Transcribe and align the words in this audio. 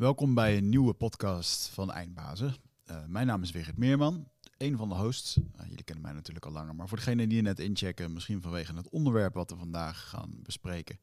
Welkom 0.00 0.34
bij 0.34 0.56
een 0.56 0.68
nieuwe 0.68 0.92
podcast 0.92 1.68
van 1.68 1.90
Eindbazen. 1.90 2.54
Uh, 2.90 2.96
mijn 3.06 3.26
naam 3.26 3.42
is 3.42 3.50
Wigert 3.50 3.76
Meerman, 3.76 4.28
een 4.56 4.76
van 4.76 4.88
de 4.88 4.94
hosts. 4.94 5.36
Uh, 5.36 5.68
jullie 5.68 5.84
kennen 5.84 6.04
mij 6.04 6.12
natuurlijk 6.12 6.46
al 6.46 6.52
langer, 6.52 6.74
maar 6.74 6.88
voor 6.88 6.96
degenen 6.96 7.28
die 7.28 7.36
je 7.36 7.42
net 7.42 7.58
inchecken, 7.58 8.12
misschien 8.12 8.42
vanwege 8.42 8.74
het 8.74 8.88
onderwerp 8.88 9.34
wat 9.34 9.50
we 9.50 9.56
vandaag 9.56 10.08
gaan 10.08 10.40
bespreken, 10.42 11.00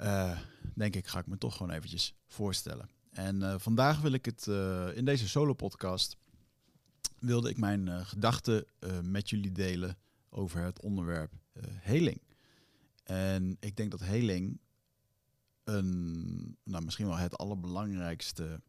uh, 0.00 0.38
denk 0.74 0.96
ik 0.96 1.06
ga 1.06 1.18
ik 1.18 1.26
me 1.26 1.38
toch 1.38 1.56
gewoon 1.56 1.72
eventjes 1.72 2.14
voorstellen. 2.26 2.88
En 3.10 3.60
vandaag 3.60 4.00
wil 4.00 4.12
ik 4.12 4.24
het 4.24 4.46
in 4.94 5.04
deze 5.04 5.28
solo-podcast 5.28 6.16
wilde 7.18 7.50
ik 7.50 7.58
mijn 7.58 8.06
gedachten 8.06 8.64
met 9.02 9.30
jullie 9.30 9.52
delen 9.52 9.98
over 10.28 10.62
het 10.62 10.80
onderwerp 10.80 11.32
heling. 11.80 12.20
En 13.04 13.56
ik 13.60 13.76
denk 13.76 13.90
dat 13.90 14.00
heling 14.00 14.58
een, 15.68 16.56
nou, 16.62 16.84
misschien 16.84 17.06
wel 17.06 17.16
het 17.16 17.38
allerbelangrijkste 17.38 18.60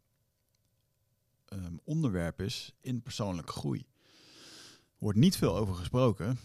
um, 1.53 1.79
onderwerp 1.83 2.41
is 2.41 2.73
in 2.81 3.01
persoonlijke 3.01 3.51
groei. 3.51 3.79
Er 3.79 5.05
wordt 5.05 5.17
niet 5.17 5.37
veel 5.37 5.57
over 5.57 5.75
gesproken, 5.75 6.37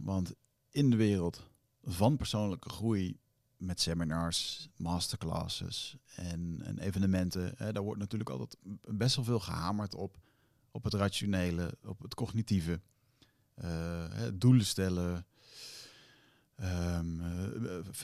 want 0.00 0.34
in 0.70 0.90
de 0.90 0.96
wereld 0.96 1.50
van 1.82 2.16
persoonlijke 2.16 2.68
groei 2.68 3.18
met 3.56 3.80
seminars, 3.80 4.68
masterclasses 4.76 5.96
en, 6.14 6.60
en 6.62 6.78
evenementen, 6.78 7.54
hè, 7.56 7.72
daar 7.72 7.82
wordt 7.82 8.00
natuurlijk 8.00 8.30
altijd 8.30 8.56
best 8.80 9.16
wel 9.16 9.24
veel 9.24 9.40
gehamerd 9.40 9.94
op, 9.94 10.18
op 10.70 10.84
het 10.84 10.94
rationele, 10.94 11.78
op 11.84 12.02
het 12.02 12.14
cognitieve, 12.14 12.80
uh, 13.64 14.04
doelen 14.34 14.66
stellen, 14.66 15.26
Um, 16.62 17.22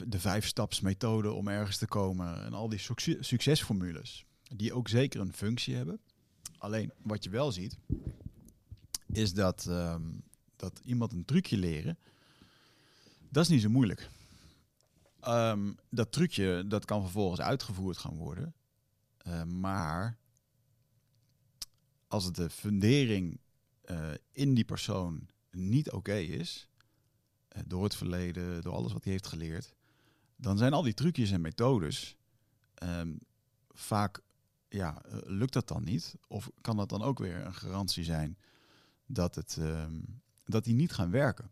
de 0.05 0.19
vijfstapsmethode 0.19 1.31
om 1.31 1.47
ergens 1.47 1.77
te 1.77 1.87
komen 1.87 2.43
en 2.43 2.53
al 2.53 2.69
die 2.69 2.79
succesformules, 3.19 4.25
die 4.55 4.73
ook 4.73 4.87
zeker 4.87 5.19
een 5.19 5.33
functie 5.33 5.75
hebben. 5.75 5.99
Alleen 6.57 6.91
wat 7.01 7.23
je 7.23 7.29
wel 7.29 7.51
ziet, 7.51 7.77
is 9.07 9.33
dat, 9.33 9.65
um, 9.69 10.23
dat 10.55 10.81
iemand 10.83 11.11
een 11.11 11.25
trucje 11.25 11.57
leren, 11.57 11.97
dat 13.29 13.43
is 13.43 13.49
niet 13.49 13.61
zo 13.61 13.69
moeilijk. 13.69 14.09
Um, 15.27 15.77
dat 15.89 16.11
trucje 16.11 16.63
dat 16.67 16.85
kan 16.85 17.01
vervolgens 17.01 17.41
uitgevoerd 17.41 17.97
gaan 17.97 18.15
worden, 18.15 18.53
uh, 19.27 19.43
maar 19.43 20.17
als 22.07 22.31
de 22.31 22.49
fundering 22.49 23.39
uh, 23.85 24.11
in 24.31 24.53
die 24.53 24.65
persoon 24.65 25.27
niet 25.51 25.91
oké 25.91 26.15
is, 26.15 26.67
eh, 26.74 26.74
door 27.65 27.83
het 27.83 27.95
verleden, 27.95 28.61
door 28.61 28.73
alles 28.73 28.93
wat 28.93 29.03
hij 29.03 29.11
heeft 29.11 29.27
geleerd, 29.27 29.73
dan 30.35 30.57
zijn 30.57 30.73
al 30.73 30.81
die 30.81 30.93
trucjes 30.93 31.31
en 31.31 31.41
methodes 31.41 32.15
um, 32.83 33.19
vaak, 33.69 34.21
ja, 34.69 35.01
eh, 35.01 35.17
lukt 35.23 35.53
dat 35.53 35.67
dan 35.67 35.83
niet? 35.83 36.15
Of 36.27 36.49
kan 36.61 36.77
dat 36.77 36.89
dan 36.89 37.01
ook 37.01 37.19
weer 37.19 37.45
een 37.45 37.53
garantie 37.53 38.03
zijn 38.03 38.37
dat, 39.05 39.35
het, 39.35 39.57
um, 39.59 40.21
dat 40.45 40.63
die 40.63 40.75
niet 40.75 40.93
gaan 40.93 41.11
werken? 41.11 41.51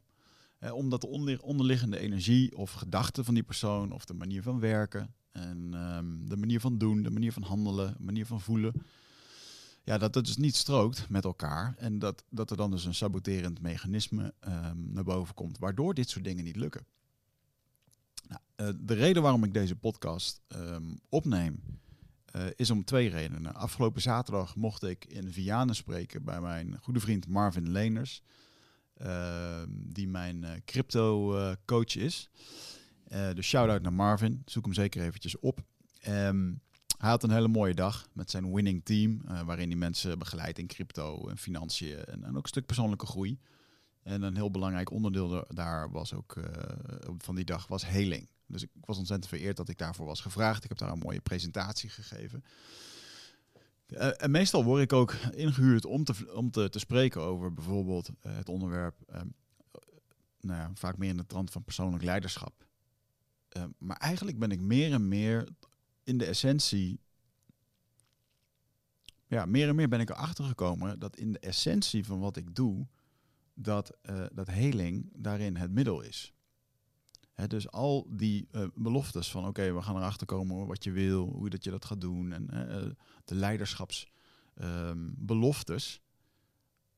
Eh, 0.59 0.73
omdat 0.73 1.01
de 1.01 1.39
onderliggende 1.41 1.99
energie 1.99 2.57
of 2.57 2.71
gedachten 2.71 3.25
van 3.25 3.33
die 3.33 3.43
persoon 3.43 3.91
of 3.91 4.05
de 4.05 4.13
manier 4.13 4.43
van 4.43 4.59
werken 4.59 5.13
en 5.31 5.73
um, 5.73 6.29
de 6.29 6.37
manier 6.37 6.59
van 6.59 6.77
doen, 6.77 7.03
de 7.03 7.11
manier 7.11 7.33
van 7.33 7.43
handelen, 7.43 7.93
de 7.97 8.03
manier 8.03 8.25
van 8.25 8.41
voelen, 8.41 8.73
ja, 9.83 9.97
dat 9.97 10.15
het 10.15 10.25
dus 10.25 10.37
niet 10.37 10.55
strookt 10.55 11.09
met 11.09 11.23
elkaar. 11.23 11.75
En 11.77 11.99
dat, 11.99 12.23
dat 12.29 12.51
er 12.51 12.57
dan 12.57 12.71
dus 12.71 12.85
een 12.85 12.95
saboterend 12.95 13.61
mechanisme 13.61 14.33
um, 14.47 14.93
naar 14.93 15.03
boven 15.03 15.35
komt, 15.35 15.57
waardoor 15.57 15.93
dit 15.93 16.09
soort 16.09 16.23
dingen 16.23 16.43
niet 16.43 16.55
lukken. 16.55 16.85
Nou, 18.27 18.41
uh, 18.57 18.79
de 18.85 18.93
reden 18.93 19.21
waarom 19.21 19.43
ik 19.43 19.53
deze 19.53 19.75
podcast 19.75 20.41
um, 20.47 20.99
opneem, 21.09 21.59
uh, 22.35 22.45
is 22.55 22.69
om 22.71 22.83
twee 22.83 23.09
redenen. 23.09 23.55
Afgelopen 23.55 24.01
zaterdag 24.01 24.55
mocht 24.55 24.83
ik 24.83 25.05
in 25.05 25.31
Vianen 25.31 25.75
spreken 25.75 26.23
bij 26.23 26.41
mijn 26.41 26.77
goede 26.81 26.99
vriend 26.99 27.27
Marvin 27.27 27.71
Leners, 27.71 28.23
uh, 28.97 29.63
die 29.69 30.07
mijn 30.07 30.45
crypto 30.65 31.35
coach 31.65 31.95
is. 31.95 32.29
dus 33.33 33.47
shout-out 33.47 33.81
naar 33.81 33.93
Marvin, 33.93 34.41
zoek 34.45 34.63
hem 34.63 34.73
zeker 34.73 35.01
eventjes 35.01 35.39
op. 35.39 35.63
hij 36.97 37.09
had 37.09 37.23
een 37.23 37.31
hele 37.31 37.47
mooie 37.47 37.73
dag 37.73 38.07
met 38.13 38.31
zijn 38.31 38.53
winning 38.53 38.85
team, 38.85 39.21
uh, 39.27 39.41
waarin 39.41 39.67
hij 39.67 39.77
mensen 39.77 40.19
begeleidt 40.19 40.59
in 40.59 40.67
crypto 40.67 41.27
en 41.27 41.37
financiën 41.37 42.05
en, 42.05 42.23
en, 42.23 42.29
ook 42.29 42.43
een 42.43 42.49
stuk 42.49 42.65
persoonlijke 42.65 43.05
groei. 43.05 43.39
En 44.03 44.21
een 44.21 44.35
heel 44.35 44.51
belangrijk 44.51 44.91
onderdeel 44.91 45.45
daar 45.47 45.91
was 45.91 46.13
ook 46.13 46.35
uh, 46.35 46.45
van 47.17 47.35
die 47.35 47.45
dag 47.45 47.67
was 47.67 47.87
heling. 47.87 48.29
Dus 48.45 48.63
ik 48.63 48.69
was 48.85 48.97
ontzettend 48.97 49.29
vereerd 49.29 49.57
dat 49.57 49.69
ik 49.69 49.77
daarvoor 49.77 50.05
was 50.05 50.21
gevraagd. 50.21 50.63
Ik 50.63 50.69
heb 50.69 50.77
daar 50.77 50.91
een 50.91 50.99
mooie 50.99 51.21
presentatie 51.21 51.89
gegeven. 51.89 52.43
Uh, 53.87 54.21
en 54.23 54.31
meestal 54.31 54.63
word 54.63 54.81
ik 54.81 54.93
ook 54.93 55.13
ingehuurd 55.31 55.85
om 55.85 56.03
te, 56.03 56.33
om 56.35 56.51
te 56.51 56.79
spreken 56.79 57.21
over 57.21 57.53
bijvoorbeeld 57.53 58.09
het 58.19 58.49
onderwerp, 58.49 58.95
nou 60.39 60.59
ja, 60.59 60.71
vaak 60.73 60.97
meer 60.97 61.09
in 61.09 61.17
de 61.17 61.25
trant 61.25 61.51
van 61.51 61.63
persoonlijk 61.63 62.03
leiderschap. 62.03 62.65
maar 63.77 63.97
eigenlijk 63.97 64.39
ben 64.39 64.51
ik 64.51 64.59
meer 64.59 64.91
en 64.91 65.07
meer 65.07 65.47
in 66.03 66.17
de 66.17 66.25
essentie, 66.25 66.99
ja, 69.27 69.45
meer 69.45 69.67
en 69.67 69.75
meer 69.75 69.89
ben 69.89 69.99
ik 69.99 70.09
erachter 70.09 70.45
gekomen 70.45 70.99
dat 70.99 71.17
in 71.17 71.31
de 71.31 71.39
essentie 71.39 72.05
van 72.05 72.19
wat 72.19 72.37
ik 72.37 72.55
doe, 72.55 72.87
dat, 73.53 73.97
uh, 74.09 74.25
dat 74.33 74.47
heling 74.47 75.09
daarin 75.15 75.55
het 75.55 75.71
middel 75.71 76.01
is. 76.01 76.33
Dus 77.47 77.71
al 77.71 78.07
die 78.09 78.47
uh, 78.51 78.67
beloftes 78.75 79.31
van 79.31 79.47
oké, 79.47 79.73
we 79.73 79.81
gaan 79.81 79.95
erachter 79.95 80.27
komen 80.27 80.67
wat 80.67 80.83
je 80.83 80.91
wil, 80.91 81.27
hoe 81.27 81.49
dat 81.49 81.63
je 81.63 81.69
dat 81.69 81.85
gaat 81.85 82.01
doen 82.01 82.31
en 82.31 82.47
uh, 82.53 82.91
de 83.25 83.35
leiderschapsbeloftes 83.35 85.95
um, 85.95 86.01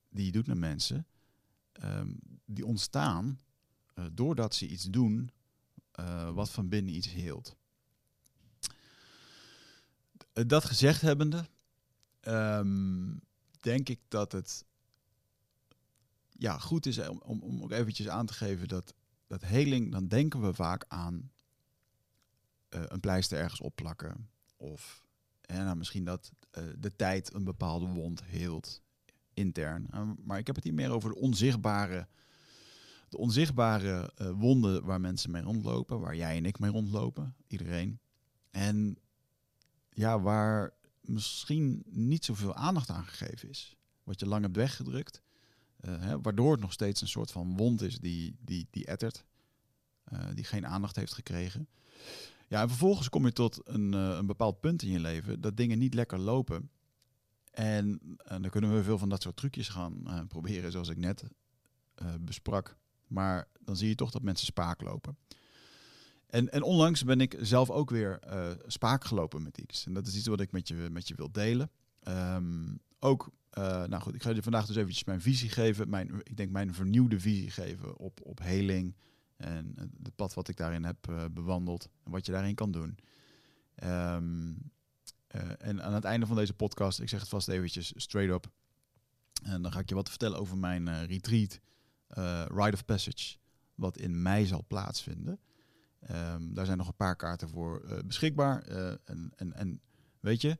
die 0.08 0.24
je 0.24 0.32
doet 0.32 0.46
naar 0.46 0.58
mensen, 0.58 1.06
um, 1.82 2.18
die 2.44 2.66
ontstaan 2.66 3.40
doordat 4.12 4.54
ze 4.54 4.68
iets 4.68 4.84
doen 4.84 5.30
wat 6.32 6.50
van 6.50 6.68
binnen 6.68 6.94
iets 6.94 7.12
heelt. 7.12 7.56
Eh, 10.36 10.44
dat 10.46 10.64
gezegd 10.64 11.00
hebbende, 11.00 11.46
um, 12.22 13.20
denk 13.60 13.88
ik 13.88 14.00
dat 14.08 14.32
het 14.32 14.64
ja, 16.30 16.58
goed 16.58 16.86
is 16.86 17.08
om, 17.08 17.20
om, 17.24 17.42
om 17.42 17.62
ook 17.62 17.70
eventjes 17.70 18.08
aan 18.08 18.26
te 18.26 18.32
geven 18.32 18.68
dat, 18.68 18.94
dat 19.26 19.42
heling, 19.42 19.92
dan 19.92 20.08
denken 20.08 20.40
we 20.42 20.54
vaak 20.54 20.84
aan 20.88 21.30
uh, 22.70 22.82
een 22.86 23.00
pleister 23.00 23.38
ergens 23.38 23.60
opplakken. 23.60 24.28
Of 24.56 25.04
hè, 25.40 25.64
nou, 25.64 25.76
misschien 25.76 26.04
dat 26.04 26.32
uh, 26.58 26.64
de 26.78 26.96
tijd 26.96 27.34
een 27.34 27.44
bepaalde 27.44 27.86
wond 27.86 28.24
heelt 28.24 28.82
intern. 29.34 29.88
Maar 30.24 30.38
ik 30.38 30.46
heb 30.46 30.56
het 30.56 30.64
hier 30.64 30.74
meer 30.74 30.90
over 30.90 31.10
de 31.10 31.20
onzichtbare, 31.20 32.08
de 33.08 33.18
onzichtbare 33.18 34.12
wonden 34.34 34.84
waar 34.84 35.00
mensen 35.00 35.30
mee 35.30 35.42
rondlopen, 35.42 36.00
waar 36.00 36.16
jij 36.16 36.36
en 36.36 36.46
ik 36.46 36.58
mee 36.58 36.70
rondlopen, 36.70 37.36
iedereen. 37.46 37.98
En 38.50 38.98
ja, 39.96 40.20
waar 40.20 40.72
misschien 41.00 41.82
niet 41.86 42.24
zoveel 42.24 42.54
aandacht 42.54 42.90
aan 42.90 43.06
gegeven 43.06 43.48
is. 43.48 43.76
Wat 44.02 44.20
je 44.20 44.26
lang 44.26 44.42
hebt 44.42 44.56
weggedrukt. 44.56 45.22
Uh, 45.80 46.00
hè, 46.00 46.20
waardoor 46.20 46.52
het 46.52 46.60
nog 46.60 46.72
steeds 46.72 47.00
een 47.00 47.08
soort 47.08 47.30
van 47.30 47.56
wond 47.56 47.82
is 47.82 47.98
die, 47.98 48.36
die, 48.40 48.66
die 48.70 48.86
ettert. 48.86 49.24
Uh, 50.12 50.28
die 50.34 50.44
geen 50.44 50.66
aandacht 50.66 50.96
heeft 50.96 51.14
gekregen. 51.14 51.68
Ja, 52.48 52.62
en 52.62 52.68
vervolgens 52.68 53.08
kom 53.08 53.24
je 53.24 53.32
tot 53.32 53.60
een, 53.64 53.92
uh, 53.92 54.16
een 54.16 54.26
bepaald 54.26 54.60
punt 54.60 54.82
in 54.82 54.90
je 54.90 55.00
leven 55.00 55.40
dat 55.40 55.56
dingen 55.56 55.78
niet 55.78 55.94
lekker 55.94 56.18
lopen. 56.18 56.70
En, 57.50 58.00
en 58.16 58.42
dan 58.42 58.50
kunnen 58.50 58.74
we 58.74 58.82
veel 58.82 58.98
van 58.98 59.08
dat 59.08 59.22
soort 59.22 59.36
trucjes 59.36 59.68
gaan 59.68 60.26
proberen, 60.28 60.72
zoals 60.72 60.88
ik 60.88 60.96
net 60.96 61.24
besprak. 62.20 62.76
Maar 63.06 63.48
dan 63.60 63.76
zie 63.76 63.88
je 63.88 63.94
toch 63.94 64.10
dat 64.10 64.22
mensen 64.22 64.46
spaak 64.46 64.80
lopen. 64.80 65.16
En, 66.26 66.52
en 66.52 66.62
onlangs 66.62 67.04
ben 67.04 67.20
ik 67.20 67.36
zelf 67.40 67.70
ook 67.70 67.90
weer 67.90 68.20
uh, 68.26 68.50
spaak 68.66 69.04
gelopen 69.04 69.42
met 69.42 69.58
iets. 69.58 69.86
En 69.86 69.92
dat 69.92 70.06
is 70.06 70.16
iets 70.16 70.26
wat 70.26 70.40
ik 70.40 70.52
met 70.52 70.68
je, 70.68 70.74
met 70.74 71.08
je 71.08 71.14
wil 71.14 71.32
delen. 71.32 71.70
Um, 72.08 72.80
ook, 72.98 73.30
uh, 73.58 73.84
nou 73.84 74.02
goed, 74.02 74.14
ik 74.14 74.22
ga 74.22 74.30
je 74.30 74.42
vandaag 74.42 74.66
dus 74.66 74.76
eventjes 74.76 75.04
mijn 75.04 75.20
visie 75.20 75.48
geven. 75.48 75.90
Mijn, 75.90 76.20
ik 76.22 76.36
denk 76.36 76.50
mijn 76.50 76.74
vernieuwde 76.74 77.20
visie 77.20 77.50
geven 77.50 77.96
op, 77.96 78.20
op 78.22 78.38
heling. 78.38 78.96
En 79.36 79.74
het 80.02 80.16
pad 80.16 80.34
wat 80.34 80.48
ik 80.48 80.56
daarin 80.56 80.84
heb 80.84 81.28
bewandeld. 81.32 81.88
En 82.04 82.10
wat 82.10 82.26
je 82.26 82.32
daarin 82.32 82.54
kan 82.54 82.70
doen. 82.70 82.98
Um, 83.84 84.70
en 85.58 85.82
aan 85.82 85.94
het 85.94 86.04
einde 86.04 86.26
van 86.26 86.36
deze 86.36 86.54
podcast, 86.54 87.00
ik 87.00 87.08
zeg 87.08 87.20
het 87.20 87.28
vast 87.28 87.48
eventjes 87.48 87.92
straight 87.96 88.34
up. 88.34 88.50
En 89.42 89.62
dan 89.62 89.72
ga 89.72 89.78
ik 89.78 89.88
je 89.88 89.94
wat 89.94 90.08
vertellen 90.08 90.38
over 90.38 90.56
mijn 90.58 91.06
retreat, 91.06 91.60
Rite 92.48 92.72
of 92.72 92.84
Passage. 92.84 93.36
Wat 93.74 93.98
in 93.98 94.22
mei 94.22 94.46
zal 94.46 94.64
plaatsvinden. 94.66 95.40
Um, 96.10 96.54
daar 96.54 96.66
zijn 96.66 96.78
nog 96.78 96.88
een 96.88 96.96
paar 96.96 97.16
kaarten 97.16 97.48
voor 97.48 97.82
uh, 97.84 97.98
beschikbaar. 98.04 98.68
Uh, 98.68 98.88
en, 99.04 99.32
en, 99.36 99.52
en 99.52 99.80
weet 100.20 100.40
je, 100.40 100.58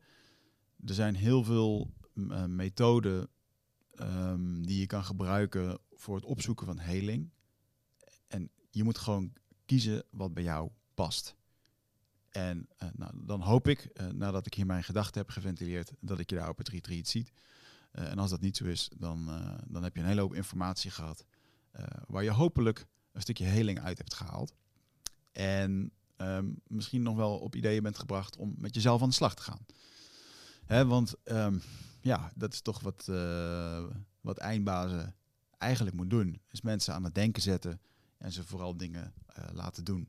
er 0.87 0.95
zijn 0.95 1.15
heel 1.15 1.45
veel 1.45 1.95
uh, 2.15 2.45
methoden 2.45 3.29
um, 4.01 4.67
die 4.67 4.79
je 4.79 4.87
kan 4.87 5.05
gebruiken 5.05 5.79
voor 5.93 6.15
het 6.15 6.25
opzoeken 6.25 6.67
van 6.67 6.79
heling. 6.79 7.31
En 8.29 8.51
je 8.71 8.85
moet 8.85 8.99
gewoon 8.99 9.33
kiezen 9.65 10.05
wat 10.11 10.35
bij 10.35 10.43
jou 10.43 10.71
past. 10.95 11.37
En 12.31 12.69
nou, 12.93 13.13
dan 13.25 13.41
hoop 13.41 13.69
ik, 13.69 14.01
nadat 14.13 14.47
ik 14.47 14.55
hier 14.55 14.67
mijn 14.67 14.85
gedachten 14.85 15.21
heb 15.21 15.31
geventileerd, 15.31 15.93
dat 16.01 16.19
ik 16.19 16.31
je 16.31 16.37
daar 16.37 16.49
op 16.49 16.59
het 16.59 16.69
retreat 16.69 17.07
ziet. 17.07 17.33
en 17.91 18.19
als 18.19 18.31
dat 18.31 18.41
niet 18.41 18.57
zo 18.57 18.65
is, 18.65 18.91
dan, 18.97 19.27
dan 19.67 19.83
heb 19.83 19.95
je 19.95 20.01
een 20.01 20.09
hele 20.09 20.21
hoop 20.21 20.35
informatie 20.35 20.91
gehad. 20.91 21.25
waar 22.07 22.23
je 22.23 22.31
hopelijk 22.31 22.87
een 23.13 23.21
stukje 23.21 23.45
heling 23.45 23.81
uit 23.81 23.99
hebt 23.99 24.15
gehaald. 24.15 24.55
En 25.37 25.91
ehm, 26.17 26.47
misschien 26.67 27.03
nog 27.03 27.17
wel 27.17 27.39
op 27.39 27.55
ideeën 27.55 27.83
bent 27.83 27.99
gebracht 27.99 28.37
om 28.37 28.55
met 28.59 28.75
jezelf 28.75 29.03
aan 29.03 29.09
de 29.09 29.15
slag 29.15 29.35
te 29.35 29.43
gaan. 29.43 29.67
Hè, 30.65 30.87
want 30.87 31.15
ehm, 31.25 31.59
ja, 32.01 32.33
dat 32.35 32.53
is 32.53 32.61
toch 32.61 32.81
wat, 32.81 33.07
uh, 33.11 33.85
wat 34.21 34.39
eindbazen 34.39 35.15
eigenlijk 35.59 35.97
moet 35.97 36.11
doen. 36.11 36.41
Is 36.51 36.61
mensen 36.61 36.95
aan 36.95 37.05
het 37.05 37.15
denken 37.15 37.43
zetten 37.43 37.81
en 38.19 38.33
ze 38.33 38.45
vooral 38.45 38.77
dingen 38.77 39.13
uh, 39.39 39.45
laten 39.53 39.85
doen. 39.85 40.09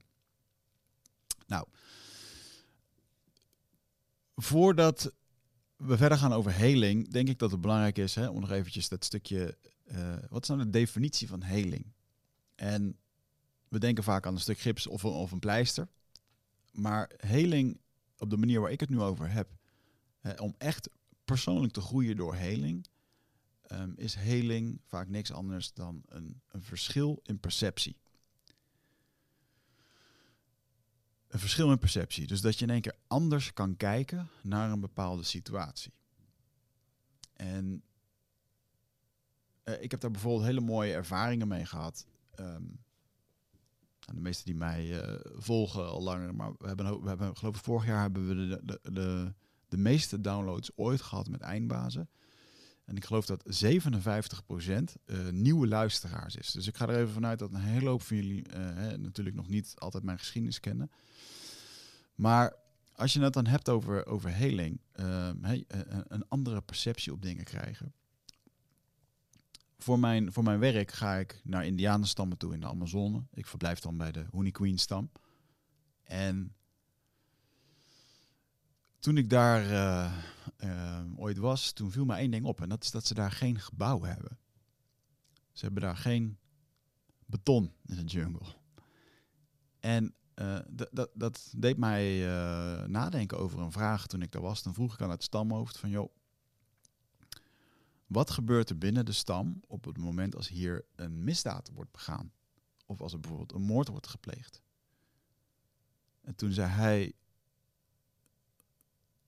Nou, 1.48 1.68
voordat 4.36 5.14
we 5.76 5.98
verder 5.98 6.18
gaan 6.18 6.34
over 6.34 6.54
heling, 6.54 7.12
denk 7.12 7.28
ik 7.28 7.40
dat 7.40 7.52
het 7.52 7.62
belangrijk 7.62 7.98
is 7.98 8.16
hè, 8.16 8.28
om 8.28 8.40
nog 8.40 8.52
eventjes 8.52 8.90
dat 8.90 9.06
stukje. 9.06 9.58
Uh, 9.92 10.16
wat 10.30 10.42
is 10.42 10.48
nou 10.48 10.64
de 10.64 10.70
definitie 10.70 11.28
van 11.28 11.42
heling? 11.42 11.94
En 12.56 12.98
we 13.70 13.80
denken 13.80 14.04
vaak 14.04 14.26
aan 14.26 14.34
een 14.34 14.40
stuk 14.40 14.60
gips 14.60 14.88
of 14.88 15.04
een, 15.04 15.10
of 15.10 15.32
een 15.32 15.40
pleister. 15.40 15.88
Maar 16.72 17.12
heling, 17.18 17.80
op 18.18 18.30
de 18.30 18.38
manier 18.38 18.62
waar 18.62 18.72
ik 18.72 18.80
het 18.80 18.90
nu 18.90 19.00
over 19.00 19.32
heb, 19.32 19.56
om 20.38 20.56
echt 20.58 20.90
persoonlijk 21.26 21.74
te 21.74 21.82
groeien 21.82 22.16
door 22.16 22.36
heling, 22.36 22.88
um, 23.72 23.94
is 23.98 24.16
heling 24.16 24.82
vaak 24.86 25.08
niks 25.08 25.32
anders 25.32 25.74
dan 25.74 26.04
een, 26.06 26.42
een 26.48 26.64
verschil 26.64 27.20
in 27.24 27.40
perceptie. 27.40 27.98
Een 31.28 31.40
verschil 31.40 31.72
in 31.72 31.80
perceptie. 31.80 32.28
Dus 32.28 32.42
dat 32.42 32.60
je 32.60 32.66
in 32.66 32.72
één 32.72 32.82
keer 32.82 32.98
anders 33.08 33.54
kan 33.54 33.78
kijken 33.78 34.30
naar 34.42 34.72
een 34.72 34.80
bepaalde 34.80 35.24
situatie. 35.24 35.94
En 37.34 37.84
uh, 39.64 39.82
ik 39.82 39.92
heb 39.92 40.00
daar 40.00 40.12
bijvoorbeeld 40.12 40.46
hele 40.46 40.62
mooie 40.62 40.94
ervaringen 40.94 41.48
mee 41.48 41.66
gehad. 41.66 42.06
Um, 42.40 42.80
de 44.16 44.22
meesten 44.22 44.46
die 44.46 44.56
mij 44.56 44.86
uh, 44.86 45.20
volgen 45.36 45.90
al 45.90 46.02
langer, 46.02 46.36
maar 46.36 46.52
we 46.58 46.68
hebben, 46.68 47.02
we 47.02 47.08
hebben 47.08 47.38
geloof 47.38 47.56
ik 47.56 47.64
vorig 47.64 47.86
jaar 47.86 48.02
hebben 48.02 48.28
we 48.28 48.62
de, 48.64 48.80
de, 48.94 49.34
de, 49.70 49.78
meeste 49.78 50.22
downloads 50.22 50.72
ooit 50.76 51.02
gehad 51.02 51.30
met 51.30 51.42
eindbazen. 51.42 52.10
En 52.86 52.96
ik 52.96 53.06
geloof 53.06 53.26
dat 53.26 53.44
57% 53.44 53.48
uh, 54.68 54.80
eh, 55.28 55.34
nieuwe 55.34 55.68
luisteraars 55.68 56.36
is. 56.36 56.52
Dus 56.52 56.68
ik 56.68 56.78
ga 56.78 56.88
er 56.88 56.96
even 56.96 57.14
vanuit 57.14 57.40
dat 57.40 57.54
een 57.54 57.62
hele 57.62 57.90
hoop 57.90 58.02
van 58.02 58.16
jullie 58.16 58.48
uh, 58.48 58.54
hè, 58.56 58.98
natuurlijk 58.98 59.36
nog 59.36 59.48
niet 59.48 59.74
altijd 59.78 60.04
mijn 60.04 60.20
geschiedenis 60.20 60.60
kennen. 60.60 60.92
Maar 62.16 62.56
als 62.96 63.14
je 63.14 63.22
het 63.22 63.34
dan 63.34 63.46
hebt 63.46 63.70
over, 63.70 64.06
over 64.06 64.34
heling, 64.34 64.82
een 66.08 66.28
andere 66.28 66.62
perceptie 66.62 67.12
op 67.12 67.22
dingen 67.22 67.44
krijgen 67.44 67.94
voor 69.78 70.00
mijn, 70.00 70.34
voor 70.34 70.44
mijn 70.44 70.60
werk 70.60 70.92
ga 70.92 71.16
ik 71.16 71.42
naar 71.44 71.66
indianenstammen 71.66 72.38
toe 72.38 72.54
in 72.54 72.60
de 72.60 72.68
Amazone. 72.68 73.24
Ik 73.34 73.48
verblijf 73.48 73.80
dan 73.80 73.98
bij 73.98 74.12
de 74.12 74.26
Honey 74.32 74.52
Queen 74.52 74.78
stam. 74.78 75.12
En 76.04 76.56
toen 79.00 79.18
ik 79.18 79.30
daar 79.30 79.64
uh, 79.64 80.18
uh, 80.60 81.02
ooit 81.16 81.38
was, 81.38 81.72
toen 81.72 81.92
viel 81.92 82.06
me 82.06 82.16
één 82.16 82.32
ding 82.32 82.46
op. 82.46 82.62
En 82.62 82.70
dat 82.70 82.84
is 82.84 82.92
dat 82.92 83.06
ze 83.06 83.14
daar 83.14 83.32
geen 83.32 83.60
gebouw 83.60 84.02
hebben. 84.02 84.38
Ze 85.52 85.66
hebben 85.66 85.84
daar 85.84 85.98
geen 85.98 86.38
beton 87.26 87.74
in 87.86 87.96
de 87.96 88.04
jungle. 88.04 88.56
En 89.80 90.16
uh, 90.36 90.60
dat, 91.14 91.54
deed 91.58 91.78
mij 91.78 92.20
nadenken 92.88 93.38
over 93.38 93.60
een 93.60 93.72
vraag 93.72 94.08
toen 94.08 94.22
ik 94.22 94.32
daar 94.32 94.42
was. 94.42 94.64
Dan 94.64 94.74
vroeg 94.74 94.94
ik 94.94 95.02
aan 95.02 95.10
het 95.10 95.24
stamhoofd 95.24 95.78
van, 95.78 95.90
joh, 95.90 96.17
wat 98.08 98.30
gebeurt 98.30 98.70
er 98.70 98.78
binnen 98.78 99.06
de 99.06 99.12
stam 99.12 99.62
op 99.68 99.86
het 99.86 99.98
moment 99.98 100.36
als 100.36 100.48
hier 100.48 100.86
een 100.96 101.24
misdaad 101.24 101.72
wordt 101.74 101.92
begaan? 101.92 102.32
Of 102.86 103.02
als 103.02 103.14
er 103.14 103.20
bijvoorbeeld 103.20 103.54
een 103.54 103.62
moord 103.62 103.88
wordt 103.88 104.08
gepleegd? 104.08 104.62
En 106.22 106.36
toen 106.36 106.52
zei 106.52 106.70
hij 106.70 107.14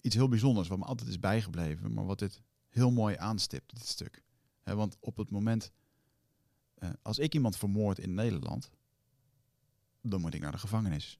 iets 0.02 0.16
heel 0.16 0.30
bijzonders, 0.30 0.68
wat 0.68 0.78
me 0.78 0.86
altijd 0.86 1.10
is 1.10 1.20
bijgebleven, 1.20 1.94
maar 1.94 2.06
wat 2.06 2.20
dit 2.20 2.42
heel 2.70 2.92
mooi 2.92 3.16
aanstipt, 3.16 3.76
dit 3.76 3.88
stuk. 3.88 4.24
want 4.64 4.98
op 5.00 5.18
het 5.18 5.30
moment, 5.30 5.72
eh, 6.74 6.90
als 7.02 7.20
ik 7.20 7.34
iemand 7.34 7.58
vermoord 7.58 8.00
in 8.00 8.14
Nederland, 8.14 8.72
dan 10.02 10.22
moet 10.22 10.34
ik 10.34 10.42
naar 10.42 10.52
de 10.52 10.58
gevangenis. 10.58 11.20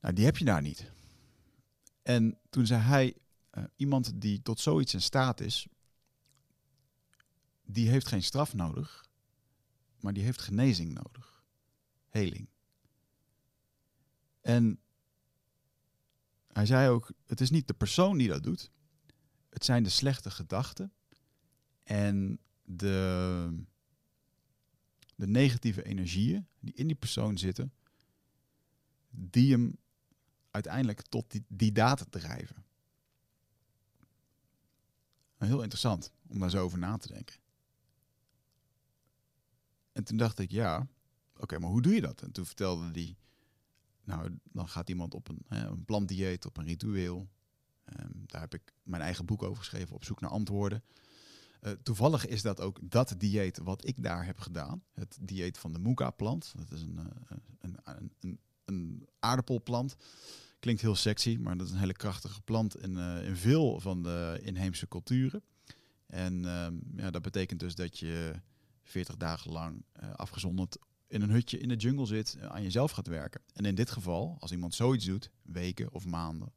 Nou, 0.00 0.14
die 0.14 0.24
heb 0.24 0.36
je 0.36 0.44
daar 0.44 0.62
niet. 0.62 0.90
En 2.02 2.38
toen 2.50 2.66
zei 2.66 2.82
hij, 2.82 3.16
uh, 3.58 3.64
iemand 3.76 4.20
die 4.20 4.42
tot 4.42 4.60
zoiets 4.60 4.94
in 4.94 5.02
staat 5.02 5.40
is, 5.40 5.66
die 7.64 7.88
heeft 7.88 8.06
geen 8.06 8.22
straf 8.22 8.54
nodig, 8.54 9.06
maar 10.00 10.12
die 10.12 10.22
heeft 10.22 10.40
genezing 10.40 10.92
nodig. 10.92 11.44
Heling. 12.08 12.48
En 14.40 14.80
hij 16.52 16.66
zei 16.66 16.90
ook, 16.90 17.12
het 17.26 17.40
is 17.40 17.50
niet 17.50 17.66
de 17.66 17.74
persoon 17.74 18.18
die 18.18 18.28
dat 18.28 18.42
doet, 18.42 18.70
het 19.48 19.64
zijn 19.64 19.82
de 19.82 19.88
slechte 19.88 20.30
gedachten 20.30 20.92
en 21.82 22.38
de, 22.62 23.64
de 25.14 25.26
negatieve 25.26 25.82
energieën 25.82 26.46
die 26.60 26.74
in 26.74 26.86
die 26.86 26.96
persoon 26.96 27.38
zitten, 27.38 27.72
die 29.10 29.52
hem 29.52 29.78
uiteindelijk 30.50 31.02
tot 31.02 31.30
die, 31.30 31.44
die 31.48 31.72
daad 31.72 32.06
drijven. 32.10 32.65
Heel 35.36 35.60
interessant 35.60 36.12
om 36.28 36.38
daar 36.38 36.50
zo 36.50 36.64
over 36.64 36.78
na 36.78 36.96
te 36.96 37.08
denken. 37.08 37.36
En 39.92 40.04
toen 40.04 40.16
dacht 40.16 40.38
ik, 40.38 40.50
ja, 40.50 40.86
oké, 41.36 41.58
maar 41.58 41.70
hoe 41.70 41.82
doe 41.82 41.94
je 41.94 42.00
dat? 42.00 42.22
En 42.22 42.32
toen 42.32 42.46
vertelde 42.46 42.90
hij, 42.92 43.16
nou, 44.04 44.38
dan 44.42 44.68
gaat 44.68 44.88
iemand 44.88 45.14
op 45.14 45.28
een, 45.28 45.44
hè, 45.48 45.66
een 45.66 45.84
plantdieet, 45.84 46.46
op 46.46 46.56
een 46.56 46.64
ritueel. 46.64 47.28
Ehm, 47.84 48.10
daar 48.26 48.40
heb 48.40 48.54
ik 48.54 48.72
mijn 48.82 49.02
eigen 49.02 49.24
boek 49.26 49.42
over 49.42 49.56
geschreven, 49.56 49.94
op 49.94 50.04
zoek 50.04 50.20
naar 50.20 50.30
antwoorden. 50.30 50.82
Uh, 51.60 51.72
toevallig 51.72 52.26
is 52.26 52.42
dat 52.42 52.60
ook 52.60 52.78
dat 52.82 53.14
dieet 53.18 53.58
wat 53.58 53.86
ik 53.86 54.02
daar 54.02 54.26
heb 54.26 54.38
gedaan. 54.38 54.82
Het 54.92 55.18
dieet 55.20 55.58
van 55.58 55.72
de 55.72 55.78
Muka-plant. 55.78 56.52
Dat 56.56 56.70
is 56.70 56.82
een, 56.82 56.98
uh, 56.98 57.04
een, 57.60 57.78
een, 58.20 58.38
een, 58.64 59.08
aardappelplant. 59.18 59.96
Klinkt 60.58 60.80
heel 60.80 60.94
sexy, 60.94 61.36
maar 61.40 61.56
dat 61.56 61.66
is 61.66 61.72
een 61.72 61.78
hele 61.78 61.92
krachtige 61.92 62.40
plant 62.40 62.76
in, 62.76 62.92
uh, 62.92 63.26
in 63.26 63.36
veel 63.36 63.80
van 63.80 64.02
de 64.02 64.40
inheemse 64.42 64.88
culturen. 64.88 65.42
En 66.06 66.34
uh, 66.44 66.66
ja, 66.96 67.10
dat 67.10 67.22
betekent 67.22 67.60
dus 67.60 67.74
dat 67.74 67.98
je 67.98 68.32
40 68.82 69.16
dagen 69.16 69.52
lang 69.52 69.84
uh, 70.02 70.14
afgezonderd 70.14 70.78
in 71.08 71.22
een 71.22 71.30
hutje 71.30 71.58
in 71.58 71.68
de 71.68 71.76
jungle 71.76 72.06
zit, 72.06 72.38
aan 72.40 72.62
jezelf 72.62 72.90
gaat 72.90 73.06
werken. 73.06 73.40
En 73.52 73.64
in 73.64 73.74
dit 73.74 73.90
geval, 73.90 74.36
als 74.38 74.52
iemand 74.52 74.74
zoiets 74.74 75.04
doet, 75.04 75.30
weken 75.42 75.92
of 75.92 76.06
maanden 76.06 76.52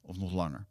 of 0.00 0.16
nog 0.16 0.32
langer. 0.32 0.66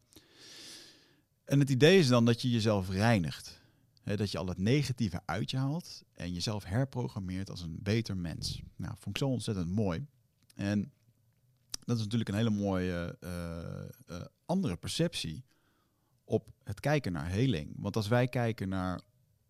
En 1.46 1.60
het 1.60 1.70
idee 1.70 2.00
is 2.00 2.08
dan 2.08 2.26
dat 2.26 2.42
je 2.42 2.50
jezelf 2.50 2.90
reinigt. 2.90 3.60
dat 4.04 4.32
je 4.32 4.38
al 4.38 4.48
het 4.48 4.58
negatieve 4.58 5.22
uit 5.26 5.52
je 5.52 5.58
haalt 5.58 6.04
en 6.14 6.34
jezelf 6.34 6.64
herprogrammeert 6.64 7.50
als 7.50 7.62
een 7.62 7.78
beter 7.80 8.18
mens. 8.18 8.62
Nou, 8.76 8.94
vond 8.98 9.16
ik 9.16 9.18
zo 9.18 9.30
ontzettend 9.30 9.70
mooi. 9.70 10.06
En 10.56 10.92
dat 11.92 12.00
is 12.00 12.06
natuurlijk 12.06 12.30
een 12.30 12.46
hele 12.46 12.64
mooie 12.64 13.18
uh, 13.20 14.18
uh, 14.18 14.26
andere 14.46 14.78
perceptie 14.78 15.44
op 16.24 16.52
het 16.64 16.80
kijken 16.80 17.12
naar 17.12 17.30
heling. 17.30 17.74
Want 17.78 17.96
als 17.96 18.08
wij 18.08 18.28
kijken 18.28 18.70
naar 18.70 19.02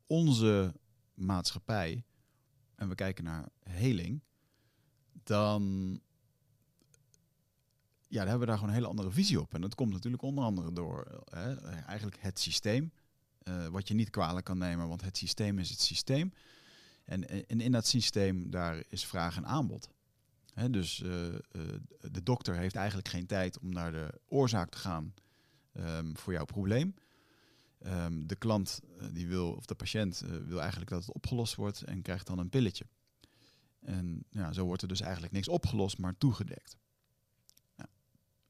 onze 0.08 0.74
maatschappij 1.14 2.04
en 2.76 2.90
we 2.90 2.96
kijken 2.96 3.24
naar 3.24 3.50
heling, 3.60 4.22
dan 5.24 5.64
ja, 8.08 8.20
dan 8.20 8.28
hebben 8.28 8.40
we 8.40 8.46
daar 8.46 8.56
gewoon 8.56 8.70
een 8.70 8.76
hele 8.76 8.90
andere 8.90 9.12
visie 9.12 9.42
op. 9.42 9.54
En 9.54 9.62
dat 9.62 9.76
komt 9.76 9.94
natuurlijk 9.94 10.24
onder 10.24 10.44
andere 10.44 10.74
door 10.74 11.24
hè, 11.30 11.56
eigenlijk 11.86 12.18
het 12.20 12.40
systeem. 12.40 12.92
Wat 13.72 13.88
je 13.88 13.94
niet 13.94 14.10
kwalijk 14.10 14.46
kan 14.46 14.58
nemen, 14.58 14.88
want 14.88 15.02
het 15.02 15.18
systeem 15.18 15.60
is 15.60 15.70
het 15.70 15.82
systeem. 15.82 16.34
En, 17.04 17.48
en 17.48 17.62
in 17.62 17.72
dat 17.72 17.88
systeem, 17.88 18.50
daar 18.50 18.84
is 18.88 19.06
vraag 19.06 19.38
en 19.38 19.46
aanbod 19.46 19.90
dus 20.70 21.00
uh, 21.00 21.26
uh, 21.26 21.38
de 22.12 22.24
dokter 22.24 22.56
heeft 22.56 22.76
eigenlijk 22.76 23.08
geen 23.08 23.26
tijd 23.26 23.60
om 23.60 23.74
naar 23.74 23.92
de 23.92 24.22
oorzaak 24.28 24.70
te 24.70 24.78
gaan 24.78 25.14
um, 25.74 26.18
voor 26.18 26.34
jouw 26.34 26.46
probleem. 26.46 26.96
Um, 27.86 28.28
de 28.28 28.36
klant 28.36 28.82
uh, 29.02 29.08
die 29.12 29.28
wil, 29.28 29.54
of 29.54 29.66
de 29.66 29.76
patiënt 29.76 30.24
wil 30.46 30.60
eigenlijk 30.60 30.90
dat 30.90 31.06
het 31.06 31.16
opgelost 31.16 31.56
wordt 31.56 31.82
en 31.82 32.02
krijgt 32.02 32.28
dan 32.28 32.40
een 32.40 32.50
pilletje. 32.50 32.86
En 33.80 34.26
ja, 34.30 34.54
zo 34.54 34.66
wordt 34.66 34.82
er 34.82 34.88
dus 34.88 35.02
eigenlijk 35.02 35.34
niks 35.34 35.48
opgelost, 35.48 35.98
maar 35.98 36.18
toegedekt. 36.18 36.78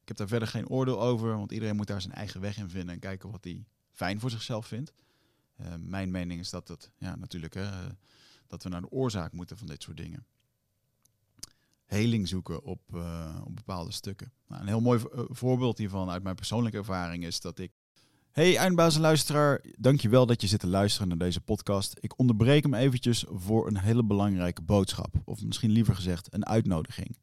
Ik 0.01 0.07
heb 0.07 0.17
daar 0.17 0.27
verder 0.27 0.47
geen 0.47 0.69
oordeel 0.69 1.01
over, 1.01 1.37
want 1.37 1.51
iedereen 1.51 1.75
moet 1.75 1.87
daar 1.87 2.01
zijn 2.01 2.13
eigen 2.13 2.41
weg 2.41 2.57
in 2.57 2.69
vinden 2.69 2.93
en 2.93 2.99
kijken 2.99 3.31
wat 3.31 3.43
hij 3.43 3.65
fijn 3.91 4.19
voor 4.19 4.29
zichzelf 4.29 4.67
vindt. 4.67 4.93
Ehm, 5.57 5.89
mijn 5.89 6.11
mening 6.11 6.39
is 6.39 6.49
dat 6.49 6.67
het, 6.67 6.91
ja, 6.97 7.15
natuurlijk, 7.15 7.53
hè, 7.53 7.87
dat 8.47 8.63
we 8.63 8.69
naar 8.69 8.81
de 8.81 8.91
oorzaak 8.91 9.31
moeten 9.31 9.57
van 9.57 9.67
dit 9.67 9.83
soort 9.83 9.97
dingen. 9.97 10.25
Heling 11.93 12.27
zoeken 12.27 12.63
op, 12.63 12.81
op 13.45 13.55
bepaalde 13.55 13.91
stukken. 13.91 14.31
Nou, 14.47 14.61
een 14.61 14.67
heel 14.67 14.81
mooi 14.81 14.99
voorbeeld 15.29 15.77
hiervan 15.77 16.09
uit 16.09 16.23
mijn 16.23 16.35
persoonlijke 16.35 16.77
ervaring 16.77 17.25
is 17.25 17.41
dat 17.41 17.59
ik 17.59 17.71
Hey 18.31 18.57
eindbaas 18.57 18.97
luisteraar, 18.97 19.61
dankjewel 19.77 20.25
dat 20.25 20.41
je 20.41 20.47
zit 20.47 20.59
te 20.59 20.67
luisteren 20.67 21.07
naar 21.07 21.17
deze 21.17 21.41
podcast. 21.41 21.97
Ik 21.99 22.19
onderbreek 22.19 22.63
hem 22.63 22.73
eventjes 22.73 23.25
voor 23.27 23.67
een 23.67 23.77
hele 23.77 24.03
belangrijke 24.03 24.61
boodschap, 24.61 25.21
of 25.25 25.43
misschien 25.43 25.71
liever 25.71 25.95
gezegd 25.95 26.33
een 26.33 26.45
uitnodiging. 26.45 27.17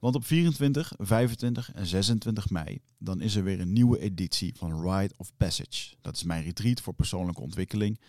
Want 0.00 0.14
op 0.14 0.24
24, 0.24 0.92
25 0.98 1.72
en 1.72 1.86
26 1.86 2.50
mei, 2.50 2.80
dan 2.98 3.20
is 3.20 3.34
er 3.34 3.44
weer 3.44 3.60
een 3.60 3.72
nieuwe 3.72 3.98
editie 3.98 4.54
van 4.56 4.90
Ride 4.90 5.14
of 5.16 5.30
Passage. 5.36 5.94
Dat 6.00 6.16
is 6.16 6.22
mijn 6.22 6.42
retreat 6.42 6.80
voor 6.80 6.94
persoonlijke 6.94 7.40
ontwikkeling. 7.42 8.00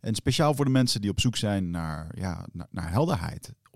En 0.00 0.14
speciaal 0.14 0.54
voor 0.54 0.64
de 0.64 0.70
mensen 0.70 1.00
die 1.00 1.10
op 1.10 1.20
zoek 1.20 1.36
zijn 1.36 1.70
naar, 1.70 2.14
ja, 2.18 2.46
naar 2.70 2.90
helderheid. 2.90 3.52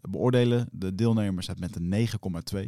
beoordelen 0.00 0.68
de 0.72 0.94
deelnemers 0.94 1.46
het 1.46 1.60
met 1.60 1.76
een 1.76 2.08
9,2. 2.08 2.58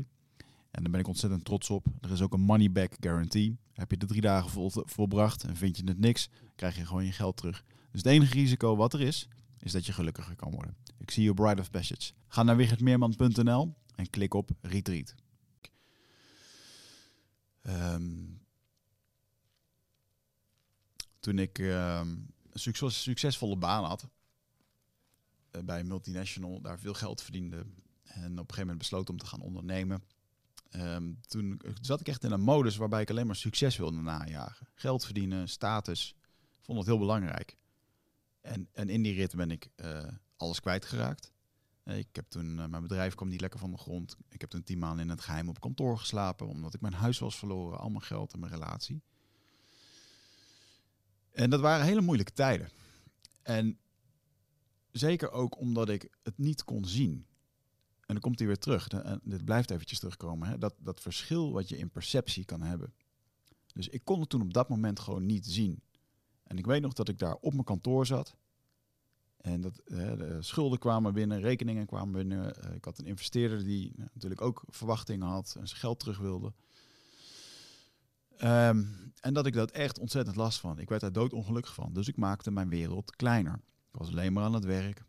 En 0.70 0.82
daar 0.82 0.90
ben 0.90 1.00
ik 1.00 1.08
ontzettend 1.08 1.44
trots 1.44 1.70
op. 1.70 1.86
Er 2.00 2.10
is 2.10 2.22
ook 2.22 2.32
een 2.32 2.40
money 2.40 2.72
back 2.72 2.92
guarantee. 3.00 3.58
Heb 3.72 3.90
je 3.90 3.96
de 3.96 4.06
drie 4.06 4.20
dagen 4.20 4.50
vol, 4.50 4.70
volbracht 4.74 5.44
en 5.44 5.56
vind 5.56 5.76
je 5.76 5.82
het 5.84 5.98
niks, 5.98 6.28
krijg 6.54 6.76
je 6.76 6.86
gewoon 6.86 7.04
je 7.04 7.12
geld 7.12 7.36
terug. 7.36 7.64
Dus 7.90 8.02
het 8.02 8.06
enige 8.06 8.32
risico 8.32 8.76
wat 8.76 8.94
er 8.94 9.00
is, 9.00 9.28
is 9.58 9.72
dat 9.72 9.86
je 9.86 9.92
gelukkiger 9.92 10.36
kan 10.36 10.50
worden. 10.50 10.76
Ik 10.98 11.10
zie 11.10 11.24
je 11.24 11.34
Bride 11.34 11.60
of 11.60 11.70
Passage. 11.70 12.12
Ga 12.28 12.42
naar 12.42 12.56
wichertmeerman.nl 12.56 13.74
en 13.94 14.10
klik 14.10 14.34
op 14.34 14.50
Retreat. 14.60 15.14
Um, 17.62 18.40
toen 21.20 21.38
ik 21.38 21.58
um, 21.58 21.68
een 22.50 22.60
succes, 22.60 23.02
succesvolle 23.02 23.56
baan 23.56 23.84
had 23.84 24.08
bij 25.64 25.80
een 25.80 25.86
multinational, 25.86 26.60
daar 26.60 26.78
veel 26.78 26.94
geld 26.94 27.22
verdiende 27.22 27.56
en 28.02 28.24
op 28.24 28.24
een 28.24 28.36
gegeven 28.36 28.60
moment 28.60 28.78
besloot 28.78 29.10
om 29.10 29.18
te 29.18 29.26
gaan 29.26 29.40
ondernemen. 29.40 30.02
Um, 30.74 31.20
toen 31.20 31.60
zat 31.80 32.00
ik 32.00 32.08
echt 32.08 32.24
in 32.24 32.30
een 32.30 32.40
modus 32.40 32.76
waarbij 32.76 33.00
ik 33.00 33.10
alleen 33.10 33.26
maar 33.26 33.36
succes 33.36 33.76
wilde 33.76 34.00
najagen. 34.00 34.66
Geld 34.74 35.04
verdienen, 35.04 35.48
status. 35.48 36.14
Vond 36.60 36.78
het 36.78 36.86
heel 36.86 36.98
belangrijk. 36.98 37.56
En, 38.40 38.68
en 38.72 38.88
in 38.88 39.02
die 39.02 39.14
rit 39.14 39.34
ben 39.34 39.50
ik 39.50 39.68
uh, 39.76 40.04
alles 40.36 40.60
kwijtgeraakt. 40.60 41.32
Ik 41.84 42.08
heb 42.12 42.28
toen, 42.28 42.54
mijn 42.54 42.82
bedrijf 42.82 43.14
kwam 43.14 43.28
niet 43.28 43.40
lekker 43.40 43.60
van 43.60 43.70
de 43.70 43.76
grond. 43.76 44.16
Ik 44.28 44.40
heb 44.40 44.50
toen 44.50 44.62
tien 44.62 44.78
maanden 44.78 45.04
in 45.04 45.10
het 45.10 45.20
geheim 45.20 45.48
op 45.48 45.60
kantoor 45.60 45.98
geslapen, 45.98 46.48
omdat 46.48 46.74
ik 46.74 46.80
mijn 46.80 46.94
huis 46.94 47.18
was 47.18 47.38
verloren, 47.38 47.78
al 47.78 47.90
mijn 47.90 48.04
geld 48.04 48.32
en 48.32 48.38
mijn 48.38 48.52
relatie. 48.52 49.02
En 51.32 51.50
dat 51.50 51.60
waren 51.60 51.86
hele 51.86 52.00
moeilijke 52.00 52.32
tijden. 52.32 52.70
En 53.42 53.78
zeker 54.98 55.30
ook 55.30 55.58
omdat 55.58 55.88
ik 55.88 56.10
het 56.22 56.38
niet 56.38 56.64
kon 56.64 56.84
zien. 56.84 57.26
En 58.00 58.14
dan 58.14 58.20
komt 58.20 58.38
hij 58.38 58.48
weer 58.48 58.58
terug. 58.58 58.88
En 58.88 59.20
dit 59.24 59.44
blijft 59.44 59.70
eventjes 59.70 59.98
terugkomen. 59.98 60.48
Hè? 60.48 60.58
Dat, 60.58 60.74
dat 60.78 61.00
verschil 61.00 61.52
wat 61.52 61.68
je 61.68 61.78
in 61.78 61.90
perceptie 61.90 62.44
kan 62.44 62.62
hebben. 62.62 62.94
Dus 63.72 63.88
ik 63.88 64.04
kon 64.04 64.20
het 64.20 64.28
toen 64.28 64.42
op 64.42 64.52
dat 64.52 64.68
moment 64.68 65.00
gewoon 65.00 65.26
niet 65.26 65.46
zien. 65.46 65.80
En 66.42 66.58
ik 66.58 66.66
weet 66.66 66.82
nog 66.82 66.92
dat 66.92 67.08
ik 67.08 67.18
daar 67.18 67.34
op 67.34 67.52
mijn 67.52 67.64
kantoor 67.64 68.06
zat. 68.06 68.36
En 69.36 69.60
dat 69.60 69.80
hè, 69.84 70.16
de 70.16 70.42
schulden 70.42 70.78
kwamen 70.78 71.12
binnen, 71.12 71.40
rekeningen 71.40 71.86
kwamen 71.86 72.12
binnen. 72.12 72.62
Eh, 72.62 72.74
ik 72.74 72.84
had 72.84 72.98
een 72.98 73.06
investeerder 73.06 73.64
die 73.64 73.92
nou, 73.96 74.08
natuurlijk 74.12 74.40
ook 74.40 74.64
verwachtingen 74.68 75.26
had 75.26 75.56
en 75.58 75.68
zijn 75.68 75.80
geld 75.80 75.98
terug 75.98 76.18
wilde. 76.18 76.52
Ehm, 78.36 78.84
en 79.20 79.34
dat 79.34 79.46
ik 79.46 79.52
dat 79.52 79.70
echt 79.70 79.98
ontzettend 79.98 80.36
last 80.36 80.60
van. 80.60 80.78
Ik 80.78 80.88
werd 80.88 81.00
daar 81.00 81.12
doodongelukkig 81.12 81.74
van. 81.74 81.92
Dus 81.92 82.08
ik 82.08 82.16
maakte 82.16 82.50
mijn 82.50 82.68
wereld 82.68 83.16
kleiner. 83.16 83.60
Ik 83.96 84.02
was 84.02 84.10
alleen 84.10 84.32
maar 84.32 84.44
aan 84.44 84.52
het 84.52 84.64
werk. 84.64 85.04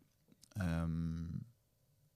Ehm, 0.50 1.26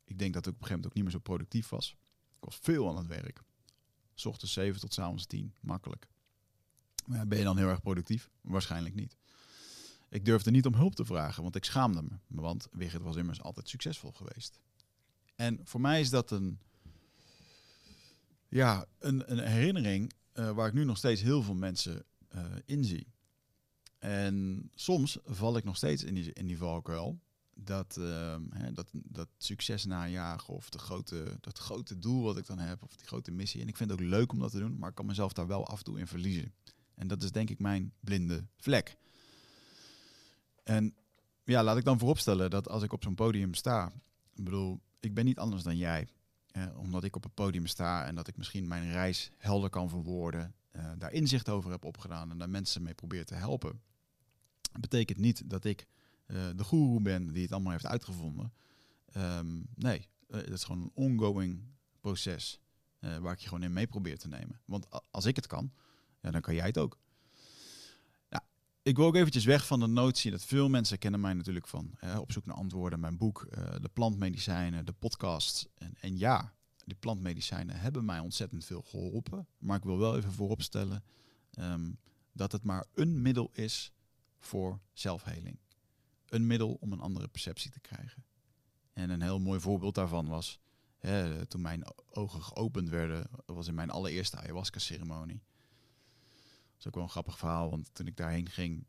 ik 0.03 0.19
denk 0.19 0.33
dat 0.33 0.47
ik 0.47 0.53
op 0.53 0.61
een 0.61 0.67
gegeven 0.67 0.69
moment 0.69 0.85
ook 0.85 0.93
niet 0.93 1.03
meer 1.03 1.11
zo 1.11 1.19
productief 1.19 1.69
was. 1.69 1.97
Ik 2.37 2.45
was 2.45 2.55
veel 2.61 2.89
aan 2.89 2.97
het 2.97 3.07
werk. 3.07 3.41
S 4.13 4.25
ochtends 4.25 4.53
7 4.53 4.79
tot 4.79 4.93
s 4.93 4.99
avonds 4.99 5.25
10, 5.25 5.53
makkelijk. 5.59 6.07
Ben 7.05 7.37
je 7.37 7.43
dan 7.43 7.57
heel 7.57 7.67
erg 7.67 7.81
productief? 7.81 8.29
Waarschijnlijk 8.41 8.95
niet. 8.95 9.17
Ik 10.09 10.25
durfde 10.25 10.51
niet 10.51 10.65
om 10.65 10.73
hulp 10.73 10.95
te 10.95 11.05
vragen, 11.05 11.43
want 11.43 11.55
ik 11.55 11.65
schaamde 11.65 12.01
me. 12.01 12.17
Want 12.27 12.67
Wigert 12.71 13.03
was 13.03 13.15
immers 13.15 13.41
altijd 13.41 13.69
succesvol 13.69 14.11
geweest. 14.11 14.59
En 15.35 15.59
voor 15.63 15.81
mij 15.81 15.99
is 15.99 16.09
dat 16.09 16.31
een, 16.31 16.59
ja, 18.47 18.85
een, 18.99 19.31
een 19.31 19.47
herinnering 19.47 20.13
uh, 20.33 20.51
waar 20.51 20.67
ik 20.67 20.73
nu 20.73 20.83
nog 20.83 20.97
steeds 20.97 21.21
heel 21.21 21.43
veel 21.43 21.55
mensen 21.55 22.05
uh, 22.35 22.45
in 22.65 22.83
zie. 22.83 23.07
En 24.01 24.69
soms 24.75 25.17
val 25.25 25.57
ik 25.57 25.63
nog 25.63 25.77
steeds 25.77 26.03
in 26.03 26.13
die, 26.13 26.33
in 26.33 26.47
die 26.47 26.57
valkuil. 26.57 27.19
Dat, 27.53 27.95
uh, 27.99 28.35
hè, 28.49 28.71
dat, 28.71 28.89
dat 28.91 29.27
succes 29.37 29.85
najagen 29.85 30.53
of 30.53 30.69
de 30.69 30.77
grote, 30.77 31.37
dat 31.39 31.57
grote 31.57 31.99
doel 31.99 32.23
wat 32.23 32.37
ik 32.37 32.45
dan 32.45 32.59
heb, 32.59 32.83
of 32.83 32.95
die 32.95 33.07
grote 33.07 33.31
missie. 33.31 33.61
En 33.61 33.67
ik 33.67 33.77
vind 33.77 33.89
het 33.89 33.99
ook 33.99 34.07
leuk 34.07 34.31
om 34.31 34.39
dat 34.39 34.51
te 34.51 34.59
doen, 34.59 34.77
maar 34.77 34.89
ik 34.89 34.95
kan 34.95 35.05
mezelf 35.05 35.33
daar 35.33 35.47
wel 35.47 35.67
af 35.67 35.77
en 35.77 35.83
toe 35.83 35.99
in 35.99 36.07
verliezen. 36.07 36.53
En 36.95 37.07
dat 37.07 37.23
is 37.23 37.31
denk 37.31 37.49
ik 37.49 37.59
mijn 37.59 37.93
blinde 37.99 38.45
vlek. 38.57 38.97
En 40.63 40.95
ja, 41.43 41.63
laat 41.63 41.77
ik 41.77 41.85
dan 41.85 41.99
vooropstellen 41.99 42.49
dat 42.49 42.67
als 42.67 42.83
ik 42.83 42.93
op 42.93 43.03
zo'n 43.03 43.15
podium 43.15 43.53
sta, 43.53 43.91
ik 44.33 44.43
bedoel, 44.43 44.79
ik 44.99 45.13
ben 45.13 45.25
niet 45.25 45.39
anders 45.39 45.63
dan 45.63 45.77
jij. 45.77 46.07
Eh, 46.51 46.77
omdat 46.77 47.03
ik 47.03 47.15
op 47.15 47.23
het 47.23 47.33
podium 47.33 47.67
sta 47.67 48.05
en 48.05 48.15
dat 48.15 48.27
ik 48.27 48.37
misschien 48.37 48.67
mijn 48.67 48.91
reis 48.91 49.31
helder 49.37 49.69
kan 49.69 49.89
verwoorden, 49.89 50.55
uh, 50.75 50.91
daar 50.97 51.11
inzicht 51.11 51.49
over 51.49 51.71
heb 51.71 51.85
opgedaan 51.85 52.31
en 52.31 52.37
daar 52.37 52.49
mensen 52.49 52.81
mee 52.81 52.93
probeer 52.93 53.25
te 53.25 53.35
helpen. 53.35 53.81
Betekent 54.79 55.17
niet 55.17 55.49
dat 55.49 55.65
ik 55.65 55.87
uh, 56.27 56.49
de 56.55 56.63
guru 56.63 56.99
ben 56.99 57.33
die 57.33 57.41
het 57.41 57.51
allemaal 57.51 57.71
heeft 57.71 57.85
uitgevonden. 57.85 58.53
Um, 59.17 59.67
nee, 59.75 60.07
het 60.27 60.49
is 60.49 60.63
gewoon 60.63 60.81
een 60.81 60.91
ongoing 60.93 61.63
proces 61.99 62.59
waar 62.99 63.33
ik 63.33 63.39
je 63.39 63.47
gewoon 63.47 63.63
in 63.63 63.73
mee 63.73 63.87
probeer 63.87 64.17
te 64.17 64.27
nemen. 64.27 64.61
Want 64.65 64.87
als 65.11 65.25
ik 65.25 65.35
het 65.35 65.47
kan, 65.47 65.71
ja, 66.21 66.31
dan 66.31 66.41
kan 66.41 66.55
jij 66.55 66.65
het 66.65 66.77
ook. 66.77 66.99
Ik 68.83 68.95
wil 68.95 69.05
ook 69.05 69.15
eventjes 69.15 69.45
weg 69.45 69.65
van 69.65 69.79
de 69.79 69.87
notie 69.87 70.31
dat 70.31 70.45
veel 70.45 70.69
mensen 70.69 70.97
kennen 70.97 71.19
mij 71.19 71.33
natuurlijk 71.33 71.67
van 71.67 71.91
hè, 71.95 72.17
op 72.17 72.31
zoek 72.31 72.45
naar 72.45 72.55
antwoorden, 72.55 72.99
mijn 72.99 73.17
boek, 73.17 73.47
de 73.81 73.89
plantmedicijnen, 73.93 74.85
de 74.85 74.91
podcast. 74.91 75.69
En, 75.77 75.93
en 75.99 76.17
ja, 76.17 76.53
die 76.85 76.97
plantmedicijnen 76.97 77.79
hebben 77.79 78.05
mij 78.05 78.19
ontzettend 78.19 78.65
veel 78.65 78.81
geholpen. 78.81 79.47
Maar 79.57 79.77
ik 79.77 79.83
wil 79.83 79.97
wel 79.97 80.17
even 80.17 80.31
vooropstellen 80.31 81.03
um, 81.59 81.99
dat 82.33 82.51
het 82.51 82.63
maar 82.63 82.85
een 82.93 83.21
middel 83.21 83.49
is 83.53 83.93
voor 84.41 84.79
zelfheling. 84.93 85.59
Een 86.29 86.47
middel 86.47 86.77
om 86.79 86.91
een 86.91 86.99
andere 86.99 87.27
perceptie 87.27 87.71
te 87.71 87.79
krijgen. 87.79 88.23
En 88.93 89.09
een 89.09 89.21
heel 89.21 89.39
mooi 89.39 89.59
voorbeeld 89.59 89.95
daarvan 89.95 90.27
was, 90.27 90.59
hè, 90.97 91.45
toen 91.45 91.61
mijn 91.61 91.83
ogen 92.09 92.43
geopend 92.43 92.89
werden, 92.89 93.29
was 93.45 93.67
in 93.67 93.75
mijn 93.75 93.89
allereerste 93.89 94.37
ayahuasca-ceremonie 94.37 95.41
is 96.81 96.87
ook 96.87 96.95
wel 96.95 97.03
een 97.03 97.09
grappig 97.09 97.37
verhaal, 97.37 97.69
want 97.69 97.89
toen 97.93 98.07
ik 98.07 98.17
daarheen 98.17 98.49
ging, 98.49 98.85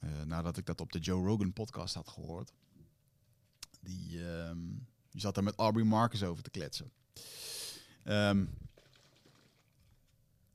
uh, 0.00 0.22
nadat 0.22 0.56
ik 0.56 0.66
dat 0.66 0.80
op 0.80 0.92
de 0.92 0.98
Joe 0.98 1.26
Rogan 1.26 1.52
podcast 1.52 1.94
had 1.94 2.08
gehoord, 2.08 2.52
die, 3.80 4.24
um, 4.24 4.86
die 5.10 5.20
zat 5.20 5.34
daar 5.34 5.44
met 5.44 5.56
Aubrey 5.56 5.84
Marcus 5.84 6.22
over 6.22 6.42
te 6.42 6.50
kletsen. 6.50 6.90
Um, 8.04 8.50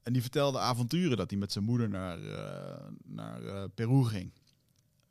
en 0.04 0.14
die 0.14 0.22
vertelde 0.22 0.60
avonturen 0.60 1.18
dat 1.18 1.30
hij 1.30 1.40
met 1.40 1.52
zijn 1.52 1.64
moeder 1.64 1.90
naar, 1.90 2.20
uh, 2.20 2.88
naar 3.04 3.44
uh, 3.44 3.64
Peru 3.76 4.04
ging. 4.04 4.34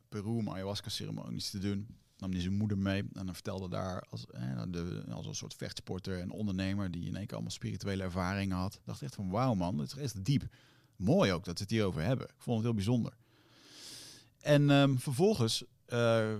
Peru 0.09 0.29
om 0.29 0.49
ayahuasca-ceremonies 0.49 1.49
te 1.49 1.59
doen. 1.59 1.87
Nam 2.17 2.31
hij 2.31 2.41
zijn 2.41 2.53
moeder 2.53 2.77
mee 2.77 2.99
en 3.13 3.25
dan 3.25 3.33
vertelde 3.33 3.69
daar 3.69 4.05
als, 4.09 4.25
eh, 4.25 4.61
de, 4.67 5.03
als 5.09 5.25
een 5.25 5.35
soort 5.35 5.53
vechtsporter 5.53 6.19
en 6.19 6.31
ondernemer 6.31 6.91
die 6.91 7.05
in 7.05 7.15
één 7.15 7.25
keer 7.25 7.33
allemaal 7.33 7.51
spirituele 7.51 8.03
ervaringen 8.03 8.57
had. 8.57 8.79
Dacht 8.83 9.01
echt 9.01 9.15
van 9.15 9.29
wauw 9.29 9.53
man, 9.53 9.77
het 9.77 9.91
is 9.91 9.97
echt 9.97 10.25
diep 10.25 10.47
mooi 10.95 11.31
ook 11.31 11.43
dat 11.43 11.57
we 11.57 11.63
het 11.63 11.71
hierover 11.71 12.01
hebben. 12.01 12.27
Ik 12.27 12.41
vond 12.41 12.55
het 12.55 12.65
heel 12.65 12.75
bijzonder. 12.75 13.13
En 14.39 14.69
ehm, 14.69 14.95
vervolgens 14.95 15.63
eh, 15.85 16.39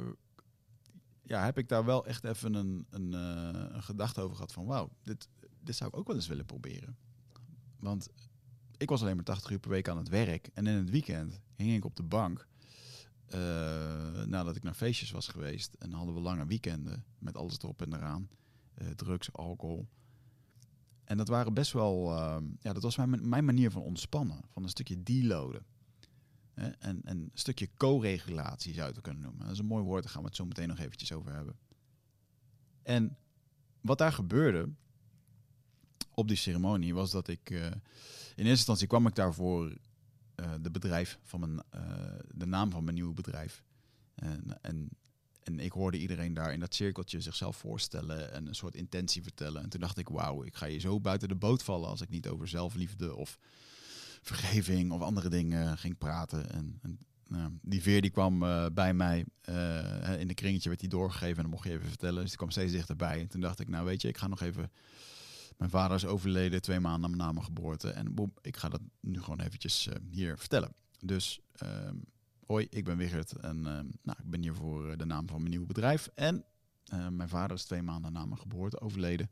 ja, 1.24 1.44
heb 1.46 1.58
ik 1.58 1.68
daar 1.68 1.86
wel 1.86 2.06
echt 2.06 2.24
even 2.24 2.54
een, 2.54 2.86
een, 2.90 3.14
eh, 3.14 3.76
een 3.76 3.84
gedachte 3.84 4.22
over 4.22 4.36
gehad 4.36 4.52
van 4.52 4.66
wauw, 4.66 4.90
dit, 5.04 5.28
dit 5.60 5.76
zou 5.76 5.90
ik 5.90 5.98
ook 5.98 6.08
wel 6.08 6.16
eens 6.16 6.28
willen 6.28 6.46
proberen. 6.46 6.98
Want 7.80 8.10
ik 8.84 8.90
was 8.90 9.02
alleen 9.02 9.16
maar 9.16 9.26
80 9.26 9.52
uur 9.52 9.60
per 9.60 9.70
week 9.70 9.88
aan 9.88 9.98
het 9.98 10.10
werk. 10.10 10.50
En 10.54 10.68
in 10.68 10.76
het 10.76 10.90
weekend 10.90 11.42
hing 11.56 11.76
ik 11.76 11.86
op 11.86 11.96
de 11.96 12.04
bank. 12.04 12.48
eh, 13.28 14.24
nadat 14.24 14.56
ik 14.56 14.64
naar 14.64 14.74
feestjes 14.74 15.12
was 15.12 15.28
geweest. 15.28 15.74
En 15.74 15.92
hadden 15.92 16.16
we 16.16 16.22
lange 16.22 16.46
weekenden 16.46 17.04
met 17.20 17.38
alles 17.38 17.58
erop 17.58 17.82
en 17.82 17.94
eraan. 17.94 18.30
Eh, 18.74 18.88
drugs, 18.88 19.34
alcohol. 19.34 19.88
En 21.04 21.18
dat 21.18 21.28
waren 21.28 21.54
best 21.54 21.72
wel... 21.72 22.12
ehm, 22.12 22.46
ja, 22.60 22.74
dat 22.74 22.84
was 22.84 22.96
mijn, 22.98 23.30
mijn 23.30 23.46
manier 23.46 23.72
van 23.72 23.82
ontspannen. 23.82 24.42
Van 24.50 24.64
een 24.64 24.70
stukje 24.70 25.04
deloaden. 25.04 25.66
En, 26.54 26.76
en 26.80 27.02
een 27.04 27.32
stukje 27.34 27.70
co-regulatie 27.78 28.74
zou 28.74 28.94
je 28.94 29.02
kunnen 29.02 29.24
noemen. 29.24 29.42
Dat 29.44 29.52
is 29.52 29.60
een 29.60 29.66
mooi 29.66 29.84
woord, 29.84 30.04
daar 30.04 30.12
gaan 30.12 30.22
we 30.22 30.28
het 30.28 30.38
zo 30.38 30.46
meteen 30.46 30.68
nog 30.68 30.80
eventjes 30.80 31.12
over 31.12 31.34
hebben. 31.34 31.56
En 32.84 33.18
wat 33.82 33.98
daar 33.98 34.14
gebeurde 34.14 34.70
op 36.14 36.28
die 36.28 36.38
ceremonie 36.38 36.94
was 36.94 37.12
dat 37.12 37.28
ik... 37.28 37.50
in 38.36 38.46
eerste 38.46 38.50
instantie 38.50 38.88
kwam 38.88 39.08
ik 39.08 39.16
daarvoor 39.16 39.78
eh, 40.36 40.52
de 40.62 40.72
bedrijf 40.72 41.20
van 41.24 41.40
mijn, 41.40 41.64
eh, 41.70 41.82
de 42.32 42.46
naam 42.46 42.72
van 42.72 42.84
mijn 42.84 42.96
nieuwe 42.96 43.14
bedrijf. 43.14 43.64
En, 44.16 44.62
en, 44.62 44.90
en 45.44 45.60
ik 45.60 45.72
hoorde 45.72 45.98
iedereen 45.98 46.34
daar 46.34 46.54
in 46.54 46.60
dat 46.60 46.74
cirkeltje 46.74 47.22
zichzelf 47.22 47.58
voorstellen 47.58 48.34
en 48.34 48.48
een 48.48 48.56
soort 48.56 48.76
intentie 48.76 49.24
vertellen. 49.24 49.64
En 49.64 49.70
toen 49.70 49.80
dacht 49.80 49.98
ik, 49.98 50.10
wauw, 50.10 50.44
ik 50.44 50.56
ga 50.56 50.66
je 50.66 50.80
zo 50.80 51.00
buiten 51.00 51.28
de 51.28 51.36
boot 51.36 51.64
vallen 51.64 51.90
als 51.90 52.02
ik 52.02 52.10
niet 52.10 52.28
over 52.28 52.48
zelfliefde 52.48 53.16
of 53.16 53.40
vergeving 54.22 54.92
of 54.92 55.02
andere 55.02 55.30
dingen 55.30 55.78
ging 55.78 55.98
praten. 55.98 56.52
En, 56.52 56.80
en 56.82 57.00
nou, 57.28 57.52
die 57.62 57.82
veer 57.82 58.02
die 58.02 58.12
kwam 58.12 58.44
eh, 58.44 58.66
bij 58.74 58.94
mij, 58.94 59.26
in 60.20 60.28
de 60.28 60.34
kringetje 60.34 60.70
werd 60.70 60.82
die 60.82 60.90
doorgegeven 60.90 61.36
en 61.36 61.42
dan 61.42 61.52
mocht 61.52 61.64
je 61.64 61.72
even 61.72 61.88
vertellen. 61.88 62.22
Dus 62.22 62.30
die 62.30 62.38
kwam 62.38 62.52
steeds 62.52 62.72
dichterbij. 62.72 63.20
En 63.20 63.28
toen 63.28 63.42
dacht 63.42 63.60
ik, 63.60 63.68
nou 63.68 63.86
weet 63.86 64.02
je, 64.02 64.08
ik 64.08 64.18
ga 64.18 64.28
nog 64.28 64.42
even 64.42 64.72
mijn 65.58 65.70
vader 65.70 65.96
is 65.96 66.06
overleden 66.06 66.62
twee 66.62 66.80
maanden 66.80 67.18
na 67.18 67.32
mijn 67.32 67.46
geboorte. 67.46 67.90
En 67.90 68.14
ik 68.42 68.58
ga 68.58 68.70
dat 68.70 68.82
nu 69.00 69.22
gewoon 69.22 69.40
eventjes 69.40 69.88
eh, 69.88 69.96
hier 70.12 70.38
vertellen. 70.38 70.74
Dus 71.00 71.40
ehm, 71.52 71.96
hoi, 72.46 72.68
ik 72.70 72.84
ben 72.84 72.98
Wigert 72.98 73.32
en 73.32 73.58
ehm, 73.58 73.86
nou, 74.02 74.18
ik 74.24 74.30
ben 74.30 74.42
hier 74.42 74.56
voor 74.56 74.90
eh, 74.90 74.98
de 74.98 75.06
naam 75.06 75.28
van 75.28 75.38
mijn 75.38 75.50
nieuwe 75.50 75.66
bedrijf. 75.66 76.10
En 76.16 76.44
eh, 76.86 77.08
mijn 77.08 77.30
vader 77.30 77.56
is 77.56 77.64
twee 77.64 77.82
maanden 77.82 78.14
na 78.14 78.26
mijn 78.26 78.40
geboorte 78.40 78.82
overleden. 78.82 79.32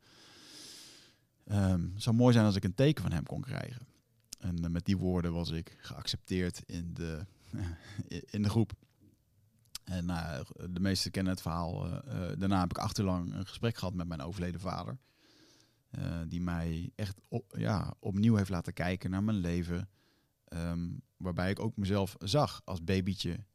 Ehm, 1.46 1.82
het 1.94 2.04
zou 2.04 2.16
mooi 2.16 2.34
zijn 2.34 2.46
als 2.46 2.56
ik 2.56 2.64
een 2.64 2.76
teken 2.76 3.04
van 3.04 3.12
hem 3.12 3.26
kon 3.26 3.42
krijgen. 3.42 3.88
En 4.40 4.72
met 4.72 4.86
die 4.86 4.98
woorden 4.98 5.34
was 5.34 5.50
ik 5.50 5.78
geaccepteerd 5.78 6.62
in 6.66 6.94
de, 6.94 7.26
in 8.36 8.42
de 8.42 8.50
groep. 8.50 8.72
En 9.84 10.08
de 10.70 10.80
meesten 10.80 11.12
kennen 11.12 11.34
het 11.34 11.42
verhaal. 11.42 12.02
daarna 12.38 12.60
heb 12.60 12.70
ik 12.70 12.78
achterlang 12.78 13.34
een 13.34 13.48
gesprek 13.48 13.78
gehad 13.78 13.94
met 13.94 14.08
mijn 14.08 14.22
overleden 14.22 14.60
vader. 14.62 14.98
Eh, 15.92 16.22
die 16.28 16.42
mij 16.42 16.92
echt 16.96 17.22
ja, 17.58 17.94
opnieuw 18.00 18.36
heeft 18.36 18.50
laten 18.50 18.74
kijken 18.74 19.10
naar 19.10 19.24
mijn 19.24 19.38
leven. 19.38 19.90
Ehm, 20.46 20.90
waarbij 21.18 21.50
ik 21.50 21.60
ook 21.60 21.78
mezelf 21.78 22.16
zag 22.20 22.62
als 22.66 22.84
babytje. 22.84 23.46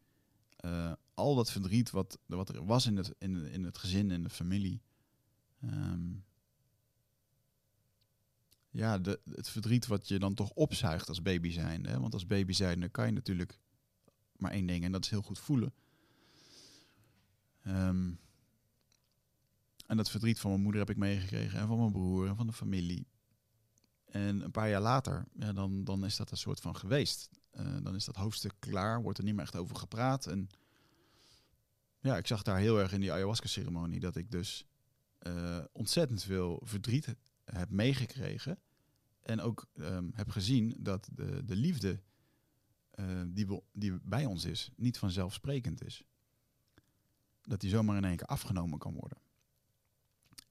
Eh, 0.57 0.93
al 1.14 1.35
dat 1.35 1.50
verdriet 1.50 1.90
wat, 1.90 2.19
wat 2.26 2.49
er 2.49 2.64
was 2.64 2.87
in 2.87 2.97
het, 2.97 3.14
in, 3.19 3.45
in 3.52 3.64
het 3.64 3.78
gezin, 3.78 4.11
in 4.11 4.23
de 4.23 4.31
familie. 4.31 4.83
Ehm, 5.61 6.14
ja, 8.71 8.99
de, 8.99 9.21
het 9.31 9.49
verdriet 9.49 9.87
wat 9.87 10.09
je 10.09 10.19
dan 10.19 10.35
toch 10.35 10.50
opzuigt 10.50 11.09
als 11.09 11.23
baby 11.23 11.50
zijn. 11.50 11.87
Hè? 11.87 12.00
Want 12.00 12.14
als 12.14 12.26
baby 12.26 12.52
zijn 12.52 12.90
kan 12.90 13.07
je 13.07 13.12
natuurlijk 13.12 13.59
maar 14.37 14.50
één 14.50 14.66
ding 14.66 14.85
en 14.85 14.93
dat 14.93 15.05
is 15.05 15.11
heel 15.11 15.23
goed 15.23 15.38
voelen. 15.38 15.75
Ehm, 17.62 18.12
en 19.87 19.97
dat 19.97 20.11
verdriet 20.11 20.39
van 20.39 20.50
mijn 20.50 20.63
moeder 20.63 20.80
heb 20.80 20.91
ik 20.91 20.97
meegekregen 20.97 21.58
en 21.58 21.67
van 21.67 21.78
mijn 21.78 21.93
broer 21.93 22.28
en 22.28 22.37
van 22.37 22.47
de 22.47 22.52
familie. 22.52 23.06
En 24.04 24.41
een 24.41 24.50
paar 24.50 24.69
jaar 24.69 24.80
later, 24.80 25.26
ja, 25.39 25.52
dan, 25.52 25.84
dan 25.84 26.04
is 26.04 26.17
dat 26.17 26.30
een 26.30 26.37
soort 26.37 26.60
van 26.60 26.76
geweest. 26.76 27.28
Eh, 27.50 27.76
dan 27.82 27.95
is 27.95 28.04
dat 28.04 28.17
hoofdstuk 28.17 28.52
klaar, 28.58 29.02
wordt 29.02 29.19
er 29.19 29.25
niet 29.25 29.34
meer 29.34 29.45
echt 29.45 29.56
over 29.56 29.76
gepraat. 29.76 30.26
En 30.26 30.49
ja, 32.00 32.17
ik 32.17 32.26
zag 32.26 32.43
daar 32.43 32.58
heel 32.58 32.78
erg 32.78 32.93
in 32.93 33.00
die 33.00 33.13
ayahuasca-ceremonie 33.13 34.00
dat 34.00 34.17
ik 34.17 34.30
dus 34.30 34.67
eh, 35.19 35.65
ontzettend 35.73 36.23
veel 36.23 36.60
verdriet 36.65 37.15
heb 37.45 37.71
meegekregen. 37.71 38.58
En 39.23 39.41
ook 39.41 39.67
ehm, 39.75 40.10
heb 40.13 40.30
gezien 40.30 40.76
dat 40.78 41.08
de, 41.13 41.45
de 41.45 41.56
liefde 41.56 42.00
eh, 42.91 43.23
die, 43.26 43.60
die 43.73 43.99
bij 44.02 44.25
ons 44.25 44.45
is, 44.45 44.71
niet 44.76 44.99
vanzelfsprekend 44.99 45.84
is. 45.84 46.04
Dat 47.43 47.60
die 47.60 47.71
zomaar 47.71 47.97
in 47.97 48.04
één 48.04 48.17
keer 48.17 48.26
afgenomen 48.26 48.78
kan 48.78 48.95
worden. 48.95 49.19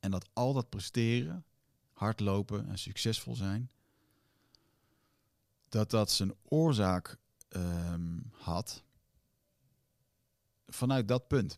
En 0.05 0.11
dat 0.11 0.29
al 0.33 0.53
dat 0.53 0.69
presteren, 0.69 1.45
hardlopen 1.93 2.67
en 2.67 2.77
succesvol 2.77 3.35
zijn, 3.35 3.69
dat 5.69 5.89
dat 5.89 6.11
zijn 6.11 6.33
oorzaak 6.43 7.17
ehm, 7.47 8.17
had 8.31 8.83
vanuit 10.67 11.07
dat 11.07 11.27
punt. 11.27 11.57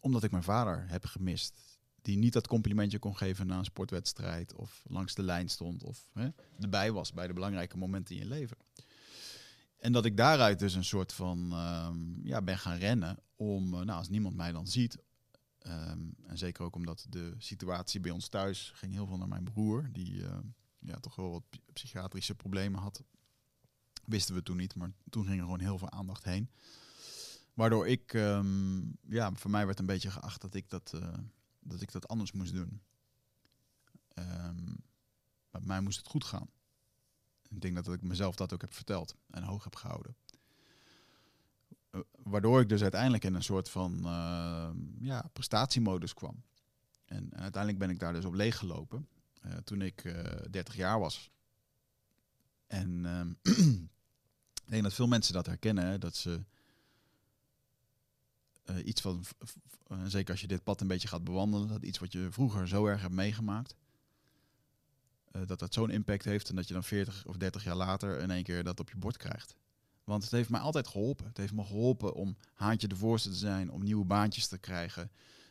Omdat 0.00 0.22
ik 0.22 0.30
mijn 0.30 0.42
vader 0.42 0.88
heb 0.88 1.04
gemist. 1.04 1.78
Die 2.02 2.16
niet 2.16 2.32
dat 2.32 2.46
complimentje 2.46 2.98
kon 2.98 3.16
geven 3.16 3.46
na 3.46 3.58
een 3.58 3.64
sportwedstrijd 3.64 4.54
of 4.54 4.84
langs 4.88 5.14
de 5.14 5.22
lijn 5.22 5.48
stond 5.48 5.82
of 5.82 6.08
hè, 6.12 6.28
erbij 6.60 6.92
was 6.92 7.12
bij 7.12 7.26
de 7.26 7.32
belangrijke 7.32 7.76
momenten 7.76 8.14
in 8.14 8.22
je 8.22 8.28
leven. 8.28 8.56
En 9.78 9.92
dat 9.92 10.04
ik 10.04 10.16
daaruit 10.16 10.58
dus 10.58 10.74
een 10.74 10.84
soort 10.84 11.12
van 11.12 11.52
ehm, 11.52 12.26
ja, 12.26 12.42
ben 12.42 12.58
gaan 12.58 12.78
rennen 12.78 13.18
om, 13.36 13.74
eh, 13.74 13.80
nou, 13.80 13.98
als 13.98 14.08
niemand 14.08 14.36
mij 14.36 14.52
dan 14.52 14.66
ziet, 14.66 14.98
Ehm, 15.60 16.08
en 16.22 16.38
zeker 16.38 16.64
ook 16.64 16.74
omdat 16.74 17.06
de 17.08 17.34
situatie 17.38 18.00
bij 18.00 18.10
ons 18.10 18.28
thuis 18.28 18.72
ging 18.74 18.92
heel 18.92 19.06
veel 19.06 19.16
naar 19.18 19.28
mijn 19.28 19.44
broer, 19.44 19.88
die 19.92 20.26
eh, 20.26 20.38
ja, 20.78 20.96
toch 21.00 21.16
wel 21.16 21.30
wat 21.30 21.42
psy- 21.50 21.60
psychiatrische 21.72 22.34
problemen 22.34 22.80
had. 22.80 23.02
Wisten 24.04 24.34
we 24.34 24.42
toen 24.42 24.56
niet, 24.56 24.74
maar 24.74 24.92
toen 25.10 25.24
ging 25.24 25.36
er 25.36 25.44
gewoon 25.44 25.60
heel 25.60 25.78
veel 25.78 25.90
aandacht 25.90 26.24
heen. 26.24 26.50
Waardoor 27.54 27.88
ik, 27.88 28.14
ehm, 28.14 28.80
ja, 29.08 29.32
voor 29.34 29.50
mij 29.50 29.66
werd 29.66 29.78
een 29.78 29.86
beetje 29.86 30.10
geacht 30.10 30.40
dat 30.40 30.54
ik 30.54 30.70
dat, 30.70 30.92
eh, 30.94 31.18
dat, 31.60 31.80
ik 31.80 31.92
dat 31.92 32.08
anders 32.08 32.32
moest 32.32 32.52
doen. 32.54 32.80
Ehm, 34.08 34.64
maar 35.50 35.60
bij 35.60 35.66
mij 35.66 35.80
moest 35.80 35.98
het 35.98 36.06
goed 36.08 36.24
gaan. 36.24 36.48
Ik 37.48 37.60
denk 37.60 37.74
dat 37.74 37.94
ik 37.94 38.02
mezelf 38.02 38.36
dat 38.36 38.52
ook 38.52 38.60
heb 38.60 38.72
verteld 38.74 39.14
en 39.30 39.42
hoog 39.42 39.64
heb 39.64 39.76
gehouden. 39.76 40.16
Eh, 41.90 42.00
waardoor 42.22 42.60
ik 42.60 42.68
dus 42.68 42.82
uiteindelijk 42.82 43.24
in 43.24 43.34
een 43.34 43.42
soort 43.42 43.68
van 43.68 44.04
eh, 44.04 44.70
ja, 44.98 45.30
prestatiemodus 45.32 46.14
kwam. 46.14 46.42
En, 47.04 47.34
uiteindelijk 47.34 47.78
ben 47.78 47.90
ik 47.90 47.98
daar 47.98 48.12
dus 48.12 48.24
op 48.24 48.34
leeggelopen 48.34 49.08
eh, 49.40 49.52
toen 49.56 49.82
ik 49.82 50.04
eh 50.04 50.50
30 50.50 50.76
jaar 50.76 50.98
was. 50.98 51.30
En 52.66 53.06
ehm, 53.06 53.30
ik 54.64 54.70
denk 54.70 54.82
dat 54.82 54.94
veel 54.94 55.08
mensen 55.08 55.34
dat 55.34 55.46
herkennen, 55.46 55.84
hè, 55.84 55.98
dat 55.98 56.16
ze 56.16 56.44
iets 58.84 59.00
van, 59.00 59.24
zeker 60.04 60.30
als 60.30 60.40
je 60.40 60.46
dit 60.46 60.62
pad 60.62 60.80
een 60.80 60.86
beetje 60.86 61.08
gaat 61.08 61.24
bewandelen, 61.24 61.68
dat 61.68 61.82
iets 61.82 61.98
wat 61.98 62.12
je 62.12 62.28
vroeger 62.30 62.68
zo 62.68 62.86
erg 62.86 63.00
hebt 63.00 63.14
meegemaakt, 63.14 63.74
dat 65.46 65.58
dat 65.58 65.74
zo'n 65.74 65.90
impact 65.90 66.24
heeft 66.24 66.48
en 66.48 66.56
dat 66.56 66.68
je 66.68 66.74
dan 66.74 66.84
40 66.84 67.26
of 67.26 67.36
30 67.36 67.64
jaar 67.64 67.76
later 67.76 68.18
in 68.18 68.30
één 68.30 68.42
keer 68.42 68.64
dat 68.64 68.80
op 68.80 68.90
je 68.90 68.96
bord 68.96 69.16
krijgt. 69.16 69.56
Want 70.10 70.22
het 70.22 70.32
heeft 70.32 70.50
mij 70.50 70.60
altijd 70.60 70.88
geholpen. 70.88 71.26
Het 71.26 71.36
heeft 71.36 71.52
me 71.52 71.64
geholpen 71.64 72.14
om 72.14 72.36
haantje 72.54 72.88
de 72.88 72.96
voorste 72.96 73.28
te 73.28 73.34
zijn, 73.36 73.70
om 73.70 73.82
nieuwe 73.82 74.04
baantjes 74.04 74.46
te 74.46 74.58
krijgen, 74.58 75.10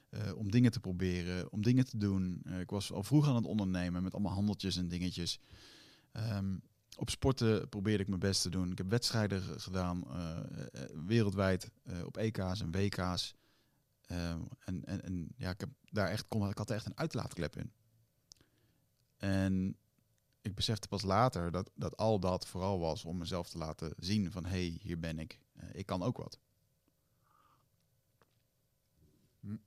eh, 0.09 0.35
om 0.35 0.51
dingen 0.51 0.71
te 0.71 0.79
proberen, 0.79 1.51
om 1.51 1.61
dingen 1.61 1.85
te 1.85 1.97
doen. 1.97 2.41
Eh, 2.45 2.59
ik 2.59 2.69
was 2.69 2.91
al 2.91 3.03
vroeg 3.03 3.27
aan 3.27 3.35
het 3.35 3.45
ondernemen 3.45 4.03
met 4.03 4.13
allemaal 4.13 4.33
handeltjes 4.33 4.77
en 4.77 4.87
dingetjes. 4.87 5.39
Ehm, 6.11 6.57
op 6.95 7.09
sporten 7.09 7.69
probeerde 7.69 8.03
ik 8.03 8.07
mijn 8.07 8.19
best 8.19 8.41
te 8.41 8.49
doen. 8.49 8.71
Ik 8.71 8.77
heb 8.77 8.89
wedstrijden 8.89 9.41
gedaan, 9.59 10.03
eh, 10.11 10.39
wereldwijd, 11.05 11.71
op 12.05 12.17
EK's 12.17 12.61
en 12.61 12.71
WK's. 12.71 13.35
Ehm, 14.01 14.41
en, 14.59 14.85
en, 14.85 15.01
en 15.03 15.33
ja, 15.37 15.49
ik, 15.49 15.59
heb 15.59 15.69
daar 15.83 16.07
echt, 16.07 16.27
kon, 16.27 16.49
ik 16.49 16.57
had 16.57 16.69
er 16.69 16.75
echt 16.75 16.85
een 16.85 16.97
uitlaatklep 16.97 17.55
in. 17.55 17.71
En 19.17 19.77
ik 20.49 20.55
besefte 20.55 20.87
pas 20.87 21.01
later 21.01 21.51
dat, 21.51 21.71
dat 21.75 21.97
al 21.97 22.19
dat 22.19 22.47
vooral 22.47 22.79
was 22.79 23.05
om 23.05 23.17
mezelf 23.17 23.49
te 23.49 23.57
laten 23.57 23.93
zien 23.97 24.31
van 24.31 24.45
hé, 24.45 24.49
hey, 24.49 24.79
hier 24.81 24.99
ben 24.99 25.19
ik. 25.19 25.39
Eh, 25.53 25.69
ik 25.73 25.85
kan 25.85 26.03
ook 26.03 26.17
wat. 26.17 26.39
Hm. 29.39 29.57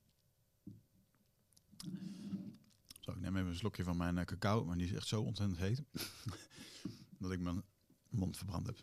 Ik 3.01 3.19
neem 3.19 3.37
even 3.37 3.49
een 3.49 3.55
slokje 3.55 3.83
van 3.83 3.97
mijn 3.97 4.17
eh, 4.17 4.25
cacao, 4.25 4.65
maar 4.65 4.77
die 4.77 4.87
is 4.87 4.93
echt 4.93 5.07
zo 5.07 5.21
ontzettend 5.21 5.59
heet. 5.59 5.83
dat 7.21 7.31
ik 7.31 7.39
mijn 7.39 7.63
mond 8.09 8.37
verbrand 8.37 8.65
heb. 8.65 8.77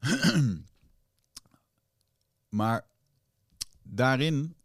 maar 2.60 2.86
daarin, 3.82 4.56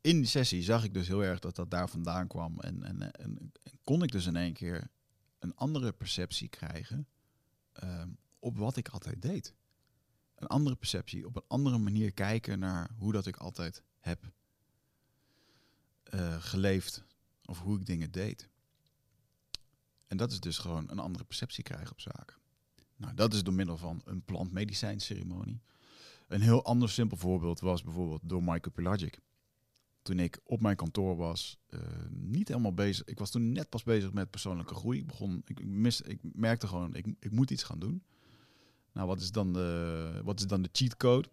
in 0.00 0.16
die 0.16 0.26
sessie, 0.26 0.62
zag 0.62 0.84
ik 0.84 0.94
dus 0.94 1.08
heel 1.08 1.24
erg 1.24 1.38
dat 1.38 1.56
dat 1.56 1.70
daar 1.70 1.88
vandaan 1.88 2.26
kwam. 2.26 2.60
En, 2.60 2.82
en, 2.82 3.12
en 3.12 3.52
kon 3.84 4.02
ik 4.02 4.12
dus 4.12 4.26
in 4.26 4.36
één 4.36 4.52
keer 4.52 4.90
een 5.38 5.54
andere 5.54 5.92
perceptie 5.92 6.48
krijgen 6.48 7.08
ehm, 7.72 8.10
op 8.38 8.56
wat 8.56 8.76
ik 8.76 8.88
altijd 8.88 9.22
deed. 9.22 9.54
Een 10.34 10.46
andere 10.46 10.76
perceptie, 10.76 11.26
op 11.26 11.36
een 11.36 11.44
andere 11.46 11.78
manier 11.78 12.12
kijken 12.12 12.58
naar 12.58 12.90
hoe 12.98 13.12
dat 13.12 13.26
ik 13.26 13.36
altijd 13.36 13.82
heb 13.98 14.32
uh, 16.14 16.36
geleefd 16.42 17.04
of 17.44 17.60
hoe 17.60 17.78
ik 17.78 17.86
dingen 17.86 18.10
deed. 18.10 18.48
En 20.06 20.16
dat 20.16 20.32
is 20.32 20.40
dus 20.40 20.58
gewoon 20.58 20.90
een 20.90 20.98
andere 20.98 21.24
perceptie 21.24 21.64
krijgen 21.64 21.90
op 21.90 22.00
zaken. 22.00 22.36
Nou, 22.96 23.14
dat 23.14 23.34
is 23.34 23.42
door 23.42 23.54
middel 23.54 23.76
van 23.76 24.00
een 24.04 24.24
plantmedicijnceremonie. 24.24 25.60
Een 26.28 26.40
heel 26.40 26.64
ander 26.64 26.88
simpel 26.88 27.16
voorbeeld 27.16 27.60
was 27.60 27.82
bijvoorbeeld 27.82 28.20
door 28.24 28.42
Michael 28.42 28.72
Pelagic. 28.74 29.18
Toen 30.06 30.18
ik 30.18 30.40
op 30.44 30.60
mijn 30.60 30.76
kantoor 30.76 31.16
was, 31.16 31.58
uh, 31.70 31.80
niet 32.10 32.48
helemaal 32.48 32.74
bezig. 32.74 33.06
Ik 33.06 33.18
was 33.18 33.30
toen 33.30 33.52
net 33.52 33.68
pas 33.68 33.82
bezig 33.82 34.12
met 34.12 34.30
persoonlijke 34.30 34.74
groei. 34.74 34.98
Ik 34.98 35.06
begon, 35.06 35.42
ik, 35.46 35.64
mis, 35.64 36.00
ik 36.00 36.20
merkte 36.22 36.66
gewoon, 36.66 36.94
ik, 36.94 37.06
ik 37.20 37.30
moet 37.30 37.50
iets 37.50 37.62
gaan 37.62 37.78
doen. 37.78 38.02
Nou, 38.92 39.06
wat 39.06 39.20
is 39.20 39.32
dan 39.32 39.52
de, 39.52 40.20
wat 40.24 40.40
is 40.40 40.46
dan 40.46 40.62
de 40.62 40.68
cheat 40.72 40.96
code? 40.96 41.28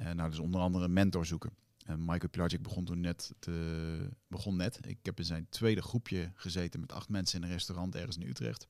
Uh, 0.00 0.10
nou, 0.10 0.30
dus 0.30 0.38
onder 0.38 0.60
andere 0.60 0.88
mentor 0.88 1.26
zoeken. 1.26 1.50
En 1.84 2.00
Michael 2.00 2.28
Pelagic 2.30 2.62
begon 2.62 2.84
toen 2.84 3.00
net, 3.00 3.34
te, 3.38 4.08
begon 4.28 4.56
net. 4.56 4.78
Ik 4.86 4.98
heb 5.02 5.18
in 5.18 5.24
zijn 5.24 5.46
tweede 5.48 5.82
groepje 5.82 6.32
gezeten 6.34 6.80
met 6.80 6.92
acht 6.92 7.08
mensen 7.08 7.38
in 7.40 7.46
een 7.46 7.52
restaurant 7.52 7.94
ergens 7.94 8.16
in 8.16 8.28
Utrecht. 8.28 8.68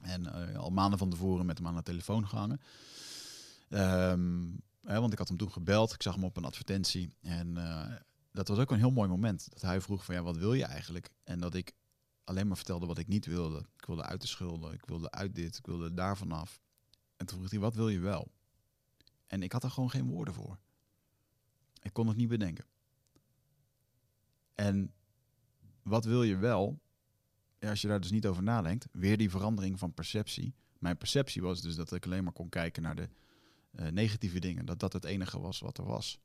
En 0.00 0.22
uh, 0.22 0.58
al 0.58 0.70
maanden 0.70 0.98
van 0.98 1.10
tevoren 1.10 1.46
met 1.46 1.58
hem 1.58 1.66
aan 1.66 1.76
de 1.76 1.82
telefoon 1.82 2.28
gehangen. 2.28 2.60
Hè, 4.82 5.00
want 5.00 5.12
ik 5.12 5.18
had 5.18 5.28
hem 5.28 5.36
toen 5.36 5.52
gebeld. 5.52 5.92
Ik 5.92 6.02
zag 6.02 6.14
hem 6.14 6.24
op 6.24 6.36
een 6.36 6.44
advertentie. 6.44 7.08
En 7.20 7.56
dat 8.34 8.48
was 8.48 8.58
ook 8.58 8.70
een 8.70 8.78
heel 8.78 8.90
mooi 8.90 9.08
moment. 9.08 9.50
Dat 9.50 9.60
hij 9.60 9.80
vroeg 9.80 10.04
van 10.04 10.14
ja, 10.14 10.22
wat 10.22 10.36
wil 10.36 10.54
je 10.54 10.64
eigenlijk? 10.64 11.10
En 11.24 11.40
dat 11.40 11.54
ik 11.54 11.72
alleen 12.24 12.46
maar 12.46 12.56
vertelde 12.56 12.86
wat 12.86 12.98
ik 12.98 13.08
niet 13.08 13.26
wilde. 13.26 13.58
Ik 13.76 13.86
wilde 13.86 14.02
uit 14.02 14.20
de 14.20 14.26
schulden. 14.26 14.72
Ik 14.72 14.86
wilde 14.86 15.10
uit 15.10 15.34
dit. 15.34 15.58
Ik 15.58 15.66
wilde 15.66 15.94
daar 15.94 16.16
vanaf. 16.16 16.60
En 17.16 17.26
toen 17.26 17.38
vroeg 17.38 17.50
hij, 17.50 17.60
wat 17.60 17.74
wil 17.74 17.88
je 17.88 17.98
wel? 17.98 18.32
En 19.26 19.42
ik 19.42 19.52
had 19.52 19.62
er 19.62 19.70
gewoon 19.70 19.90
geen 19.90 20.06
woorden 20.06 20.34
voor. 20.34 20.58
Ik 21.82 21.92
kon 21.92 22.08
het 22.08 22.16
niet 22.16 22.28
bedenken. 22.28 22.64
En 24.54 24.92
wat 25.82 26.04
wil 26.04 26.22
je 26.22 26.36
wel? 26.36 26.80
Als 27.60 27.80
je 27.80 27.88
daar 27.88 28.00
dus 28.00 28.10
niet 28.10 28.26
over 28.26 28.42
nadenkt, 28.42 28.86
weer 28.92 29.16
die 29.16 29.30
verandering 29.30 29.78
van 29.78 29.94
perceptie. 29.94 30.54
Mijn 30.78 30.96
perceptie 30.96 31.42
was 31.42 31.60
dus 31.60 31.74
dat 31.74 31.92
ik 31.92 32.04
alleen 32.04 32.24
maar 32.24 32.32
kon 32.32 32.48
kijken 32.48 32.82
naar 32.82 32.96
de 32.96 33.08
uh, 33.72 33.88
negatieve 33.88 34.38
dingen. 34.38 34.66
Dat 34.66 34.78
dat 34.78 34.92
het 34.92 35.04
enige 35.04 35.40
was 35.40 35.60
wat 35.60 35.78
er 35.78 35.84
was. 35.84 36.18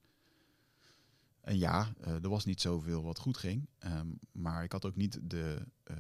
En 1.41 1.57
ja, 1.57 1.93
uh, 2.01 2.23
er 2.23 2.29
was 2.29 2.45
niet 2.45 2.61
zoveel 2.61 3.03
wat 3.03 3.19
goed 3.19 3.37
ging. 3.37 3.67
Um, 3.85 4.19
maar 4.31 4.63
ik 4.63 4.71
had 4.71 4.85
ook 4.85 4.95
niet 4.95 5.19
de, 5.23 5.65
uh, 5.91 5.95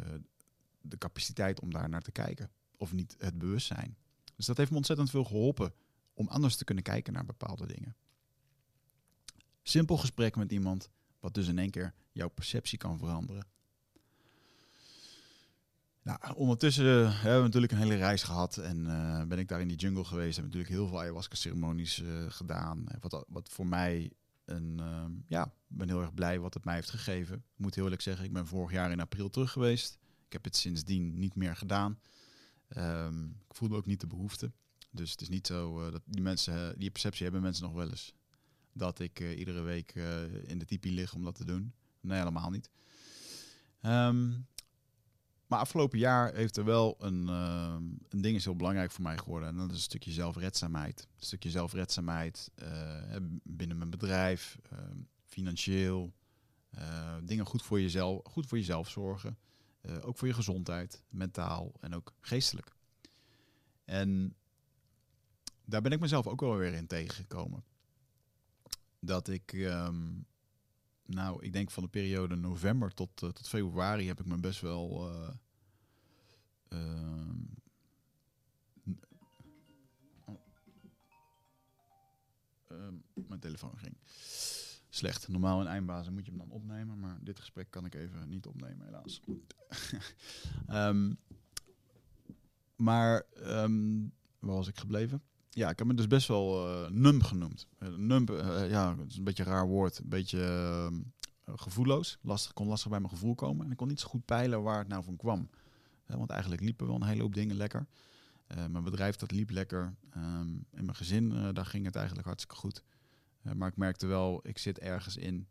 de 0.81 0.97
capaciteit 0.97 1.59
om 1.59 1.71
daar 1.73 1.89
naar 1.89 2.01
te 2.01 2.11
kijken. 2.11 2.51
Of 2.77 2.93
niet 2.93 3.15
het 3.17 3.37
bewustzijn. 3.37 3.97
Dus 4.35 4.45
dat 4.45 4.57
heeft 4.57 4.71
me 4.71 4.77
ontzettend 4.77 5.09
veel 5.09 5.23
geholpen 5.23 5.73
om 6.13 6.27
anders 6.27 6.55
te 6.55 6.63
kunnen 6.63 6.83
kijken 6.83 7.13
naar 7.13 7.25
bepaalde 7.25 7.67
dingen. 7.67 7.95
Simpel 9.63 9.97
gesprek 9.97 10.35
met 10.35 10.51
iemand, 10.51 10.89
wat 11.19 11.33
dus 11.33 11.47
in 11.47 11.59
één 11.59 11.69
keer 11.69 11.93
jouw 12.11 12.29
perceptie 12.29 12.77
kan 12.77 12.97
veranderen. 12.97 13.45
Nou, 16.01 16.19
ondertussen 16.35 17.13
hebben 17.13 17.39
we 17.39 17.45
natuurlijk 17.45 17.71
een 17.71 17.77
hele 17.77 17.95
reis 17.95 18.23
gehad 18.23 18.57
en 18.57 18.83
ben 19.27 19.39
ik 19.39 19.47
daar 19.47 19.61
in 19.61 19.67
die 19.67 19.77
jungle 19.77 20.03
geweest. 20.03 20.35
Heb 20.35 20.45
natuurlijk 20.45 20.71
heel 20.71 20.87
veel 20.87 20.99
ayahuasca-ceremonies 20.99 22.03
gedaan. 22.27 22.85
Wat, 22.99 23.25
wat 23.27 23.49
voor 23.49 23.67
mij 23.67 24.11
een, 24.51 24.77
uh, 24.79 25.05
ja, 25.27 25.53
ben 25.67 25.87
heel 25.87 26.01
erg 26.01 26.13
blij 26.13 26.39
wat 26.39 26.53
het 26.53 26.65
mij 26.65 26.75
heeft 26.75 26.89
gegeven. 26.89 27.35
Ik 27.35 27.43
moet 27.55 27.75
heel 27.75 27.83
eerlijk 27.83 28.01
zeggen, 28.01 28.25
ik 28.25 28.33
ben 28.33 28.47
vorig 28.47 28.71
jaar 28.71 28.91
in 28.91 28.99
april 28.99 29.29
terug 29.29 29.51
geweest. 29.51 29.97
Ik 30.25 30.33
heb 30.33 30.43
het 30.43 30.55
sindsdien 30.55 31.17
niet 31.17 31.35
meer 31.35 31.55
gedaan. 31.55 31.99
Um, 32.77 33.25
ik 33.47 33.55
voelde 33.55 33.75
ook 33.75 33.85
niet 33.85 33.99
de 33.99 34.07
behoefte. 34.07 34.51
Dus 34.91 35.11
het 35.11 35.21
is 35.21 35.29
niet 35.29 35.47
zo 35.47 35.85
uh, 35.85 35.91
dat 35.91 36.01
die 36.05 36.21
mensen, 36.21 36.79
die 36.79 36.91
perceptie 36.91 37.23
hebben 37.23 37.41
mensen 37.41 37.63
nog 37.63 37.73
wel 37.73 37.89
eens 37.89 38.13
dat 38.73 38.99
ik 38.99 39.19
uh, 39.19 39.39
iedere 39.39 39.61
week 39.61 39.95
in 40.43 40.59
de 40.59 40.65
tipi 40.65 40.93
lig 40.93 41.13
om 41.13 41.23
dat 41.23 41.35
te 41.35 41.45
doen. 41.45 41.73
Nee, 42.01 42.17
helemaal 42.17 42.49
niet. 42.49 42.69
Um, 43.81 44.47
maar 45.49 45.59
afgelopen 45.59 45.99
jaar 45.99 46.33
heeft 46.33 46.57
er 46.57 46.65
wel 46.65 46.95
een, 46.99 47.27
uh, 47.27 47.75
een 48.09 48.21
ding 48.21 48.35
is 48.35 48.45
heel 48.45 48.55
belangrijk 48.55 48.91
voor 48.91 49.03
mij 49.03 49.17
geworden. 49.17 49.49
En 49.49 49.57
dat 49.57 49.69
is 49.69 49.75
een 49.75 49.81
stukje 49.81 50.11
zelfredzaamheid. 50.11 51.07
Een 51.15 51.25
stukje 51.25 51.49
zelfredzaamheid 51.49 52.51
binnen 53.43 53.77
mijn 53.77 53.89
bedrijf, 53.89 54.57
ehm, 54.71 54.97
financieel. 55.25 56.13
dingen 57.23 57.45
goed 57.45 57.61
voor 57.61 57.81
jezelf, 57.81 58.21
goed 58.25 58.45
voor 58.45 58.57
jezelf 58.57 58.89
zorgen. 58.89 59.37
ook 60.01 60.17
voor 60.17 60.27
je 60.27 60.33
gezondheid, 60.33 61.03
mentaal 61.09 61.71
en 61.79 61.95
ook 61.95 62.13
geestelijk. 62.21 62.75
En 63.85 64.35
daar 65.65 65.81
ben 65.81 65.91
ik 65.91 65.99
mezelf 65.99 66.27
ook 66.27 66.39
wel 66.39 66.55
weer 66.55 66.73
in 66.73 66.87
tegengekomen 66.87 67.63
dat 68.99 69.27
ik, 69.27 69.53
um, 69.53 70.25
nou, 71.09 71.43
ik 71.43 71.53
denk 71.53 71.71
van 71.71 71.83
de 71.83 71.89
periode 71.89 72.35
november 72.35 72.93
tot, 72.93 73.21
uh, 73.23 73.29
tot 73.29 73.47
februari 73.47 74.07
heb 74.07 74.19
ik 74.19 74.25
me 74.25 74.39
best 74.39 74.61
wel. 74.61 75.11
Uh, 75.11 75.29
uh, 76.69 77.27
mijn 83.27 83.39
telefoon 83.39 83.77
ging. 83.77 83.97
Slecht. 84.89 85.27
Normaal 85.27 85.61
in 85.61 85.67
eindbazen 85.67 86.13
moet 86.13 86.25
je 86.25 86.31
hem 86.31 86.39
dan 86.39 86.49
opnemen, 86.49 86.99
maar 86.99 87.17
dit 87.21 87.39
gesprek 87.39 87.71
kan 87.71 87.85
ik 87.85 87.95
even 87.95 88.29
niet 88.29 88.45
opnemen, 88.45 88.85
helaas. 88.85 89.21
um, 90.69 91.17
maar 92.87 93.25
waar 94.39 94.55
was 94.55 94.67
ik 94.67 94.77
gebleven? 94.77 95.21
Ja, 95.49 95.69
ik 95.69 95.77
heb 95.77 95.87
me 95.87 95.93
dus 95.93 96.07
best 96.07 96.27
wel 96.27 96.69
uh, 96.91 97.23
genoemd. 97.23 97.67
Uh, 97.79 97.89
num, 97.95 98.25
uh, 98.29 98.69
ja, 98.69 98.97
het 98.97 99.11
is 99.11 99.17
een 99.17 99.23
beetje 99.23 99.43
een 99.43 99.49
raar 99.49 99.67
woord. 99.67 99.99
Een 99.99 100.09
beetje 100.09 100.43
ehm, 100.43 101.01
gevoelloos. 101.57 102.17
Lastig, 102.21 102.53
kon 102.53 102.67
lastig 102.67 102.89
bij 102.89 102.99
mijn 102.99 103.11
gevoel 103.11 103.35
komen. 103.35 103.65
En 103.65 103.71
ik 103.71 103.77
kon 103.77 103.87
niet 103.87 103.99
zo 103.99 104.07
goed 104.07 104.25
peilen 104.25 104.63
waar 104.63 104.79
het 104.79 104.87
nou 104.87 105.03
van 105.03 105.15
kwam. 105.15 105.49
want 106.05 106.29
eigenlijk 106.29 106.61
liepen 106.61 106.87
wel 106.87 106.95
een 106.95 107.03
hele 107.03 107.21
hoop 107.21 107.33
dingen 107.33 107.55
lekker. 107.55 107.87
mijn 108.47 108.83
bedrijf 108.83 109.15
dat 109.15 109.31
liep 109.31 109.49
lekker. 109.49 109.95
Um, 110.17 110.65
in 110.71 110.85
mijn 110.85 110.95
gezin, 110.95 111.53
daar 111.53 111.65
ging 111.65 111.85
het 111.85 111.95
eigenlijk 111.95 112.27
hartstikke 112.27 112.55
goed. 112.55 112.83
maar 113.53 113.69
ik 113.69 113.77
merkte 113.77 114.07
wel, 114.07 114.39
ik 114.43 114.57
zit 114.57 114.79
ergens 114.79 115.17
in. 115.17 115.47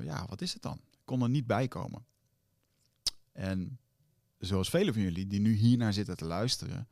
ja, 0.00 0.26
wat 0.28 0.40
is 0.40 0.52
het 0.52 0.62
dan? 0.62 0.76
Ik 0.76 1.04
kon 1.04 1.22
er 1.22 1.28
niet 1.28 1.46
bij 1.46 1.68
komen. 1.68 2.04
En 3.32 3.78
zoals 4.38 4.70
velen 4.70 4.94
van 4.94 5.02
jullie 5.02 5.26
die 5.26 5.40
nu 5.40 5.52
hier 5.52 5.76
naar 5.76 5.92
zitten 5.92 6.16
te 6.16 6.24
luisteren 6.24 6.88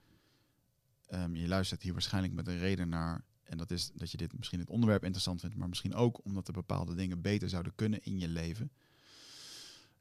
Um, 1.11 1.37
je 1.37 1.49
luistert 1.49 1.83
hier 1.83 1.93
waarschijnlijk 1.93 2.35
met 2.35 2.47
een 2.47 2.59
reden 2.59 2.89
naar. 2.89 3.25
En 3.43 3.59
dat 3.59 3.71
is 3.71 3.91
dat 3.95 4.11
je 4.11 4.17
dit 4.17 4.37
misschien 4.37 4.59
het 4.59 4.69
onderwerp 4.69 5.03
interessant 5.03 5.41
vindt, 5.41 5.57
maar 5.57 5.69
misschien 5.69 5.95
ook 5.95 6.25
omdat 6.25 6.47
er 6.49 6.53
bepaalde 6.53 6.95
dingen 6.95 7.21
beter 7.21 7.49
zouden 7.49 7.75
kunnen 7.75 8.03
in 8.03 8.19
je 8.19 8.29
leven. 8.29 8.71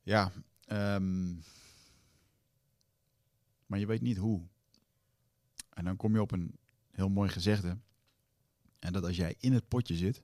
Ja, 0.03 0.31
um, 0.67 1.43
maar 3.65 3.79
je 3.79 3.85
weet 3.85 4.01
niet 4.01 4.17
hoe. 4.17 4.47
En 5.69 5.85
dan 5.85 5.95
kom 5.95 6.13
je 6.13 6.21
op 6.21 6.31
een 6.31 6.57
heel 6.91 7.09
mooi 7.09 7.29
gezegde. 7.29 7.77
En 8.79 8.93
dat 8.93 9.03
als 9.03 9.15
jij 9.15 9.35
in 9.39 9.53
het 9.53 9.67
potje 9.67 9.95
zit, 9.95 10.21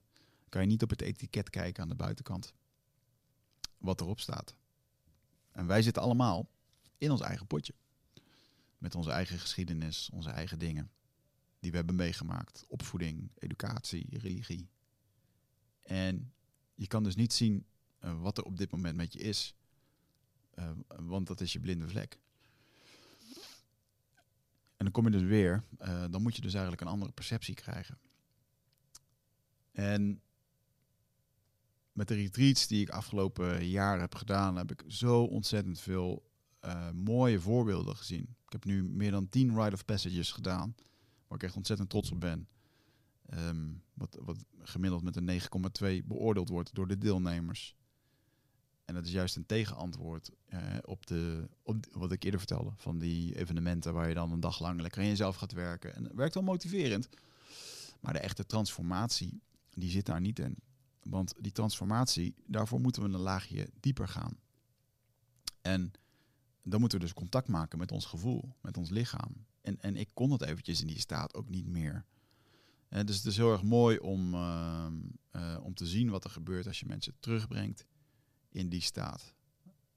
kan 0.48 0.60
je 0.60 0.66
niet 0.66 0.82
op 0.82 0.90
het 0.90 1.00
etiket 1.00 1.50
kijken 1.50 1.82
aan 1.82 1.88
de 1.88 1.94
buitenkant. 1.94 2.54
Wat 3.78 4.00
erop 4.00 4.20
staat. 4.20 4.54
En 5.50 5.66
wij 5.66 5.82
zitten 5.82 6.02
allemaal 6.02 6.48
in 6.98 7.10
ons 7.10 7.20
eigen 7.20 7.46
potje. 7.46 7.74
Met 8.82 8.94
onze 8.94 9.10
eigen 9.10 9.38
geschiedenis, 9.38 10.10
onze 10.12 10.30
eigen 10.30 10.58
dingen. 10.58 10.90
Die 11.60 11.70
we 11.70 11.76
hebben 11.76 11.94
meegemaakt. 11.94 12.64
Opvoeding, 12.68 13.30
educatie, 13.38 14.18
religie. 14.18 14.68
En 15.82 16.32
je 16.74 16.86
kan 16.86 17.02
dus 17.02 17.14
niet 17.14 17.32
zien 17.32 17.66
uh, 18.04 18.20
wat 18.20 18.38
er 18.38 18.44
op 18.44 18.56
dit 18.56 18.70
moment 18.70 18.96
met 18.96 19.12
je 19.12 19.18
is. 19.18 19.54
Uh, 20.54 20.70
want 20.86 21.26
dat 21.26 21.40
is 21.40 21.52
je 21.52 21.60
blinde 21.60 21.88
vlek. 21.88 22.18
En 24.76 24.84
dan 24.84 24.90
kom 24.90 25.04
je 25.04 25.10
dus 25.10 25.22
weer, 25.22 25.64
uh, 25.80 26.04
dan 26.10 26.22
moet 26.22 26.36
je 26.36 26.42
dus 26.42 26.52
eigenlijk 26.52 26.82
een 26.82 26.92
andere 26.92 27.12
perceptie 27.12 27.54
krijgen. 27.54 27.98
En 29.72 30.22
met 31.92 32.08
de 32.08 32.14
retreats 32.14 32.66
die 32.66 32.80
ik 32.80 32.90
afgelopen 32.90 33.66
jaar 33.66 34.00
heb 34.00 34.14
gedaan, 34.14 34.56
heb 34.56 34.70
ik 34.70 34.84
zo 34.86 35.22
ontzettend 35.22 35.80
veel 35.80 36.31
uh, 36.64 36.90
mooie 36.90 37.40
voorbeelden 37.40 37.96
gezien. 37.96 38.22
Ik 38.22 38.52
heb 38.52 38.64
nu 38.64 38.82
meer 38.82 39.10
dan 39.10 39.28
10 39.28 39.62
Rite 39.62 39.74
of 39.74 39.84
Passages 39.84 40.32
gedaan, 40.32 40.74
waar 41.26 41.38
ik 41.38 41.44
echt 41.44 41.56
ontzettend 41.56 41.90
trots 41.90 42.10
op 42.10 42.20
ben. 42.20 42.48
Um, 43.34 43.82
wat, 43.94 44.18
wat 44.20 44.44
gemiddeld 44.62 45.02
met 45.02 45.16
een 45.16 45.40
9,2 46.02 46.06
beoordeeld 46.06 46.48
wordt 46.48 46.74
door 46.74 46.88
de 46.88 46.98
deelnemers. 46.98 47.76
En 48.84 48.94
dat 48.94 49.06
is 49.06 49.12
juist 49.12 49.36
een 49.36 49.46
tegenantwoord 49.46 50.30
uh, 50.48 50.60
op, 50.84 51.06
de, 51.06 51.48
op 51.62 51.86
wat 51.92 52.12
ik 52.12 52.22
eerder 52.22 52.40
vertelde. 52.40 52.72
Van 52.76 52.98
die 52.98 53.36
evenementen 53.36 53.94
waar 53.94 54.08
je 54.08 54.14
dan 54.14 54.32
een 54.32 54.40
dag 54.40 54.60
lang 54.60 54.80
lekker 54.80 55.02
in 55.02 55.08
jezelf 55.08 55.36
gaat 55.36 55.52
werken. 55.52 55.94
En 55.94 56.04
het 56.04 56.14
werkt 56.14 56.34
wel 56.34 56.42
motiverend. 56.42 57.08
Maar 58.00 58.12
de 58.12 58.18
echte 58.18 58.46
transformatie, 58.46 59.40
die 59.74 59.90
zit 59.90 60.06
daar 60.06 60.20
niet 60.20 60.38
in. 60.38 60.56
Want 61.02 61.34
die 61.38 61.52
transformatie, 61.52 62.34
daarvoor 62.46 62.80
moeten 62.80 63.02
we 63.02 63.08
een 63.08 63.20
laagje 63.20 63.70
dieper 63.80 64.08
gaan. 64.08 64.36
En 65.60 65.92
dan 66.62 66.80
moeten 66.80 66.98
we 66.98 67.04
dus 67.04 67.14
contact 67.14 67.48
maken 67.48 67.78
met 67.78 67.92
ons 67.92 68.04
gevoel, 68.04 68.56
met 68.60 68.76
ons 68.76 68.90
lichaam. 68.90 69.46
En, 69.60 69.80
en 69.80 69.96
ik 69.96 70.08
kon 70.14 70.30
het 70.30 70.42
eventjes 70.42 70.80
in 70.80 70.86
die 70.86 70.98
staat 70.98 71.34
ook 71.34 71.48
niet 71.48 71.66
meer. 71.66 72.04
Dus 72.88 73.16
het 73.16 73.26
is 73.26 73.36
heel 73.36 73.52
erg 73.52 73.62
mooi 73.62 73.98
om, 73.98 74.34
ehm, 74.34 74.94
eh, 75.30 75.58
om 75.62 75.74
te 75.74 75.86
zien 75.86 76.10
wat 76.10 76.24
er 76.24 76.30
gebeurt 76.30 76.66
als 76.66 76.80
je 76.80 76.86
mensen 76.86 77.14
terugbrengt 77.20 77.86
in 78.48 78.68
die 78.68 78.80
staat. 78.80 79.34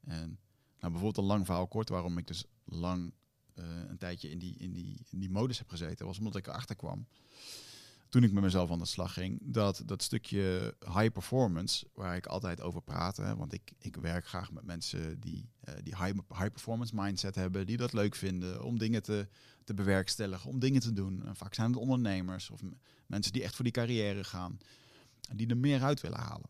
En 0.04 0.39
nou, 0.80 0.91
bijvoorbeeld 0.91 1.17
een 1.17 1.23
lang 1.23 1.45
verhaal 1.45 1.67
kort, 1.67 1.89
waarom 1.89 2.17
ik 2.17 2.28
dus 2.28 2.45
lang 2.65 3.13
een 3.54 3.97
tijdje 3.97 4.30
in 4.30 4.39
die, 4.39 4.58
in, 4.58 4.73
die, 4.73 5.06
in 5.10 5.19
die 5.19 5.30
modus 5.30 5.58
heb 5.58 5.69
gezeten, 5.69 6.06
was 6.06 6.17
omdat 6.17 6.36
ik 6.36 6.47
erachter 6.47 6.75
kwam 6.75 7.08
toen 8.09 8.23
ik 8.23 8.31
met 8.31 8.43
mezelf 8.43 8.71
aan 8.71 8.79
de 8.79 8.85
slag 8.85 9.13
ging, 9.13 9.39
dat 9.41 9.81
dat 9.85 10.03
stukje 10.03 10.75
high 10.79 11.11
performance, 11.11 11.87
waar 11.93 12.15
ik 12.15 12.25
altijd 12.25 12.61
over 12.61 12.81
praat, 12.81 13.17
hè, 13.17 13.35
want 13.35 13.53
ik, 13.53 13.71
ik 13.77 13.95
werk 13.95 14.27
graag 14.27 14.51
met 14.51 14.65
mensen 14.65 15.19
die 15.19 15.49
uh, 15.69 15.75
die 15.83 15.95
high, 15.95 16.19
high 16.27 16.51
performance 16.51 16.95
mindset 16.95 17.35
hebben, 17.35 17.65
die 17.65 17.77
dat 17.77 17.93
leuk 17.93 18.15
vinden 18.15 18.63
om 18.63 18.77
dingen 18.77 19.03
te, 19.03 19.27
te 19.63 19.73
bewerkstelligen, 19.73 20.49
om 20.49 20.59
dingen 20.59 20.81
te 20.81 20.93
doen. 20.93 21.25
En 21.25 21.35
vaak 21.35 21.53
zijn 21.53 21.67
het 21.67 21.79
ondernemers 21.79 22.49
of 22.49 22.61
mensen 23.07 23.33
die 23.33 23.43
echt 23.43 23.55
voor 23.55 23.63
die 23.63 23.73
carrière 23.73 24.23
gaan, 24.23 24.57
en 25.29 25.37
die 25.37 25.47
er 25.47 25.57
meer 25.57 25.83
uit 25.83 26.01
willen 26.01 26.19
halen. 26.19 26.49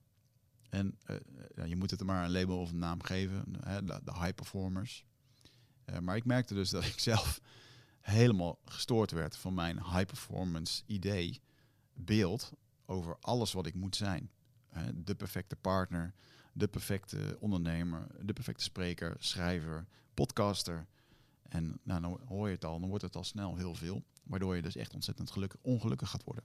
En 0.70 0.98
ja, 1.56 1.64
je 1.64 1.76
moet 1.76 1.92
het 1.92 2.00
er 2.00 2.06
maar 2.06 2.26
een 2.26 2.32
label 2.32 2.60
of 2.60 2.72
een 2.72 2.78
naam 2.78 3.04
geven, 3.04 3.46
hè, 3.60 3.84
de, 3.84 4.02
high 4.06 4.34
performers. 4.36 5.06
Uh, 5.90 6.00
maar 6.00 6.16
ik 6.16 6.26
merkte 6.26 6.54
dus 6.54 6.70
dat 6.70 6.86
ik 6.86 7.00
zelf 7.12 7.42
helemaal 8.06 8.60
gestoord 8.66 9.12
werd 9.12 9.38
van 9.38 9.54
mijn 9.54 9.84
high 9.84 10.06
performance 10.06 10.84
idee 10.86 11.42
beeld 11.94 12.52
over 12.86 13.18
alles 13.20 13.54
wat 13.54 13.66
ik 13.66 13.74
moet 13.74 13.96
zijn. 13.96 14.30
De 14.96 15.16
perfecte 15.16 15.56
partner, 15.56 16.14
de 16.54 16.68
perfecte 16.68 17.38
ondernemer, 17.40 18.08
de 18.22 18.34
perfecte 18.34 18.64
spreker, 18.64 19.16
schrijver, 19.20 19.88
podcaster. 20.14 20.88
En 21.42 21.80
nou, 21.84 22.02
dan 22.02 22.20
hoor 22.28 22.48
je 22.48 22.54
het 22.54 22.66
al, 22.66 22.80
dan 22.80 22.90
wordt 22.90 23.04
het 23.04 23.16
al 23.16 23.24
snel 23.24 23.56
heel 23.56 23.76
veel. 23.76 24.04
Waardoor 24.24 24.56
je 24.56 24.62
dus 24.62 24.76
echt 24.76 24.94
ontzettend 24.94 25.32
gelukkig, 25.32 25.60
ongelukkig 25.62 26.10
gaat 26.10 26.24
worden. 26.24 26.44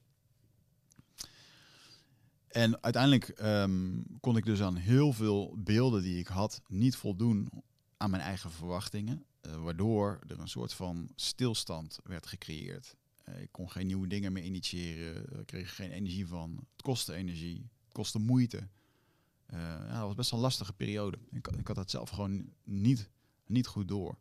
En 2.49 2.83
uiteindelijk 2.83 3.29
ehm, 3.29 4.03
kon 4.21 4.37
ik 4.37 4.45
dus 4.45 4.63
aan 4.63 4.77
heel 4.77 5.13
veel 5.13 5.55
beelden 5.59 6.03
die 6.03 6.19
ik 6.19 6.27
had 6.27 6.63
niet 6.69 6.97
voldoen 6.97 7.51
aan 7.97 8.11
mijn 8.11 8.23
eigen 8.23 8.51
verwachtingen. 8.51 9.25
Uh, 9.47 9.63
waardoor 9.63 10.21
er 10.27 10.41
een 10.41 10.49
soort 10.49 10.73
van 10.73 11.11
stilstand 11.15 11.99
werd 12.05 12.27
gecreëerd. 12.27 12.97
Eh, 13.25 13.41
ik 13.41 13.53
kon 13.53 13.71
geen 13.71 13.87
nieuwe 13.87 14.07
dingen 14.07 14.33
meer 14.33 14.45
initiëren. 14.45 15.41
Ik 15.41 15.47
kreeg 15.47 15.75
geen 15.75 15.91
energie 15.91 16.27
van. 16.27 16.67
Het 16.73 16.83
kostte 16.83 17.15
energie. 17.15 17.69
Het 17.85 17.93
kostte 17.93 18.19
moeite. 18.19 18.57
Uh, 18.57 19.59
ja, 19.59 19.99
dat 19.99 20.07
was 20.07 20.15
best 20.15 20.33
een 20.33 20.39
lastige 20.39 20.73
periode. 20.73 21.19
Ik, 21.31 21.49
ik 21.49 21.67
had 21.67 21.77
dat 21.77 21.91
zelf 21.91 22.11
gewoon 22.11 22.53
niet, 22.65 23.09
niet 23.47 23.67
goed 23.67 23.89
door. 23.89 24.19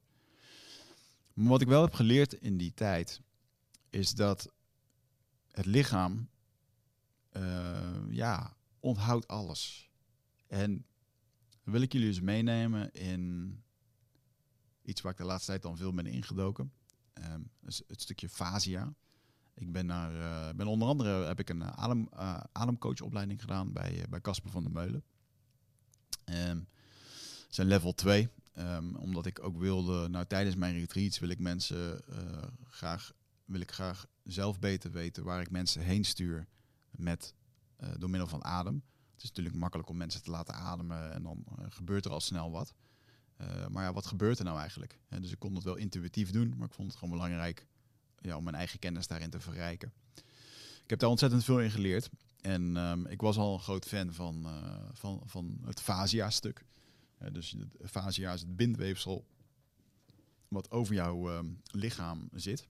Maar 1.34 1.48
wat 1.48 1.62
ik 1.62 1.68
wel 1.68 1.82
heb 1.82 1.94
geleerd 1.94 2.34
in 2.34 2.58
die 2.58 2.74
tijd, 2.74 3.22
is 3.90 4.14
dat 4.14 4.52
het 5.52 5.66
lichaam, 5.66 6.30
ja, 8.10 8.56
onthoudt 8.80 9.28
alles. 9.28 9.90
En 10.48 10.86
wil 11.64 11.82
ik 11.82 11.94
jullie 11.94 12.08
eens 12.08 12.22
meenemen 12.22 12.94
in 12.94 13.56
iets 14.82 15.02
waar 15.02 15.12
ik 15.12 15.18
de 15.18 15.24
laatste 15.24 15.52
tijd 15.52 15.62
dan 15.62 15.78
veel 15.78 15.94
ben 15.94 16.06
ingedoken. 16.06 16.72
Um, 17.14 17.52
het 17.88 18.02
stukje 18.02 18.30
fasia. 18.30 18.94
Ik 19.54 19.72
ben 19.72 19.86
naar, 19.86 20.14
uh, 20.14 20.50
ben 20.56 20.68
onder 20.68 20.88
andere 20.88 21.26
heb 21.26 21.40
ik 21.40 21.50
een 21.50 21.62
eh, 21.62 21.68
adem, 21.68 22.10
uh, 22.14 22.40
ademcoachopleiding 22.52 23.42
gedaan 23.42 23.74
bij 23.74 24.06
bij 24.10 24.22
Casper 24.22 24.52
van 24.52 24.64
der 24.64 24.72
Meulen. 24.72 25.04
Um, 26.26 26.68
zijn 27.50 27.68
level 27.68 27.94
2. 27.94 28.22
Um, 28.22 28.30
ehm, 28.54 28.96
omdat 28.96 29.26
ik 29.26 29.44
ook 29.44 29.58
wilde, 29.58 30.08
nou 30.08 30.26
tijdens 30.26 30.56
mijn 30.56 30.74
retreats 30.80 31.20
wil 31.20 31.30
ik 31.30 31.40
mensen 31.40 32.02
graag, 32.64 33.12
wil 33.46 33.60
ik 33.60 33.72
graag 33.72 34.06
zelf 34.24 34.60
beter 34.60 34.92
weten 34.92 35.24
waar 35.24 35.42
ik 35.42 35.52
mensen 35.52 35.82
heen 35.82 36.06
stuur 36.06 36.48
met, 36.92 37.34
door 37.98 38.10
middel 38.10 38.28
van 38.28 38.44
adem. 38.44 38.84
Het 39.14 39.24
is 39.24 39.30
natuurlijk 39.30 39.56
makkelijk 39.56 39.90
om 39.90 39.98
mensen 39.98 40.24
te 40.24 40.30
laten 40.30 40.54
ademen 40.54 41.14
en 41.14 41.24
dan 41.24 41.46
gebeurt 41.70 42.06
er 42.06 42.12
al 42.12 42.22
snel 42.22 42.52
wat. 42.52 42.74
Uh, 43.42 43.68
maar 43.68 43.84
ja, 43.84 43.94
wat 43.94 44.06
gebeurt 44.06 44.40
er 44.40 44.46
nou 44.46 44.60
eigenlijk? 44.60 45.00
dus 45.10 45.32
ik 45.32 45.40
kon 45.40 45.56
het 45.56 45.64
wel 45.64 45.76
intuïtief 45.76 46.32
doen, 46.32 46.54
maar 46.58 46.68
ik 46.68 46.74
vond 46.74 46.88
het 46.88 46.98
gewoon 46.98 47.14
belangrijk 47.14 47.66
ja, 48.22 48.38
om 48.38 48.44
mijn 48.44 48.56
eigen 48.56 48.80
kennis 48.80 49.08
daarin 49.08 49.30
te 49.30 49.40
verrijken. 49.40 49.94
Ik 50.84 50.90
heb 50.90 51.00
daar 51.00 51.10
ontzettend 51.10 51.44
veel 51.44 51.62
in 51.62 51.72
geleerd. 51.72 52.10
En 52.42 52.78
um, 52.78 53.06
ik 53.06 53.22
was 53.22 53.38
al 53.38 53.54
een 53.54 53.60
groot 53.60 53.86
fan 53.86 54.14
van, 54.14 54.46
uh, 54.46 54.76
van, 54.92 55.22
van 55.26 55.58
het 55.66 55.82
fascia-stuk. 55.82 56.66
Uh, 57.22 57.28
dus 57.32 57.52
het 57.52 57.92
fascia 57.92 58.34
is 58.34 58.42
het 58.42 58.56
bindweefsel 58.56 59.26
wat 60.48 60.72
over 60.72 60.94
jouw 60.94 61.38
um, 61.38 61.62
lichaam 61.72 62.30
zit. 62.34 62.68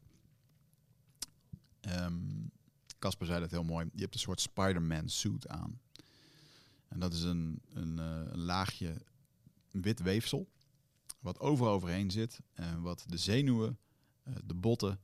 Casper 3.00 3.22
um, 3.22 3.28
zei 3.28 3.40
dat 3.40 3.52
heel 3.52 3.64
mooi. 3.64 3.90
Je 3.94 4.02
hebt 4.02 4.14
een 4.14 4.20
soort 4.20 4.42
Spider-Man 4.42 5.10
suit 5.10 5.48
aan. 5.48 5.80
En 6.88 7.00
dat 7.00 7.14
is 7.14 7.22
een, 7.22 7.62
een, 7.74 7.98
uh, 7.98 8.22
een 8.32 8.42
laagje 8.42 9.02
wit 9.72 10.02
weefsel 10.02 10.50
wat 11.20 11.40
overal 11.40 11.74
overheen 11.74 12.12
zit 12.12 12.40
en 12.54 12.82
wat 12.82 13.04
de 13.08 13.18
zenuwen, 13.18 13.80
uh, 14.28 14.36
de 14.46 14.54
botten, 14.54 15.00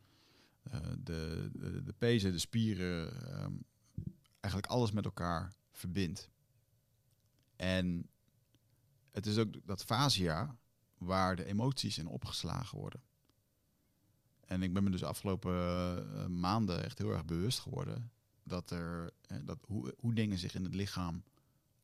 uh, 0.67 0.80
de, 0.99 1.49
de, 1.54 1.84
de, 1.84 1.93
pezen, 1.93 2.32
de 2.32 2.39
spieren, 2.39 3.13
um, 3.43 3.65
eigenlijk 4.39 4.73
alles 4.73 4.91
met 4.91 5.06
elkaar 5.06 5.54
verbindt. 5.71 6.30
En 7.56 8.10
het 9.12 9.25
is 9.25 9.38
ook 9.38 9.54
dat 9.65 9.84
fascia 9.84 10.58
waar 10.97 11.36
de 11.36 11.45
emoties 11.45 11.97
in 11.97 12.08
opgeslagen 12.08 12.78
worden. 12.78 13.01
En 14.45 14.63
ik 14.63 14.73
ben 14.73 14.84
me 14.84 14.89
dus 14.89 14.99
de 14.99 15.06
afgelopen 15.06 16.39
maanden 16.39 16.84
echt 16.84 16.97
heel 16.97 17.12
erg 17.12 17.25
bewust 17.25 17.60
geworden 17.60 18.12
dat 18.43 18.71
er 18.71 19.12
dat 19.43 19.58
hoe, 19.67 19.95
hoe 19.99 20.13
dingen 20.13 20.38
zich 20.38 20.56
in 20.56 20.63
het 20.63 20.75
lichaam 20.75 21.23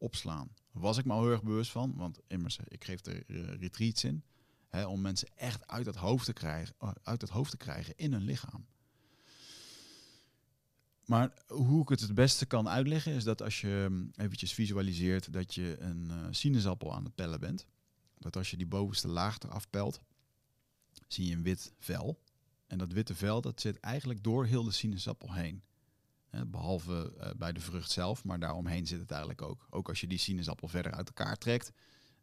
opslaan. 0.01 0.53
Was 0.71 0.97
ik 0.97 1.05
me 1.05 1.13
al 1.13 1.21
heel 1.21 1.31
erg 1.31 1.43
bewust 1.43 1.71
van, 1.71 1.93
want 1.95 2.19
immers, 2.27 2.59
ik 2.67 2.83
geef 2.83 3.05
er 3.05 3.23
retreats 3.59 4.03
in. 4.03 4.23
Hè, 4.67 4.85
om 4.85 5.01
mensen 5.01 5.29
echt 5.35 5.67
uit 5.67 5.85
het, 5.85 5.95
hoofd 5.95 6.25
te 6.25 6.33
krijgen, 6.33 6.75
eh, 6.79 6.91
uit 7.03 7.21
het 7.21 7.29
hoofd 7.29 7.51
te 7.51 7.57
krijgen 7.57 7.93
in 7.97 8.13
hun 8.13 8.23
lichaam. 8.23 8.65
Maar 11.05 11.33
hoe 11.47 11.81
ik 11.81 11.89
het 11.89 11.99
het 11.99 12.13
beste 12.13 12.45
kan 12.45 12.69
uitleggen 12.69 13.13
is 13.13 13.23
dat 13.23 13.41
als 13.41 13.61
je 13.61 13.85
hm, 13.87 14.21
eventjes 14.21 14.53
visualiseert 14.53 15.33
dat 15.33 15.53
je 15.53 15.79
een 15.79 16.35
sinaasappel 16.35 16.93
aan 16.93 17.03
het 17.03 17.15
pellen 17.15 17.39
bent. 17.39 17.65
Dat 18.17 18.35
als 18.35 18.51
je 18.51 18.57
die 18.57 18.67
bovenste 18.67 19.07
laag 19.07 19.39
eraf 19.39 19.69
pelt, 19.69 20.01
zie 21.07 21.27
je 21.27 21.35
een 21.35 21.43
wit 21.43 21.73
vel. 21.77 22.23
En 22.67 22.77
dat 22.77 22.93
witte 22.93 23.15
vel 23.15 23.41
dat 23.41 23.61
zit 23.61 23.79
eigenlijk 23.79 24.23
door 24.23 24.45
heel 24.45 24.63
de 24.63 24.71
sinaasappel 24.71 25.33
heen. 25.33 25.63
Behalve 26.47 27.13
uh, 27.17 27.29
bij 27.37 27.51
de 27.51 27.59
vrucht 27.59 27.91
zelf, 27.91 28.23
maar 28.23 28.39
daaromheen 28.39 28.87
zit 28.87 28.99
het 28.99 29.11
eigenlijk 29.11 29.41
ook. 29.41 29.67
Ook 29.69 29.89
als 29.89 30.01
je 30.01 30.07
die 30.07 30.17
sinaasappel 30.17 30.67
verder 30.67 30.91
uit 30.91 31.07
elkaar 31.07 31.37
trekt 31.37 31.71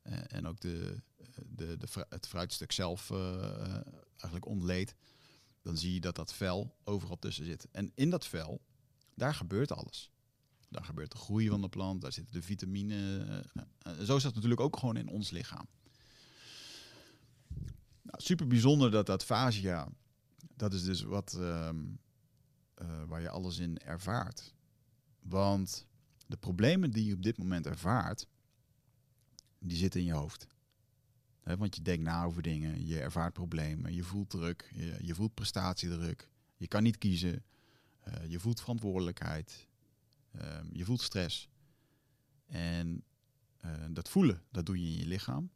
uh, 0.02 0.18
en 0.26 0.46
ook 0.46 0.60
de, 0.60 1.02
de, 1.46 1.76
de, 1.76 2.06
het 2.08 2.26
fruitstuk 2.26 2.72
zelf 2.72 3.10
eigenlijk 4.16 4.46
ontleed, 4.46 4.94
dan 5.62 5.76
zie 5.76 5.94
je 5.94 6.00
dat 6.00 6.16
dat 6.16 6.34
vel 6.34 6.76
overal 6.84 7.18
tussen 7.18 7.44
zit. 7.44 7.68
En 7.70 7.92
in 7.94 8.10
dat 8.10 8.26
vel, 8.26 8.60
daar 9.14 9.34
gebeurt 9.34 9.72
alles. 9.72 10.10
Daar 10.68 10.84
gebeurt 10.84 11.10
de 11.10 11.18
groei 11.18 11.48
van 11.48 11.60
de 11.60 11.68
plant, 11.68 12.00
daar 12.00 12.12
zitten 12.12 12.32
de 12.32 12.42
vitamine. 12.42 13.44
zo 14.04 14.16
is 14.16 14.22
dat 14.22 14.34
natuurlijk 14.34 14.60
ook 14.60 14.76
gewoon 14.76 14.96
in 14.96 15.08
ons 15.08 15.30
lichaam. 15.30 15.66
Nou, 18.02 18.22
super 18.22 18.46
bijzonder 18.46 18.90
dat 18.90 19.06
dat 19.06 19.24
fascia, 19.24 19.88
dat 20.56 20.72
is 20.72 20.82
dus 20.82 21.02
wat 21.02 21.36
uh, 21.38 21.70
uh, 22.82 23.04
waar 23.06 23.20
je 23.20 23.30
alles 23.30 23.58
in 23.58 23.78
ervaart. 23.78 24.54
Want 25.20 25.86
de 26.26 26.36
problemen 26.36 26.90
die 26.90 27.04
je 27.04 27.14
op 27.14 27.22
dit 27.22 27.38
moment 27.38 27.66
ervaart, 27.66 28.26
die 29.58 29.76
zitten 29.76 30.00
in 30.00 30.06
je 30.06 30.12
hoofd. 30.12 30.46
Want 31.42 31.76
je 31.76 31.82
denkt 31.82 32.04
na 32.04 32.24
over 32.24 32.42
dingen, 32.42 32.86
je 32.86 33.00
ervaart 33.00 33.32
problemen, 33.32 33.94
je 33.94 34.02
voelt 34.02 34.30
druk, 34.30 34.70
je, 34.74 34.96
je 35.00 35.14
voelt 35.14 35.34
prestatiedruk, 35.34 36.28
je 36.56 36.68
kan 36.68 36.82
niet 36.82 36.98
kiezen, 36.98 37.44
uh, 38.08 38.26
je 38.26 38.40
voelt 38.40 38.60
verantwoordelijkheid, 38.60 39.68
uh, 40.32 40.60
je 40.72 40.84
voelt 40.84 41.00
stress. 41.00 41.48
En 42.46 43.04
uh, 43.64 43.72
dat 43.90 44.08
voelen, 44.08 44.42
dat 44.50 44.66
doe 44.66 44.80
je 44.80 44.92
in 44.92 44.98
je 44.98 45.06
lichaam. 45.06 45.50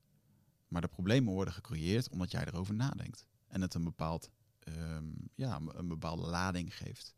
Maar 0.68 0.80
de 0.80 0.88
problemen 0.88 1.32
worden 1.32 1.54
gecreëerd 1.54 2.08
omdat 2.08 2.30
jij 2.30 2.44
erover 2.44 2.74
nadenkt. 2.74 3.26
En 3.46 3.60
het 3.60 3.74
een, 3.74 3.84
bepaald, 3.84 4.30
um, 4.68 5.14
ja, 5.34 5.60
een 5.66 5.88
bepaalde 5.88 6.26
lading 6.26 6.76
geeft. 6.76 7.14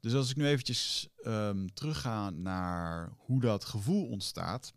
Dus 0.00 0.14
als 0.14 0.30
ik 0.30 0.36
nu 0.36 0.46
eventjes 0.46 1.08
um, 1.24 1.74
terugga 1.74 2.30
naar 2.30 3.12
hoe 3.16 3.40
dat 3.40 3.64
gevoel 3.64 4.06
ontstaat, 4.08 4.72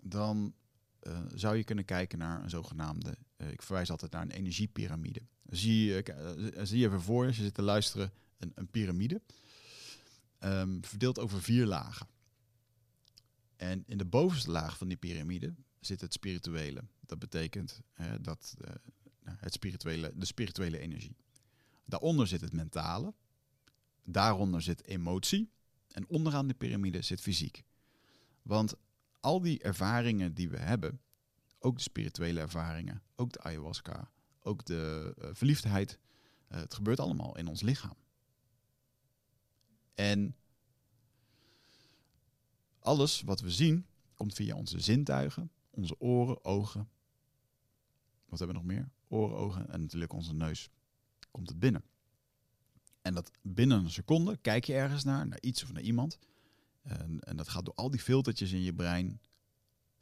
dan 0.00 0.54
uh, 1.02 1.18
zou 1.34 1.56
je 1.56 1.64
kunnen 1.64 1.84
kijken 1.84 2.18
naar 2.18 2.42
een 2.42 2.50
zogenaamde, 2.50 3.16
uh, 3.36 3.50
ik 3.50 3.62
verwijs 3.62 3.90
altijd 3.90 4.12
naar 4.12 4.22
een 4.22 4.30
energiepyramide. 4.30 5.22
Zie, 5.50 5.88
uh, 5.88 6.62
zie 6.62 6.78
je 6.78 6.86
even 6.86 7.02
voor 7.02 7.22
je, 7.22 7.28
als 7.28 7.36
je 7.36 7.42
zit 7.42 7.54
te 7.54 7.62
luisteren, 7.62 8.12
een, 8.38 8.52
een 8.54 8.70
piramide. 8.70 9.20
Um, 10.40 10.84
verdeeld 10.84 11.18
over 11.18 11.42
vier 11.42 11.66
lagen. 11.66 12.06
En 13.56 13.84
in 13.86 13.98
de 13.98 14.04
bovenste 14.04 14.50
laag 14.50 14.76
van 14.76 14.88
die 14.88 14.96
piramide 14.96 15.54
zit 15.80 16.00
het 16.00 16.12
spirituele. 16.12 16.84
Dat 17.00 17.18
betekent 17.18 17.80
dat 18.20 18.56
het 19.38 19.52
spirituele, 19.52 20.12
de 20.14 20.24
spirituele 20.24 20.78
energie. 20.78 21.16
Daaronder 21.84 22.26
zit 22.26 22.40
het 22.40 22.52
mentale. 22.52 23.14
Daaronder 24.04 24.62
zit 24.62 24.84
emotie. 24.84 25.50
En 25.90 26.08
onderaan 26.08 26.46
de 26.46 26.54
piramide 26.54 27.02
zit 27.02 27.20
fysiek. 27.20 27.64
Want 28.42 28.74
al 29.20 29.40
die 29.40 29.62
ervaringen 29.62 30.34
die 30.34 30.48
we 30.48 30.58
hebben, 30.58 31.00
ook 31.58 31.76
de 31.76 31.82
spirituele 31.82 32.40
ervaringen, 32.40 33.02
ook 33.16 33.32
de 33.32 33.40
ayahuasca, 33.40 34.10
ook 34.40 34.64
de 34.64 35.14
uh, 35.18 35.28
verliefdheid, 35.32 35.98
uh, 36.48 36.58
het 36.58 36.74
gebeurt 36.74 37.00
allemaal 37.00 37.36
in 37.36 37.46
ons 37.46 37.62
lichaam. 37.62 37.96
En 39.94 40.36
alles 42.78 43.22
wat 43.22 43.40
we 43.40 43.50
zien 43.50 43.86
komt 44.14 44.34
via 44.34 44.54
onze 44.54 44.80
zintuigen, 44.80 45.50
onze 45.70 46.00
oren, 46.00 46.44
ogen. 46.44 46.88
Wat 48.28 48.38
hebben 48.38 48.56
we 48.56 48.62
nog 48.62 48.72
meer? 48.72 48.90
Oren, 49.08 49.36
ogen 49.36 49.68
en 49.70 49.80
natuurlijk 49.80 50.12
onze 50.12 50.34
neus. 50.34 50.70
Komt 51.30 51.48
het 51.48 51.58
binnen. 51.58 51.84
En 53.02 53.14
dat 53.14 53.30
binnen 53.42 53.78
een 53.78 53.90
seconde 53.90 54.36
kijk 54.36 54.64
je 54.64 54.74
ergens 54.74 55.04
naar, 55.04 55.26
naar 55.26 55.40
iets 55.40 55.62
of 55.62 55.72
naar 55.72 55.82
iemand. 55.82 56.18
En, 56.82 57.20
en 57.20 57.36
dat 57.36 57.48
gaat 57.48 57.64
door 57.64 57.74
al 57.74 57.90
die 57.90 58.00
filtertjes 58.00 58.52
in 58.52 58.62
je 58.62 58.74
brein. 58.74 59.20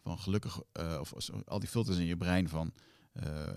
Van 0.02 0.18
gelukkig, 0.18 0.62
uh, 0.72 0.98
of 1.00 1.30
al 1.30 1.58
die 1.58 1.68
filters 1.68 1.96
in 1.96 2.04
je 2.04 2.16
brein 2.16 2.48
van 2.48 2.72
uh, 3.12 3.48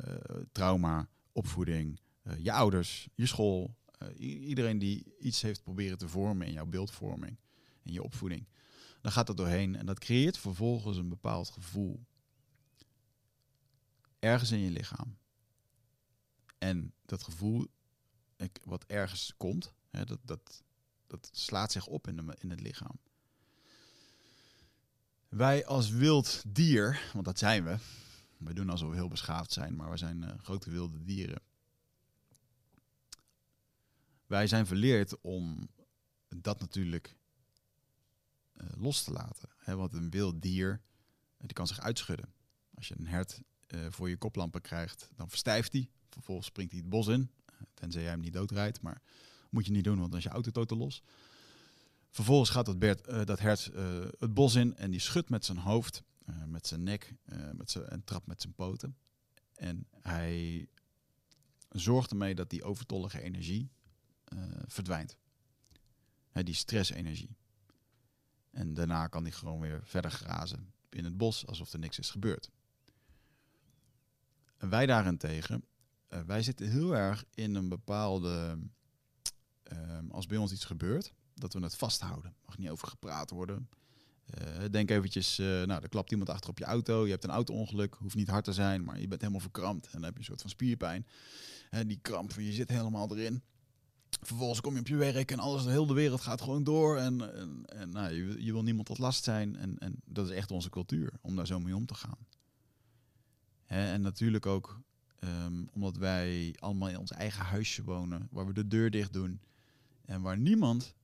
trauma, 0.52 1.10
opvoeding, 1.32 2.00
uh, 2.24 2.38
je 2.38 2.52
ouders, 2.52 3.10
je 3.16 3.26
school. 3.26 3.76
iedereen 4.18 4.78
die 4.78 5.16
iets 5.20 5.42
heeft 5.42 5.64
proberen 5.64 5.98
te 5.98 6.08
vormen 6.08 6.48
in 6.48 6.54
jouw 6.54 6.66
beeldvorming, 6.66 7.38
in 7.84 7.94
je 7.94 8.04
opvoeding. 8.04 8.48
Dan 9.02 9.12
gaat 9.12 9.28
dat 9.28 9.38
doorheen 9.38 9.76
en 9.76 9.86
dat 9.86 10.00
creëert 10.00 10.38
vervolgens 10.38 10.98
een 10.98 11.10
bepaald 11.10 11.50
gevoel. 11.50 12.06
Ergens 14.20 14.52
in 14.52 14.60
je 14.60 14.72
lichaam. 14.72 15.18
En 16.58 16.94
dat 17.06 17.24
gevoel 17.24 17.68
wat 18.64 18.86
ergens 18.86 19.34
komt, 19.38 19.74
hè, 19.90 20.06
dat, 20.06 20.20
dat, 20.24 20.64
dat 21.08 21.30
slaat 21.34 21.72
zich 21.72 21.88
op 21.88 22.08
in, 22.08 22.16
de, 22.16 22.36
in 22.40 22.50
het 22.50 22.62
lichaam. 22.62 23.00
Wij 25.30 25.66
als 25.66 25.90
wild 25.90 26.44
dier, 26.48 27.10
want 27.14 27.26
dat 27.26 27.40
zijn 27.40 27.64
we, 27.64 27.78
we 28.38 28.54
doen 28.54 28.70
alsof 28.70 28.90
we 28.90 28.96
heel 28.96 29.08
beschaafd 29.08 29.52
zijn, 29.52 29.76
maar 29.76 29.90
we 29.90 29.98
zijn 29.98 30.24
uh, 30.24 30.30
grote 30.38 30.70
wilde 30.70 31.04
dieren. 31.04 31.42
Wij 34.26 34.48
zijn 34.48 34.66
verleerd 34.66 35.22
om 35.22 35.70
dat 36.28 36.60
natuurlijk 36.60 37.16
uh, 38.54 38.68
los 38.76 39.04
te 39.04 39.12
laten. 39.12 39.50
Hè, 39.58 39.76
want 39.76 39.94
een 39.94 40.10
wild 40.10 40.42
dier, 40.42 40.82
die 41.38 41.54
kan 41.54 41.68
zich 41.68 41.80
uitschudden. 41.80 42.34
Als 42.74 42.88
je 42.88 42.96
een 42.98 43.08
hert 43.08 43.42
voor 43.90 44.10
je 44.10 44.18
koplampen 44.18 44.62
krijgt, 44.62 45.10
dan 45.16 45.30
verstijft 45.30 45.74
hij. 45.74 45.90
Vervolgens 46.18 46.48
springt 46.48 46.72
hij 46.72 46.82
het 46.82 46.90
bos 46.90 47.08
in. 47.08 47.30
Tenzij 47.74 48.02
jij 48.02 48.12
hem 48.12 48.20
niet 48.20 48.34
doodrijdt, 48.34 48.82
maar 48.82 49.02
moet 49.50 49.66
je 49.66 49.72
niet 49.72 49.84
doen, 49.84 49.98
want 49.98 50.10
dan 50.10 50.18
is 50.18 50.24
je 50.24 50.30
auto 50.30 50.52
totaal 50.52 50.78
los. 50.78 51.04
Vervolgens 52.10 52.50
gaat 52.50 52.66
dat, 52.66 52.80
Bert, 52.80 53.10
uh, 53.10 53.26
dat 53.26 53.40
hert 53.40 53.72
uh, 53.74 54.06
het 54.20 54.34
bos 54.34 54.56
in 54.56 54.76
en 54.76 54.92
die 54.92 55.00
schudt 55.00 55.30
met 55.30 55.46
zijn 55.46 55.58
hoofd, 55.58 56.04
uh, 56.30 56.44
met 56.44 56.68
zijn 56.68 56.84
nek 56.84 57.14
met 57.54 57.72
zijn, 57.72 57.86
en 57.86 58.04
trapt 58.04 58.28
met 58.28 58.42
zijn 58.42 58.54
poten. 58.54 58.98
En 59.56 59.88
hij 60.02 60.68
zorgt 61.70 62.12
ermee 62.12 62.36
dat 62.36 62.50
die 62.50 62.64
overtollige 62.64 63.22
energie 63.22 63.70
verdwijnt. 64.68 65.18
Hè, 66.30 66.44
die 66.44 66.54
stressenergie. 66.54 67.36
En 68.52 68.74
daarna 68.74 69.08
kan 69.08 69.24
hij 69.24 69.32
gewoon 69.32 69.60
weer 69.60 69.82
verder 69.84 70.12
grazen 70.12 70.74
in 70.90 71.04
het 71.04 71.18
bos 71.18 71.46
alsof 71.46 71.74
er 71.74 71.80
niks 71.80 72.00
is 72.00 72.10
gebeurd. 72.10 72.50
En 74.58 74.70
wij 74.70 74.86
daarentegen 74.86 75.64
uh, 76.10 76.20
wij 76.20 76.42
zitten 76.42 76.70
heel 76.70 76.96
erg 76.96 77.26
in 77.34 77.56
een 77.56 77.70
bepaalde. 77.70 78.60
Uh, 79.74 80.00
als 80.10 80.26
bij 80.26 80.38
ons 80.38 80.52
iets 80.52 80.66
gebeurt, 80.66 81.14
dat 81.34 81.54
we 81.54 81.60
het 81.60 81.76
vasthouden. 81.76 82.36
Mag 82.46 82.58
niet 82.58 82.70
over 82.70 82.88
gepraat 82.88 83.30
worden. 83.30 83.70
Uh, 84.42 84.64
denk 84.72 84.90
eventjes, 84.90 85.40
uh, 85.40 85.48
nou, 85.48 85.82
er 85.82 85.90
klapt 85.90 86.12
iemand 86.12 86.30
achter 86.30 86.50
op 86.50 86.58
je 86.58 86.66
auto. 86.66 87.06
Je 87.06 87.12
hebt 87.12 87.24
een 87.24 87.30
auto-ongeluk, 87.30 87.94
hoeft 87.94 88.16
niet 88.16 88.30
hard 88.30 88.44
te 88.44 88.54
zijn, 88.54 88.84
maar 88.84 89.00
je 89.00 89.08
bent 89.08 89.22
helemaal 89.22 89.42
verkrampt. 89.42 89.86
En 89.86 89.92
dan 89.92 90.04
heb 90.04 90.14
je 90.14 90.20
een 90.20 90.26
soort 90.26 90.42
van 90.42 90.50
spierpijn. 90.50 91.08
En 91.70 91.88
die 91.88 92.00
kramp, 92.02 92.32
je 92.32 92.52
zit 92.52 92.70
helemaal 92.70 93.12
erin. 93.12 93.44
Vervolgens 94.22 94.62
kom 94.62 94.74
je 94.74 94.80
op 94.80 94.88
je 94.88 94.96
werk 94.96 95.32
en 95.32 95.40
alles, 95.40 95.64
de 95.64 95.70
hele 95.70 95.94
wereld 95.94 96.22
gaat 96.22 96.42
gewoon 96.42 96.64
door. 96.64 96.98
En, 96.98 97.36
en, 97.36 97.66
en 97.66 97.90
nou, 97.90 98.14
je, 98.14 98.44
je, 98.44 98.52
wil 98.52 98.64
niemand 98.64 98.88
tot 98.88 98.98
last 98.98 99.24
zijn. 99.24 99.56
En, 99.56 99.78
en 99.78 99.96
dat 100.06 100.30
is 100.30 100.36
echt 100.36 100.52
onze 100.52 100.70
cultuur, 100.70 101.14
om 101.22 101.36
daar 101.36 101.48
zo 101.48 101.60
mee 101.60 101.76
om 101.76 101.86
te 101.86 101.96
gaan. 101.96 102.28
En 103.66 104.02
natuurlijk 104.02 104.46
ook 104.46 104.82
Um, 105.20 105.70
omdat 105.74 105.98
wij 105.98 106.56
allemaal 106.60 106.90
in 106.90 106.98
ons 106.98 107.12
eigen 107.12 107.46
huisje 107.46 107.84
wonen, 107.84 108.28
waar 108.32 108.48
we 108.48 108.54
de 108.54 108.68
deur 108.68 108.92
dicht 108.92 109.14
doen 109.14 109.40
en 110.06 110.22
waar 110.22 110.38
niemand 110.38 110.96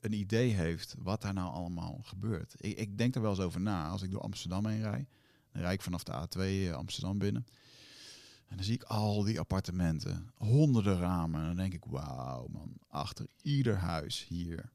een 0.00 0.12
idee 0.12 0.50
heeft 0.50 0.94
wat 0.98 1.22
daar 1.22 1.34
nou 1.34 1.52
allemaal 1.52 2.00
gebeurt. 2.02 2.54
Ik, 2.56 2.78
ik 2.78 2.98
denk 2.98 3.14
er 3.14 3.20
wel 3.20 3.30
eens 3.30 3.40
over 3.40 3.60
na 3.60 3.88
als 3.88 4.02
ik 4.02 4.10
door 4.10 4.20
Amsterdam 4.20 4.66
heen 4.66 4.82
rijd. 4.82 5.08
Dan 5.52 5.62
rijd 5.62 5.74
ik 5.74 5.82
vanaf 5.82 6.02
de 6.02 6.12
A2 6.12 6.40
uh, 6.40 6.72
Amsterdam 6.72 7.18
binnen. 7.18 7.46
En 8.48 8.56
dan 8.56 8.64
zie 8.64 8.74
ik 8.74 8.82
al 8.82 9.22
die 9.22 9.38
appartementen, 9.38 10.30
honderden 10.36 10.98
ramen. 10.98 11.40
En 11.40 11.46
dan 11.46 11.56
denk 11.56 11.74
ik, 11.74 11.84
wauw 11.84 12.46
man, 12.46 12.72
achter 12.88 13.26
ieder 13.42 13.76
huis 13.76 14.26
hier, 14.28 14.70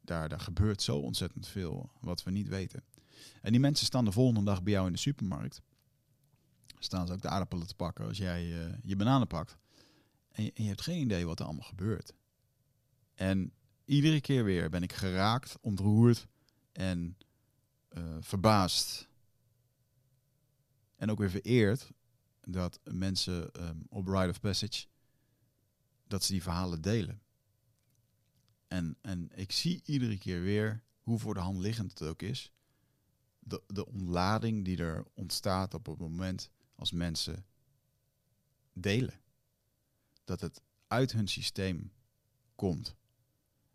daar, 0.00 0.28
daar 0.28 0.40
gebeurt 0.40 0.82
zo 0.82 0.98
ontzettend 0.98 1.48
veel 1.48 1.90
wat 2.00 2.22
we 2.22 2.30
niet 2.30 2.48
weten. 2.48 2.84
En 3.42 3.50
die 3.50 3.60
mensen 3.60 3.86
staan 3.86 4.04
de 4.04 4.12
volgende 4.12 4.44
dag 4.44 4.62
bij 4.62 4.72
jou 4.72 4.86
in 4.86 4.92
de 4.92 4.98
supermarkt 4.98 5.62
staan 6.84 7.06
ze 7.06 7.12
ook 7.12 7.22
de 7.22 7.28
aardappelen 7.28 7.66
te 7.66 7.74
pakken 7.74 8.06
als 8.06 8.18
jij 8.18 8.44
uh, 8.44 8.74
je 8.82 8.96
bananen 8.96 9.26
pakt. 9.26 9.56
En 10.30 10.44
je, 10.44 10.52
en 10.52 10.62
je, 10.62 10.68
hebt 10.68 10.82
geen 10.82 11.00
idee 11.00 11.26
wat 11.26 11.38
er 11.38 11.44
allemaal 11.44 11.66
gebeurt. 11.66 12.14
En 13.14 13.52
iedere 13.84 14.20
keer 14.20 14.44
weer 14.44 14.70
ben 14.70 14.82
ik 14.82 14.92
geraakt, 14.92 15.58
ontroerd 15.60 16.26
en 16.72 17.16
uh, 17.90 18.16
verbaasd. 18.20 19.08
En 20.96 21.10
ook 21.10 21.18
weer 21.18 21.30
vereerd 21.30 21.90
dat 22.40 22.80
mensen 22.84 23.50
um, 23.68 23.86
op 23.88 24.06
Ride 24.06 24.28
of 24.28 24.40
Passage, 24.40 24.86
dat 26.06 26.24
ze 26.24 26.32
die 26.32 26.42
verhalen 26.42 26.82
delen. 26.82 27.22
En, 28.68 28.96
en 29.00 29.30
ik 29.34 29.52
zie 29.52 29.82
iedere 29.84 30.18
keer 30.18 30.40
weer 30.40 30.82
hoe 31.00 31.18
voor 31.18 31.34
de 31.34 31.40
hand 31.40 31.58
liggend 31.58 31.98
het 31.98 32.08
ook 32.08 32.22
is. 32.22 32.52
De, 33.38 33.62
de 33.66 33.86
ontlading 33.86 34.64
die 34.64 34.76
er 34.76 35.04
ontstaat 35.14 35.74
op 35.74 35.86
het 35.86 35.98
moment 35.98 36.50
als 36.82 36.92
mensen 36.92 37.46
delen. 38.72 39.20
Dat 40.24 40.40
het 40.40 40.62
uit 40.86 41.12
hun 41.12 41.28
systeem 41.28 41.92
komt. 42.54 42.94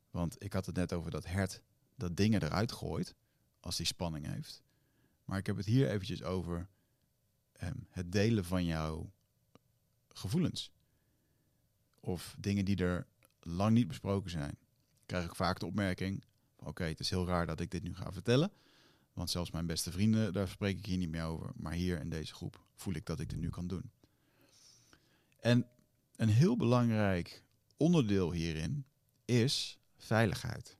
Want 0.09 0.43
ik 0.43 0.53
had 0.53 0.65
het 0.65 0.75
net 0.75 0.93
over 0.93 1.11
dat 1.11 1.25
hert 1.25 1.61
dat 1.95 2.17
dingen 2.17 2.43
eruit 2.43 2.71
gooit 2.71 3.15
als 3.59 3.77
die 3.77 3.85
spanning 3.85 4.25
heeft. 4.25 4.63
Maar 5.25 5.37
ik 5.37 5.45
heb 5.45 5.57
het 5.57 5.65
hier 5.65 5.89
eventjes 5.89 6.23
over 6.23 6.67
um, 7.63 7.87
het 7.89 8.11
delen 8.11 8.45
van 8.45 8.65
jouw 8.65 9.11
gevoelens. 10.07 10.71
Of 11.99 12.35
dingen 12.39 12.65
die 12.65 12.77
er 12.77 13.07
lang 13.39 13.73
niet 13.73 13.87
besproken 13.87 14.29
zijn. 14.29 14.57
Krijg 15.05 15.25
ik 15.25 15.35
vaak 15.35 15.59
de 15.59 15.65
opmerking: 15.65 16.23
oké, 16.55 16.83
het 16.83 16.99
is 16.99 17.09
heel 17.09 17.25
raar 17.25 17.45
dat 17.45 17.59
ik 17.59 17.71
dit 17.71 17.83
nu 17.83 17.95
ga 17.95 18.11
vertellen. 18.11 18.51
Want 19.17 19.29
zelfs 19.29 19.51
mijn 19.51 19.65
beste 19.65 19.91
vrienden, 19.91 20.33
daar 20.33 20.47
spreek 20.47 20.77
ik 20.77 20.85
hier 20.85 20.97
niet 20.97 21.09
meer 21.09 21.23
over. 21.23 21.51
Maar 21.55 21.73
hier 21.73 21.99
in 21.99 22.09
deze 22.09 22.33
groep 22.33 22.65
voel 22.75 22.93
ik 22.93 23.05
dat 23.05 23.19
ik 23.19 23.29
dit 23.29 23.39
nu 23.39 23.49
kan 23.49 23.67
doen. 23.67 23.91
En 25.39 25.67
een 26.15 26.29
heel 26.29 26.57
belangrijk 26.57 27.43
onderdeel 27.77 28.31
hierin 28.31 28.85
is 29.25 29.77
veiligheid. 29.97 30.77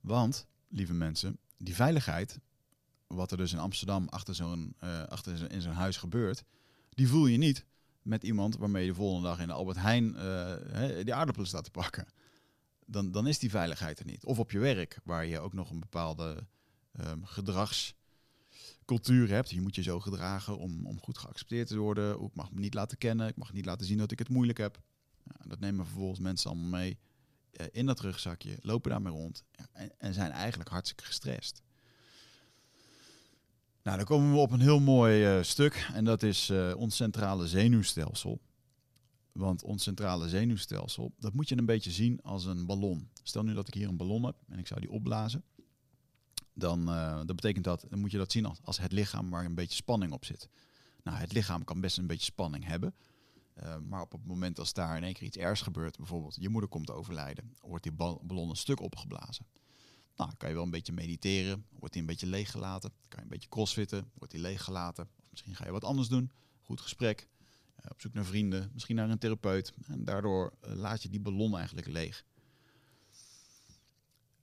Want, 0.00 0.46
lieve 0.68 0.92
mensen, 0.92 1.38
die 1.56 1.74
veiligheid, 1.74 2.40
wat 3.06 3.30
er 3.30 3.36
dus 3.36 3.52
in 3.52 3.58
Amsterdam 3.58 4.08
achter, 4.08 4.34
zo'n, 4.34 4.76
uh, 4.84 5.02
achter 5.02 5.52
in 5.52 5.62
zo'n 5.62 5.72
huis 5.72 5.96
gebeurt, 5.96 6.44
die 6.90 7.08
voel 7.08 7.26
je 7.26 7.38
niet 7.38 7.64
met 8.02 8.22
iemand 8.22 8.56
waarmee 8.56 8.84
je 8.84 8.90
de 8.90 8.96
volgende 8.96 9.28
dag 9.28 9.40
in 9.40 9.46
de 9.46 9.52
Albert 9.52 9.78
Heijn 9.78 10.14
uh, 10.14 11.04
die 11.04 11.14
aardappelen 11.14 11.48
staat 11.48 11.64
te 11.64 11.70
pakken. 11.70 12.06
Dan, 12.86 13.10
dan 13.12 13.26
is 13.26 13.38
die 13.38 13.50
veiligheid 13.50 13.98
er 13.98 14.06
niet. 14.06 14.24
Of 14.24 14.38
op 14.38 14.50
je 14.50 14.58
werk, 14.58 14.98
waar 15.04 15.26
je 15.26 15.40
ook 15.40 15.52
nog 15.52 15.70
een 15.70 15.80
bepaalde 15.80 16.46
um, 17.00 17.24
gedrags 17.24 17.94
cultuur 18.84 19.28
hebt. 19.28 19.50
Je 19.50 19.60
moet 19.60 19.74
je 19.74 19.82
zo 19.82 20.00
gedragen 20.00 20.58
om, 20.58 20.86
om 20.86 21.00
goed 21.00 21.18
geaccepteerd 21.18 21.68
te 21.68 21.78
worden. 21.78 22.20
Ik 22.22 22.34
mag 22.34 22.52
me 22.52 22.60
niet 22.60 22.74
laten 22.74 22.98
kennen. 22.98 23.28
Ik 23.28 23.36
mag 23.36 23.52
niet 23.52 23.66
laten 23.66 23.86
zien 23.86 23.98
dat 23.98 24.12
ik 24.12 24.18
het 24.18 24.28
moeilijk 24.28 24.58
heb. 24.58 24.80
Dat 25.46 25.60
nemen 25.60 25.86
vervolgens 25.86 26.20
mensen 26.20 26.50
allemaal 26.50 26.80
mee 26.80 26.98
uh, 27.60 27.66
in 27.72 27.86
dat 27.86 28.00
rugzakje, 28.00 28.56
lopen 28.60 28.90
daarmee 28.90 29.12
rond 29.12 29.44
en, 29.98 30.14
zijn 30.14 30.30
eigenlijk 30.30 30.70
hartstikke 30.70 31.04
gestrest. 31.04 31.62
Nou, 33.82 33.96
dan 33.96 34.06
komen 34.06 34.32
we 34.32 34.38
op 34.38 34.50
een 34.50 34.60
heel 34.60 34.80
mooi 34.80 35.36
uh, 35.36 35.42
stuk 35.42 35.90
en 35.92 36.04
dat 36.04 36.22
is 36.22 36.50
uh, 36.50 36.76
ons 36.76 36.96
centrale 36.96 37.48
zenuwstelsel. 37.48 38.40
Want 39.34 39.62
ons 39.62 39.82
centrale 39.82 40.28
zenuwstelsel, 40.28 41.12
dat 41.18 41.32
moet 41.32 41.48
je 41.48 41.58
een 41.58 41.66
beetje 41.66 41.90
zien 41.90 42.22
als 42.22 42.44
een 42.44 42.66
ballon. 42.66 43.08
Stel 43.22 43.42
nu 43.42 43.54
dat 43.54 43.68
ik 43.68 43.74
hier 43.74 43.88
een 43.88 43.96
ballon 43.96 44.24
heb 44.24 44.36
en 44.48 44.58
ik 44.58 44.66
zou 44.66 44.80
die 44.80 44.90
opblazen 44.90 45.44
dan 46.54 46.88
uh, 46.88 47.16
dat 47.16 47.36
betekent 47.36 47.64
dat, 47.64 47.86
dan 47.88 47.98
moet 47.98 48.10
je 48.10 48.18
dat 48.18 48.32
zien 48.32 48.46
als, 48.62 48.78
het 48.78 48.92
lichaam 48.92 49.30
waar 49.30 49.44
een 49.44 49.54
beetje 49.54 49.76
spanning 49.76 50.12
op 50.12 50.24
zit. 50.24 50.48
Nou, 51.02 51.18
het 51.18 51.32
lichaam 51.32 51.64
kan 51.64 51.80
best 51.80 51.98
een 51.98 52.06
beetje 52.06 52.24
spanning 52.24 52.64
hebben. 52.64 52.94
Eh, 53.54 53.76
maar 53.78 54.00
op 54.00 54.12
het 54.12 54.26
moment 54.26 54.58
als 54.58 54.72
daar 54.72 54.96
in 54.96 55.04
één 55.04 55.12
keer 55.12 55.26
iets 55.26 55.36
ergs 55.36 55.62
gebeurt, 55.62 55.96
bijvoorbeeld 55.96 56.36
je 56.40 56.48
moeder 56.48 56.70
komt 56.70 56.90
overlijden, 56.90 57.54
wordt 57.60 57.82
die 57.82 57.92
ballon 57.92 58.50
een 58.50 58.56
stuk 58.56 58.80
opgeblazen. 58.80 59.46
Nou, 60.16 60.30
kan 60.36 60.48
je 60.48 60.54
wel 60.54 60.64
een 60.64 60.70
beetje 60.70 60.92
mediteren, 60.92 61.66
wordt 61.78 61.92
die 61.92 62.02
een 62.02 62.08
beetje 62.08 62.26
leeggelaten. 62.26 62.90
Kan 63.08 63.18
je 63.18 63.22
een 63.22 63.28
beetje 63.28 63.48
crossfitten, 63.48 64.10
wordt 64.14 64.32
die 64.32 64.42
leeggelaten. 64.42 65.04
Of 65.04 65.30
misschien 65.30 65.54
ga 65.54 65.64
je 65.64 65.72
wat 65.72 65.84
anders 65.84 66.08
doen. 66.08 66.30
Goed 66.62 66.80
gesprek, 66.80 67.28
op 67.90 68.00
zoek 68.00 68.12
naar 68.12 68.24
vrienden, 68.24 68.70
misschien 68.72 68.96
naar 68.96 69.10
een 69.10 69.18
therapeut. 69.18 69.72
En 69.86 70.04
daardoor 70.04 70.52
uh, 70.64 70.74
laat 70.74 71.02
je 71.02 71.08
die 71.08 71.20
ballon 71.20 71.56
eigenlijk 71.56 71.86
leeg. 71.86 72.24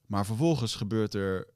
Maar 0.06 0.26
vervolgens 0.26 0.76
gebeurt 0.76 1.14
er, 1.14 1.48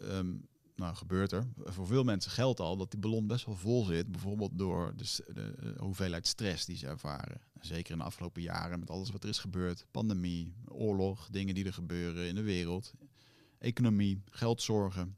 um, 0.00 0.48
nou 0.76 0.94
gebeurt 0.94 1.32
er, 1.32 1.46
voor 1.56 1.86
veel 1.86 2.04
mensen 2.04 2.30
geldt 2.30 2.60
al 2.60 2.76
dat 2.76 2.90
die 2.90 3.00
ballon 3.00 3.26
best 3.26 3.46
wel 3.46 3.56
vol 3.56 3.84
zit. 3.84 4.10
Bijvoorbeeld 4.10 4.58
door 4.58 4.94
de, 4.96 5.24
de 5.32 5.74
hoeveelheid 5.78 6.26
stress 6.26 6.64
die 6.64 6.76
ze 6.76 6.86
ervaren. 6.86 7.40
Zeker 7.60 7.92
in 7.92 7.98
de 7.98 8.04
afgelopen 8.04 8.42
jaren 8.42 8.78
met 8.80 8.90
alles 8.90 9.10
wat 9.10 9.22
er 9.22 9.28
is 9.28 9.38
gebeurd. 9.38 9.86
Pandemie, 9.90 10.54
oorlog, 10.68 11.28
dingen 11.30 11.54
die 11.54 11.64
er 11.64 11.72
gebeuren 11.72 12.26
in 12.26 12.34
de 12.34 12.42
wereld. 12.42 12.92
Economie, 13.58 14.22
geldzorgen, 14.30 15.16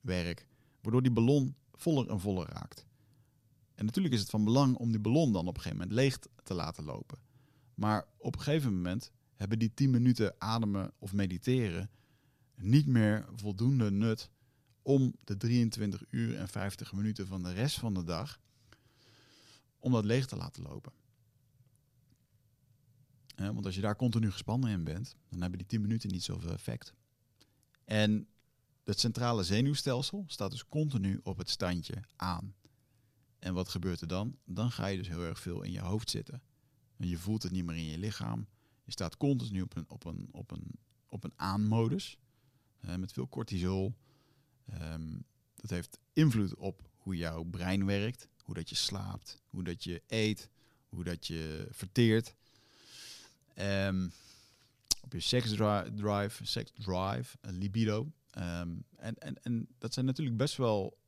werk. 0.00 0.46
Waardoor 0.80 1.02
die 1.02 1.12
ballon 1.12 1.54
voller 1.72 2.08
en 2.08 2.20
voller 2.20 2.48
raakt. 2.48 2.86
En 3.76 3.84
natuurlijk 3.84 4.14
is 4.14 4.20
het 4.20 4.30
van 4.30 4.44
belang 4.44 4.76
om 4.76 4.90
die 4.90 5.00
ballon 5.00 5.32
dan 5.32 5.46
op 5.46 5.56
een 5.56 5.62
gegeven 5.62 5.78
moment 5.78 5.96
leeg 5.96 6.18
te 6.42 6.54
laten 6.54 6.84
lopen. 6.84 7.18
Maar 7.74 8.06
op 8.16 8.34
een 8.34 8.42
gegeven 8.42 8.74
moment 8.74 9.12
hebben 9.34 9.58
die 9.58 9.74
10 9.74 9.90
minuten 9.90 10.34
ademen 10.38 10.92
of 10.98 11.12
mediteren 11.12 11.90
niet 12.54 12.86
meer 12.86 13.26
voldoende 13.34 13.90
nut 13.90 14.30
om 14.82 15.14
de 15.24 15.36
23 15.36 16.04
uur 16.10 16.36
en 16.36 16.48
50 16.48 16.92
minuten 16.92 17.26
van 17.26 17.42
de 17.42 17.52
rest 17.52 17.78
van 17.78 17.94
de 17.94 18.04
dag 18.04 18.40
om 19.78 19.92
dat 19.92 20.04
leeg 20.04 20.26
te 20.26 20.36
laten 20.36 20.62
lopen. 20.62 20.92
want 23.36 23.66
als 23.66 23.74
je 23.74 23.80
daar 23.80 23.96
continu 23.96 24.30
gespannen 24.30 24.70
in 24.70 24.84
bent, 24.84 25.16
dan 25.28 25.40
hebben 25.40 25.58
die 25.58 25.66
10 25.66 25.80
minuten 25.80 26.10
niet 26.10 26.22
zoveel 26.22 26.52
effect. 26.52 26.94
En 27.84 28.28
het 28.84 29.00
centrale 29.00 29.44
zenuwstelsel 29.44 30.24
staat 30.26 30.50
dus 30.50 30.66
continu 30.66 31.20
op 31.22 31.38
het 31.38 31.50
standje 31.50 32.02
aan. 32.16 32.54
En 33.46 33.54
wat 33.54 33.68
gebeurt 33.68 34.00
er 34.00 34.06
dan? 34.06 34.38
Dan 34.44 34.70
ga 34.70 34.86
je 34.86 34.96
dus 34.96 35.08
heel 35.08 35.22
erg 35.22 35.40
veel 35.40 35.62
in 35.62 35.72
je 35.72 35.80
hoofd 35.80 36.10
zitten. 36.10 36.42
En 36.96 37.08
je 37.08 37.18
voelt 37.18 37.42
het 37.42 37.52
niet 37.52 37.64
meer 37.64 37.76
in 37.76 37.84
je 37.84 37.98
lichaam. 37.98 38.46
Je 38.84 38.92
staat 38.92 39.16
continu 39.16 39.62
op 39.62 39.76
een, 39.76 39.84
op 39.88 40.04
een, 40.04 40.28
op 40.30 40.50
een, 40.50 40.78
op 41.08 41.24
een 41.24 41.32
aanmodus. 41.36 42.18
met 42.80 43.12
veel 43.12 43.28
cortisol. 43.28 43.94
Um, 44.82 45.24
dat 45.54 45.70
heeft 45.70 45.98
invloed 46.12 46.54
op 46.54 46.90
hoe 46.96 47.16
jouw 47.16 47.42
brein 47.42 47.86
werkt. 47.86 48.28
Hoe 48.42 48.54
dat 48.54 48.68
je 48.68 48.74
slaapt. 48.74 49.42
Hoe 49.46 49.62
dat 49.62 49.84
je 49.84 50.02
eet. 50.06 50.50
Hoe 50.88 51.04
dat 51.04 51.26
je 51.26 51.68
verteert. 51.70 52.34
Um, 53.58 54.12
op 55.02 55.12
je 55.12 55.20
seksdrive, 55.20 56.46
sex 56.46 56.72
drive, 56.74 57.38
libido. 57.40 58.12
Um, 58.38 58.84
en, 58.96 59.18
en, 59.18 59.42
en 59.42 59.68
dat 59.78 59.94
zijn 59.94 60.06
natuurlijk 60.06 60.36
best 60.36 60.56
wel 60.56 60.98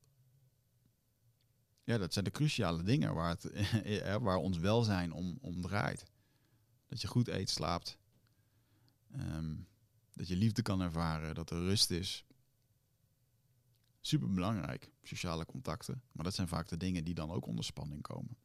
ja, 1.89 1.99
dat 1.99 2.13
zijn 2.13 2.25
de 2.25 2.31
cruciale 2.31 2.83
dingen 2.83 3.15
waar, 3.15 3.37
het, 3.41 3.51
waar 4.27 4.37
ons 4.37 4.59
welzijn 4.59 5.13
om, 5.13 5.39
om 5.41 5.61
draait. 5.61 6.05
Dat 6.87 7.01
je 7.01 7.09
goed 7.09 7.29
eet, 7.29 7.51
slaapt. 7.51 7.99
Ehm, 9.13 9.55
dat 10.13 10.29
je 10.29 10.37
liefde 10.37 10.63
kan 10.63 10.81
ervaren, 10.81 11.35
dat 11.35 11.51
er 11.51 11.59
rust 11.59 11.91
is. 11.91 12.25
Super 14.01 14.31
belangrijk, 14.31 14.91
sociale 15.03 15.47
contacten. 15.47 16.03
Maar 16.13 16.25
dat 16.25 16.35
zijn 16.35 16.49
vaak 16.49 16.69
de 16.69 16.77
dingen 16.77 17.05
die 17.05 17.15
dan 17.15 17.31
ook 17.31 17.47
onder 17.47 17.65
spanning 17.65 18.03
komen. 18.03 18.37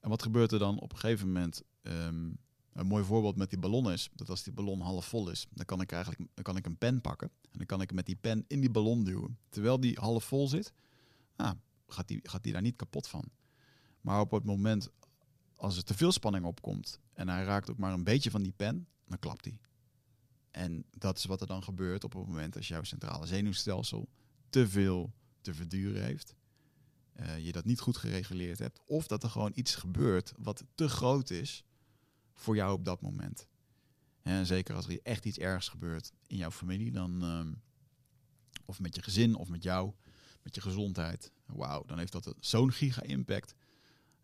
En 0.00 0.08
wat 0.08 0.22
gebeurt 0.22 0.52
er 0.52 0.58
dan 0.58 0.80
op 0.80 0.92
een 0.92 0.98
gegeven 0.98 1.26
moment? 1.26 1.62
Ehm, 1.82 2.30
een 2.72 2.86
mooi 2.86 3.04
voorbeeld 3.04 3.36
met 3.36 3.50
die 3.50 3.58
ballon 3.58 3.92
is 3.92 4.10
dat 4.14 4.28
als 4.28 4.42
die 4.42 4.52
ballon 4.52 4.80
half 4.80 5.06
vol 5.06 5.30
is, 5.30 5.46
dan 5.50 5.64
kan 5.64 5.80
ik 5.80 5.92
eigenlijk 5.92 6.30
dan 6.34 6.44
kan 6.44 6.56
ik 6.56 6.66
een 6.66 6.78
pen 6.78 7.00
pakken 7.00 7.30
en 7.50 7.58
dan 7.58 7.66
kan 7.66 7.80
ik 7.80 7.92
met 7.92 8.06
die 8.06 8.16
pen 8.16 8.44
in 8.48 8.60
die 8.60 8.70
ballon 8.70 9.04
duwen. 9.04 9.38
Terwijl 9.48 9.80
die 9.80 9.98
half 10.00 10.24
vol 10.24 10.48
zit, 10.48 10.72
nou, 11.36 11.56
gaat 11.86 12.08
die, 12.08 12.20
gaat 12.22 12.42
die 12.42 12.52
daar 12.52 12.62
niet 12.62 12.76
kapot 12.76 13.08
van. 13.08 13.24
Maar 14.00 14.20
op 14.20 14.30
het 14.30 14.44
moment 14.44 14.90
als 15.56 15.76
er 15.76 15.84
te 15.84 15.94
veel 15.94 16.12
spanning 16.12 16.44
opkomt 16.44 17.00
en 17.12 17.28
hij 17.28 17.44
raakt 17.44 17.70
ook 17.70 17.78
maar 17.78 17.92
een 17.92 18.04
beetje 18.04 18.30
van 18.30 18.42
die 18.42 18.52
pen, 18.52 18.88
dan 19.06 19.18
klapt 19.18 19.44
hij. 19.44 19.60
En 20.50 20.84
dat 20.90 21.18
is 21.18 21.24
wat 21.24 21.40
er 21.40 21.46
dan 21.46 21.62
gebeurt 21.62 22.04
op 22.04 22.12
het 22.12 22.26
moment 22.26 22.56
als 22.56 22.68
jouw 22.68 22.82
centrale 22.82 23.26
zenuwstelsel 23.26 24.08
te 24.48 24.68
veel 24.68 25.12
te 25.40 25.54
verduren 25.54 26.04
heeft. 26.04 26.34
Uh, 27.20 27.44
je 27.44 27.52
dat 27.52 27.64
niet 27.64 27.80
goed 27.80 27.96
gereguleerd 27.96 28.58
hebt. 28.58 28.80
Of 28.86 29.06
dat 29.06 29.22
er 29.22 29.30
gewoon 29.30 29.52
iets 29.54 29.74
gebeurt 29.74 30.32
wat 30.36 30.64
te 30.74 30.88
groot 30.88 31.30
is 31.30 31.64
voor 32.34 32.56
jou 32.56 32.72
op 32.72 32.84
dat 32.84 33.00
moment. 33.00 33.48
En 34.22 34.46
zeker 34.46 34.74
als 34.74 34.88
er 34.88 35.00
echt 35.02 35.24
iets 35.24 35.38
ergs 35.38 35.68
gebeurt 35.68 36.12
in 36.26 36.36
jouw 36.36 36.50
familie, 36.50 36.90
dan, 36.90 37.24
uh, 37.24 37.52
of 38.64 38.80
met 38.80 38.94
je 38.94 39.02
gezin 39.02 39.34
of 39.34 39.48
met 39.48 39.62
jou, 39.62 39.92
met 40.42 40.54
je 40.54 40.60
gezondheid. 40.60 41.32
Wauw, 41.46 41.84
dan 41.84 41.98
heeft 41.98 42.12
dat 42.12 42.34
zo'n 42.40 42.72
giga-impact. 42.72 43.54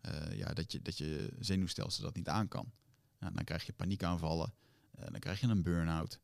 Uh, 0.01 0.37
ja, 0.37 0.53
dat, 0.53 0.71
je, 0.71 0.81
dat 0.81 0.97
je 0.97 1.33
zenuwstelsel 1.39 2.03
dat 2.03 2.15
niet 2.15 2.27
aan 2.27 2.47
kan. 2.47 2.71
dan 3.19 3.43
krijg 3.43 3.65
je 3.65 3.73
paniekaanvallen, 3.73 4.53
uh, 4.99 5.05
dan 5.11 5.19
krijg 5.19 5.39
je 5.39 5.47
een 5.47 5.63
burn-out, 5.63 6.19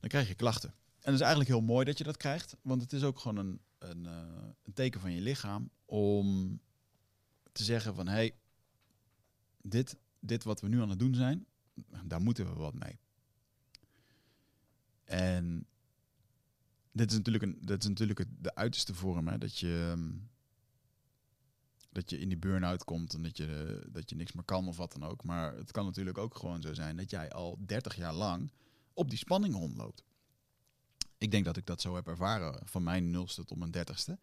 dan 0.00 0.08
krijg 0.08 0.28
je 0.28 0.34
klachten. 0.34 0.70
En 0.70 1.12
het 1.12 1.14
is 1.14 1.20
eigenlijk 1.20 1.50
heel 1.50 1.60
mooi 1.60 1.84
dat 1.84 1.98
je 1.98 2.04
dat 2.04 2.16
krijgt, 2.16 2.56
want 2.62 2.82
het 2.82 2.92
is 2.92 3.02
ook 3.02 3.18
gewoon 3.18 3.36
een, 3.36 3.60
een, 3.78 4.04
uh, 4.04 4.48
een 4.62 4.72
teken 4.72 5.00
van 5.00 5.12
je 5.12 5.20
lichaam 5.20 5.70
om 5.84 6.60
te 7.52 7.64
zeggen 7.64 7.94
van 7.94 8.06
hé, 8.06 8.12
hey, 8.12 8.34
dit, 9.62 9.96
dit 10.20 10.44
wat 10.44 10.60
we 10.60 10.68
nu 10.68 10.80
aan 10.80 10.90
het 10.90 10.98
doen 10.98 11.14
zijn, 11.14 11.46
daar 12.04 12.20
moeten 12.20 12.46
we 12.46 12.54
wat 12.54 12.74
mee. 12.74 12.98
En 15.04 15.66
dit 16.92 17.10
is 17.10 17.16
natuurlijk, 17.16 17.44
een, 17.44 17.58
dat 17.60 17.82
is 17.82 17.88
natuurlijk 17.88 18.24
de 18.38 18.54
uiterste 18.54 18.94
vorm. 18.94 19.28
Hè? 19.28 19.38
Dat, 19.38 19.58
je, 19.58 19.88
ehm, 19.90 20.10
dat 21.90 22.10
je 22.10 22.18
in 22.18 22.28
die 22.28 22.38
burn-out 22.38 22.84
komt 22.84 23.14
en 23.14 23.22
dat 23.22 23.36
je, 23.36 23.80
dat 23.88 24.10
je 24.10 24.16
niks 24.16 24.32
meer 24.32 24.44
kan 24.44 24.68
of 24.68 24.76
wat 24.76 24.92
dan 24.92 25.04
ook. 25.04 25.24
Maar 25.24 25.56
het 25.56 25.70
kan 25.70 25.84
natuurlijk 25.84 26.18
ook 26.18 26.36
gewoon 26.36 26.62
zo 26.62 26.74
zijn 26.74 26.96
dat 26.96 27.10
jij 27.10 27.30
al 27.30 27.58
30 27.66 27.96
jaar 27.96 28.14
lang 28.14 28.50
op 28.92 29.08
die 29.08 29.18
spanning 29.18 29.54
rondloopt. 29.54 30.04
Ik 31.18 31.30
denk 31.30 31.44
dat 31.44 31.56
ik 31.56 31.66
dat 31.66 31.80
zo 31.80 31.94
heb 31.94 32.06
ervaren 32.06 32.60
van 32.64 32.82
mijn 32.82 33.10
nulste 33.10 33.44
tot 33.44 33.58
mijn 33.58 33.70
dertigste. 33.70 34.18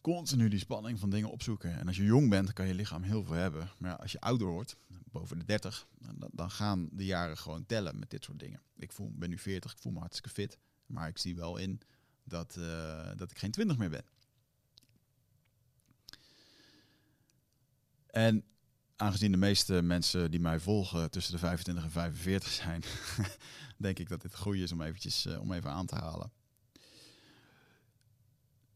Continu 0.00 0.48
die 0.48 0.58
spanning 0.58 0.98
van 0.98 1.10
dingen 1.10 1.30
opzoeken. 1.30 1.78
En 1.78 1.86
als 1.86 1.96
je 1.96 2.04
jong 2.04 2.30
bent, 2.30 2.52
kan 2.52 2.66
je 2.66 2.74
lichaam 2.74 3.02
heel 3.02 3.24
veel 3.24 3.34
hebben. 3.34 3.70
Maar 3.78 3.96
als 3.96 4.12
je 4.12 4.20
ouder 4.20 4.46
wordt, 4.46 4.76
boven 5.10 5.38
de 5.38 5.44
30, 5.44 5.86
dan, 5.98 6.30
dan 6.32 6.50
gaan 6.50 6.88
de 6.92 7.04
jaren 7.04 7.38
gewoon 7.38 7.66
tellen 7.66 7.98
met 7.98 8.10
dit 8.10 8.24
soort 8.24 8.38
dingen. 8.38 8.60
Ik 8.76 8.92
voel, 8.92 9.12
ben 9.14 9.28
nu 9.28 9.38
40, 9.38 9.72
ik 9.72 9.78
voel 9.78 9.92
me 9.92 9.98
hartstikke 9.98 10.30
fit. 10.30 10.58
Maar 10.86 11.08
ik 11.08 11.18
zie 11.18 11.36
wel 11.36 11.56
in 11.56 11.80
dat, 12.24 12.56
uh, 12.58 13.10
dat 13.16 13.30
ik 13.30 13.38
geen 13.38 13.50
20 13.50 13.78
meer 13.78 13.90
ben. 13.90 14.04
En 18.06 18.44
aangezien 18.96 19.30
de 19.30 19.36
meeste 19.36 19.82
mensen 19.82 20.30
die 20.30 20.40
mij 20.40 20.60
volgen 20.60 21.10
tussen 21.10 21.32
de 21.32 21.38
25 21.38 21.84
en 21.84 21.90
45 21.90 22.50
zijn, 22.50 22.82
denk 23.76 23.98
ik 23.98 24.08
dat 24.08 24.22
dit 24.22 24.36
goed 24.36 24.54
is 24.54 24.72
om, 24.72 24.82
eventjes, 24.82 25.26
uh, 25.26 25.40
om 25.40 25.52
even 25.52 25.70
aan 25.70 25.86
te 25.86 25.94
halen. 25.94 26.32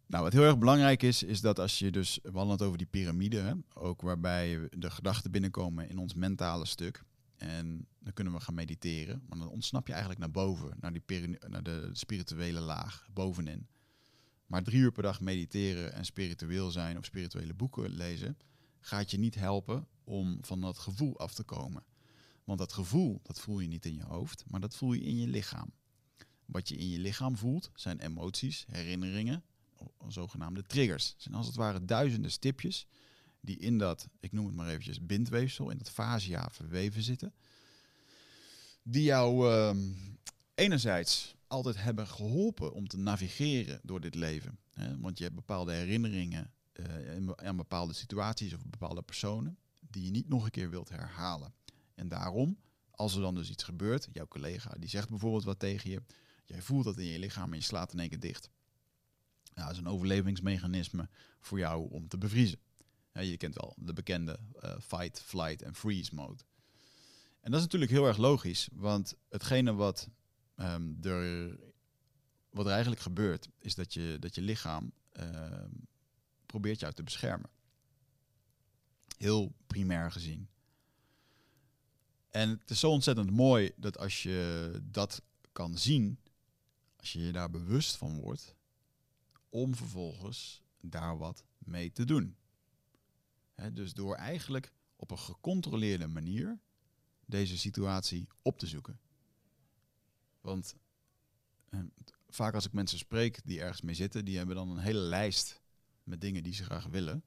Nou, 0.06 0.22
wat 0.22 0.32
heel 0.32 0.42
erg 0.42 0.59
belangrijk 0.59 1.02
is, 1.02 1.22
is 1.22 1.40
dat 1.40 1.59
als 1.59 1.78
je 1.78 1.90
dus, 1.90 2.18
het 2.22 2.62
over 2.62 2.78
die 2.78 2.86
piramide, 2.86 3.62
ook 3.74 4.00
waarbij 4.00 4.68
de 4.70 4.90
gedachten 4.90 5.30
binnenkomen 5.30 5.88
in 5.88 5.98
ons 5.98 6.14
mentale 6.14 6.66
stuk. 6.66 7.02
En 7.39 7.86
dan 7.99 8.12
kunnen 8.12 8.32
we 8.32 8.41
gaan 8.41 8.55
mediteren. 8.55 9.22
Maar 9.28 9.39
dan 9.39 9.49
ontsnap 9.49 9.86
je 9.86 9.93
eigenlijk 9.93 10.20
naar 10.20 10.30
boven, 10.30 10.76
naar, 10.80 10.93
die 10.93 11.39
naar 11.49 11.62
de 11.62 11.91
spirituele 11.93 12.61
laag 12.61 13.09
bovenin. 13.12 13.66
Maar 14.47 14.62
drie 14.62 14.80
uur 14.80 14.93
per 14.93 15.03
dag 15.03 15.20
mediteren 15.20 15.93
en 15.93 16.05
spiritueel 16.05 16.70
zijn 16.70 16.99
of 16.99 17.05
spirituele 17.05 17.55
boeken 17.55 17.91
lezen, 17.91 18.39
gaat 18.80 19.11
je 19.11 19.18
niet 19.18 19.34
helpen 19.34 19.86
om 20.05 20.39
van 20.41 20.61
dat 20.61 20.78
gevoel 20.78 21.18
af 21.18 21.34
te 21.34 21.43
komen. 21.43 21.82
Want 22.45 22.59
dat 22.59 22.72
gevoel, 22.72 23.20
dat 23.22 23.41
voel 23.41 23.61
je 23.61 23.68
niet 23.68 23.86
in 23.86 23.95
je 23.95 24.05
hoofd, 24.05 24.45
maar 24.47 24.61
dat 24.61 24.76
voel 24.76 24.93
je 24.93 25.03
in 25.03 25.16
je 25.16 25.26
lichaam. 25.26 25.72
Wat 26.45 26.68
je 26.68 26.76
in 26.76 26.89
je 26.89 26.99
lichaam 26.99 27.36
voelt, 27.36 27.70
zijn 27.74 28.01
emoties, 28.01 28.64
herinneringen, 28.70 29.43
zogenaamde 30.09 30.62
triggers. 30.66 31.09
Het 31.09 31.22
zijn 31.22 31.34
als 31.34 31.47
het 31.47 31.57
ware 31.57 31.84
duizenden 31.84 32.30
stipjes 32.30 32.86
die 33.49 33.59
in 33.59 33.78
dat, 33.78 34.09
ik 34.20 34.32
noem 34.32 34.46
het 34.46 34.55
maar 34.55 34.68
eventjes, 34.68 35.07
bindweefsel, 35.07 35.70
in 35.70 35.78
dat 35.78 35.90
fascia 35.90 36.49
verweven 36.53 37.03
zitten. 37.03 37.34
Die 38.82 39.03
jou 39.03 39.49
uh, 39.49 39.76
enerzijds 40.55 41.34
altijd 41.46 41.82
hebben 41.82 42.07
geholpen 42.07 42.72
om 42.72 42.88
te 42.88 42.99
navigeren 42.99 43.80
door 43.82 44.01
dit 44.01 44.14
leven. 44.14 44.59
Hè? 44.70 45.01
Want 45.01 45.18
je 45.18 45.24
hebt 45.24 45.36
bepaalde 45.36 45.72
herinneringen 45.72 46.51
uh, 46.72 47.32
aan 47.36 47.57
bepaalde 47.57 47.92
situaties 47.92 48.55
of 48.55 48.66
bepaalde 48.66 49.03
personen 49.03 49.59
die 49.90 50.05
je 50.05 50.11
niet 50.11 50.28
nog 50.28 50.44
een 50.44 50.51
keer 50.51 50.70
wilt 50.70 50.88
herhalen. 50.88 51.55
En 51.94 52.09
daarom, 52.09 52.59
als 52.90 53.14
er 53.14 53.20
dan 53.20 53.34
dus 53.34 53.51
iets 53.51 53.62
gebeurt, 53.62 54.09
jouw 54.12 54.28
collega 54.28 54.70
die 54.78 54.88
zegt 54.88 55.09
bijvoorbeeld 55.09 55.44
wat 55.44 55.59
tegen 55.59 55.90
je, 55.90 56.03
jij 56.44 56.62
voelt 56.62 56.84
dat 56.84 56.99
in 56.99 57.05
je 57.05 57.18
lichaam 57.18 57.53
en 57.53 57.59
je 57.59 57.64
slaat 57.64 57.92
in 57.92 57.99
één 57.99 58.09
keer 58.09 58.20
dicht. 58.20 58.51
Ja, 59.55 59.62
dat 59.62 59.72
is 59.72 59.78
een 59.78 59.86
overlevingsmechanisme 59.86 61.09
voor 61.40 61.59
jou 61.59 61.90
om 61.90 62.09
te 62.09 62.18
bevriezen. 62.18 62.59
Je 63.26 63.36
kent 63.36 63.54
wel 63.54 63.74
de 63.78 63.92
bekende 63.92 64.38
uh, 64.64 64.74
fight, 64.80 65.20
flight 65.20 65.62
en 65.62 65.74
freeze 65.74 66.14
mode. 66.14 66.42
En 67.40 67.50
dat 67.50 67.60
is 67.60 67.66
natuurlijk 67.66 67.90
heel 67.90 68.06
erg 68.06 68.16
logisch, 68.16 68.68
want 68.72 69.14
hetgene 69.28 69.74
wat, 69.74 70.08
um, 70.56 70.98
er, 71.02 71.58
wat 72.50 72.66
er 72.66 72.72
eigenlijk 72.72 73.00
gebeurt, 73.00 73.48
is 73.58 73.74
dat 73.74 73.94
je, 73.94 74.16
dat 74.20 74.34
je 74.34 74.40
lichaam 74.40 74.92
um, 75.12 75.88
probeert 76.46 76.80
jou 76.80 76.92
te 76.92 77.02
beschermen. 77.02 77.50
Heel 79.16 79.54
primair 79.66 80.12
gezien. 80.12 80.48
En 82.28 82.48
het 82.48 82.70
is 82.70 82.80
zo 82.80 82.90
ontzettend 82.90 83.30
mooi 83.30 83.72
dat 83.76 83.98
als 83.98 84.22
je 84.22 84.70
dat 84.82 85.22
kan 85.52 85.78
zien, 85.78 86.18
als 86.96 87.12
je 87.12 87.20
je 87.20 87.32
daar 87.32 87.50
bewust 87.50 87.96
van 87.96 88.20
wordt, 88.20 88.54
om 89.48 89.74
vervolgens 89.74 90.62
daar 90.80 91.18
wat 91.18 91.44
mee 91.58 91.92
te 91.92 92.04
doen. 92.04 92.36
Dus 93.72 93.94
door 93.94 94.14
eigenlijk 94.14 94.72
op 94.96 95.11
een 95.11 95.18
gecontroleerde 95.18 96.06
manier 96.06 96.59
deze 97.26 97.59
situatie 97.59 98.28
op 98.42 98.59
te 98.59 98.66
zoeken. 98.66 99.00
Want 100.40 100.76
eh, 101.68 101.80
vaak 102.28 102.54
als 102.54 102.66
ik 102.66 102.72
mensen 102.72 102.98
spreek 102.98 103.40
die 103.44 103.61
ergens 103.61 103.80
mee 103.80 103.94
zitten, 103.94 104.24
die 104.24 104.36
hebben 104.36 104.56
dan 104.56 104.70
een 104.70 104.78
hele 104.78 104.98
lijst 104.98 105.61
met 106.02 106.20
dingen 106.20 106.42
die 106.42 106.54
ze 106.54 106.64
graag 106.64 106.86
willen. 106.86 107.24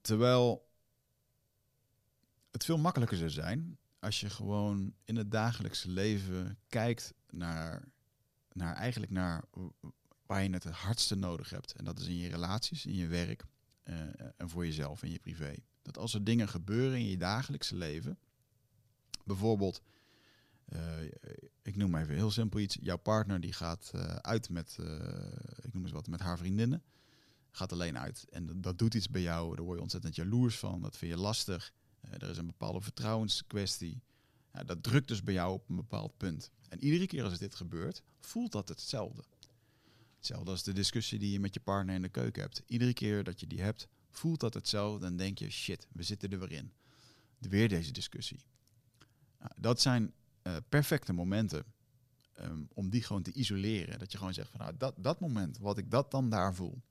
Terwijl 0.00 0.68
het 2.50 2.64
veel 2.64 2.78
makkelijker 2.78 3.16
zou 3.16 3.30
zijn 3.30 3.78
als 3.98 4.20
je 4.20 4.30
gewoon 4.30 4.94
in 5.04 5.16
het 5.16 5.30
dagelijkse 5.30 5.90
leven 5.90 6.58
kijkt 6.68 7.14
naar, 7.30 7.88
naar 8.52 8.74
eigenlijk 8.74 9.12
naar 9.12 9.44
waar 10.32 10.42
je 10.42 10.50
het 10.50 10.64
het 10.64 10.74
hardste 10.74 11.14
nodig 11.14 11.50
hebt. 11.50 11.72
En 11.72 11.84
dat 11.84 11.98
is 11.98 12.06
in 12.06 12.16
je 12.16 12.28
relaties, 12.28 12.86
in 12.86 12.94
je 12.94 13.06
werk 13.06 13.44
uh, 13.84 13.96
en 14.36 14.48
voor 14.48 14.66
jezelf 14.66 15.02
en 15.02 15.10
je 15.10 15.18
privé. 15.18 15.54
Dat 15.82 15.98
als 15.98 16.14
er 16.14 16.24
dingen 16.24 16.48
gebeuren 16.48 16.98
in 16.98 17.08
je 17.08 17.16
dagelijkse 17.16 17.76
leven, 17.76 18.18
bijvoorbeeld, 19.24 19.82
uh, 20.68 20.80
ik 21.62 21.76
noem 21.76 21.94
even 21.94 22.14
heel 22.14 22.30
simpel 22.30 22.60
iets, 22.60 22.78
jouw 22.80 22.96
partner 22.96 23.40
die 23.40 23.52
gaat 23.52 23.92
uh, 23.94 24.02
uit 24.04 24.48
met, 24.48 24.78
ik 25.62 25.72
noem 25.72 25.82
eens 25.82 25.92
wat, 25.92 26.06
met 26.06 26.20
haar 26.20 26.38
vriendinnen, 26.38 26.82
gaat 27.50 27.72
alleen 27.72 27.98
uit. 27.98 28.26
En 28.30 28.60
dat 28.60 28.78
doet 28.78 28.94
iets 28.94 29.08
bij 29.08 29.22
jou, 29.22 29.56
daar 29.56 29.64
word 29.64 29.76
je 29.76 29.82
ontzettend 29.82 30.14
jaloers 30.14 30.58
van, 30.58 30.80
dat 30.80 30.96
vind 30.96 31.12
je 31.12 31.18
lastig. 31.18 31.72
er 32.00 32.30
is 32.30 32.36
een 32.36 32.46
bepaalde 32.46 32.80
vertrouwenskwestie. 32.80 34.02
Ja, 34.52 34.64
dat 34.64 34.82
drukt 34.82 35.08
dus 35.08 35.22
bij 35.22 35.34
jou 35.34 35.52
op 35.52 35.68
een 35.68 35.76
bepaald 35.76 36.16
punt. 36.16 36.50
En 36.68 36.84
iedere 36.84 37.06
keer 37.06 37.24
als 37.24 37.38
dit 37.38 37.54
gebeurt, 37.54 38.02
voelt 38.20 38.52
dat 38.52 38.68
hetzelfde. 38.68 39.24
Hetzelfde 40.22 40.50
als 40.50 40.62
de 40.62 40.72
discussie 40.72 41.18
die 41.18 41.32
je 41.32 41.40
met 41.40 41.54
je 41.54 41.60
partner 41.60 41.94
in 41.94 42.02
de 42.02 42.08
keuken 42.08 42.42
hebt. 42.42 42.62
Iedere 42.66 42.92
keer 42.92 43.24
dat 43.24 43.40
je 43.40 43.46
die 43.46 43.60
hebt, 43.60 43.88
voelt 44.10 44.40
dat 44.40 44.54
hetzelfde. 44.54 45.00
Dan 45.00 45.16
denk 45.16 45.38
je, 45.38 45.50
shit, 45.50 45.86
we 45.92 46.02
zitten 46.02 46.30
er 46.30 46.38
weer 46.38 46.52
in. 46.52 46.72
Weer 47.38 47.68
deze 47.68 47.92
discussie. 47.92 48.44
Nou, 49.38 49.52
dat 49.56 49.80
zijn 49.80 50.12
uh, 50.42 50.56
perfecte 50.68 51.12
momenten 51.12 51.64
um, 52.40 52.68
om 52.74 52.90
die 52.90 53.02
gewoon 53.02 53.22
te 53.22 53.32
isoleren. 53.32 53.98
Dat 53.98 54.12
je 54.12 54.18
gewoon 54.18 54.34
zegt 54.34 54.50
van 54.50 54.60
nou, 54.60 54.76
dat, 54.76 54.94
dat 54.96 55.20
moment, 55.20 55.58
wat 55.58 55.78
ik 55.78 55.90
dat 55.90 56.10
dan 56.10 56.30
daar 56.30 56.54
voel, 56.54 56.82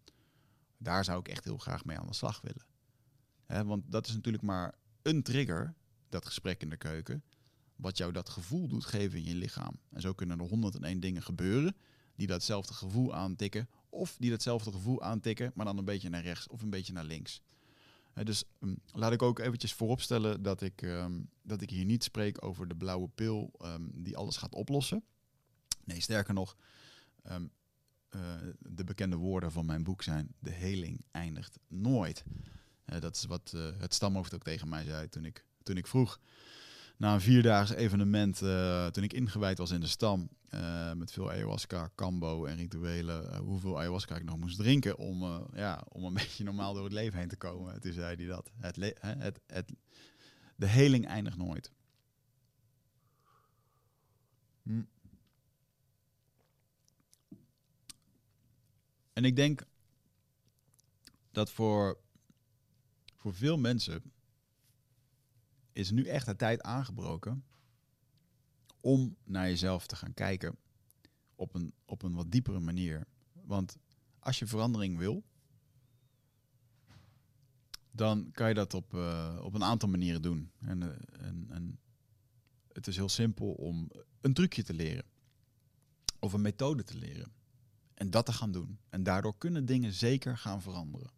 daar 0.77 1.03
zou 1.03 1.19
ik 1.19 1.27
echt 1.27 1.43
heel 1.43 1.57
graag 1.57 1.85
mee 1.85 1.97
aan 1.97 2.07
de 2.07 2.13
slag 2.13 2.41
willen. 2.41 3.67
Want 3.67 3.91
dat 3.91 4.07
is 4.07 4.13
natuurlijk 4.13 4.43
maar 4.43 4.75
een 5.01 5.23
trigger, 5.23 5.73
dat 6.09 6.25
gesprek 6.25 6.61
in 6.61 6.69
de 6.69 6.77
keuken, 6.77 7.23
wat 7.75 7.97
jou 7.97 8.11
dat 8.11 8.29
gevoel 8.29 8.67
doet 8.67 8.85
geven 8.85 9.17
in 9.17 9.25
je 9.25 9.35
lichaam. 9.35 9.79
En 9.89 10.01
zo 10.01 10.13
kunnen 10.13 10.39
er 10.39 10.45
101 10.45 10.99
dingen 10.99 11.23
gebeuren 11.23 11.75
die 12.21 12.29
datzelfde 12.29 12.73
gevoel 12.73 13.13
aantikken. 13.15 13.69
Of 13.89 14.15
die 14.19 14.29
datzelfde 14.29 14.71
gevoel 14.71 15.01
aantikken, 15.01 15.51
maar 15.55 15.65
dan 15.65 15.77
een 15.77 15.85
beetje 15.85 16.09
naar 16.09 16.23
rechts 16.23 16.47
of 16.47 16.61
een 16.61 16.69
beetje 16.69 16.93
naar 16.93 17.03
links. 17.03 17.41
dus 18.23 18.43
um, 18.59 18.81
laat 18.91 19.11
ik 19.11 19.21
ook 19.21 19.39
eventjes 19.39 19.73
vooropstellen 19.73 20.41
dat 20.41 20.61
ik, 20.61 20.81
um, 20.81 21.29
dat 21.41 21.61
ik 21.61 21.69
hier 21.69 21.85
niet 21.85 22.03
spreek 22.03 22.43
over 22.45 22.67
de 22.67 22.75
blauwe 22.75 23.07
pil 23.07 23.51
um, 23.61 23.91
die 23.93 24.17
alles 24.17 24.37
gaat 24.37 24.53
oplossen. 24.53 25.03
Nee, 25.83 26.01
sterker 26.01 26.33
nog, 26.33 26.55
uh, 27.25 27.35
de 28.59 28.83
bekende 28.83 29.15
woorden 29.15 29.51
van 29.51 29.65
mijn 29.65 29.83
boek 29.83 30.03
zijn: 30.03 30.33
de 30.39 30.51
heling 30.51 31.03
eindigt 31.11 31.59
nooit. 31.67 32.23
Uh, 32.85 32.99
dat 32.99 33.15
is 33.15 33.25
wat 33.25 33.51
het 33.77 33.93
stamhoofd 33.93 34.33
ook 34.33 34.43
tegen 34.43 34.69
mij 34.69 34.83
zei 34.83 35.09
toen 35.09 35.25
ik, 35.25 35.45
toen 35.63 35.77
ik 35.77 35.87
vroeg 35.87 36.19
na 37.01 37.13
een 37.13 37.21
vierdaagse 37.21 37.75
evenement, 37.75 38.41
uh, 38.41 38.87
toen 38.87 39.03
ik 39.03 39.13
ingewijd 39.13 39.57
was 39.57 39.71
in 39.71 39.79
de 39.79 39.87
stam, 39.87 40.29
uh, 40.49 40.93
met 40.93 41.11
veel 41.11 41.29
ayahuasca, 41.29 41.91
kambo 41.95 42.45
en 42.45 42.55
rituelen, 42.55 43.23
uh, 43.23 43.37
hoeveel 43.37 43.79
ayahuasca 43.79 44.15
ik 44.15 44.23
nog 44.23 44.37
moest 44.37 44.57
drinken 44.57 44.97
om, 44.97 45.47
ja, 45.53 45.83
om 45.89 46.03
een 46.03 46.13
beetje 46.21 46.43
normaal 46.43 46.73
door 46.73 46.83
het 46.83 46.93
leven 46.93 47.19
heen 47.19 47.27
te 47.27 47.35
komen. 47.35 47.81
Toen 47.81 47.93
zei 47.93 48.15
hij 48.15 48.25
dat. 48.25 48.51
Het, 48.59 48.75
het, 48.99 49.39
het, 49.47 49.73
de 50.55 50.67
heling 50.67 51.07
eindigt 51.07 51.37
nooit. 51.37 51.71
Hm. 54.63 54.81
En 59.13 59.25
ik 59.25 59.35
denk 59.35 59.63
dat 61.31 61.51
voor, 61.51 61.97
voor 63.17 63.33
veel 63.33 63.57
mensen 63.57 64.11
is 65.73 65.91
nu 65.91 66.05
echt 66.05 66.25
de 66.25 66.35
tijd 66.35 66.61
aangebroken 66.61 67.43
om 68.81 69.15
naar 69.23 69.47
jezelf 69.47 69.87
te 69.87 69.95
gaan 69.95 70.13
kijken 70.13 70.55
op 71.35 71.53
een, 71.53 71.73
op 71.85 72.03
een 72.03 72.13
wat 72.13 72.31
diepere 72.31 72.59
manier. 72.59 73.07
Want 73.33 73.77
als 74.19 74.39
je 74.39 74.47
verandering 74.47 74.97
wil, 74.97 75.23
dan 77.91 78.31
kan 78.31 78.47
je 78.47 78.53
dat 78.53 78.73
op, 78.73 78.93
uh, 78.93 79.39
op 79.41 79.53
een 79.53 79.63
aantal 79.63 79.89
manieren 79.89 80.21
doen. 80.21 80.51
En, 80.59 80.81
uh, 80.81 80.89
en, 81.11 81.45
en 81.49 81.79
het 82.73 82.87
is 82.87 82.95
heel 82.95 83.09
simpel 83.09 83.51
om 83.51 83.91
een 84.21 84.33
trucje 84.33 84.63
te 84.63 84.73
leren. 84.73 85.05
Of 86.19 86.33
een 86.33 86.41
methode 86.41 86.83
te 86.83 86.97
leren. 86.97 87.31
En 87.93 88.09
dat 88.09 88.25
te 88.25 88.33
gaan 88.33 88.51
doen. 88.51 88.79
En 88.89 89.03
daardoor 89.03 89.37
kunnen 89.37 89.65
dingen 89.65 89.93
zeker 89.93 90.37
gaan 90.37 90.61
veranderen. 90.61 91.11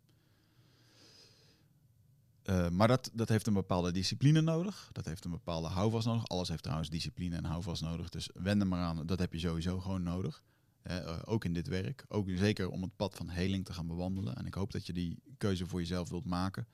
Uh, 2.46 2.70
maar 2.70 2.88
dat, 2.88 3.10
dat 3.14 3.30
heeft 3.30 3.48
een 3.48 3.54
bepaalde 3.54 3.92
discipline 3.92 4.42
nodig. 4.42 4.90
Dat 4.92 5.06
heeft 5.06 5.26
een 5.26 5.32
bepaalde 5.32 5.68
houvast 5.68 6.06
nodig. 6.06 6.28
Alles 6.28 6.50
heeft 6.50 6.64
trouwens 6.64 6.90
discipline 6.90 7.36
en 7.36 7.44
houvast 7.44 7.82
nodig. 7.82 8.10
Dus 8.10 8.30
wend 8.34 8.62
er 8.62 8.68
maar 8.68 8.84
aan. 8.84 9.06
Dat 9.06 9.20
heb 9.20 9.34
je 9.34 9.40
sowieso 9.40 9.80
gewoon 9.80 10.04
nodig. 10.04 10.44
Uh, 10.84 11.20
ook 11.26 11.46
in 11.46 11.54
dit 11.54 11.68
werk. 11.68 12.06
Ook 12.08 12.30
zeker 12.30 12.70
om 12.70 12.82
het 12.82 12.96
pad 12.96 13.16
van 13.16 13.30
heling 13.30 13.66
te 13.66 13.74
gaan 13.74 13.88
bewandelen. 13.88 14.36
En 14.36 14.46
ik 14.46 14.54
hoop 14.54 14.72
dat 14.72 14.86
je 14.86 14.94
die 14.94 15.22
keuze 15.38 15.68
voor 15.68 15.80
jezelf 15.80 16.10
wilt 16.10 16.26
maken. 16.26 16.68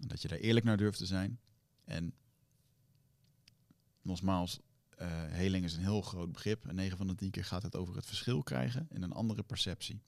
En 0.00 0.08
dat 0.08 0.22
je 0.22 0.28
daar 0.28 0.38
eerlijk 0.38 0.66
naar 0.66 0.76
durft 0.76 0.98
te 0.98 1.06
zijn. 1.06 1.38
En 1.84 2.14
nogmaals, 4.02 4.60
uh, 5.00 5.06
heling 5.10 5.64
is 5.64 5.74
een 5.74 5.82
heel 5.82 6.02
groot 6.02 6.32
begrip. 6.32 6.66
En 6.66 6.74
9 6.74 6.96
van 6.96 7.06
de 7.06 7.14
10 7.14 7.30
keer 7.30 7.44
gaat 7.44 7.62
het 7.62 7.76
over 7.76 7.96
het 7.96 8.06
verschil 8.06 8.42
krijgen 8.42 8.86
in 8.90 9.02
een 9.02 9.12
andere 9.12 9.42
perceptie. 9.42 10.00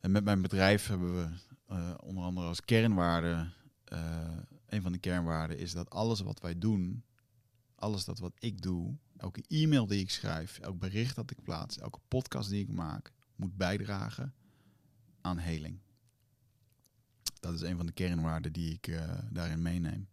En 0.00 0.10
met 0.10 0.24
mijn 0.24 0.42
bedrijf 0.42 0.86
hebben 0.86 1.14
we 1.14 1.28
uh, 1.70 1.94
onder 2.00 2.24
andere 2.24 2.46
als 2.46 2.64
kernwaarde, 2.64 3.50
uh, 3.92 4.36
een 4.66 4.82
van 4.82 4.92
de 4.92 4.98
kernwaarden 4.98 5.58
is 5.58 5.72
dat 5.72 5.90
alles 5.90 6.20
wat 6.20 6.40
wij 6.40 6.58
doen, 6.58 7.04
alles 7.74 8.04
dat 8.04 8.18
wat 8.18 8.34
ik 8.38 8.62
doe, 8.62 8.96
elke 9.16 9.44
e-mail 9.48 9.86
die 9.86 10.00
ik 10.00 10.10
schrijf, 10.10 10.58
elk 10.58 10.78
bericht 10.78 11.16
dat 11.16 11.30
ik 11.30 11.42
plaats, 11.42 11.78
elke 11.78 12.00
podcast 12.08 12.50
die 12.50 12.62
ik 12.62 12.72
maak, 12.72 13.12
moet 13.36 13.56
bijdragen 13.56 14.34
aan 15.20 15.38
heling. 15.38 15.78
Dat 17.40 17.54
is 17.54 17.60
een 17.60 17.76
van 17.76 17.86
de 17.86 17.92
kernwaarden 17.92 18.52
die 18.52 18.72
ik 18.72 18.86
uh, 18.86 19.18
daarin 19.30 19.62
meeneem. 19.62 20.08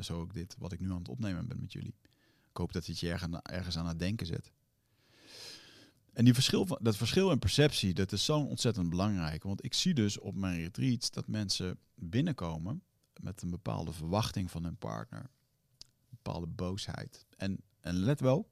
Zo 0.00 0.20
ook 0.20 0.34
dit, 0.34 0.56
wat 0.58 0.72
ik 0.72 0.80
nu 0.80 0.90
aan 0.90 0.98
het 0.98 1.08
opnemen 1.08 1.46
ben 1.48 1.60
met 1.60 1.72
jullie. 1.72 1.94
Ik 2.50 2.56
hoop 2.56 2.72
dat 2.72 2.86
het 2.86 2.98
je 2.98 3.10
ergens 3.42 3.76
aan 3.78 3.86
het 3.86 3.98
denken 3.98 4.26
zet. 4.26 4.52
En 6.14 6.24
die 6.24 6.34
verschil, 6.34 6.78
dat 6.80 6.96
verschil 6.96 7.30
in 7.30 7.38
perceptie, 7.38 7.94
dat 7.94 8.12
is 8.12 8.24
zo 8.24 8.38
ontzettend 8.38 8.90
belangrijk. 8.90 9.42
Want 9.42 9.64
ik 9.64 9.74
zie 9.74 9.94
dus 9.94 10.18
op 10.18 10.34
mijn 10.34 10.60
retreats 10.60 11.10
dat 11.10 11.28
mensen 11.28 11.78
binnenkomen 11.94 12.82
met 13.20 13.42
een 13.42 13.50
bepaalde 13.50 13.92
verwachting 13.92 14.50
van 14.50 14.64
hun 14.64 14.76
partner. 14.76 15.20
Een 15.20 16.18
bepaalde 16.22 16.46
boosheid. 16.46 17.26
En, 17.36 17.60
en 17.80 17.94
let 17.94 18.20
wel, 18.20 18.48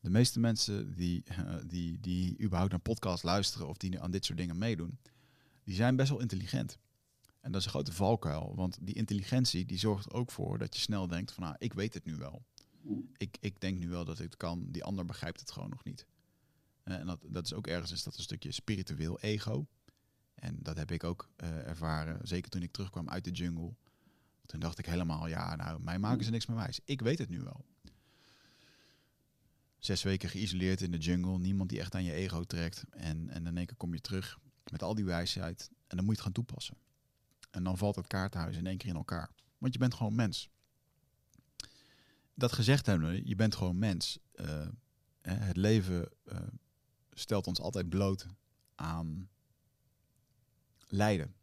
de 0.00 0.10
meeste 0.10 0.40
mensen 0.40 0.94
die, 0.96 1.24
die, 1.66 2.00
die 2.00 2.40
überhaupt 2.40 2.70
naar 2.70 2.80
podcast 2.80 3.22
luisteren 3.22 3.68
of 3.68 3.76
die 3.76 4.00
aan 4.00 4.10
dit 4.10 4.24
soort 4.24 4.38
dingen 4.38 4.58
meedoen, 4.58 4.98
die 5.64 5.74
zijn 5.74 5.96
best 5.96 6.10
wel 6.10 6.20
intelligent. 6.20 6.78
En 7.40 7.52
dat 7.52 7.60
is 7.60 7.66
een 7.66 7.72
grote 7.72 7.92
valkuil, 7.92 8.52
want 8.54 8.78
die 8.80 8.94
intelligentie 8.94 9.66
die 9.66 9.78
zorgt 9.78 10.06
er 10.06 10.12
ook 10.12 10.30
voor 10.30 10.58
dat 10.58 10.74
je 10.74 10.80
snel 10.80 11.06
denkt 11.06 11.32
van, 11.32 11.42
nou, 11.42 11.56
ik 11.58 11.72
weet 11.72 11.94
het 11.94 12.04
nu 12.04 12.16
wel. 12.16 12.42
Ik, 13.16 13.36
ik 13.40 13.60
denk 13.60 13.78
nu 13.78 13.88
wel 13.88 14.04
dat 14.04 14.18
ik 14.18 14.24
het 14.24 14.36
kan, 14.36 14.66
die 14.70 14.84
ander 14.84 15.04
begrijpt 15.04 15.40
het 15.40 15.50
gewoon 15.50 15.70
nog 15.70 15.84
niet. 15.84 16.06
Uh, 16.84 16.98
en 16.98 17.06
dat, 17.06 17.24
dat 17.28 17.44
is 17.44 17.54
ook 17.54 17.66
ergens 17.66 17.92
is 17.92 18.02
dat 18.02 18.16
een 18.16 18.22
stukje 18.22 18.52
spiritueel 18.52 19.20
ego. 19.20 19.66
En 20.34 20.58
dat 20.62 20.76
heb 20.76 20.90
ik 20.90 21.04
ook 21.04 21.30
uh, 21.36 21.66
ervaren, 21.66 22.28
zeker 22.28 22.50
toen 22.50 22.62
ik 22.62 22.72
terugkwam 22.72 23.08
uit 23.08 23.24
de 23.24 23.30
jungle. 23.30 23.74
Toen 24.46 24.60
dacht 24.60 24.78
ik 24.78 24.86
helemaal, 24.86 25.26
ja, 25.26 25.56
nou, 25.56 25.82
mij 25.82 25.98
maken 25.98 26.24
ze 26.24 26.30
niks 26.30 26.46
meer 26.46 26.56
wijs. 26.56 26.80
Ik 26.84 27.00
weet 27.00 27.18
het 27.18 27.28
nu 27.28 27.40
wel. 27.40 27.64
zes 29.78 30.02
weken 30.02 30.28
geïsoleerd 30.28 30.80
in 30.80 30.90
de 30.90 30.98
jungle, 30.98 31.38
niemand 31.38 31.68
die 31.68 31.78
echt 31.80 31.94
aan 31.94 32.04
je 32.04 32.12
ego 32.12 32.44
trekt. 32.44 32.84
En, 32.90 33.30
en 33.30 33.46
in 33.46 33.56
één 33.56 33.66
keer 33.66 33.76
kom 33.76 33.94
je 33.94 34.00
terug 34.00 34.38
met 34.70 34.82
al 34.82 34.94
die 34.94 35.04
wijsheid 35.04 35.70
en 35.86 35.96
dan 35.96 36.04
moet 36.04 36.16
je 36.16 36.22
het 36.22 36.22
gaan 36.22 36.44
toepassen. 36.44 36.76
En 37.50 37.64
dan 37.64 37.78
valt 37.78 37.96
het 37.96 38.06
kaartenhuis 38.06 38.56
in 38.56 38.66
één 38.66 38.76
keer 38.76 38.88
in 38.88 38.96
elkaar. 38.96 39.30
Want 39.58 39.72
je 39.72 39.78
bent 39.78 39.94
gewoon 39.94 40.14
mens. 40.14 40.50
Dat 42.34 42.52
gezegd 42.52 42.86
hebben, 42.86 43.26
je 43.26 43.36
bent 43.36 43.54
gewoon 43.54 43.78
mens. 43.78 44.18
Uh, 44.34 44.68
het 45.22 45.56
leven 45.56 46.08
stelt 47.12 47.46
ons 47.46 47.60
altijd 47.60 47.88
bloot 47.88 48.26
aan 48.74 49.30
lijden. 50.86 51.34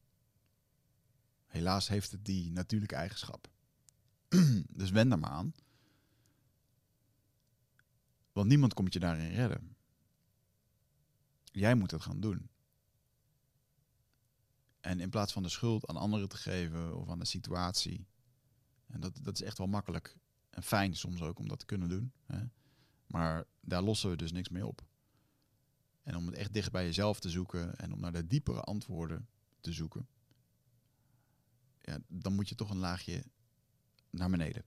Helaas 1.46 1.88
heeft 1.88 2.12
het 2.12 2.26
die 2.26 2.52
natuurlijke 2.52 2.96
eigenschap. 2.96 3.50
dus 4.70 4.90
wend 4.90 5.12
er 5.12 5.20
maar 5.20 5.30
aan. 5.30 5.54
Want 8.32 8.48
niemand 8.48 8.74
komt 8.74 8.94
je 8.94 9.00
daarin 9.00 9.32
redden. 9.32 9.76
Jij 11.44 11.76
moet 11.76 11.92
het 11.92 12.02
gaan 12.02 12.20
doen. 12.20 12.50
En 14.80 15.00
in 15.00 15.10
plaats 15.10 15.34
van 15.34 15.44
de 15.44 15.50
schuld 15.50 15.88
aan 15.88 15.98
anderen 15.98 16.30
te 16.30 16.38
geven 16.38 16.98
of 16.98 17.10
aan 17.10 17.20
de 17.20 17.26
situatie. 17.26 18.08
En 18.88 19.00
dat, 19.00 19.20
dat 19.22 19.34
is 19.34 19.42
echt 19.42 19.58
wel 19.58 19.68
makkelijk 19.68 20.18
en 20.50 20.64
fijn 20.64 20.96
soms 20.96 21.22
ook 21.22 21.40
om 21.40 21.48
dat 21.48 21.60
te 21.60 21.66
kunnen 21.66 21.90
doen. 21.90 22.12
Hè? 22.26 22.44
Maar 23.08 23.46
daar 23.62 23.82
lossen 23.82 24.10
we 24.10 24.16
dus 24.16 24.32
niks 24.32 24.50
mee 24.50 24.66
op. 24.66 24.89
En 26.10 26.16
om 26.16 26.26
het 26.26 26.36
echt 26.36 26.54
dicht 26.54 26.72
bij 26.72 26.86
jezelf 26.86 27.20
te 27.20 27.30
zoeken 27.30 27.76
en 27.76 27.94
om 27.94 28.00
naar 28.00 28.12
de 28.12 28.28
diepere 28.28 28.62
antwoorden 28.62 29.28
te 29.60 29.72
zoeken, 29.72 30.08
ja, 31.82 31.98
dan 32.08 32.34
moet 32.34 32.50
je 32.50 32.56
toch 32.56 32.70
een 32.70 32.78
laagje 32.78 33.24
naar 34.10 34.30
beneden. 34.30 34.66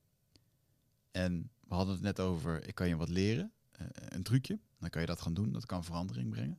En 1.10 1.50
we 1.60 1.74
hadden 1.74 1.94
het 1.94 2.02
net 2.02 2.20
over, 2.20 2.66
ik 2.66 2.74
kan 2.74 2.88
je 2.88 2.96
wat 2.96 3.08
leren, 3.08 3.52
uh, 3.80 3.86
een 3.92 4.22
trucje, 4.22 4.60
dan 4.78 4.90
kan 4.90 5.00
je 5.00 5.06
dat 5.06 5.20
gaan 5.20 5.34
doen, 5.34 5.52
dat 5.52 5.66
kan 5.66 5.84
verandering 5.84 6.30
brengen. 6.30 6.58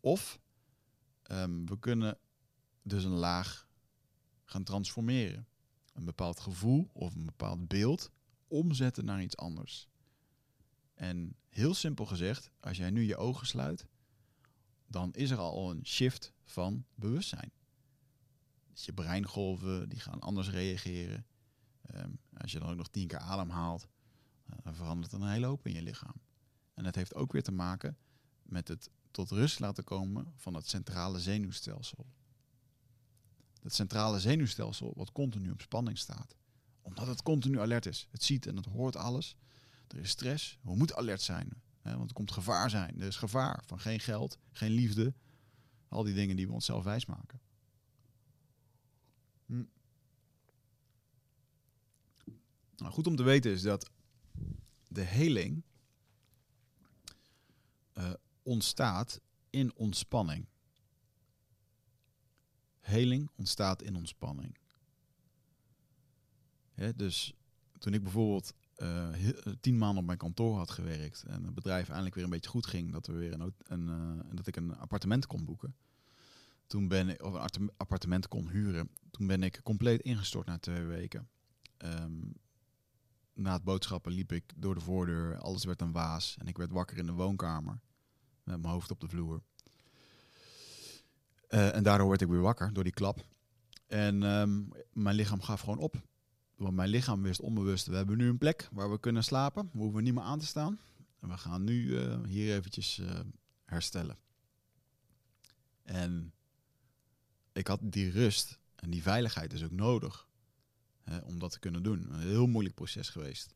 Of 0.00 0.40
um, 1.30 1.66
we 1.66 1.78
kunnen 1.78 2.18
dus 2.82 3.04
een 3.04 3.10
laag 3.10 3.68
gaan 4.44 4.64
transformeren. 4.64 5.46
Een 5.92 6.04
bepaald 6.04 6.40
gevoel 6.40 6.90
of 6.92 7.14
een 7.14 7.24
bepaald 7.24 7.68
beeld 7.68 8.10
omzetten 8.48 9.04
naar 9.04 9.22
iets 9.22 9.36
anders. 9.36 9.88
En 10.94 11.36
heel 11.48 11.74
simpel 11.74 12.06
gezegd, 12.06 12.50
als 12.60 12.76
jij 12.76 12.90
nu 12.90 13.02
je 13.02 13.16
ogen 13.16 13.46
sluit, 13.46 13.86
dan 14.90 15.12
is 15.12 15.30
er 15.30 15.38
al 15.38 15.70
een 15.70 15.86
shift 15.86 16.32
van 16.44 16.84
bewustzijn. 16.94 17.50
Dus 18.72 18.84
je 18.84 18.92
breingolven 18.92 19.88
die 19.88 20.00
gaan 20.00 20.20
anders 20.20 20.50
reageren. 20.50 21.26
Um, 21.94 22.18
als 22.36 22.52
je 22.52 22.58
dan 22.58 22.70
ook 22.70 22.76
nog 22.76 22.88
tien 22.88 23.06
keer 23.06 23.18
ademhaalt, 23.18 23.88
uh, 24.50 24.58
dan 24.62 24.74
verandert 24.74 25.12
er 25.12 25.20
een 25.20 25.30
hele 25.30 25.46
hoop 25.46 25.66
in 25.66 25.72
je 25.72 25.82
lichaam. 25.82 26.14
En 26.74 26.84
dat 26.84 26.94
heeft 26.94 27.14
ook 27.14 27.32
weer 27.32 27.42
te 27.42 27.52
maken 27.52 27.96
met 28.42 28.68
het 28.68 28.90
tot 29.10 29.30
rust 29.30 29.60
laten 29.60 29.84
komen 29.84 30.32
van 30.36 30.54
het 30.54 30.68
centrale 30.68 31.20
zenuwstelsel. 31.20 32.06
Het 33.62 33.74
centrale 33.74 34.20
zenuwstelsel 34.20 34.92
wat 34.96 35.12
continu 35.12 35.50
op 35.50 35.60
spanning 35.60 35.98
staat. 35.98 36.36
Omdat 36.82 37.06
het 37.06 37.22
continu 37.22 37.60
alert 37.60 37.86
is. 37.86 38.06
Het 38.10 38.22
ziet 38.22 38.46
en 38.46 38.56
het 38.56 38.66
hoort 38.66 38.96
alles. 38.96 39.36
Er 39.88 39.98
is 39.98 40.10
stress. 40.10 40.58
We 40.62 40.74
moeten 40.74 40.96
alert 40.96 41.20
zijn. 41.22 41.62
Hè, 41.80 41.96
want 41.96 42.08
er 42.08 42.16
komt 42.16 42.32
gevaar 42.32 42.70
zijn. 42.70 43.00
Er 43.00 43.06
is 43.06 43.16
gevaar 43.16 43.62
van 43.66 43.80
geen 43.80 44.00
geld, 44.00 44.38
geen 44.52 44.70
liefde. 44.70 45.14
Al 45.88 46.02
die 46.02 46.14
dingen 46.14 46.36
die 46.36 46.46
we 46.46 46.52
onszelf 46.52 46.84
wijsmaken. 46.84 47.40
Hm. 49.46 49.64
Nou, 52.76 52.92
goed 52.92 53.06
om 53.06 53.16
te 53.16 53.22
weten 53.22 53.50
is 53.50 53.62
dat 53.62 53.90
de 54.88 55.02
heling 55.02 55.62
uh, 57.94 58.12
ontstaat 58.42 59.20
in 59.50 59.76
ontspanning. 59.76 60.46
Heling 62.80 63.30
ontstaat 63.36 63.82
in 63.82 63.96
ontspanning. 63.96 64.58
dus 66.96 67.34
toen 67.78 67.94
ik 67.94 68.02
bijvoorbeeld 68.02 68.54
tien 69.60 69.78
maanden 69.78 69.98
op 69.98 70.06
mijn 70.06 70.18
kantoor 70.18 70.56
had 70.56 70.70
gewerkt 70.70 71.22
en 71.22 71.44
het 71.44 71.54
bedrijf 71.54 71.86
eindelijk 71.88 72.14
weer 72.14 72.24
een 72.24 72.30
beetje 72.30 72.50
goed 72.50 72.66
ging, 72.66 72.92
dat, 72.92 73.06
we 73.06 73.12
weer 73.12 73.32
een, 73.32 73.54
een 73.62 73.88
uh, 73.88 74.30
dat 74.34 74.46
ik 74.46 74.56
een 74.56 74.76
appartement 74.76 75.26
kon 75.26 75.44
boeken. 75.44 75.76
Toen 76.66 76.88
ben 76.88 77.08
ik, 77.08 77.22
of 77.22 77.56
een 77.56 77.70
appartement 77.76 78.28
kon 78.28 78.48
huren. 78.48 78.90
Toen 79.10 79.26
ben 79.26 79.42
ik 79.42 79.60
compleet 79.62 80.00
ingestort 80.00 80.46
na 80.46 80.58
twee 80.58 80.84
weken. 80.84 81.28
Um, 81.78 82.32
na 83.34 83.52
het 83.52 83.64
boodschappen 83.64 84.12
liep 84.12 84.32
ik 84.32 84.52
door 84.56 84.74
de 84.74 84.80
voordeur, 84.80 85.38
alles 85.38 85.64
werd 85.64 85.80
een 85.80 85.92
waas 85.92 86.36
en 86.38 86.46
ik 86.46 86.56
werd 86.56 86.72
wakker 86.72 86.98
in 86.98 87.06
de 87.06 87.12
woonkamer 87.12 87.80
met 88.42 88.60
mijn 88.60 88.72
hoofd 88.72 88.90
op 88.90 89.00
de 89.00 89.08
vloer. 89.08 89.42
En 91.48 91.82
daardoor 91.82 92.08
werd 92.08 92.20
ik 92.20 92.28
weer 92.28 92.40
wakker 92.40 92.72
door 92.72 92.84
die 92.84 92.92
klap. 92.92 93.24
En 93.86 94.22
um, 94.22 94.68
mijn 94.92 95.16
lichaam 95.16 95.40
gaf 95.40 95.60
gewoon 95.60 95.78
op. 95.78 96.08
Want 96.60 96.74
mijn 96.74 96.88
lichaam 96.88 97.22
wist 97.22 97.40
onbewust, 97.40 97.86
we 97.86 97.96
hebben 97.96 98.16
nu 98.16 98.28
een 98.28 98.38
plek 98.38 98.68
waar 98.72 98.90
we 98.90 99.00
kunnen 99.00 99.24
slapen. 99.24 99.70
We 99.72 99.78
hoeven 99.78 100.02
niet 100.02 100.14
meer 100.14 100.22
aan 100.22 100.38
te 100.38 100.46
staan. 100.46 100.78
En 101.20 101.28
we 101.28 101.36
gaan 101.36 101.64
nu 101.64 101.84
uh, 101.84 102.24
hier 102.24 102.54
eventjes 102.54 102.98
uh, 102.98 103.20
herstellen. 103.64 104.18
En 105.82 106.32
ik 107.52 107.66
had 107.66 107.80
die 107.82 108.10
rust 108.10 108.58
en 108.74 108.90
die 108.90 109.02
veiligheid 109.02 109.50
dus 109.50 109.64
ook 109.64 109.70
nodig 109.70 110.28
hè, 111.02 111.18
om 111.18 111.38
dat 111.38 111.50
te 111.50 111.58
kunnen 111.58 111.82
doen. 111.82 112.12
Een 112.12 112.20
heel 112.20 112.46
moeilijk 112.46 112.74
proces 112.74 113.08
geweest. 113.08 113.54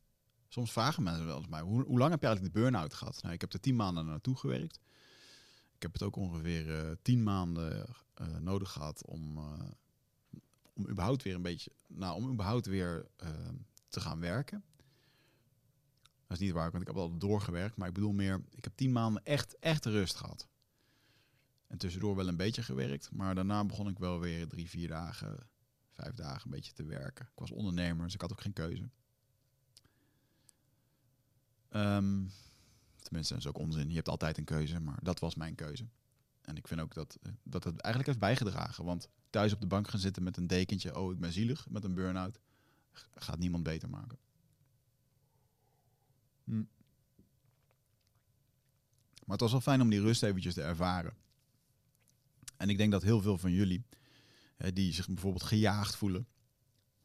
Soms 0.49 0.73
vragen 0.73 1.03
mensen 1.03 1.27
wel 1.27 1.39
eens 1.39 1.49
mij, 1.49 1.63
hoe, 1.63 1.85
hoe 1.85 1.99
lang 1.99 2.11
heb 2.11 2.21
je 2.21 2.27
eigenlijk 2.27 2.55
de 2.55 2.61
burn-out 2.61 2.95
gehad? 2.95 3.23
Nou, 3.23 3.35
ik 3.35 3.41
heb 3.41 3.53
er 3.53 3.61
tien 3.61 3.77
maanden 3.77 4.07
naartoe 4.07 4.37
gewerkt. 4.37 4.81
Ik 5.75 5.83
heb 5.83 5.93
het 5.93 6.03
ook 6.03 6.17
ongeveer 6.17 6.67
uh, 6.67 6.91
tien 7.03 7.23
maanden 7.23 7.87
nodig 8.41 8.71
gehad 8.71 9.07
om, 9.07 9.39
om 10.75 10.89
überhaupt 10.89 11.23
weer 11.23 11.35
een 11.35 11.43
beetje, 11.43 11.73
nou, 11.87 12.17
om 12.17 12.31
überhaupt 12.33 12.67
weer 12.67 13.07
te 13.89 14.01
gaan 14.01 14.21
werken. 14.21 14.65
Dat 16.27 16.37
is 16.37 16.39
niet 16.39 16.53
waar, 16.53 16.71
want 16.71 16.83
ik 16.83 16.89
heb 16.89 16.97
al 16.97 17.19
doorgewerkt, 17.19 17.77
maar 17.77 17.89
ik 17.89 17.95
bedoel 17.95 18.13
meer, 18.13 18.45
ik 18.51 18.65
heb 18.65 18.77
tien 18.77 18.93
maanden 18.93 19.25
echt, 19.25 19.59
echt 19.59 19.85
rust 19.85 20.17
gehad. 20.17 20.49
En 21.67 21.79
tussendoor 21.79 22.17
wel 22.17 22.29
een 22.29 22.37
beetje 22.37 22.63
gewerkt, 22.63 23.11
maar 23.13 23.35
daarna 23.35 23.65
begon 23.65 23.89
ik 23.89 23.99
wel 23.99 24.21
weer 24.21 24.49
drie, 24.49 24.69
vier 24.69 24.89
dagen, 24.89 25.49
vijf 25.91 26.15
dagen 26.15 26.45
een 26.45 26.51
beetje 26.51 26.73
te 26.73 26.85
werken. 26.85 27.25
Ik 27.25 27.39
was 27.39 27.51
ondernemer, 27.51 28.05
dus 28.05 28.15
ik 28.15 28.21
had 28.21 28.33
ook 28.33 28.41
geen 28.41 28.53
keuze. 28.53 28.91
Um, 31.71 32.31
tenminste, 33.03 33.35
dat 33.35 33.43
is 33.43 33.49
ook 33.49 33.59
onzin. 33.59 33.89
Je 33.89 33.95
hebt 33.95 34.09
altijd 34.09 34.39
een 34.39 34.45
keuze, 34.45 34.81
maar 34.81 34.99
dat 35.03 35.19
was 35.19 35.35
mijn 35.35 35.55
keuze. 35.55 35.89
En 36.45 36.57
ik 36.57 36.69
vind 36.69 36.81
ook 36.81 36.95
dat, 36.95 37.19
eh, 37.23 37.33
dat 37.43 37.65
het 37.65 37.81
eigenlijk 37.81 38.07
heeft 38.07 38.19
bijgedragen. 38.19 38.85
Want 38.85 39.09
thuis 39.31 39.53
op 39.53 39.61
de 39.61 39.67
bank 39.67 39.89
gaan 39.89 40.01
zitten 40.01 40.23
met 40.23 40.37
een 40.37 40.47
dekentje, 40.47 40.99
oh 40.99 41.13
ik 41.13 41.21
ben 41.21 41.33
zielig, 41.33 41.69
met 41.69 41.85
een 41.85 41.95
burn-out, 41.95 42.39
gaat 43.15 43.39
niemand 43.39 43.63
beter 43.63 43.91
maken. 43.91 44.19
Hm. 46.45 46.63
Maar 49.25 49.37
het 49.37 49.41
was 49.41 49.53
wel 49.53 49.61
fijn 49.61 49.81
om 49.81 49.91
die 49.91 50.01
rust 50.01 50.23
eventjes 50.23 50.55
te 50.55 50.63
ervaren. 50.63 51.17
En 52.57 52.69
ik 52.69 52.77
denk 52.77 52.93
dat 52.93 53.03
heel 53.03 53.21
veel 53.21 53.39
van 53.39 53.53
jullie, 53.53 53.85
hè, 54.57 54.73
die 54.73 54.93
zich 54.93 55.07
bijvoorbeeld 55.07 55.43
gejaagd 55.43 55.97
voelen, 55.97 56.27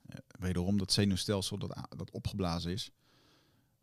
eh, 0.05 0.17
wederom 0.39 0.77
dat 0.77 0.91
zenuwstelsel 0.91 1.57
dat, 1.57 1.87
dat 1.97 2.11
opgeblazen 2.11 2.71
is, 2.71 2.91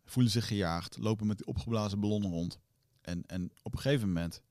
voelen 0.05 0.33
zich 0.33 0.47
gejaagd, 0.47 0.97
lopen 0.97 1.27
met 1.27 1.45
opgeblazen 1.45 2.01
ballonnen 2.01 2.31
rond. 2.31 2.59
En, 3.01 3.27
en 3.27 3.51
op 3.63 3.73
een 3.73 3.81
gegeven 3.81 4.07
moment 4.07 4.43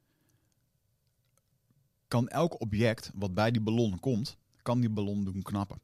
kan 2.15 2.27
elk 2.27 2.61
object 2.61 3.11
wat 3.13 3.33
bij 3.33 3.51
die 3.51 3.61
ballon 3.61 3.99
komt, 3.99 4.37
kan 4.61 4.79
die 4.79 4.89
ballon 4.89 5.23
doen 5.23 5.41
knappen. 5.41 5.81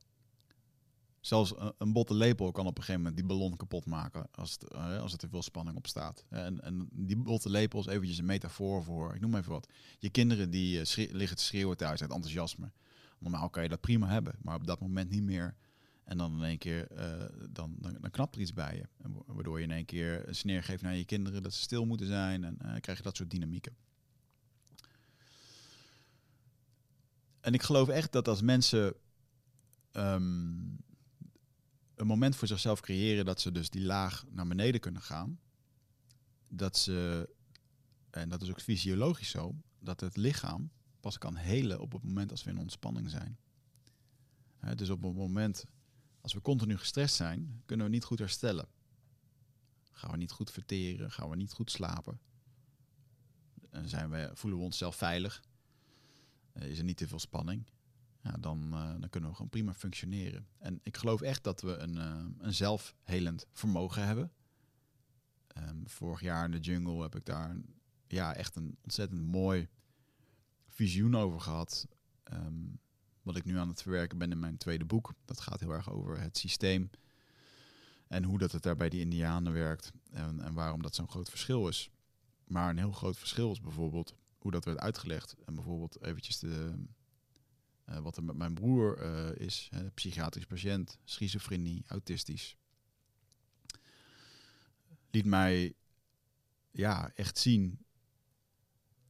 Zelfs 1.19 1.53
een, 1.77 1.93
botte 1.93 2.13
lepel 2.13 2.51
kan 2.51 2.65
op 2.65 2.77
een 2.77 2.83
gegeven 2.83 3.01
moment 3.01 3.19
die 3.19 3.25
ballon 3.25 3.57
kapot 3.57 3.85
maken 3.85 4.27
als, 4.31 4.51
het, 4.51 4.73
uh, 4.73 5.01
als 5.01 5.11
er 5.11 5.17
te 5.17 5.29
veel 5.29 5.41
spanning 5.41 5.77
op 5.77 5.87
staat. 5.87 6.25
En, 6.29 6.61
en 6.61 6.89
die 6.91 7.17
botte 7.17 7.49
lepel 7.49 7.79
is 7.79 7.85
eventjes 7.85 8.17
een 8.17 8.25
metafoor 8.25 8.83
voor, 8.83 9.15
ik 9.15 9.21
noem 9.21 9.35
even 9.35 9.51
wat. 9.51 9.67
Je 9.99 10.09
kinderen 10.09 10.49
die 10.49 10.79
uh, 10.79 11.11
liggen 11.11 11.37
te 11.37 11.43
schreeuwen 11.43 11.77
thuis 11.77 12.01
uit 12.01 12.11
enthousiasme. 12.11 12.71
Normaal 13.19 13.49
kan 13.49 13.63
je 13.63 13.69
dat 13.69 13.81
prima 13.81 14.07
hebben, 14.07 14.35
maar 14.41 14.55
op 14.55 14.67
dat 14.67 14.79
moment 14.79 15.09
niet 15.09 15.23
meer. 15.23 15.55
En 16.03 16.17
dan 16.17 16.37
in 16.37 16.43
één 16.43 16.57
keer, 16.57 16.87
dan, 17.49 17.75
dan, 17.79 18.11
knapt 18.11 18.35
er 18.35 18.41
iets 18.41 18.53
bij 18.53 18.75
je. 18.75 19.09
Waardoor 19.25 19.57
je 19.57 19.65
in 19.65 19.71
één 19.71 19.85
keer 19.85 20.27
een 20.27 20.35
sneer 20.35 20.63
geeft 20.63 20.83
naar 20.83 20.95
je 20.95 21.05
kinderen 21.05 21.43
dat 21.43 21.53
ze 21.53 21.61
stil 21.61 21.85
moeten 21.85 22.07
zijn. 22.07 22.43
En 22.43 22.81
krijg 22.81 22.97
je 22.97 23.03
dat 23.03 23.15
soort 23.15 23.29
dynamieken. 23.29 23.75
En 27.41 27.53
ik 27.53 27.61
geloof 27.61 27.87
echt 27.87 28.11
dat 28.11 28.27
als 28.27 28.41
mensen 28.41 28.95
um, 29.93 30.79
een 31.95 32.07
moment 32.07 32.35
voor 32.35 32.47
zichzelf 32.47 32.79
creëren 32.79 33.25
dat 33.25 33.41
ze 33.41 33.51
dus 33.51 33.69
die 33.69 33.81
laag 33.81 34.25
naar 34.29 34.47
beneden 34.47 34.81
kunnen 34.81 35.01
gaan. 35.01 35.39
Dat 36.47 36.77
ze, 36.77 37.29
en 38.09 38.29
dat 38.29 38.41
is 38.41 38.49
ook 38.49 38.61
fysiologisch 38.61 39.29
zo, 39.29 39.55
dat 39.79 39.99
het 39.99 40.17
lichaam 40.17 40.71
pas 40.99 41.17
kan 41.17 41.35
helen 41.35 41.79
op 41.79 41.91
het 41.91 42.03
moment 42.03 42.31
als 42.31 42.43
we 42.43 42.49
in 42.49 42.57
ontspanning 42.57 43.09
zijn. 43.09 43.37
Dus 44.75 44.89
op 44.89 45.01
het 45.03 45.15
moment 45.15 45.65
als 46.21 46.33
we 46.33 46.41
continu 46.41 46.77
gestrest 46.77 47.15
zijn, 47.15 47.61
kunnen 47.65 47.85
we 47.85 47.91
niet 47.91 48.03
goed 48.03 48.19
herstellen. 48.19 48.67
Gaan 49.91 50.11
we 50.11 50.17
niet 50.17 50.31
goed 50.31 50.51
verteren? 50.51 51.11
Gaan 51.11 51.29
we 51.29 51.35
niet 51.35 51.51
goed 51.51 51.71
slapen? 51.71 52.19
En 53.69 53.89
zijn 53.89 54.09
we, 54.09 54.31
voelen 54.33 54.59
we 54.59 54.65
onszelf 54.65 54.95
veilig? 54.95 55.41
Eh, 56.53 56.69
is 56.69 56.77
er 56.77 56.83
niet 56.83 56.97
te 56.97 57.07
veel 57.07 57.19
spanning? 57.19 57.67
Ja, 58.21 58.31
dan, 58.39 58.73
eh, 58.73 58.99
dan 58.99 59.09
kunnen 59.09 59.29
we 59.29 59.35
gewoon 59.35 59.51
prima 59.51 59.73
functioneren. 59.73 60.47
En 60.57 60.79
ik 60.83 60.97
geloof 60.97 61.21
echt 61.21 61.43
dat 61.43 61.61
we 61.61 61.77
een, 61.77 61.95
uh, 61.95 62.25
een 62.37 62.53
zelfhelend 62.53 63.45
vermogen 63.51 64.05
hebben. 64.05 64.31
Um, 65.57 65.83
vorig 65.87 66.21
jaar 66.21 66.45
in 66.45 66.51
de 66.51 66.59
jungle 66.59 67.01
heb 67.01 67.15
ik 67.15 67.25
daar 67.25 67.57
ja, 68.07 68.35
echt 68.35 68.55
een 68.55 68.77
ontzettend 68.81 69.21
mooi 69.21 69.67
visioen 70.67 71.15
over 71.15 71.41
gehad. 71.41 71.87
Um, 72.33 72.79
wat 73.21 73.35
ik 73.35 73.45
nu 73.45 73.57
aan 73.57 73.67
het 73.67 73.81
verwerken 73.81 74.17
ben 74.17 74.31
in 74.31 74.39
mijn 74.39 74.57
tweede 74.57 74.85
boek. 74.85 75.13
Dat 75.25 75.39
gaat 75.39 75.59
heel 75.59 75.71
erg 75.71 75.89
over 75.91 76.19
het 76.19 76.37
systeem. 76.37 76.89
En 78.07 78.23
hoe 78.23 78.37
dat 78.37 78.51
het 78.51 78.63
daar 78.63 78.75
bij 78.75 78.89
die 78.89 79.01
Indianen 79.01 79.53
werkt. 79.53 79.91
En, 80.11 80.39
en 80.39 80.53
waarom 80.53 80.81
dat 80.81 80.95
zo'n 80.95 81.09
groot 81.09 81.29
verschil 81.29 81.67
is. 81.67 81.89
Maar 82.43 82.69
een 82.69 82.77
heel 82.77 82.91
groot 82.91 83.17
verschil 83.17 83.51
is 83.51 83.61
bijvoorbeeld 83.61 84.15
hoe 84.41 84.51
dat 84.51 84.65
werd 84.65 84.77
uitgelegd. 84.77 85.35
En 85.45 85.55
bijvoorbeeld 85.55 86.01
eventjes 86.01 86.39
de, 86.39 86.73
uh, 87.89 87.97
wat 87.97 88.17
er 88.17 88.23
met 88.23 88.35
mijn 88.35 88.53
broer 88.53 89.03
uh, 89.03 89.45
is. 89.45 89.67
Hè, 89.71 89.91
psychiatrisch 89.91 90.45
patiënt, 90.45 90.99
schizofrenie, 91.03 91.83
autistisch. 91.87 92.57
Liet 95.11 95.25
mij 95.25 95.75
ja, 96.71 97.11
echt 97.15 97.37
zien 97.37 97.85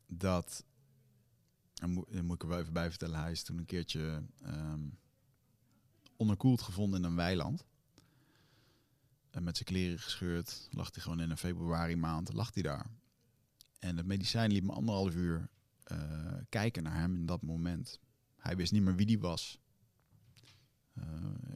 dat 0.05 0.65
en 1.81 1.89
moet, 1.89 2.35
ik 2.35 2.41
er 2.41 2.47
wel 2.47 2.59
even 2.59 2.73
bij 2.73 2.89
vertellen, 2.89 3.19
hij 3.19 3.31
is 3.31 3.43
toen 3.43 3.57
een 3.57 3.65
keertje 3.65 4.23
um, 4.45 4.97
onderkoeld 6.15 6.61
gevonden 6.61 6.99
in 7.03 7.09
een 7.09 7.15
weiland. 7.15 7.65
En 9.29 9.43
met 9.43 9.55
zijn 9.55 9.67
kleren 9.67 9.99
gescheurd 9.99 10.67
lag 10.71 10.93
hij 10.93 11.03
gewoon 11.03 11.19
in 11.19 11.29
een 11.29 11.37
februari 11.37 11.95
maand, 11.95 12.33
lag 12.33 12.53
hij 12.53 12.63
daar. 12.63 12.89
En 13.81 13.97
het 13.97 14.05
medicijn 14.05 14.51
liet 14.51 14.63
me 14.63 14.71
anderhalf 14.71 15.15
uur 15.15 15.49
uh, 15.91 15.97
kijken 16.49 16.83
naar 16.83 16.99
hem 16.99 17.15
in 17.15 17.25
dat 17.25 17.41
moment. 17.41 17.99
Hij 18.37 18.55
wist 18.55 18.71
niet 18.71 18.81
meer 18.81 18.95
wie 18.95 19.05
die 19.05 19.19
was. 19.19 19.59
Uh, 20.97 21.03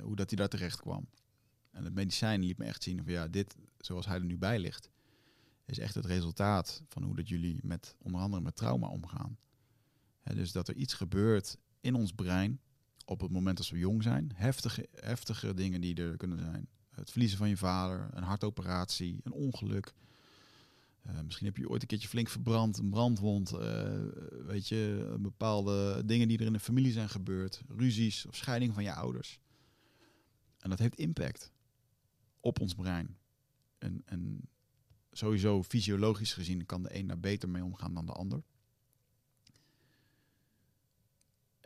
hoe 0.02 0.16
dat 0.16 0.30
hij 0.30 0.38
daar 0.38 0.50
terecht 0.50 0.80
kwam. 0.80 1.08
En 1.72 1.84
het 1.84 1.94
medicijn 1.94 2.44
liet 2.44 2.58
me 2.58 2.66
echt 2.66 2.84
zien 2.84 3.04
van 3.04 3.14
ja, 3.14 3.28
dit, 3.28 3.56
zoals 3.78 4.06
hij 4.06 4.16
er 4.16 4.26
nu 4.26 4.38
bij 4.38 4.60
ligt, 4.60 4.90
is 5.66 5.80
echt 5.80 5.96
het 5.96 6.06
resultaat 6.06 6.84
van 6.88 7.04
hoe 7.04 7.16
dat 7.16 7.30
jullie 7.30 7.60
met 7.62 7.96
onder 7.98 8.22
andere 8.22 8.42
met 8.42 8.56
trauma 8.56 8.88
omgaan 8.88 9.38
dus 10.34 10.52
dat 10.52 10.68
er 10.68 10.76
iets 10.76 10.94
gebeurt 10.94 11.58
in 11.82 11.96
ons 11.96 12.14
brein 12.14 12.60
op 13.06 13.22
het 13.22 13.32
moment 13.32 13.58
dat 13.58 13.70
we 13.70 13.78
jong 13.78 14.04
zijn. 14.04 14.32
Heftige, 14.36 14.88
heftige 14.92 15.54
dingen 15.54 15.82
die 15.82 15.96
er 15.96 16.18
kunnen 16.18 16.40
zijn. 16.40 16.68
Het 16.90 17.12
verliezen 17.12 17.38
van 17.38 17.50
je 17.50 17.58
vader, 17.58 18.08
een 18.12 18.24
hartoperatie, 18.24 19.20
een 19.24 19.32
ongeluk. 19.32 19.94
Uh, 21.08 21.22
misschien 21.22 21.46
heb 21.46 21.58
je 21.58 21.70
ooit 21.70 21.82
een 21.82 21.88
keertje 21.88 22.08
flink 22.08 22.30
verbrand, 22.30 22.78
een 22.78 22.90
brandwond. 22.90 23.54
Uh, 23.54 23.60
weet 24.46 24.68
je, 24.68 25.16
bepaalde 25.20 26.06
dingen 26.06 26.28
die 26.28 26.38
er 26.40 26.46
in 26.46 26.54
de 26.54 26.60
familie 26.60 26.92
zijn 26.92 27.10
gebeurd. 27.10 27.62
Ruzies 27.68 28.26
of 28.26 28.36
scheiding 28.36 28.74
van 28.74 28.84
je 28.84 28.94
ouders. 28.94 29.40
En 30.58 30.70
dat 30.70 30.80
heeft 30.80 30.96
impact 30.96 31.52
op 32.40 32.60
ons 32.60 32.74
brein. 32.74 33.18
En, 33.78 34.02
en 34.06 34.50
sowieso 35.12 35.64
fysiologisch 35.64 36.34
gezien 36.34 36.66
kan 36.66 36.84
de 36.84 36.96
een 36.96 37.08
daar 37.08 37.20
beter 37.20 37.50
mee 37.50 37.64
omgaan 37.64 37.94
dan 37.94 38.06
de 38.06 38.12
ander. 38.12 38.44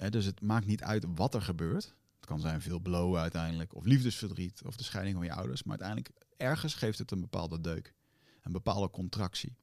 dus 0.10 0.26
het 0.26 0.42
maakt 0.42 0.66
niet 0.66 0.84
uit 0.84 1.06
wat 1.16 1.34
er 1.34 1.42
gebeurt. 1.42 1.96
Het 2.16 2.26
kan 2.26 2.40
zijn 2.40 2.62
veel 2.62 2.80
blowen 2.80 3.22
uiteindelijk, 3.22 3.76
of 3.76 3.86
liefdesverdriet, 3.86 4.62
of 4.66 4.76
de 4.76 4.84
scheiding 4.84 5.16
van 5.16 5.26
je 5.26 5.34
ouders. 5.34 5.64
Maar 5.64 5.80
uiteindelijk, 5.80 6.26
ergens 6.38 6.74
geeft 6.74 6.98
het 6.98 7.12
een 7.12 7.22
bepaalde 7.22 7.62
deuk, 7.62 7.94
een 8.50 8.64
bepaalde 8.64 8.90
contractie. 8.90 9.56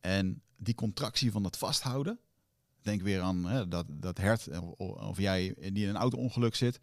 En 0.00 0.42
die 0.56 0.74
contractie 0.74 1.30
van 1.30 1.42
dat 1.42 1.58
vasthouden, 1.58 2.18
denk 2.82 3.02
weer 3.02 3.20
aan 3.20 3.44
hè, 3.44 3.68
dat, 3.68 3.86
dat 3.88 4.18
hert, 4.18 4.48
of, 4.76 5.18
jij 5.18 5.54
die 5.54 5.82
in 5.82 5.88
een 5.88 5.96
auto-ongeluk 5.96 6.54
zit. 6.54 6.80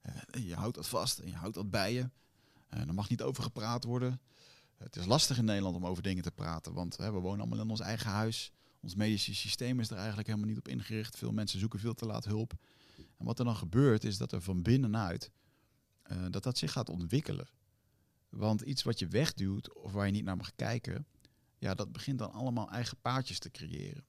Eh, 0.00 0.46
je 0.46 0.54
houdt 0.54 0.74
dat 0.74 0.88
vast 0.88 1.18
en 1.18 1.28
je 1.28 1.34
houdt 1.34 1.54
dat 1.54 1.70
bij 1.70 1.92
je. 1.92 2.10
Uh, 2.74 2.80
er 2.80 2.94
mag 2.94 3.08
niet 3.08 3.22
over 3.22 3.42
gepraat 3.42 3.84
worden. 3.84 4.20
Het 4.76 4.96
is 4.96 5.06
lastig 5.06 5.38
in 5.38 5.44
Nederland 5.44 5.76
om 5.76 5.86
over 5.86 6.02
dingen 6.02 6.22
te 6.22 6.30
praten, 6.30 6.72
want 6.72 6.96
hè, 6.96 7.12
we 7.12 7.18
wonen 7.18 7.40
allemaal 7.40 7.64
in 7.64 7.70
ons 7.70 7.80
eigen 7.80 8.10
huis. 8.10 8.52
Ons 8.80 8.94
medische 8.94 9.34
systeem 9.34 9.80
is 9.80 9.90
er 9.90 9.96
eigenlijk 9.96 10.26
helemaal 10.26 10.48
niet 10.48 10.58
op 10.58 10.68
ingericht. 10.68 11.16
Veel 11.16 11.32
mensen 11.32 11.58
zoeken 11.58 11.78
veel 11.78 11.94
te 11.94 12.06
laat 12.06 12.24
hulp. 12.24 12.54
En 12.96 13.24
wat 13.24 13.38
er 13.38 13.44
dan 13.44 13.56
gebeurt 13.56 14.04
is 14.04 14.16
dat 14.16 14.32
er 14.32 14.42
van 14.42 14.62
binnenuit 14.62 15.30
uh, 16.12 16.26
dat 16.30 16.42
dat 16.42 16.58
zich 16.58 16.72
gaat 16.72 16.88
ontwikkelen. 16.88 17.46
Want 18.28 18.60
iets 18.60 18.82
wat 18.82 18.98
je 18.98 19.08
wegduwt 19.08 19.72
of 19.72 19.92
waar 19.92 20.06
je 20.06 20.12
niet 20.12 20.24
naar 20.24 20.36
mag 20.36 20.54
kijken, 20.56 21.06
ja, 21.58 21.74
dat 21.74 21.92
begint 21.92 22.18
dan 22.18 22.32
allemaal 22.32 22.70
eigen 22.70 23.00
paadjes 23.00 23.38
te 23.38 23.50
creëren. 23.50 24.04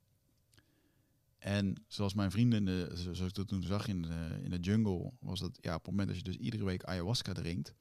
En 1.38 1.84
zoals 1.88 2.14
mijn 2.14 2.32
vrienden, 2.32 2.66
de, 2.66 2.90
zoals 2.94 3.20
ik 3.20 3.34
dat 3.34 3.48
toen 3.48 3.64
zag 3.64 3.88
in 3.88 4.02
de, 4.02 4.40
in 4.44 4.50
de 4.50 4.60
jungle, 4.60 5.12
was 5.20 5.40
dat 5.40 5.58
ja, 5.62 5.76
op 5.76 5.82
het 5.82 5.90
moment 5.90 6.08
dat 6.08 6.18
je 6.18 6.24
dus 6.24 6.38
iedere 6.38 6.64
week 6.64 6.84
ayahuasca 6.84 7.34
drinkt, 7.34 7.74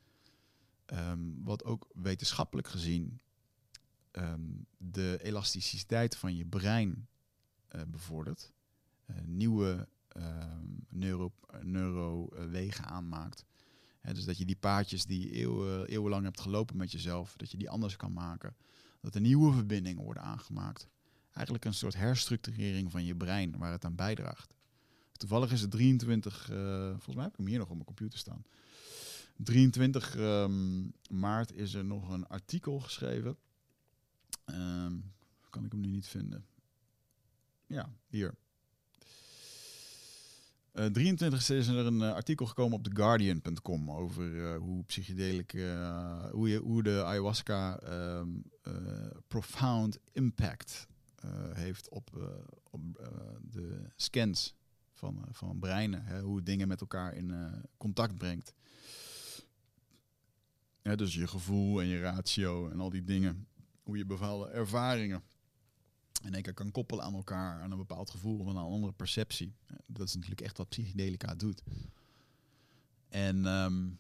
um, 0.86 1.45
wat 1.45 1.64
ook 1.64 1.89
wetenschappelijk 1.95 2.68
gezien 2.68 3.20
um, 4.12 4.66
de 4.76 5.18
elasticiteit 5.22 6.16
van 6.16 6.36
je 6.36 6.45
brein 6.45 7.09
uh, 7.74 7.82
bevordert. 7.89 8.53
Uh, 9.11 9.16
nieuwe 9.24 9.89
um, 10.16 10.86
neuro, 10.89 11.32
neurowegen 11.62 12.84
aanmaakt. 12.84 13.45
Dus 14.15 14.25
dat 14.25 14.39
je 14.39 14.45
die 14.45 14.57
paadjes 14.57 15.05
die 15.05 15.31
eeuwen, 15.31 15.87
eeuwenlang 15.87 16.25
hebt 16.25 16.41
gelopen 16.41 16.77
met 16.77 16.93
jezelf, 16.93 17.37
dat 17.37 17.51
je 17.51 17.57
die 17.57 17.71
anders 17.71 17.97
kan 17.97 18.13
maken. 18.13 18.57
Dat 19.01 19.15
er 19.15 19.21
nieuwe 19.21 19.53
verbindingen 19.53 20.05
worden 20.05 20.23
aangemaakt. 20.23 20.89
Eigenlijk 21.33 21.65
een 21.65 21.75
soort 21.75 21.95
herstructurering 21.95 22.91
van 22.91 23.05
je 23.05 23.17
brein 23.17 23.59
waar 23.59 23.73
het 23.73 23.85
aan 23.85 23.95
bijdraagt. 23.95 24.55
Toevallig 25.13 25.53
is 25.53 25.61
het 25.61 25.71
23, 25.71 26.51
uh, 26.51 26.89
volgens 26.89 27.15
mij 27.15 27.25
heb 27.25 27.33
ik 27.33 27.39
hem 27.39 27.47
hier 27.47 27.59
nog 27.59 27.69
op 27.69 27.75
mijn 27.75 27.85
computer 27.85 28.19
staan. 28.19 28.45
23 29.37 30.17
um, 30.17 30.93
maart 31.11 31.53
is 31.53 31.75
er 31.75 31.85
nog 31.85 32.11
een 32.11 32.27
artikel 32.27 32.81
geschreven 32.81 33.37
Um, 34.51 35.13
kan 35.51 35.65
ik 35.65 35.73
hem 35.73 35.81
nu 35.81 35.89
niet 35.89 36.07
vinden? 36.07 36.47
Ja, 37.67 37.93
hier. 38.07 38.35
Uh, 40.79 40.85
23 40.87 41.51
is 41.51 41.66
er 41.66 41.76
een 41.76 42.01
uh, 42.01 42.12
artikel 42.12 42.47
gekomen 42.47 42.79
op 42.79 42.85
TheGuardian.com 42.85 43.91
over 43.91 44.35
uh, 44.35 44.57
hoe 44.57 44.85
psychedelic, 44.85 45.51
hoe, 46.31 46.49
je, 46.49 46.83
de 46.83 47.05
ayahuasca 47.05 47.81
um, 48.18 48.45
profound 49.29 49.99
impact 50.12 50.87
heeft 51.53 51.89
op, 51.89 52.11
op 52.70 52.81
de 53.51 53.91
scans 53.97 54.55
van, 54.93 55.24
van 55.31 55.59
breinen. 55.59 56.05
Hè, 56.05 56.20
hoe 56.20 56.43
dingen 56.43 56.68
met 56.68 56.81
elkaar 56.81 57.14
in 57.14 57.35
contact 57.76 58.18
brengt. 58.18 58.55
Dus 60.83 61.14
je 61.14 61.26
gevoel 61.26 61.81
en 61.81 61.87
je 61.87 62.01
ratio 62.01 62.68
en 62.68 62.81
al 62.81 62.91
die 62.91 63.05
dingen 63.05 63.47
hoe 63.83 63.97
je 63.97 64.07
bepaalde 64.07 64.49
ervaringen 64.49 65.22
in 66.23 66.35
één 66.35 66.43
keer 66.43 66.55
kan 66.55 66.71
koppelen 66.71 67.05
aan 67.05 67.14
elkaar, 67.14 67.62
aan 67.62 67.71
een 67.71 67.79
bepaald 67.79 68.11
gevoel 68.11 68.39
of 68.39 68.49
aan 68.49 68.57
een 68.57 68.62
andere 68.62 68.93
perceptie. 68.93 69.55
Dat 69.87 70.09
is 70.09 70.14
natuurlijk 70.14 70.41
echt 70.41 70.57
wat 70.57 70.69
psychedelica 70.69 71.35
doet. 71.35 71.62
En 73.09 73.47
um, 73.47 73.99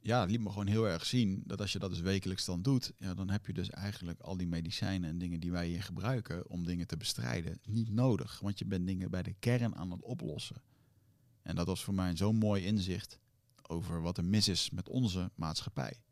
ja, 0.00 0.20
het 0.20 0.30
liet 0.30 0.40
me 0.40 0.48
gewoon 0.48 0.66
heel 0.66 0.88
erg 0.88 1.06
zien 1.06 1.42
dat 1.46 1.60
als 1.60 1.72
je 1.72 1.78
dat 1.78 1.90
dus 1.90 2.00
wekelijks 2.00 2.44
dan 2.44 2.62
doet, 2.62 2.92
ja, 2.96 3.14
dan 3.14 3.30
heb 3.30 3.46
je 3.46 3.52
dus 3.52 3.70
eigenlijk 3.70 4.20
al 4.20 4.36
die 4.36 4.46
medicijnen 4.46 5.10
en 5.10 5.18
dingen 5.18 5.40
die 5.40 5.50
wij 5.50 5.66
hier 5.66 5.82
gebruiken 5.82 6.48
om 6.48 6.64
dingen 6.64 6.86
te 6.86 6.96
bestrijden 6.96 7.60
niet 7.62 7.90
nodig. 7.90 8.40
Want 8.40 8.58
je 8.58 8.64
bent 8.64 8.86
dingen 8.86 9.10
bij 9.10 9.22
de 9.22 9.34
kern 9.38 9.76
aan 9.76 9.90
het 9.90 10.02
oplossen. 10.02 10.62
En 11.42 11.56
dat 11.56 11.66
was 11.66 11.84
voor 11.84 11.94
mij 11.94 12.16
zo'n 12.16 12.36
mooi 12.36 12.64
inzicht 12.64 13.18
over 13.62 14.02
wat 14.02 14.18
er 14.18 14.24
mis 14.24 14.48
is 14.48 14.70
met 14.70 14.88
onze 14.88 15.30
maatschappij. 15.34 16.02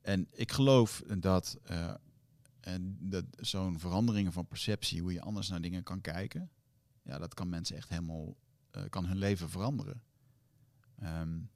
En 0.00 0.28
ik 0.30 0.52
geloof 0.52 1.02
dat, 1.18 1.58
uh, 1.70 1.94
en 2.66 2.96
dat 3.00 3.24
zo'n 3.30 3.78
veranderingen 3.78 4.32
van 4.32 4.46
perceptie, 4.46 5.00
hoe 5.00 5.12
je 5.12 5.20
anders 5.20 5.48
naar 5.48 5.60
dingen 5.60 5.82
kan 5.82 6.00
kijken, 6.00 6.50
ja, 7.02 7.18
dat 7.18 7.34
kan 7.34 7.48
mensen 7.48 7.76
echt 7.76 7.88
helemaal, 7.88 8.36
uh, 8.76 8.82
kan 8.88 9.06
hun 9.06 9.16
leven 9.16 9.50
veranderen. 9.50 10.02
Um, 11.02 11.50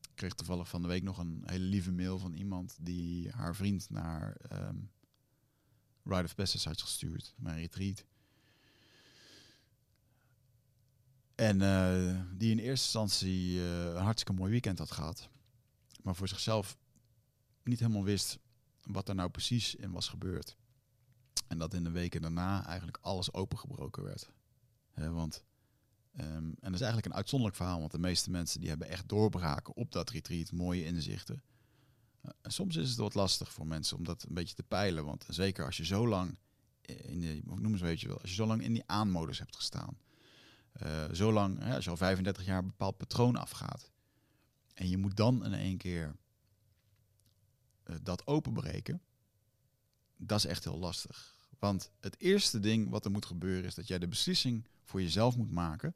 ik 0.00 0.14
kreeg 0.14 0.34
toevallig 0.34 0.68
van 0.68 0.82
de 0.82 0.88
week 0.88 1.02
nog 1.02 1.18
een 1.18 1.42
hele 1.46 1.64
lieve 1.64 1.92
mail 1.92 2.18
van 2.18 2.34
iemand 2.34 2.76
die 2.80 3.30
haar 3.30 3.56
vriend 3.56 3.90
naar 3.90 4.36
um, 4.52 4.90
Rite 6.02 6.24
of 6.24 6.34
Passage 6.34 6.68
had 6.68 6.82
gestuurd, 6.82 7.34
mijn 7.36 7.58
retreat. 7.58 8.04
En 11.34 11.60
uh, 11.60 12.20
die 12.34 12.50
in 12.50 12.58
eerste 12.58 12.98
instantie 12.98 13.54
uh, 13.54 13.84
een 13.84 14.02
hartstikke 14.02 14.32
mooi 14.32 14.50
weekend 14.50 14.78
had 14.78 14.90
gehad. 14.90 15.28
Maar 16.02 16.14
voor 16.14 16.28
zichzelf 16.28 16.78
niet 17.62 17.78
helemaal 17.78 18.04
wist 18.04 18.38
wat 18.82 19.08
er 19.08 19.14
nou 19.14 19.30
precies 19.30 19.74
in 19.74 19.90
was 19.90 20.08
gebeurd. 20.08 20.56
En 21.48 21.58
dat 21.58 21.74
in 21.74 21.84
de 21.84 21.90
weken 21.90 22.22
daarna 22.22 22.66
eigenlijk 22.66 22.98
alles 23.00 23.32
opengebroken 23.32 24.02
werd. 24.02 24.30
want 24.94 25.44
Ehm, 26.16 26.44
en 26.44 26.56
dat 26.60 26.72
is 26.72 26.80
eigenlijk 26.80 27.06
een 27.06 27.14
uitzonderlijk 27.14 27.58
verhaal, 27.58 27.78
want 27.78 27.92
de 27.92 27.98
meeste 27.98 28.30
mensen 28.30 28.60
die 28.60 28.68
hebben 28.68 28.88
echt 28.88 29.08
doorbraken 29.08 29.76
op 29.76 29.92
dat 29.92 30.10
retreat, 30.10 30.52
mooie 30.52 30.84
inzichten. 30.84 31.42
Uh, 32.24 32.30
en 32.40 32.50
soms 32.50 32.76
is 32.76 32.88
het 32.88 32.98
wat 32.98 33.14
lastig 33.14 33.52
voor 33.52 33.66
mensen 33.66 33.96
om 33.96 34.04
dat 34.04 34.22
een 34.22 34.34
beetje 34.34 34.54
te 34.54 34.62
peilen, 34.62 35.04
want 35.04 35.24
zeker 35.28 35.64
als 35.64 35.76
je 35.76 35.84
zo 35.84 36.08
lang 36.08 36.38
in 36.80 37.20
de, 37.20 37.40
noem 37.44 37.72
eens 37.72 37.80
weet 37.80 38.00
je 38.00 38.08
wel, 38.08 38.20
als 38.20 38.30
je 38.30 38.36
zo 38.36 38.46
lang 38.46 38.62
in 38.62 38.72
die 38.72 38.82
aanmodus 38.86 39.38
hebt 39.38 39.56
gestaan, 39.56 39.98
uh, 40.82 41.04
zo 41.12 41.32
lang, 41.32 41.74
als 41.74 41.84
je 41.84 41.90
al 41.90 41.96
35 41.96 42.44
jaar 42.44 42.58
een 42.58 42.66
bepaald 42.66 42.96
patroon 42.96 43.36
afgaat, 43.36 43.90
en 44.74 44.88
je 44.88 44.96
moet 44.96 45.16
dan 45.16 45.44
in 45.44 45.52
één 45.52 45.76
keer 45.76 46.16
dat 48.02 48.26
openbreken, 48.26 49.02
dat 50.16 50.38
is 50.38 50.44
echt 50.44 50.64
heel 50.64 50.78
lastig. 50.78 51.34
Want 51.58 51.90
het 52.00 52.20
eerste 52.20 52.60
ding 52.60 52.90
wat 52.90 53.04
er 53.04 53.10
moet 53.10 53.26
gebeuren 53.26 53.64
is 53.64 53.74
dat 53.74 53.88
jij 53.88 53.98
de 53.98 54.08
beslissing 54.08 54.66
voor 54.84 55.02
jezelf 55.02 55.36
moet 55.36 55.50
maken 55.50 55.94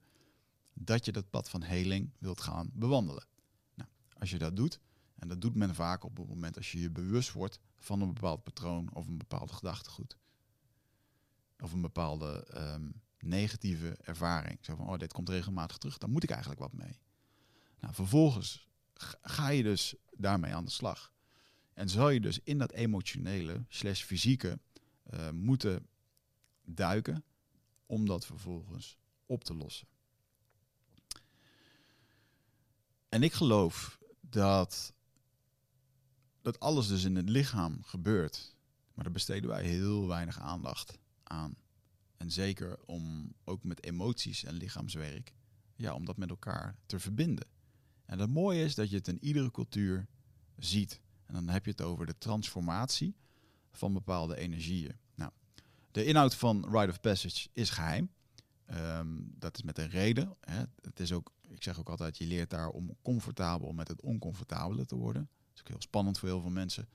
dat 0.72 1.04
je 1.04 1.12
dat 1.12 1.30
pad 1.30 1.48
van 1.48 1.62
heling 1.62 2.10
wilt 2.18 2.40
gaan 2.40 2.70
bewandelen. 2.72 3.26
Nou, 3.74 3.88
als 4.18 4.30
je 4.30 4.38
dat 4.38 4.56
doet, 4.56 4.80
en 5.14 5.28
dat 5.28 5.40
doet 5.40 5.54
men 5.54 5.74
vaak 5.74 6.04
op 6.04 6.16
het 6.16 6.28
moment 6.28 6.56
als 6.56 6.72
je 6.72 6.80
je 6.80 6.90
bewust 6.90 7.32
wordt 7.32 7.58
van 7.78 8.00
een 8.00 8.12
bepaald 8.12 8.42
patroon 8.42 8.90
of 8.92 9.06
een 9.06 9.18
bepaalde 9.18 9.52
gedachtegoed. 9.52 10.16
Of 11.58 11.72
een 11.72 11.80
bepaalde 11.80 12.46
um, 12.54 13.00
negatieve 13.18 13.96
ervaring. 14.00 14.58
Zo 14.60 14.76
van, 14.76 14.88
oh, 14.88 14.98
dit 14.98 15.12
komt 15.12 15.28
regelmatig 15.28 15.78
terug, 15.78 15.98
daar 15.98 16.10
moet 16.10 16.22
ik 16.22 16.30
eigenlijk 16.30 16.60
wat 16.60 16.72
mee. 16.72 17.00
Nou, 17.80 17.94
vervolgens 17.94 18.68
ga 19.22 19.48
je 19.48 19.62
dus 19.62 19.94
daarmee 20.10 20.54
aan 20.54 20.64
de 20.64 20.70
slag. 20.70 21.12
En 21.76 21.88
zal 21.88 22.10
je 22.10 22.20
dus 22.20 22.40
in 22.44 22.58
dat 22.58 22.72
emotionele 22.72 23.64
slash 23.68 24.02
fysieke 24.02 24.58
uh, 25.14 25.30
moeten 25.30 25.86
duiken 26.64 27.24
om 27.86 28.06
dat 28.06 28.26
vervolgens 28.26 28.98
op 29.26 29.44
te 29.44 29.54
lossen. 29.54 29.88
En 33.08 33.22
ik 33.22 33.32
geloof 33.32 33.98
dat, 34.20 34.94
dat 36.42 36.60
alles 36.60 36.88
dus 36.88 37.04
in 37.04 37.16
het 37.16 37.28
lichaam 37.28 37.82
gebeurt. 37.82 38.56
Maar 38.94 39.04
daar 39.04 39.12
besteden 39.12 39.50
wij 39.50 39.64
heel 39.64 40.06
weinig 40.06 40.40
aandacht 40.40 40.98
aan. 41.22 41.56
En 42.16 42.30
zeker 42.30 42.78
om 42.84 43.34
ook 43.44 43.64
met 43.64 43.84
emoties 43.84 44.44
en 44.44 44.54
lichaamswerk, 44.54 45.34
ja, 45.74 45.94
om 45.94 46.04
dat 46.04 46.16
met 46.16 46.30
elkaar 46.30 46.76
te 46.86 46.98
verbinden. 46.98 47.48
En 48.04 48.18
het 48.18 48.30
mooie 48.30 48.64
is 48.64 48.74
dat 48.74 48.90
je 48.90 48.96
het 48.96 49.08
in 49.08 49.24
iedere 49.24 49.50
cultuur 49.50 50.06
ziet. 50.56 51.04
En 51.26 51.34
dan 51.34 51.48
heb 51.48 51.64
je 51.64 51.70
het 51.70 51.82
over 51.82 52.06
de 52.06 52.18
transformatie 52.18 53.16
van 53.70 53.92
bepaalde 53.92 54.36
energieën. 54.36 54.96
Nou, 55.14 55.30
de 55.90 56.04
inhoud 56.04 56.34
van 56.34 56.64
Rite 56.70 56.90
of 56.90 57.00
Passage 57.00 57.48
is 57.52 57.70
geheim. 57.70 58.10
Um, 58.70 59.34
dat 59.38 59.56
is 59.56 59.62
met 59.62 59.78
een 59.78 59.88
reden. 59.88 60.36
Hè. 60.40 60.62
Het 60.80 61.00
is 61.00 61.12
ook, 61.12 61.32
ik 61.48 61.62
zeg 61.62 61.78
ook 61.78 61.88
altijd, 61.88 62.18
je 62.18 62.26
leert 62.26 62.50
daar 62.50 62.68
om 62.68 62.96
comfortabel 63.02 63.72
met 63.72 63.88
het 63.88 64.00
oncomfortabele 64.00 64.84
te 64.84 64.96
worden. 64.96 65.22
Dat 65.22 65.54
is 65.54 65.60
ook 65.60 65.68
heel 65.68 65.80
spannend 65.80 66.18
voor 66.18 66.28
heel 66.28 66.40
veel 66.40 66.50
mensen. 66.50 66.88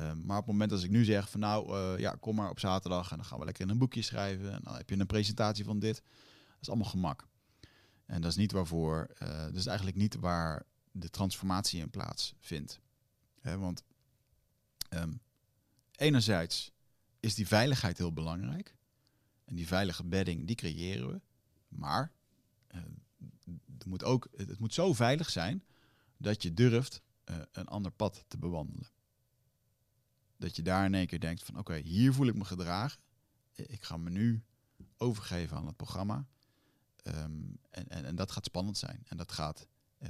Um, 0.00 0.24
maar 0.24 0.38
op 0.38 0.44
het 0.44 0.52
moment 0.52 0.72
als 0.72 0.82
ik 0.82 0.90
nu 0.90 1.04
zeg 1.04 1.30
van 1.30 1.40
nou, 1.40 1.76
uh, 1.76 1.98
ja, 1.98 2.16
kom 2.20 2.34
maar 2.34 2.50
op 2.50 2.60
zaterdag 2.60 3.10
en 3.10 3.16
dan 3.16 3.26
gaan 3.26 3.38
we 3.38 3.44
lekker 3.44 3.64
in 3.64 3.70
een 3.70 3.78
boekje 3.78 4.02
schrijven. 4.02 4.52
En 4.52 4.60
dan 4.62 4.76
heb 4.76 4.90
je 4.90 4.98
een 4.98 5.06
presentatie 5.06 5.64
van 5.64 5.78
dit. 5.78 6.02
Dat 6.48 6.60
is 6.60 6.68
allemaal 6.68 6.88
gemak. 6.88 7.26
En 8.06 8.20
dat 8.20 8.30
is 8.30 8.36
niet 8.36 8.52
waarvoor, 8.52 9.10
uh, 9.22 9.44
dat 9.44 9.54
is 9.54 9.66
eigenlijk 9.66 9.96
niet 9.96 10.14
waar 10.14 10.62
de 10.90 11.10
transformatie 11.10 11.80
in 11.80 11.90
plaats 11.90 12.34
want 13.52 13.84
um, 14.90 15.20
enerzijds 15.96 16.72
is 17.20 17.34
die 17.34 17.46
veiligheid 17.46 17.98
heel 17.98 18.12
belangrijk. 18.12 18.76
En 19.44 19.54
die 19.54 19.66
veilige 19.66 20.04
bedding, 20.04 20.46
die 20.46 20.56
creëren 20.56 21.08
we. 21.08 21.20
Maar 21.68 22.12
uh, 22.74 22.82
het, 23.72 23.84
moet 23.84 24.04
ook, 24.04 24.28
het 24.36 24.58
moet 24.58 24.74
zo 24.74 24.92
veilig 24.92 25.30
zijn 25.30 25.64
dat 26.16 26.42
je 26.42 26.54
durft 26.54 27.02
uh, 27.24 27.36
een 27.52 27.66
ander 27.66 27.90
pad 27.90 28.24
te 28.28 28.38
bewandelen. 28.38 28.88
Dat 30.36 30.56
je 30.56 30.62
daar 30.62 30.84
in 30.84 30.94
één 30.94 31.06
keer 31.06 31.20
denkt 31.20 31.42
van 31.42 31.58
oké, 31.58 31.76
hier 31.76 32.12
voel 32.12 32.26
ik 32.26 32.34
me 32.34 32.44
gedragen. 32.44 33.00
Ik 33.52 33.82
ga 33.82 33.96
me 33.96 34.10
nu 34.10 34.42
overgeven 34.96 35.56
aan 35.56 35.66
het 35.66 35.76
programma. 35.76 36.26
Um, 37.02 37.58
en, 37.70 37.88
en, 37.88 38.04
en, 38.04 38.16
dat 38.16 38.30
gaat 38.30 38.44
spannend 38.44 38.78
zijn. 38.78 39.02
En 39.06 39.16
dat 39.16 39.32
gaat 39.32 39.68
uh, 39.98 40.08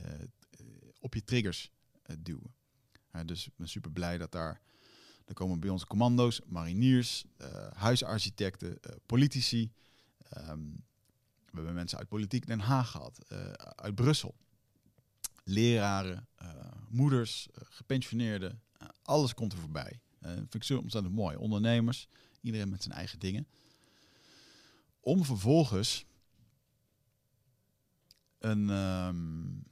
op 0.99 1.14
je 1.14 1.24
triggers 1.24 1.70
duwen. 2.18 2.55
Dus 3.23 3.47
ik 3.47 3.53
ben 3.57 3.69
super 3.69 3.91
blij 3.91 4.19
dat 4.19 4.33
daar 4.33 4.61
er 5.25 5.35
komen 5.35 5.61
bij 5.61 5.71
ons 5.71 5.85
commando's, 5.85 6.41
mariniers, 6.47 7.25
uh, 7.41 7.67
huisarchitecten, 7.73 8.69
uh, 8.69 8.95
politici. 9.07 9.73
Um, 10.37 10.85
we 11.45 11.57
hebben 11.61 11.75
mensen 11.75 11.99
uit 11.99 12.09
politiek 12.09 12.47
Den 12.47 12.61
Haag 12.61 12.91
gehad, 12.91 13.21
uh, 13.33 13.53
uit 13.53 13.95
Brussel. 13.95 14.35
Leraren, 15.45 16.29
moeders, 16.89 17.49
gepensioneerden, 17.53 18.62
alles 19.03 19.35
komt 19.35 19.53
er 19.53 19.59
voorbij. 19.59 20.01
Dat 20.19 20.33
vind 20.33 20.55
ik 20.55 20.62
zo 20.62 20.79
ontzettend 20.79 21.15
mooi. 21.15 21.37
Ondernemers, 21.37 22.09
iedereen 22.41 22.69
met 22.69 22.83
zijn 22.83 22.95
eigen 22.95 23.19
dingen. 23.19 23.47
Om 25.01 25.25
vervolgens 25.25 26.07
een... 28.39 28.69
Um, 28.69 29.65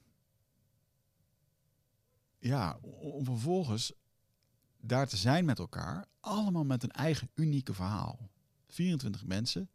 ja, 2.42 2.78
om 3.00 3.24
vervolgens 3.24 3.92
daar 4.80 5.08
te 5.08 5.16
zijn 5.16 5.44
met 5.44 5.58
elkaar, 5.58 6.06
allemaal 6.20 6.64
met 6.64 6.82
een 6.82 6.90
eigen 6.90 7.30
unieke 7.34 7.74
verhaal. 7.74 8.30
24 8.68 9.24
mensen, 9.24 9.70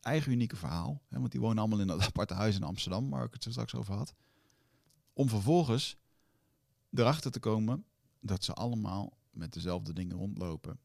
eigen 0.00 0.32
unieke 0.32 0.56
verhaal, 0.56 1.02
hè, 1.08 1.18
want 1.18 1.32
die 1.32 1.40
wonen 1.40 1.58
allemaal 1.58 1.80
in 1.80 1.86
dat 1.86 2.02
aparte 2.06 2.34
huis 2.34 2.56
in 2.56 2.62
Amsterdam, 2.62 3.10
waar 3.10 3.24
ik 3.24 3.32
het 3.32 3.42
zo 3.42 3.50
straks 3.50 3.74
over 3.74 3.94
had. 3.94 4.14
Om 5.12 5.28
vervolgens 5.28 5.96
erachter 6.92 7.30
te 7.30 7.40
komen 7.40 7.84
dat 8.20 8.44
ze 8.44 8.52
allemaal 8.52 9.16
met 9.30 9.52
dezelfde 9.52 9.92
dingen 9.92 10.16
rondlopen. 10.16 10.78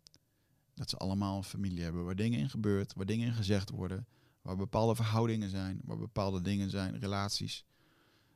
Dat 0.73 0.89
ze 0.89 0.97
allemaal 0.97 1.38
een 1.38 1.43
familie 1.43 1.84
hebben 1.84 2.05
waar 2.05 2.15
dingen 2.15 2.39
in 2.39 2.49
gebeurt, 2.49 2.93
waar 2.93 3.05
dingen 3.05 3.27
in 3.27 3.34
gezegd 3.34 3.69
worden, 3.69 4.07
waar 4.41 4.55
bepaalde 4.55 4.95
verhoudingen 4.95 5.49
zijn, 5.49 5.82
waar 5.84 5.97
bepaalde 5.97 6.41
dingen 6.41 6.69
zijn, 6.69 6.99
relaties 6.99 7.65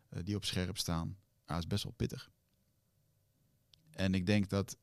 uh, 0.10 0.20
die 0.24 0.36
op 0.36 0.46
scherp 0.46 0.78
staan. 0.78 1.18
Ah, 1.46 1.48
dat 1.48 1.58
is 1.58 1.68
best 1.68 1.84
wel 1.84 1.94
pittig. 1.94 2.33
En 3.96 4.14
ik 4.14 4.26
denk 4.26 4.50
dat 4.50 4.78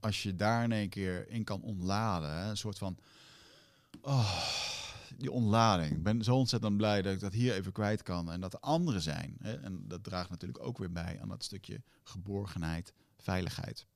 als 0.00 0.22
je 0.22 0.36
daar 0.36 0.64
in 0.64 0.72
één 0.72 0.88
keer 0.88 1.28
in 1.28 1.44
kan 1.44 1.62
ontladen, 1.62 2.48
een 2.48 2.56
soort 2.56 2.78
van. 2.78 2.98
Oh, 4.00 4.42
die 5.16 5.30
ontlading. 5.30 5.92
Ik 5.92 6.02
ben 6.02 6.24
zo 6.24 6.36
ontzettend 6.36 6.76
blij 6.76 7.02
dat 7.02 7.12
ik 7.12 7.20
dat 7.20 7.32
hier 7.32 7.54
even 7.54 7.72
kwijt 7.72 8.02
kan 8.02 8.30
en 8.30 8.40
dat 8.40 8.52
er 8.52 8.60
anderen 8.60 9.02
zijn. 9.02 9.36
Hè, 9.42 9.52
en 9.52 9.88
dat 9.88 10.04
draagt 10.04 10.30
natuurlijk 10.30 10.64
ook 10.64 10.78
weer 10.78 10.92
bij 10.92 11.18
aan 11.20 11.28
dat 11.28 11.44
stukje 11.44 11.82
geborgenheid, 12.02 12.92
veiligheid. 13.16 13.86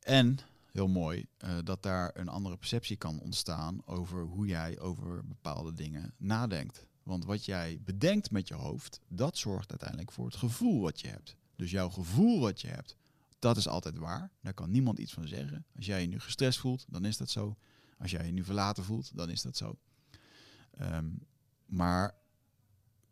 En, 0.00 0.38
heel 0.72 0.88
mooi, 0.88 1.26
uh, 1.44 1.58
dat 1.64 1.82
daar 1.82 2.10
een 2.14 2.28
andere 2.28 2.56
perceptie 2.56 2.96
kan 2.96 3.20
ontstaan 3.20 3.86
over 3.86 4.22
hoe 4.22 4.46
jij 4.46 4.78
over 4.78 5.24
bepaalde 5.26 5.72
dingen 5.72 6.14
nadenkt. 6.16 6.86
Want 7.02 7.24
wat 7.24 7.44
jij 7.44 7.80
bedenkt 7.84 8.30
met 8.30 8.48
je 8.48 8.54
hoofd, 8.54 9.00
dat 9.08 9.38
zorgt 9.38 9.70
uiteindelijk 9.70 10.12
voor 10.12 10.26
het 10.26 10.36
gevoel 10.36 10.80
wat 10.80 11.00
je 11.00 11.08
hebt. 11.08 11.36
Dus 11.56 11.70
jouw 11.70 11.90
gevoel 11.90 12.40
wat 12.40 12.60
je 12.60 12.68
hebt, 12.68 12.96
dat 13.38 13.56
is 13.56 13.68
altijd 13.68 13.98
waar. 13.98 14.30
Daar 14.40 14.54
kan 14.54 14.70
niemand 14.70 14.98
iets 14.98 15.12
van 15.12 15.28
zeggen. 15.28 15.66
Als 15.76 15.86
jij 15.86 16.00
je 16.00 16.06
nu 16.06 16.20
gestrest 16.20 16.58
voelt, 16.58 16.84
dan 16.88 17.04
is 17.04 17.16
dat 17.16 17.30
zo. 17.30 17.56
Als 17.98 18.10
jij 18.10 18.26
je 18.26 18.32
nu 18.32 18.44
verlaten 18.44 18.84
voelt, 18.84 19.16
dan 19.16 19.30
is 19.30 19.42
dat 19.42 19.56
zo. 19.56 19.78
Um, 20.80 21.26
maar 21.66 22.14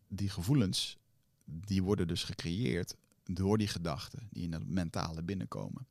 die 0.08 0.28
gevoelens, 0.28 0.98
die 1.44 1.82
worden 1.82 2.08
dus 2.08 2.24
gecreëerd 2.24 2.96
door 3.24 3.58
die 3.58 3.68
gedachten 3.68 4.28
die 4.30 4.42
in 4.42 4.52
het 4.52 4.68
mentale 4.68 5.22
binnenkomen. 5.22 5.86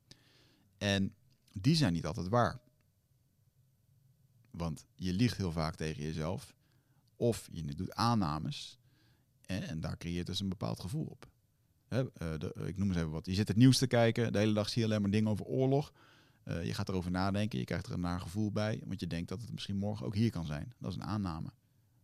En 0.78 1.14
die 1.52 1.74
zijn 1.76 1.92
niet 1.92 2.06
altijd 2.06 2.28
waar. 2.28 2.60
Want 4.50 4.86
je 4.94 5.12
liegt 5.12 5.36
heel 5.36 5.52
vaak 5.52 5.74
tegen 5.74 6.02
jezelf. 6.02 6.54
Of 7.16 7.48
je 7.52 7.74
doet 7.74 7.94
aannames. 7.94 8.78
En 9.46 9.80
daar 9.80 9.96
creëert 9.96 10.26
dus 10.26 10.40
een 10.40 10.48
bepaald 10.48 10.80
gevoel 10.80 11.04
op. 11.04 11.30
Hè, 11.92 12.02
uh, 12.02 12.38
de, 12.38 12.54
ik 12.66 12.76
noem 12.76 12.88
eens 12.88 12.96
even 12.96 13.10
wat. 13.10 13.26
Je 13.26 13.34
zit 13.34 13.48
het 13.48 13.56
nieuws 13.56 13.78
te 13.78 13.86
kijken. 13.86 14.32
De 14.32 14.38
hele 14.38 14.52
dag 14.52 14.68
zie 14.68 14.80
je 14.80 14.86
alleen 14.88 15.00
maar 15.00 15.10
dingen 15.10 15.30
over 15.30 15.44
oorlog. 15.44 15.92
Uh, 16.44 16.64
je 16.64 16.74
gaat 16.74 16.88
erover 16.88 17.10
nadenken. 17.10 17.58
Je 17.58 17.64
krijgt 17.64 17.86
er 17.86 17.92
een 17.92 18.00
naar 18.00 18.20
gevoel 18.20 18.52
bij. 18.52 18.82
Want 18.86 19.00
je 19.00 19.06
denkt 19.06 19.28
dat 19.28 19.40
het 19.40 19.52
misschien 19.52 19.76
morgen 19.76 20.06
ook 20.06 20.14
hier 20.14 20.30
kan 20.30 20.46
zijn. 20.46 20.74
Dat 20.78 20.90
is 20.90 20.96
een 20.96 21.04
aanname. 21.04 21.52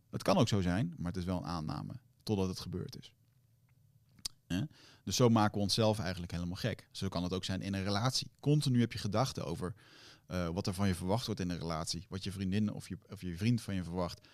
Het 0.09 0.23
kan 0.23 0.37
ook 0.37 0.47
zo 0.47 0.61
zijn, 0.61 0.93
maar 0.97 1.11
het 1.11 1.17
is 1.21 1.25
wel 1.25 1.37
een 1.37 1.45
aanname. 1.45 1.93
Totdat 2.23 2.47
het 2.47 2.59
gebeurd 2.59 2.97
is. 2.97 3.13
Dus 5.03 5.15
zo 5.15 5.29
maken 5.29 5.53
we 5.53 5.59
onszelf 5.59 5.99
eigenlijk 5.99 6.31
helemaal 6.31 6.55
gek. 6.55 6.87
Zo 6.91 7.07
kan 7.07 7.23
het 7.23 7.33
ook 7.33 7.43
zijn 7.43 7.61
in 7.61 7.73
een 7.73 7.83
relatie. 7.83 8.31
Continu 8.39 8.79
heb 8.79 8.91
je 8.91 8.99
gedachten 8.99 9.45
over 9.45 9.73
wat 10.27 10.67
er 10.67 10.73
van 10.73 10.87
je 10.87 10.95
verwacht 10.95 11.25
wordt 11.25 11.41
in 11.41 11.49
een 11.49 11.57
relatie. 11.57 12.05
Wat 12.09 12.23
je 12.23 12.31
vriendin 12.31 12.73
of 12.73 12.89
je, 12.89 12.97
of 13.09 13.21
je 13.21 13.37
vriend 13.37 13.61
van 13.61 13.75
je 13.75 13.83
verwacht. 13.83 14.27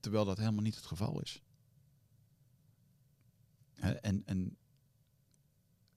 terwijl 0.00 0.24
dat 0.24 0.38
helemaal 0.38 0.62
niet 0.62 0.74
het 0.74 0.86
geval 0.86 1.20
is. 1.20 1.42
Hè? 3.74 3.92
En, 3.92 4.22
en 4.26 4.56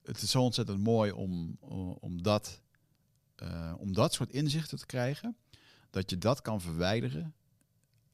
het 0.08 0.22
is 0.22 0.32
zo 0.32 0.42
ontzettend 0.42 0.80
mooi 0.80 1.12
om, 1.12 1.58
om, 2.00 2.22
dat, 2.22 2.62
uh, 3.44 3.74
om 3.78 3.94
dat 3.94 4.14
soort 4.14 4.32
inzichten 4.32 4.78
te 4.78 4.86
krijgen. 4.86 5.38
Dat 5.90 6.10
je 6.10 6.18
dat 6.18 6.42
kan 6.42 6.62
verwijderen 6.62 7.36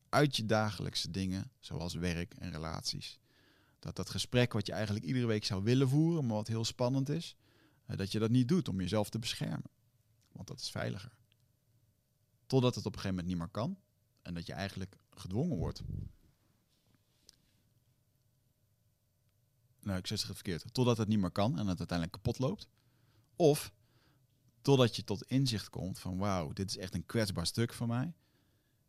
uit 0.09 0.35
je 0.35 0.45
dagelijkse 0.45 1.11
dingen, 1.11 1.51
zoals 1.59 1.93
werk 1.93 2.33
en 2.33 2.51
relaties. 2.51 3.19
Dat 3.79 3.95
dat 3.95 4.09
gesprek 4.09 4.53
wat 4.53 4.65
je 4.65 4.73
eigenlijk 4.73 5.05
iedere 5.05 5.25
week 5.25 5.45
zou 5.45 5.63
willen 5.63 5.89
voeren, 5.89 6.25
maar 6.25 6.35
wat 6.35 6.47
heel 6.47 6.65
spannend 6.65 7.09
is, 7.09 7.35
eh, 7.85 7.97
dat 7.97 8.11
je 8.11 8.19
dat 8.19 8.29
niet 8.29 8.47
doet 8.47 8.67
om 8.67 8.79
jezelf 8.79 9.09
te 9.09 9.19
beschermen. 9.19 9.71
Want 10.31 10.47
dat 10.47 10.59
is 10.59 10.69
veiliger. 10.69 11.17
Totdat 12.45 12.75
het 12.75 12.85
op 12.85 12.93
een 12.93 12.99
gegeven 12.99 13.15
moment 13.15 13.27
niet 13.27 13.37
meer 13.37 13.63
kan 13.63 13.77
en 14.21 14.33
dat 14.33 14.45
je 14.45 14.53
eigenlijk 14.53 14.97
gedwongen 15.11 15.57
wordt. 15.57 15.81
Nou, 19.83 19.97
ik 19.97 20.07
zeg 20.07 20.27
het 20.27 20.35
verkeerd. 20.35 20.73
Totdat 20.73 20.97
het 20.97 21.07
niet 21.07 21.19
meer 21.19 21.31
kan 21.31 21.59
en 21.59 21.67
het 21.67 21.77
uiteindelijk 21.77 22.11
kapot 22.11 22.39
loopt. 22.39 22.67
Of 23.35 23.73
totdat 24.61 24.95
je 24.95 25.03
tot 25.03 25.23
inzicht 25.23 25.69
komt 25.69 25.99
van 25.99 26.17
wauw, 26.17 26.53
dit 26.53 26.69
is 26.69 26.77
echt 26.77 26.93
een 26.93 27.05
kwetsbaar 27.05 27.45
stuk 27.45 27.73
van 27.73 27.87
mij. 27.87 28.13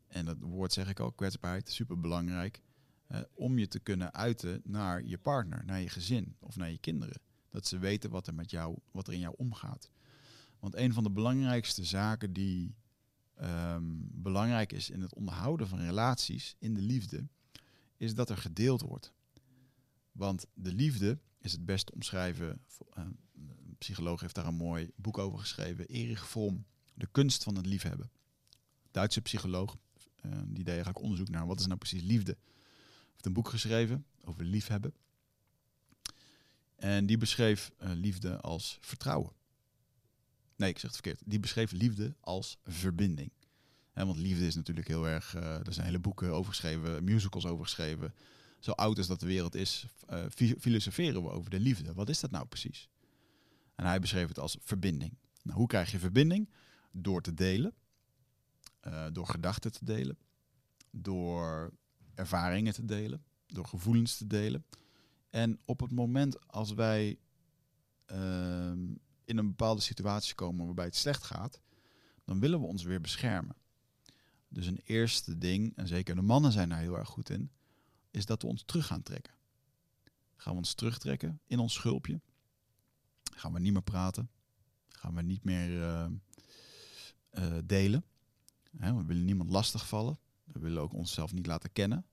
En 0.07 0.25
dat 0.25 0.37
woord 0.41 0.73
zeg 0.73 0.89
ik 0.89 1.01
al, 1.01 1.13
kwetsbaarheid, 1.13 1.71
super 1.71 2.01
belangrijk. 2.01 2.63
Eh, 3.07 3.21
om 3.35 3.59
je 3.59 3.69
te 3.69 3.79
kunnen 3.79 4.15
uiten 4.15 4.61
naar 4.65 5.05
je 5.05 5.19
partner, 5.19 5.65
naar 5.65 5.81
je 5.81 5.89
gezin 5.89 6.37
of 6.39 6.57
naar 6.57 6.71
je 6.71 6.79
kinderen. 6.79 7.21
Dat 7.49 7.67
ze 7.67 7.79
weten 7.79 8.11
wat 8.11 8.27
er 8.27 8.35
met 8.35 8.51
jou, 8.51 8.79
wat 8.91 9.07
er 9.07 9.13
in 9.13 9.21
jou 9.21 9.35
omgaat. 9.37 9.91
Want 10.59 10.75
een 10.75 10.93
van 10.93 11.03
de 11.03 11.11
belangrijkste 11.11 11.85
zaken 11.85 12.33
die 12.33 12.75
ehm, 13.35 13.85
belangrijk 13.99 14.73
is 14.73 14.91
in 14.91 15.01
het 15.01 15.15
onderhouden 15.15 15.69
van 15.69 15.79
relaties 15.79 16.57
in 16.59 16.75
de 16.75 16.81
liefde, 16.81 17.29
is 17.97 18.15
dat 18.15 18.31
er 18.31 18.37
gedeeld 18.37 18.81
wordt. 18.81 19.13
Want 20.15 20.47
de 20.55 20.73
liefde 20.73 21.19
is 21.39 21.53
het 21.53 21.65
best 21.65 21.91
omschrijven. 21.91 22.61
Uh, 22.99 23.05
een 23.35 23.77
psycholoog 23.79 24.21
heeft 24.21 24.35
daar 24.35 24.47
een 24.47 24.55
mooi 24.55 24.91
boek 24.97 25.19
over 25.19 25.39
geschreven. 25.39 25.87
Erich 25.87 26.29
Fromm, 26.29 26.65
De 26.95 27.09
kunst 27.11 27.43
van 27.43 27.57
het 27.57 27.67
liefhebben. 27.67 28.11
Duitse 28.91 29.21
psycholoog. 29.21 29.77
Uh, 30.27 30.33
die 30.47 30.65
deed 30.65 30.75
eigenlijk 30.75 31.01
onderzoek 31.01 31.29
naar 31.29 31.47
wat 31.47 31.61
is 31.61 31.67
nou 31.67 31.79
precies 31.79 32.03
liefde. 32.03 32.37
Heeft 33.11 33.27
een 33.27 33.33
boek 33.33 33.49
geschreven 33.49 34.07
over 34.25 34.45
liefhebben. 34.45 34.95
En 36.77 37.07
die 37.07 37.19
beschreef 37.19 37.73
uh, 37.83 37.91
liefde 37.93 38.41
als 38.41 38.79
vertrouwen. 38.81 39.33
Nee, 40.57 40.69
ik 40.69 40.79
zeg 40.79 40.91
het 40.91 41.01
verkeerd. 41.01 41.23
Die 41.25 41.41
beschreef 41.41 41.73
liefde 41.73 42.15
als 42.21 42.59
verbinding. 42.65 43.31
want 43.93 44.17
liefde 44.17 44.47
is 44.47 44.55
natuurlijk 44.55 44.89
heel 44.89 45.09
erg. 45.09 45.35
er 45.35 45.73
zijn 45.73 45.87
hele 45.87 45.99
boeken 45.99 46.31
over 46.31 46.51
geschreven, 46.51 47.05
musicals 47.05 47.47
over 47.47 47.65
geschreven 47.65 48.15
zo 48.65 48.71
oud 48.71 48.99
als 48.99 49.07
dat 49.07 49.21
de 49.21 49.27
wereld 49.27 49.55
is, 49.55 49.87
uh, 50.11 50.25
filosoferen 50.59 51.23
we 51.23 51.31
over 51.31 51.51
de 51.51 51.61
liefde. 51.61 51.95
Wat 51.95 52.09
is 52.09 52.21
dat 52.21 52.31
nou 52.31 52.47
precies? 52.47 52.89
En 53.75 53.85
hij 53.87 54.01
beschreef 54.01 54.29
het 54.29 54.39
als 54.39 54.57
verbinding. 54.61 55.19
Nou, 55.43 55.59
hoe 55.59 55.67
krijg 55.67 55.91
je 55.91 55.99
verbinding? 55.99 56.51
Door 56.93 57.23
te 57.23 57.35
delen, 57.35 57.75
uh, 58.87 59.07
door 59.13 59.27
gedachten 59.27 59.73
te 59.73 59.85
delen, 59.85 60.19
door 60.91 61.73
ervaringen 62.15 62.73
te 62.73 62.85
delen, 62.85 63.25
door 63.47 63.67
gevoelens 63.67 64.17
te 64.17 64.27
delen. 64.27 64.65
En 65.31 65.59
op 65.65 65.81
het 65.81 65.91
moment 65.91 66.49
als 66.49 66.73
wij 66.73 67.19
uh, 68.13 68.73
in 69.25 69.39
een 69.39 69.49
bepaalde 69.49 69.81
situatie 69.81 70.35
komen 70.35 70.67
waarbij 70.67 70.85
het 70.85 70.97
slecht 70.97 71.23
gaat, 71.23 71.61
dan 72.25 72.41
willen 72.41 72.61
we 72.61 72.67
ons 72.67 72.83
weer 72.83 73.01
beschermen. 73.01 73.57
Dus 74.49 74.67
een 74.67 74.81
eerste 74.85 75.39
ding, 75.39 75.77
en 75.77 75.89
zeker 75.89 76.15
de 76.15 76.23
mannen 76.23 76.53
zijn 76.53 76.69
daar 76.69 76.79
heel 76.79 76.99
erg 76.99 77.09
goed 77.09 77.31
in, 77.31 77.51
is 78.15 78.27
dat 78.27 78.43
we 78.43 78.49
ons 78.49 78.63
terug 78.63 78.87
gaan 78.87 79.03
trekken. 79.03 79.35
Gaan 80.37 80.53
we 80.53 80.59
ons 80.59 80.75
terugtrekken 80.75 81.41
in 81.47 81.59
ons 81.59 81.75
schulpje? 81.75 82.21
Gaan 83.35 83.53
we 83.53 83.61
niet 83.61 83.73
meer 83.73 83.83
praten? 83.83 84.31
Gaan 84.89 85.15
we 85.15 85.23
niet 85.23 85.45
meer 85.45 85.71
uh, 85.71 86.07
uh, 87.33 87.59
delen? 87.65 88.05
We 88.71 89.05
willen 89.05 89.25
niemand 89.25 89.51
lastigvallen. 89.51 90.19
We 90.45 90.59
willen 90.59 90.83
ook 90.83 90.93
onszelf 90.93 91.33
niet 91.33 91.47
laten 91.47 91.73
kennen. 91.73 92.07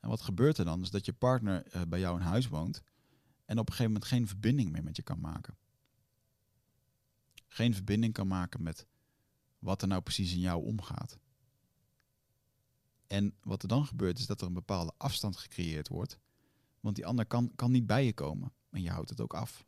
En 0.00 0.08
wat 0.08 0.20
gebeurt 0.20 0.58
er 0.58 0.64
dan? 0.64 0.82
Is 0.82 0.90
dat 0.90 1.04
je 1.04 1.12
partner 1.12 1.74
uh, 1.74 1.82
bij 1.88 1.98
jou 1.98 2.20
in 2.20 2.26
huis 2.26 2.48
woont 2.48 2.82
en 3.44 3.58
op 3.58 3.68
een 3.68 3.74
gegeven 3.74 3.92
moment 3.92 4.10
geen 4.10 4.26
verbinding 4.26 4.72
meer 4.72 4.82
met 4.82 4.96
je 4.96 5.02
kan 5.02 5.20
maken. 5.20 5.56
Geen 7.48 7.74
verbinding 7.74 8.12
kan 8.12 8.26
maken 8.26 8.62
met 8.62 8.86
wat 9.58 9.82
er 9.82 9.88
nou 9.88 10.02
precies 10.02 10.32
in 10.32 10.40
jou 10.40 10.64
omgaat. 10.64 11.18
En 13.12 13.34
wat 13.42 13.62
er 13.62 13.68
dan 13.68 13.86
gebeurt 13.86 14.18
is 14.18 14.26
dat 14.26 14.40
er 14.40 14.46
een 14.46 14.52
bepaalde 14.52 14.92
afstand 14.96 15.36
gecreëerd 15.36 15.88
wordt. 15.88 16.18
Want 16.80 16.96
die 16.96 17.06
ander 17.06 17.26
kan, 17.26 17.52
kan 17.54 17.70
niet 17.70 17.86
bij 17.86 18.04
je 18.04 18.12
komen. 18.12 18.52
En 18.70 18.82
je 18.82 18.90
houdt 18.90 19.10
het 19.10 19.20
ook 19.20 19.34
af. 19.34 19.64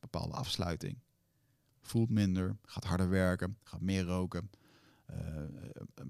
Bepaalde 0.00 0.34
afsluiting. 0.34 0.98
Voelt 1.80 2.10
minder, 2.10 2.56
gaat 2.62 2.84
harder 2.84 3.08
werken, 3.08 3.58
gaat 3.62 3.80
meer 3.80 4.02
roken. 4.02 4.50
Uh, 5.10 5.16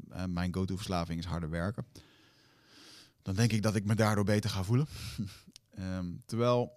uh, 0.09 0.25
mijn 0.25 0.55
go-to 0.55 0.77
verslaving 0.77 1.19
is 1.19 1.25
harder 1.25 1.51
werken. 1.51 1.87
Dan 3.23 3.35
denk 3.35 3.53
ik 3.53 3.63
dat 3.63 3.75
ik 3.75 3.85
me 3.85 3.95
daardoor 3.95 4.25
beter 4.25 4.51
ga 4.51 4.65
voelen. 4.65 4.87
um, 5.79 6.23
terwijl, 6.27 6.73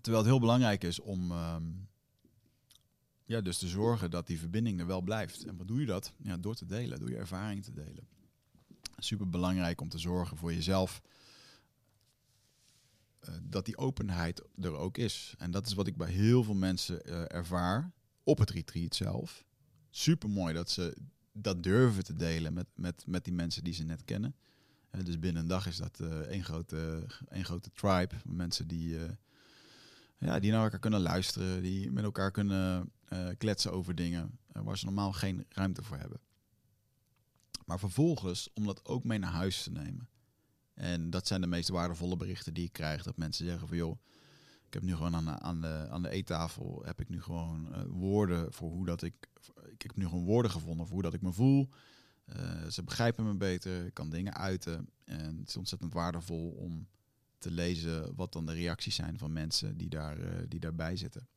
terwijl 0.00 0.22
het 0.22 0.32
heel 0.32 0.40
belangrijk 0.40 0.84
is 0.84 1.00
om, 1.00 1.30
um, 1.30 1.88
ja, 3.26 3.40
dus 3.40 3.58
te 3.58 3.68
zorgen 3.68 4.10
dat 4.10 4.26
die 4.26 4.38
verbinding 4.38 4.80
er 4.80 4.86
wel 4.86 5.00
blijft. 5.00 5.44
En 5.44 5.56
wat 5.56 5.68
doe 5.68 5.80
je 5.80 5.86
dat? 5.86 6.12
Ja, 6.22 6.36
door 6.36 6.54
te 6.54 6.66
delen, 6.66 6.98
door 6.98 7.10
je 7.10 7.16
ervaring 7.16 7.64
te 7.64 7.72
delen. 7.72 8.08
Super 8.98 9.28
belangrijk 9.28 9.80
om 9.80 9.88
te 9.88 9.98
zorgen 9.98 10.36
voor 10.36 10.52
jezelf 10.54 11.02
uh, 13.28 13.34
dat 13.42 13.64
die 13.64 13.76
openheid 13.76 14.42
er 14.60 14.76
ook 14.76 14.98
is. 14.98 15.34
En 15.38 15.50
dat 15.50 15.66
is 15.66 15.74
wat 15.74 15.86
ik 15.86 15.96
bij 15.96 16.10
heel 16.10 16.44
veel 16.44 16.54
mensen 16.54 17.00
uh, 17.08 17.32
ervaar 17.32 17.92
op 18.22 18.38
het 18.38 18.50
retreat 18.50 18.94
zelf. 18.94 19.44
Super 19.90 20.30
mooi 20.30 20.54
dat 20.54 20.70
ze 20.70 20.96
dat 21.32 21.62
durven 21.62 22.04
te 22.04 22.14
delen 22.14 22.52
met, 22.52 22.66
met, 22.74 23.06
met 23.06 23.24
die 23.24 23.34
mensen 23.34 23.64
die 23.64 23.74
ze 23.74 23.84
net 23.84 24.04
kennen. 24.04 24.34
Uh, 24.90 25.04
dus 25.04 25.18
binnen 25.18 25.42
een 25.42 25.48
dag 25.48 25.66
is 25.66 25.76
dat 25.76 26.00
één, 26.28 26.44
grote, 26.44 27.06
één 27.28 27.44
grote 27.44 27.70
tribe. 27.70 28.14
Mensen 28.24 28.66
die 28.66 28.98
ja, 30.18 30.40
die 30.40 30.50
naar 30.50 30.62
elkaar 30.62 30.78
kunnen 30.78 31.00
luisteren, 31.00 31.62
die 31.62 31.90
met 31.90 32.04
elkaar 32.04 32.30
kunnen 32.30 32.90
uh, 33.12 33.28
kletsen 33.38 33.72
over 33.72 33.94
dingen 33.94 34.38
uh, 34.56 34.62
waar 34.62 34.78
ze 34.78 34.84
normaal 34.84 35.12
geen 35.12 35.46
ruimte 35.48 35.82
voor 35.82 35.96
hebben. 35.96 36.20
Maar 37.64 37.78
vervolgens 37.78 38.50
om 38.54 38.64
dat 38.64 38.84
ook 38.84 39.04
mee 39.04 39.18
naar 39.18 39.32
huis 39.32 39.62
te 39.62 39.70
nemen. 39.70 40.08
En 40.74 41.10
dat 41.10 41.26
zijn 41.26 41.40
de 41.40 41.46
meest 41.46 41.68
waardevolle 41.68 42.16
berichten 42.16 42.54
die 42.54 42.64
ik 42.64 42.72
krijg. 42.72 43.02
Dat 43.02 43.16
mensen 43.16 43.46
zeggen 43.46 43.68
van 43.68 43.76
joh, 43.76 43.98
ik 44.66 44.74
heb 44.74 44.82
nu 44.82 44.94
gewoon 44.94 45.14
aan 45.14 45.24
de, 45.24 45.38
aan 45.38 45.60
de, 45.60 45.86
aan 45.90 46.02
de 46.02 46.10
eettafel 46.10 46.82
heb 46.84 47.00
ik 47.00 47.08
nu 47.08 47.22
gewoon 47.22 47.68
uh, 47.70 47.82
woorden 47.88 48.52
voor 48.52 48.70
hoe 48.70 48.86
dat 48.86 49.02
ik. 49.02 49.14
Ik 49.66 49.82
heb 49.82 49.96
nu 49.96 50.04
gewoon 50.04 50.24
woorden 50.24 50.50
gevonden 50.50 50.86
voor 50.86 50.94
hoe 50.94 51.02
dat 51.02 51.14
ik 51.14 51.22
me 51.22 51.32
voel. 51.32 51.68
ze 52.70 52.82
begrijpen 52.84 53.24
me 53.24 53.34
beter, 53.34 53.86
ik 53.86 53.94
kan 53.94 54.10
dingen 54.10 54.34
uiten. 54.34 54.88
En 55.04 55.38
het 55.38 55.48
is 55.48 55.56
ontzettend 55.56 55.92
waardevol 55.92 56.50
om 56.50 56.88
te 57.38 57.50
lezen 57.50 58.14
wat 58.14 58.32
dan 58.32 58.46
de 58.46 58.52
reacties 58.52 58.94
zijn 58.94 59.18
van 59.18 59.32
mensen 59.32 59.76
die, 59.76 59.88
daar, 59.88 60.48
die 60.48 60.60
daarbij 60.60 60.96
zitten. 60.96 61.28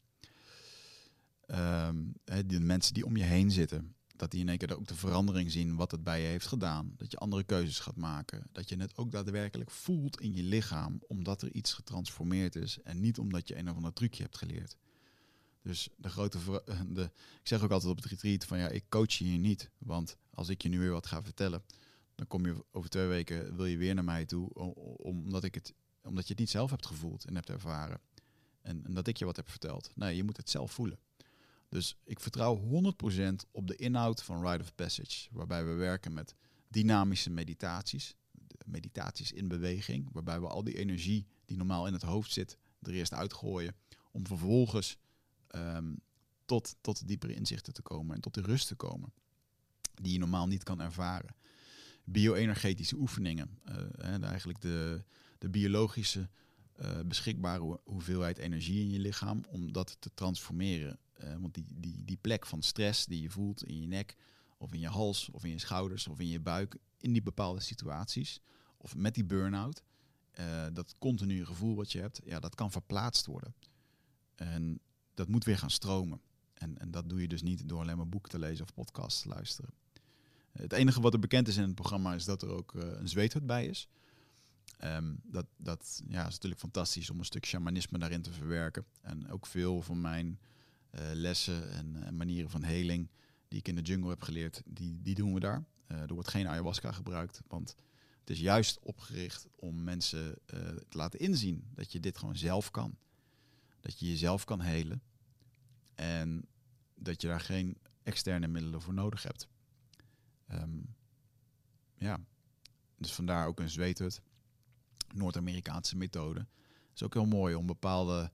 Um, 1.52 2.14
de 2.46 2.60
mensen 2.60 2.94
die 2.94 3.06
om 3.06 3.18
je 3.18 3.24
heen 3.24 3.52
zitten, 3.52 3.96
dat 4.16 4.32
die 4.32 4.42
in 4.42 4.50
één 4.50 4.58
keer 4.58 4.78
ook 4.78 4.88
de 4.88 4.96
verandering 4.96 5.52
zien 5.52 5.76
wat 5.76 5.92
het 5.92 6.04
bij 6.04 6.22
je 6.22 6.28
heeft 6.28 6.48
gedaan. 6.48 6.94
Dat 6.98 7.12
je 7.12 7.18
andere 7.18 7.44
keuzes 7.44 7.80
gaat 7.80 7.96
maken. 7.96 8.48
Dat 8.52 8.70
je 8.70 8.78
het 8.78 8.98
ook 8.98 9.12
daadwerkelijk 9.12 9.72
voelt 9.72 10.22
in 10.22 10.36
je 10.36 10.44
lichaam, 10.44 11.02
omdat 11.08 11.42
er 11.42 11.52
iets 11.52 11.74
getransformeerd 11.74 12.56
is 12.56 12.82
en 12.84 13.00
niet 13.00 13.20
omdat 13.20 13.48
je 13.48 13.58
een 13.58 13.70
of 13.70 13.76
ander 13.76 13.94
trucje 13.94 14.24
hebt 14.24 14.38
geleerd. 14.38 14.78
Dus 15.62 15.90
de 15.98 16.10
grote, 16.10 16.38
de, 16.94 17.04
ik 17.42 17.48
zeg 17.48 17.64
ook 17.64 17.72
altijd 17.72 17.92
op 17.92 17.98
het 17.98 18.12
retreat 18.12 18.46
van 18.46 18.58
ja, 18.58 18.68
ik 18.68 18.84
coach 18.90 19.14
je 19.14 19.24
hier 19.24 19.40
niet. 19.40 19.70
Want 19.78 20.18
als 20.34 20.50
ik 20.50 20.62
je 20.62 20.70
nu 20.70 20.80
weer 20.80 20.92
wat 20.92 21.08
ga 21.08 21.24
vertellen, 21.24 21.64
dan 22.16 22.28
kom 22.28 22.46
je 22.46 22.66
over 22.72 22.90
twee 22.90 23.08
weken, 23.08 23.56
wil 23.56 23.66
je 23.66 23.78
weer 23.78 23.96
naar 23.96 24.04
mij 24.04 24.26
toe, 24.26 24.54
omdat 24.98 25.44
ik 25.44 25.56
het 25.56 25.74
omdat 26.02 26.24
je 26.24 26.30
het 26.30 26.40
niet 26.40 26.50
zelf 26.50 26.70
hebt 26.70 26.86
gevoeld 26.86 27.26
en 27.26 27.36
hebt 27.36 27.50
ervaren. 27.50 28.02
En, 28.62 28.86
en 28.86 28.94
dat 28.94 29.08
ik 29.08 29.18
je 29.18 29.26
wat 29.26 29.36
heb 29.36 29.50
verteld. 29.50 29.92
Nee, 29.96 30.16
je 30.16 30.24
moet 30.24 30.38
het 30.38 30.50
zelf 30.50 30.72
voelen. 30.72 31.00
Dus 31.70 31.98
ik 32.04 32.20
vertrouw 32.20 32.58
100% 32.58 33.34
op 33.52 33.68
de 33.68 33.76
inhoud 33.76 34.24
van 34.24 34.48
Rite 34.48 34.64
of 34.64 34.76
Passage. 34.76 35.28
Waarbij 35.32 35.66
we 35.66 35.74
werken 35.74 36.14
met 36.14 36.36
dynamische 36.68 37.30
meditaties. 37.30 38.16
Meditaties 38.66 39.32
in 39.32 39.48
beweging. 39.48 40.10
Waarbij 40.12 40.40
we 40.40 40.48
al 40.48 40.64
die 40.64 40.78
energie 40.78 41.28
die 41.46 41.58
normaal 41.58 41.88
in 41.88 41.94
het 41.94 42.02
hoofd 42.02 42.32
zit, 42.32 42.58
er 42.82 42.94
eerst 42.94 43.14
uitgooien. 43.14 43.76
Om 44.12 44.28
vervolgens 44.28 44.98
um, 45.56 46.02
tot, 46.46 46.76
tot 46.82 47.08
diepere 47.08 47.34
inzichten 47.34 47.74
te 47.74 47.82
komen 47.82 48.16
en 48.16 48.22
tot 48.22 48.34
de 48.34 48.42
rust 48.42 48.68
te 48.68 48.76
komen. 48.76 49.14
Die 49.94 50.12
je 50.12 50.20
normaal 50.20 50.48
niet 50.48 50.64
kan 50.64 50.82
ervaren. 50.82 51.36
Bioenergetische 52.04 52.96
oefeningen. 52.96 53.60
Uh, 54.00 54.24
eigenlijk 54.24 54.62
de, 54.62 55.04
de 55.38 55.50
biologische 55.50 56.30
uh, 56.82 57.00
beschikbare 57.06 57.80
hoeveelheid 57.84 58.38
energie 58.38 58.82
in 58.82 58.90
je 58.90 59.00
lichaam 59.00 59.44
om 59.50 59.72
dat 59.72 59.98
te 60.00 60.10
transformeren. 60.14 61.00
Uh, 61.24 61.36
want 61.40 61.54
die, 61.54 61.66
die, 61.74 62.06
die 62.06 62.18
plek 62.22 62.46
van 62.46 62.62
stress 62.62 63.06
die 63.06 63.22
je 63.22 63.30
voelt 63.30 63.64
in 63.64 63.82
je 63.82 63.88
nek 63.88 64.16
of 64.58 64.74
in 64.74 64.80
je 64.80 64.88
hals 64.88 65.30
of 65.32 65.44
in 65.44 65.50
je 65.50 65.60
schouders 65.60 66.08
of 66.08 66.20
in 66.20 66.28
je 66.28 66.40
buik 66.40 66.78
in 66.98 67.14
die 67.14 67.22
bepaalde 67.22 67.60
situaties 67.60 68.42
of 68.78 68.96
met 68.96 69.14
die 69.14 69.26
burn-out, 69.26 69.84
uh, 70.40 70.66
dat 70.74 70.96
continue 71.00 71.46
gevoel 71.46 71.76
wat 71.76 71.92
je 71.92 72.00
hebt, 72.00 72.22
ja, 72.26 72.40
dat 72.40 72.56
kan 72.56 72.72
verplaatst 72.72 73.26
worden. 73.26 73.54
En 74.36 74.80
dat 75.14 75.28
moet 75.28 75.44
weer 75.44 75.58
gaan 75.58 75.70
stromen. 75.70 76.22
En, 76.54 76.78
en 76.78 76.92
dat 76.92 77.10
doe 77.10 77.22
je 77.22 77.28
dus 77.28 77.42
niet 77.42 77.70
door 77.70 77.80
alleen 77.82 77.98
maar 77.98 78.10
boeken 78.10 78.32
te 78.32 78.40
lezen 78.40 78.66
of 78.66 78.74
podcasts 78.74 79.22
te 79.22 79.28
luisteren. 79.28 79.72
Het 80.52 80.74
enige 80.74 81.02
wat 81.02 81.14
er 81.14 81.20
bekend 81.20 81.48
is 81.48 81.58
in 81.58 81.64
het 81.64 81.76
programma 81.76 82.14
is 82.14 82.26
dat 82.26 82.42
er 82.42 82.50
ook 82.50 82.74
een 82.74 83.10
zweethut 83.10 83.46
bij 83.46 83.66
is. 83.66 83.88
Um, 84.84 85.20
dat 85.24 85.46
dat 85.58 86.02
ja, 86.08 86.28
is 86.28 86.34
natuurlijk 86.34 86.62
fantastisch 86.62 87.10
om 87.10 87.20
een 87.20 87.26
stuk 87.26 87.46
shamanisme 87.46 87.98
daarin 87.98 88.22
te 88.22 88.32
verwerken. 88.32 88.86
En 89.02 89.32
ook 89.32 89.46
veel 89.46 89.82
van 89.82 90.02
mijn 90.02 90.40
uh, 90.92 91.02
lessen 91.14 91.72
en, 91.72 92.04
en, 92.04 92.18
manieren 92.18 92.50
van 92.50 92.64
heling 92.64 93.10
die 93.48 93.60
ik 93.60 93.68
in 93.68 93.76
de 93.76 93.82
jungle 93.82 94.10
heb 94.10 94.22
geleerd, 94.22 94.62
die, 94.66 95.02
die 95.02 95.16
doen 95.16 95.34
we 95.34 95.40
daar. 95.40 95.64
Uh, 95.88 96.02
er 96.02 96.14
wordt 96.14 96.30
geen 96.30 96.48
ayahuasca 96.48 96.92
gebruikt, 96.92 97.42
want 97.48 97.76
het 98.20 98.30
is 98.30 98.40
juist 98.40 98.80
opgericht 98.80 99.48
om 99.56 99.84
mensen 99.84 100.38
te 100.90 100.98
laten 100.98 101.20
inzien 101.20 101.68
dat 101.74 101.92
je 101.92 102.00
dit 102.00 102.18
gewoon 102.18 102.38
zelf 102.38 102.72
kan. 102.72 102.98
Dat 103.80 104.00
je 104.00 104.10
jezelf 104.10 104.44
kan 104.44 104.62
helen 104.62 105.02
en 105.96 106.46
dat 106.96 107.22
je 107.22 107.28
daar 107.28 107.40
geen 107.40 107.78
externe 108.04 108.48
middelen 108.48 108.82
voor 108.82 108.94
nodig 108.94 109.24
hebt. 109.24 109.48
Um, 110.52 110.96
ja, 111.98 112.20
dus 112.98 113.14
vandaar 113.14 113.48
ook 113.48 113.60
een 113.60 113.70
zweethut. 113.70 114.22
Noord-Amerikaanse 115.14 115.98
methode. 115.98 116.40
Het 116.40 116.96
is 116.96 117.04
ook 117.04 117.14
heel 117.14 117.26
mooi 117.26 117.56
om 117.56 117.66
bepaalde, 117.66 118.32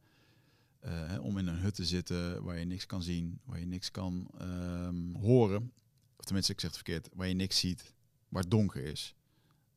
uh, 0.85 1.17
om 1.21 1.37
in 1.37 1.47
een 1.47 1.59
hut 1.59 1.75
te 1.75 1.85
zitten 1.85 2.43
waar 2.43 2.59
je 2.59 2.65
niks 2.65 2.85
kan 2.85 3.03
zien, 3.03 3.39
waar 3.43 3.59
je 3.59 3.65
niks 3.65 3.91
kan 3.91 4.31
um, 4.41 5.15
horen. 5.15 5.71
Of 6.17 6.25
tenminste, 6.25 6.51
ik 6.51 6.59
zeg 6.59 6.69
het 6.69 6.79
verkeerd, 6.79 7.09
waar 7.13 7.27
je 7.27 7.33
niks 7.33 7.59
ziet, 7.59 7.93
waar 8.29 8.41
het 8.41 8.51
donker 8.51 8.83
is. 8.83 9.15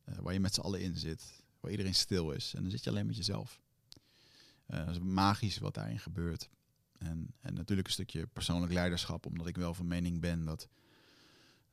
Uh, 0.09 0.15
waar 0.19 0.33
je 0.33 0.41
met 0.41 0.55
z'n 0.55 0.61
allen 0.61 0.81
in 0.81 0.97
zit, 0.97 1.43
waar 1.61 1.71
iedereen 1.71 1.95
stil 1.95 2.31
is. 2.31 2.55
En 2.55 2.63
dan 2.63 2.71
zit 2.71 2.85
je 2.85 2.91
alleen 2.91 3.07
met 3.07 3.17
jezelf. 3.17 3.61
Uh, 4.69 4.79
dat 4.79 4.95
is 4.95 4.99
magisch 4.99 5.59
wat 5.59 5.75
daarin 5.75 5.99
gebeurt. 5.99 6.49
En, 6.99 7.35
en 7.41 7.55
natuurlijk 7.55 7.89
een 7.89 7.95
stukje 7.95 8.27
persoonlijk 8.27 8.73
leiderschap, 8.73 9.27
omdat 9.27 9.47
ik 9.47 9.57
wel 9.57 9.75
van 9.75 9.87
mening 9.87 10.21
ben 10.21 10.45
dat 10.45 10.69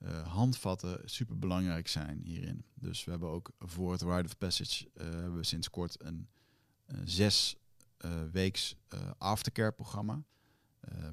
uh, 0.05 0.27
handvatten 0.27 1.01
super 1.09 1.39
belangrijk 1.39 1.87
zijn 1.87 2.21
hierin. 2.23 2.65
Dus 2.73 3.03
we 3.03 3.11
hebben 3.11 3.29
ook 3.29 3.51
voor 3.59 3.91
het 3.91 4.01
Rite 4.01 4.25
of 4.25 4.37
Passage 4.37 4.85
uh, 4.93 5.03
hebben 5.03 5.35
we 5.35 5.43
sinds 5.43 5.69
kort 5.69 6.03
een, 6.03 6.27
een 6.85 7.09
zes 7.09 7.55
weeks 8.31 8.75
aftercare 9.17 9.71
programma. 9.71 10.23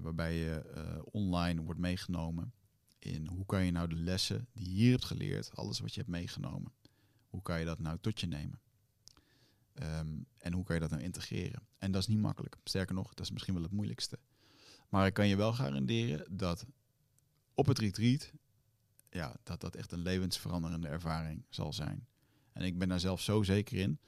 waarbij 0.01 0.36
je 0.36 0.62
online 1.11 1.62
wordt 1.62 1.80
meegenomen 1.80 2.53
in 2.99 3.26
hoe 3.26 3.47
kan 3.47 3.64
je 3.64 3.70
nou 3.70 3.88
de 3.88 3.97
lessen 3.97 4.47
die 4.53 4.64
je 4.64 4.70
hier 4.70 4.90
hebt 4.90 5.05
geleerd, 5.05 5.57
alles 5.57 5.80
wat 5.80 5.95
je 5.95 6.01
hebt 6.01 6.12
meegenomen, 6.12 6.72
hoe 7.28 7.43
kan 7.43 7.59
je 7.59 7.64
dat 7.64 7.78
nou 7.78 7.99
tot 8.01 8.20
je 8.20 8.26
nemen? 8.26 8.61
Um, 9.74 10.26
en 10.38 10.53
hoe 10.53 10.64
kan 10.64 10.74
je 10.74 10.80
dat 10.80 10.90
nou 10.90 11.03
integreren? 11.03 11.62
En 11.78 11.93
dat 11.93 12.01
is 12.01 12.09
niet 12.09 12.18
makkelijk. 12.18 12.57
Sterker 12.64 12.95
nog, 12.95 13.09
dat 13.09 13.24
is 13.24 13.30
misschien 13.30 13.55
wel 13.55 13.62
het 13.62 13.72
moeilijkste. 13.72 14.18
Maar 14.88 15.07
ik 15.07 15.14
kan 15.14 15.28
je 15.28 15.36
wel 15.36 15.53
garanderen 15.53 16.36
dat 16.36 16.66
op 17.55 17.66
het 17.66 17.78
retreat 17.78 18.32
ja, 19.13 19.37
dat 19.43 19.61
dat 19.61 19.77
echt 19.77 19.93
een 19.93 20.03
levensveranderende 20.03 20.89
ervaring 20.89 21.45
zal 21.49 21.73
zijn. 21.73 22.07
En 22.53 22.63
ik 22.63 22.79
ben 22.79 22.89
daar 22.89 23.01
zelf 23.01 23.21
zo 23.21 23.43
zeker 23.43 23.77
in. 23.77 23.99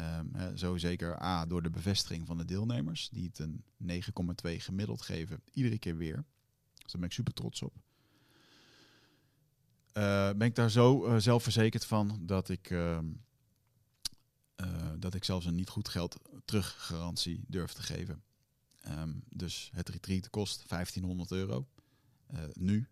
Um, 0.00 0.56
zo 0.56 0.76
zeker 0.76 1.22
A, 1.22 1.46
door 1.46 1.62
de 1.62 1.70
bevestiging 1.70 2.26
van 2.26 2.36
de 2.36 2.44
deelnemers, 2.44 3.08
die 3.08 3.26
het 3.26 3.38
een 3.38 3.64
9,2 4.46 4.56
gemiddeld 4.56 5.02
geven, 5.02 5.42
iedere 5.52 5.78
keer 5.78 5.96
weer. 5.96 6.24
Dus 6.74 6.92
daar 6.92 7.00
ben 7.00 7.10
ik 7.10 7.12
super 7.12 7.32
trots 7.32 7.62
op. 7.62 7.74
Uh, 9.98 10.30
ben 10.32 10.46
ik 10.46 10.54
daar 10.54 10.70
zo 10.70 11.06
uh, 11.06 11.16
zelfverzekerd 11.16 11.84
van 11.84 12.18
dat 12.20 12.48
ik, 12.48 12.70
uh, 12.70 12.98
dat 14.98 15.14
ik 15.14 15.24
zelfs 15.24 15.46
een 15.46 15.54
niet 15.54 15.68
goed 15.68 15.88
geld 15.88 16.16
teruggarantie 16.44 17.44
durf 17.46 17.72
te 17.72 17.82
geven. 17.82 18.22
Um, 18.88 19.22
dus 19.28 19.70
het 19.72 19.88
retreat 19.88 20.30
kost 20.30 20.68
1500 20.68 21.30
euro. 21.30 21.66
nu, 22.52 22.88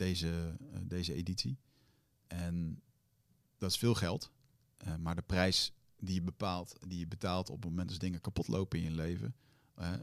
deze, 0.00 0.56
uh, 0.60 0.78
deze 0.82 1.14
editie. 1.14 1.58
En 2.26 2.82
dat 3.58 3.70
is 3.70 3.78
veel 3.78 3.94
geld. 3.94 4.30
Uh, 4.86 4.96
maar 4.96 5.14
de 5.14 5.22
prijs 5.22 5.72
die 5.96 6.14
je 6.14 6.22
bepaalt, 6.22 6.76
die 6.86 6.98
je 6.98 7.06
betaalt 7.06 7.50
op 7.50 7.56
het 7.56 7.70
moment 7.70 7.88
dat 7.88 8.00
dingen 8.00 8.20
kapot 8.20 8.48
lopen 8.48 8.78
in 8.78 8.84
je 8.84 8.90
leven, 8.90 9.34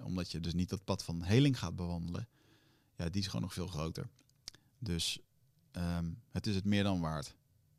omdat 0.04 0.32
je 0.32 0.40
dus 0.40 0.54
niet 0.54 0.70
dat 0.70 0.84
pad 0.84 1.04
van 1.04 1.24
heling 1.24 1.60
gaat 1.60 1.76
bewandelen, 1.76 2.28
ja, 2.96 3.10
die 3.10 3.22
is 3.22 3.28
gewoon 3.28 3.42
nog 3.42 3.54
veel 3.54 3.68
groter. 3.68 4.10
Dus 4.80 5.20
um, 5.72 6.22
het 6.32 6.48
is 6.48 6.56
het 6.56 6.66
meer 6.66 6.84
dan 6.84 7.00
waard. 7.00 7.36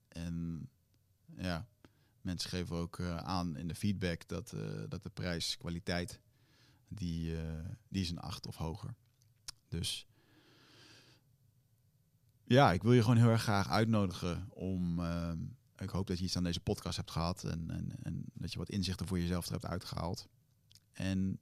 En 0.08 0.68
ja, 1.36 1.68
mensen 2.20 2.50
geven 2.50 2.76
ook 2.76 3.00
aan 3.00 3.56
in 3.56 3.68
de 3.68 3.74
feedback 3.74 4.28
dat, 4.28 4.54
dat 4.88 5.02
de 5.02 5.10
prijs 5.10 5.56
kwaliteit, 5.56 6.20
die, 6.88 7.36
die 7.88 8.02
is 8.02 8.10
een 8.10 8.18
acht 8.18 8.46
of 8.46 8.56
hoger. 8.56 8.94
Dus 9.68 10.06
ja, 12.48 12.72
ik 12.72 12.82
wil 12.82 12.92
je 12.92 13.00
gewoon 13.02 13.16
heel 13.16 13.30
erg 13.30 13.42
graag 13.42 13.68
uitnodigen 13.68 14.48
om. 14.50 15.00
Uh, 15.00 15.30
ik 15.76 15.90
hoop 15.90 16.06
dat 16.06 16.18
je 16.18 16.24
iets 16.24 16.36
aan 16.36 16.44
deze 16.44 16.60
podcast 16.60 16.96
hebt 16.96 17.10
gehad 17.10 17.44
en, 17.44 17.70
en, 17.70 17.92
en 18.02 18.24
dat 18.32 18.52
je 18.52 18.58
wat 18.58 18.68
inzichten 18.68 19.06
voor 19.06 19.18
jezelf 19.18 19.46
er 19.46 19.52
hebt 19.52 19.66
uitgehaald. 19.66 20.28
En 20.92 21.38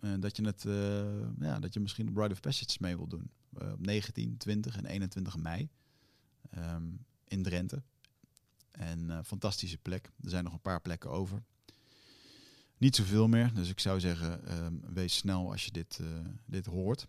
uh, 0.00 0.14
dat 0.18 0.36
je 0.36 0.44
het, 0.44 0.64
uh, 0.64 1.28
ja, 1.38 1.58
dat 1.58 1.74
je 1.74 1.80
misschien 1.80 2.06
de 2.06 2.12
Bride 2.12 2.32
of 2.32 2.40
Passage 2.40 2.78
mee 2.80 2.96
wil 2.96 3.06
doen. 3.06 3.30
op 3.52 3.86
19, 3.86 4.36
20 4.36 4.76
en 4.76 4.84
21 4.84 5.36
mei 5.36 5.68
um, 6.58 7.04
in 7.24 7.42
Drenthe. 7.42 7.82
En 8.70 9.24
fantastische 9.24 9.78
plek. 9.78 10.10
Er 10.22 10.30
zijn 10.30 10.44
nog 10.44 10.52
een 10.52 10.60
paar 10.60 10.80
plekken 10.80 11.10
over. 11.10 11.42
Niet 12.78 12.96
zoveel 12.96 13.28
meer, 13.28 13.54
dus 13.54 13.68
ik 13.68 13.80
zou 13.80 14.00
zeggen, 14.00 14.62
um, 14.64 14.82
wees 14.92 15.16
snel 15.16 15.50
als 15.50 15.64
je 15.64 15.70
dit, 15.70 16.00
dit 16.46 16.66
hoort. 16.66 17.08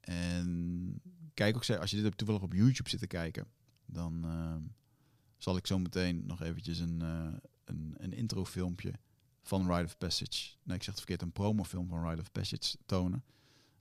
En 0.00 1.00
kijk 1.38 1.56
ook, 1.56 1.80
als 1.80 1.90
je 1.90 2.02
dit 2.02 2.18
toevallig 2.18 2.42
op 2.42 2.52
YouTube 2.52 2.88
zit 2.88 3.00
te 3.00 3.06
kijken, 3.06 3.46
dan 3.86 4.22
uh, 4.24 4.56
zal 5.36 5.56
ik 5.56 5.66
zo 5.66 5.78
meteen 5.78 6.26
nog 6.26 6.42
eventjes 6.42 6.78
een, 6.78 7.00
uh, 7.02 7.32
een, 7.64 7.94
een 7.96 8.12
introfilmpje 8.12 8.92
van 9.42 9.72
Ride 9.72 9.84
of 9.84 9.98
Passage, 9.98 10.56
nee 10.62 10.76
ik 10.76 10.82
zeg 10.82 10.94
het 10.94 10.96
verkeerd, 10.96 11.22
een 11.22 11.32
promofilm 11.32 11.88
van 11.88 12.08
Ride 12.08 12.20
of 12.20 12.32
Passage 12.32 12.76
tonen. 12.86 13.24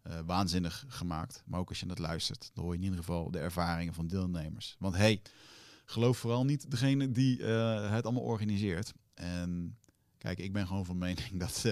Uh, 0.04 0.20
waanzinnig 0.26 0.86
gemaakt, 0.88 1.44
maar 1.46 1.60
ook 1.60 1.70
als 1.70 1.80
je 1.80 1.86
dat 1.86 2.00
luistert, 2.00 2.52
dan 2.54 2.64
hoor 2.64 2.74
je 2.74 2.80
in 2.80 2.84
ieder 2.84 3.00
geval 3.00 3.32
de 3.32 3.40
ervaringen 3.40 3.94
van 3.94 4.08
deelnemers. 4.08 4.76
Want 4.80 4.96
hey, 4.96 5.22
geloof 5.86 6.18
vooral 6.18 6.46
niet 6.46 6.72
degene 6.72 7.12
die 7.12 7.44
het 7.44 8.04
allemaal 8.04 8.24
organiseert. 8.24 8.94
En 9.14 9.78
kijk, 10.18 10.38
ik 10.40 10.54
ben 10.54 10.68
gewoon 10.68 10.86
van 10.86 10.98
mening 10.98 11.40
dat 11.46 11.66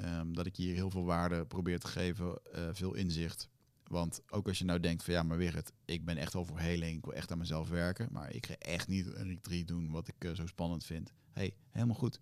Um, 0.00 0.34
dat 0.34 0.46
ik 0.46 0.56
hier 0.56 0.74
heel 0.74 0.90
veel 0.90 1.04
waarde 1.04 1.46
probeer 1.46 1.78
te 1.78 1.86
geven, 1.86 2.38
veel 2.72 2.94
inzicht. 2.94 3.48
Want 3.92 4.22
ook 4.30 4.48
als 4.48 4.58
je 4.58 4.64
nou 4.64 4.80
denkt 4.80 5.04
van 5.04 5.14
ja, 5.14 5.22
maar 5.22 5.36
weer 5.36 5.54
het, 5.54 5.72
ik 5.84 6.04
ben 6.04 6.16
echt 6.16 6.34
al 6.34 6.44
voor 6.44 6.58
heling, 6.58 6.96
ik 6.96 7.04
wil 7.04 7.14
echt 7.14 7.30
aan 7.32 7.38
mezelf 7.38 7.68
werken, 7.68 8.08
maar 8.10 8.34
ik 8.34 8.46
ga 8.46 8.54
echt 8.58 8.88
niet 8.88 9.06
een 9.06 9.28
retreat 9.28 9.66
doen 9.66 9.90
wat 9.90 10.08
ik 10.08 10.24
uh, 10.24 10.34
zo 10.34 10.46
spannend 10.46 10.84
vind. 10.84 11.12
hey, 11.32 11.54
helemaal 11.70 11.96
goed. 11.96 12.20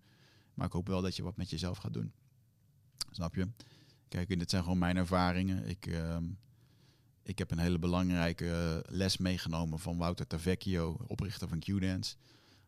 Maar 0.53 0.65
ik 0.65 0.71
hoop 0.71 0.87
wel 0.87 1.01
dat 1.01 1.15
je 1.15 1.23
wat 1.23 1.37
met 1.37 1.49
jezelf 1.49 1.77
gaat 1.77 1.93
doen. 1.93 2.13
Snap 3.11 3.35
je? 3.35 3.47
Kijk, 4.07 4.39
dit 4.39 4.49
zijn 4.49 4.63
gewoon 4.63 4.77
mijn 4.77 4.97
ervaringen. 4.97 5.67
Ik, 5.67 5.85
uh, 5.85 6.17
ik 7.23 7.37
heb 7.37 7.51
een 7.51 7.59
hele 7.59 7.79
belangrijke 7.79 8.83
les 8.87 9.17
meegenomen 9.17 9.79
van 9.79 9.97
Wouter 9.97 10.27
Tavecchio, 10.27 10.97
oprichter 11.07 11.47
van 11.47 11.59
Q-Dance. 11.59 12.15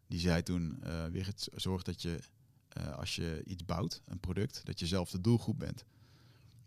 Die 0.07 0.19
zei 0.19 0.43
toen, 0.43 0.79
uh, 0.83 1.05
weer 1.05 1.25
het 1.25 1.49
zorg 1.55 1.81
dat 1.83 2.01
je 2.01 2.19
uh, 2.77 2.97
als 2.97 3.15
je 3.15 3.41
iets 3.45 3.65
bouwt, 3.65 4.01
een 4.05 4.19
product, 4.19 4.65
dat 4.65 4.79
je 4.79 4.87
zelf 4.87 5.09
de 5.09 5.21
doelgroep 5.21 5.59
bent. 5.59 5.85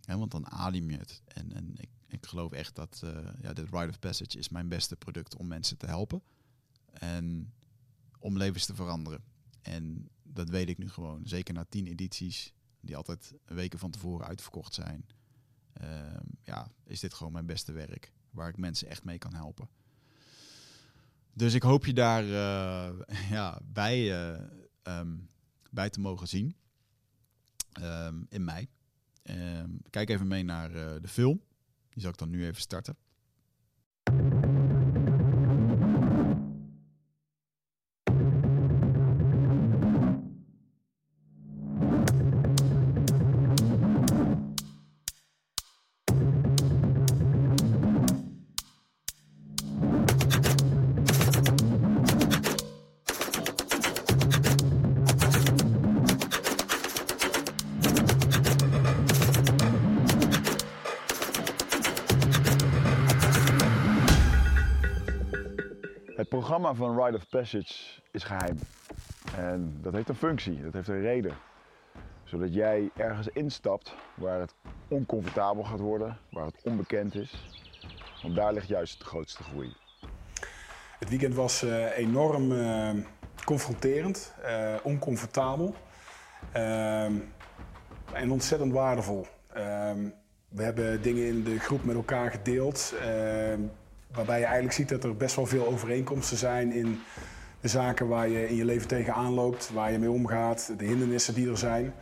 Ja, 0.01 0.19
want 0.19 0.31
dan 0.31 0.51
adem 0.51 0.91
je 0.91 0.97
het. 0.97 1.23
En, 1.27 1.53
en 1.53 1.73
ik, 1.77 1.89
ik 2.09 2.27
geloof 2.27 2.53
echt 2.53 2.75
dat 2.75 3.01
uh, 3.05 3.29
ja, 3.41 3.53
dit 3.53 3.65
Rite 3.71 3.89
of 3.89 3.99
Passage 3.99 4.39
is 4.39 4.49
mijn 4.49 4.69
beste 4.69 4.97
product 4.97 5.37
om 5.37 5.47
mensen 5.47 5.77
te 5.77 5.87
helpen. 5.87 6.23
En 6.93 7.53
om 8.19 8.37
levens 8.37 8.67
te 8.67 8.75
veranderen. 8.75 9.25
En 9.63 10.09
dat 10.23 10.49
weet 10.49 10.69
ik 10.69 10.79
nu 10.79 10.89
gewoon. 10.89 11.27
Zeker 11.27 11.55
na 11.55 11.65
tien 11.69 11.87
edities, 11.87 12.55
die 12.81 12.97
altijd 12.97 13.35
weken 13.45 13.79
van 13.79 13.91
tevoren 13.91 14.27
uitverkocht 14.27 14.75
zijn. 14.75 15.07
Uh, 15.83 16.17
ja, 16.43 16.71
is 16.85 17.01
dit 17.01 17.15
gewoon 17.15 17.33
mijn 17.33 17.47
beste 17.47 17.73
werk. 17.73 18.13
Waar 18.31 18.49
ik 18.49 18.57
mensen 18.57 18.89
echt 18.89 19.05
mee 19.05 19.19
kan 19.19 19.35
helpen. 19.35 19.69
Dus 21.33 21.55
ik 21.55 21.63
hoop 21.63 21.87
je 21.87 21.93
daar 21.93 22.25
uh, 22.25 23.01
ja, 23.31 23.61
bij 23.65 24.13
um, 24.83 25.29
bij 25.71 25.91
te 25.91 26.01
mogen 26.01 26.29
zien 26.29 26.57
um, 27.81 28.27
in 28.29 28.45
mei. 28.45 28.69
Kijk 29.91 30.09
even 30.09 30.27
mee 30.27 30.43
naar 30.43 30.73
de 31.03 31.09
film. 31.09 31.41
Die 31.97 32.05
zal 32.05 32.13
ik 32.13 32.19
dan 32.19 32.31
nu 32.31 32.47
even 32.47 32.61
starten. 32.61 32.97
Van 66.75 67.05
Rite 67.05 67.17
of 67.17 67.29
Passage 67.29 68.01
is 68.11 68.25
geheim. 68.25 68.59
En 69.37 69.79
dat 69.83 69.93
heeft 69.93 70.09
een 70.09 70.15
functie, 70.15 70.63
dat 70.63 70.73
heeft 70.73 70.89
een 70.89 71.01
reden. 71.01 71.35
Zodat 72.25 72.55
jij 72.55 72.91
ergens 72.97 73.29
instapt 73.29 73.95
waar 74.15 74.41
het 74.41 74.55
oncomfortabel 74.89 75.65
gaat 75.65 75.81
worden, 75.81 76.19
waar 76.31 76.45
het 76.45 76.61
onbekend 76.63 77.15
is. 77.15 77.61
Want 78.23 78.35
daar 78.35 78.53
ligt 78.53 78.69
juist 78.69 78.99
de 78.99 79.05
grootste 79.05 79.43
groei. 79.43 79.77
Het 80.99 81.09
weekend 81.09 81.35
was 81.35 81.63
uh, 81.63 81.99
enorm 81.99 82.53
uh, 82.53 82.91
confronterend, 83.45 84.35
uh, 84.45 84.75
oncomfortabel 84.83 85.75
en 88.13 88.31
ontzettend 88.31 88.73
waardevol. 88.73 89.27
we 90.49 90.63
hebben 90.63 91.03
dingen 91.03 91.27
in 91.27 91.45
de 91.45 91.59
groep 91.59 91.85
met 91.85 91.97
elkaar 91.97 92.31
gedeeld, 92.31 92.95
waarbij 94.13 94.39
je 94.39 94.45
eigenlijk 94.45 94.75
ziet 94.75 94.89
dat 94.89 95.05
er 95.05 95.17
best 95.17 95.37
wel 95.37 95.47
veel 95.47 95.67
overeenkomsten 95.67 96.37
zijn 96.37 96.73
in 96.73 97.01
de 97.61 97.69
zaken 97.69 98.09
waar 98.09 98.29
je 98.29 98.49
in 98.49 98.57
je 98.57 98.65
leven 98.65 98.89
tegenaan 98.89 99.33
loopt, 99.33 99.71
waar 99.73 99.93
je 99.93 99.99
mee 99.99 100.11
omgaat, 100.11 100.73
de 100.79 100.85
hindernissen 100.85 101.35
die 101.35 101.51
er 101.51 101.59
zijn. 101.59 101.95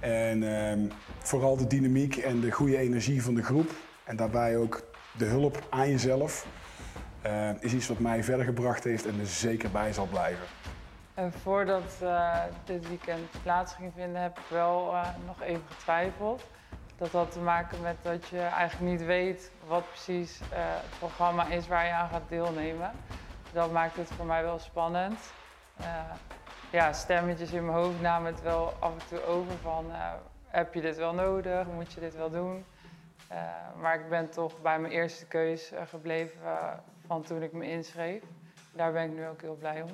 En 0.00 0.92
vooral 1.18 1.56
de 1.56 1.66
dynamiek 1.66 2.16
en 2.16 2.40
de 2.40 2.50
goede 2.50 2.78
energie 2.78 3.22
van 3.22 3.34
de 3.34 3.42
groep. 3.42 3.70
En 4.04 4.16
daarbij 4.16 4.56
ook 4.56 4.82
de 5.16 5.24
hulp 5.24 5.66
aan 5.70 5.90
jezelf 5.90 6.46
uh, 7.26 7.50
is 7.60 7.72
iets 7.72 7.88
wat 7.88 7.98
mij 7.98 8.24
verder 8.24 8.44
gebracht 8.44 8.84
heeft 8.84 9.06
en 9.06 9.20
er 9.20 9.26
zeker 9.26 9.70
bij 9.70 9.92
zal 9.92 10.06
blijven. 10.06 10.46
En 11.14 11.32
voordat 11.32 11.98
uh, 12.02 12.38
dit 12.64 12.88
weekend 12.88 13.26
plaats 13.42 13.74
ging 13.74 13.92
vinden, 13.96 14.22
heb 14.22 14.38
ik 14.38 14.44
wel 14.48 14.92
uh, 14.92 15.08
nog 15.26 15.42
even 15.42 15.62
getwijfeld. 15.68 16.42
Dat 17.00 17.12
had 17.12 17.32
te 17.32 17.38
maken 17.38 17.80
met 17.80 17.96
dat 18.02 18.28
je 18.28 18.40
eigenlijk 18.40 18.90
niet 18.90 19.04
weet 19.06 19.50
wat 19.66 19.88
precies 19.88 20.40
het 20.50 20.98
programma 20.98 21.46
is 21.46 21.68
waar 21.68 21.86
je 21.86 21.92
aan 21.92 22.08
gaat 22.08 22.28
deelnemen. 22.28 22.90
Dat 23.52 23.72
maakt 23.72 23.96
het 23.96 24.08
voor 24.08 24.26
mij 24.26 24.42
wel 24.42 24.58
spannend. 24.58 25.18
ja, 26.70 26.92
stemmetjes 26.92 27.52
in 27.52 27.64
mijn 27.64 27.78
hoofd 27.78 28.00
namen 28.00 28.32
het 28.32 28.42
wel 28.42 28.74
af 28.78 28.92
en 28.92 29.06
toe 29.08 29.24
over 29.24 29.56
van 29.62 29.86
heb 30.46 30.74
je 30.74 30.80
dit 30.80 30.96
wel 30.96 31.14
nodig, 31.14 31.66
moet 31.66 31.92
je 31.92 32.00
dit 32.00 32.16
wel 32.16 32.30
doen? 32.30 32.64
maar 33.80 33.94
ik 33.94 34.08
ben 34.08 34.30
toch 34.30 34.60
bij 34.60 34.80
mijn 34.80 34.92
eerste 34.92 35.26
keus 35.26 35.72
gebleven 35.88 36.40
van 37.06 37.22
toen 37.22 37.42
ik 37.42 37.52
me 37.52 37.70
inschreef. 37.70 38.22
Daar 38.72 38.92
ben 38.92 39.04
ik 39.04 39.16
nu 39.16 39.26
ook 39.26 39.40
heel 39.40 39.56
blij 39.56 39.82
om. 39.82 39.90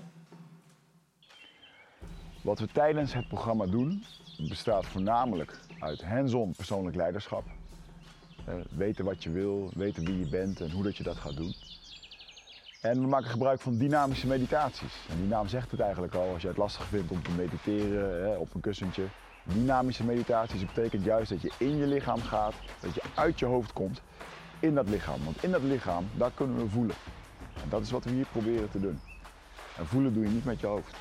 Wat 2.42 2.58
we 2.58 2.66
tijdens 2.66 3.14
het 3.14 3.28
programma 3.28 3.66
doen, 3.66 4.04
bestaat 4.48 4.86
voornamelijk 4.86 5.58
uit 5.78 6.04
hands-on 6.04 6.54
persoonlijk 6.56 6.96
leiderschap. 6.96 7.44
Uh, 8.48 8.54
weten 8.76 9.04
wat 9.04 9.22
je 9.22 9.30
wil, 9.30 9.70
weten 9.74 10.04
wie 10.04 10.18
je 10.18 10.28
bent 10.28 10.60
en 10.60 10.70
hoe 10.70 10.82
dat 10.82 10.96
je 10.96 11.02
dat 11.02 11.16
gaat 11.16 11.36
doen. 11.36 11.54
En 12.80 13.00
we 13.00 13.06
maken 13.06 13.30
gebruik 13.30 13.60
van 13.60 13.78
dynamische 13.78 14.26
meditaties. 14.26 14.94
En 15.08 15.16
die 15.16 15.28
naam 15.28 15.48
zegt 15.48 15.70
het 15.70 15.80
eigenlijk 15.80 16.14
al, 16.14 16.32
als 16.32 16.42
je 16.42 16.48
het 16.48 16.56
lastig 16.56 16.84
vindt 16.84 17.10
om 17.10 17.22
te 17.22 17.30
mediteren 17.30 18.22
hè, 18.22 18.36
op 18.36 18.54
een 18.54 18.60
kussentje. 18.60 19.04
Dynamische 19.44 20.04
meditaties 20.04 20.66
betekent 20.66 21.04
juist 21.04 21.30
dat 21.30 21.42
je 21.42 21.52
in 21.58 21.76
je 21.76 21.86
lichaam 21.86 22.20
gaat, 22.20 22.54
dat 22.80 22.94
je 22.94 23.02
uit 23.14 23.38
je 23.38 23.44
hoofd 23.44 23.72
komt 23.72 24.00
in 24.60 24.74
dat 24.74 24.88
lichaam. 24.88 25.24
Want 25.24 25.42
in 25.42 25.50
dat 25.50 25.62
lichaam, 25.62 26.08
daar 26.16 26.30
kunnen 26.34 26.56
we 26.56 26.68
voelen. 26.68 26.96
En 27.62 27.68
dat 27.68 27.82
is 27.82 27.90
wat 27.90 28.04
we 28.04 28.10
hier 28.10 28.26
proberen 28.32 28.70
te 28.70 28.80
doen. 28.80 29.00
En 29.76 29.86
voelen 29.86 30.14
doe 30.14 30.24
je 30.24 30.30
niet 30.30 30.44
met 30.44 30.60
je 30.60 30.66
hoofd. 30.66 30.94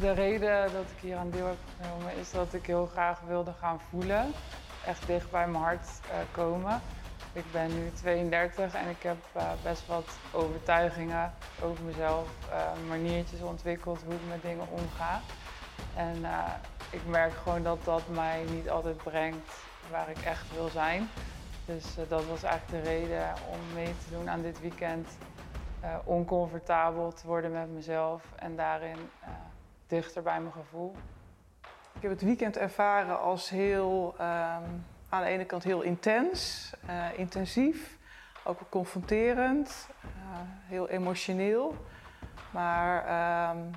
De 0.00 0.12
reden 0.12 0.72
dat 0.72 0.90
ik 0.96 1.00
hier 1.00 1.16
aan 1.16 1.30
deel 1.30 1.46
heb 1.46 1.56
genomen 1.80 2.16
is 2.16 2.30
dat 2.30 2.54
ik 2.54 2.66
heel 2.66 2.86
graag 2.86 3.20
wilde 3.20 3.52
gaan 3.52 3.80
voelen. 3.90 4.32
Echt 4.86 5.06
dicht 5.06 5.30
bij 5.30 5.48
mijn 5.48 5.62
hart 5.62 5.88
uh, 6.10 6.14
komen. 6.30 6.80
Ik 7.32 7.44
ben 7.52 7.74
nu 7.74 7.90
32 7.92 8.74
en 8.74 8.88
ik 8.88 9.02
heb 9.02 9.16
uh, 9.36 9.42
best 9.62 9.86
wat 9.86 10.18
overtuigingen 10.32 11.32
over 11.62 11.84
mezelf, 11.84 12.28
uh, 12.50 12.88
maniertjes 12.88 13.40
ontwikkeld 13.40 14.02
hoe 14.04 14.14
ik 14.14 14.20
met 14.28 14.42
dingen 14.42 14.66
omga. 14.70 15.20
En 15.96 16.24
ik 16.90 17.06
merk 17.06 17.32
gewoon 17.32 17.62
dat 17.62 17.84
dat 17.84 18.08
mij 18.08 18.44
niet 18.50 18.70
altijd 18.70 18.96
brengt 18.96 19.52
waar 19.90 20.10
ik 20.10 20.18
echt 20.18 20.54
wil 20.54 20.68
zijn. 20.68 21.08
Dus 21.64 21.84
dat 22.08 22.26
was 22.26 22.42
eigenlijk 22.42 22.84
de 22.84 22.90
reden 22.90 23.32
om 23.50 23.74
mee 23.74 23.94
te 24.04 24.14
doen 24.16 24.30
aan 24.30 24.42
dit 24.42 24.60
weekend. 24.60 25.08
Oncomfortabel 26.04 27.12
te 27.12 27.26
worden 27.26 27.52
met 27.52 27.70
mezelf 27.70 28.22
en 28.36 28.56
daarin 28.56 28.98
dichter 29.94 30.22
bij 30.22 30.40
mijn 30.40 30.52
gevoel. 30.52 30.94
Ik 31.94 32.02
heb 32.02 32.10
het 32.10 32.22
weekend 32.22 32.56
ervaren 32.56 33.20
als 33.20 33.50
heel, 33.50 34.14
um, 34.20 34.84
aan 35.08 35.22
de 35.22 35.24
ene 35.24 35.44
kant 35.44 35.62
heel 35.62 35.82
intens, 35.82 36.72
intensief, 37.16 37.98
ook 38.44 38.58
confronterend, 38.68 39.88
heel 40.64 40.88
emotioneel. 40.88 41.76
Maar 42.50 42.96
um, 43.56 43.70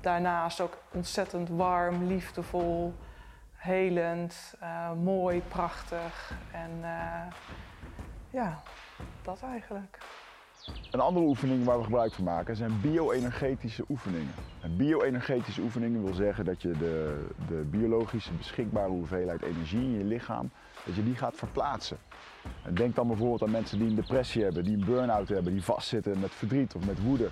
daarnaast 0.00 0.60
ook 0.60 0.76
ontzettend 0.92 1.48
warm, 1.48 2.06
liefdevol, 2.06 2.94
helend, 3.54 4.54
uh, 4.62 4.92
mooi, 4.92 5.42
prachtig. 5.42 6.32
En 6.52 6.80
ja, 8.30 8.60
dat 9.22 9.42
eigenlijk. 9.42 9.98
Een 10.90 11.00
andere 11.00 11.26
oefening 11.26 11.64
waar 11.64 11.78
we 11.78 11.84
gebruik 11.84 12.12
van 12.12 12.24
maken 12.24 12.56
zijn 12.56 12.80
bio-energetische 12.80 13.84
oefeningen. 13.88 14.34
En 14.60 14.76
bio-energetische 14.76 15.60
oefeningen 15.62 16.04
wil 16.04 16.14
zeggen 16.14 16.44
dat 16.44 16.62
je 16.62 16.70
de, 16.70 17.26
de 17.48 17.64
biologische 17.70 18.32
beschikbare 18.32 18.88
hoeveelheid 18.88 19.42
energie 19.42 19.80
in 19.80 19.98
je 19.98 20.04
lichaam, 20.04 20.50
dat 20.84 20.94
je 20.94 21.04
die 21.04 21.14
gaat 21.14 21.36
verplaatsen. 21.36 21.96
En 22.62 22.74
denk 22.74 22.94
dan 22.94 23.08
bijvoorbeeld 23.08 23.42
aan 23.42 23.50
mensen 23.50 23.78
die 23.78 23.88
een 23.88 23.94
depressie 23.94 24.42
hebben, 24.42 24.64
die 24.64 24.76
een 24.76 24.84
burn-out 24.84 25.28
hebben, 25.28 25.52
die 25.52 25.62
vastzitten 25.62 26.20
met 26.20 26.34
verdriet 26.34 26.74
of 26.74 26.86
met 26.86 27.02
woede. 27.02 27.28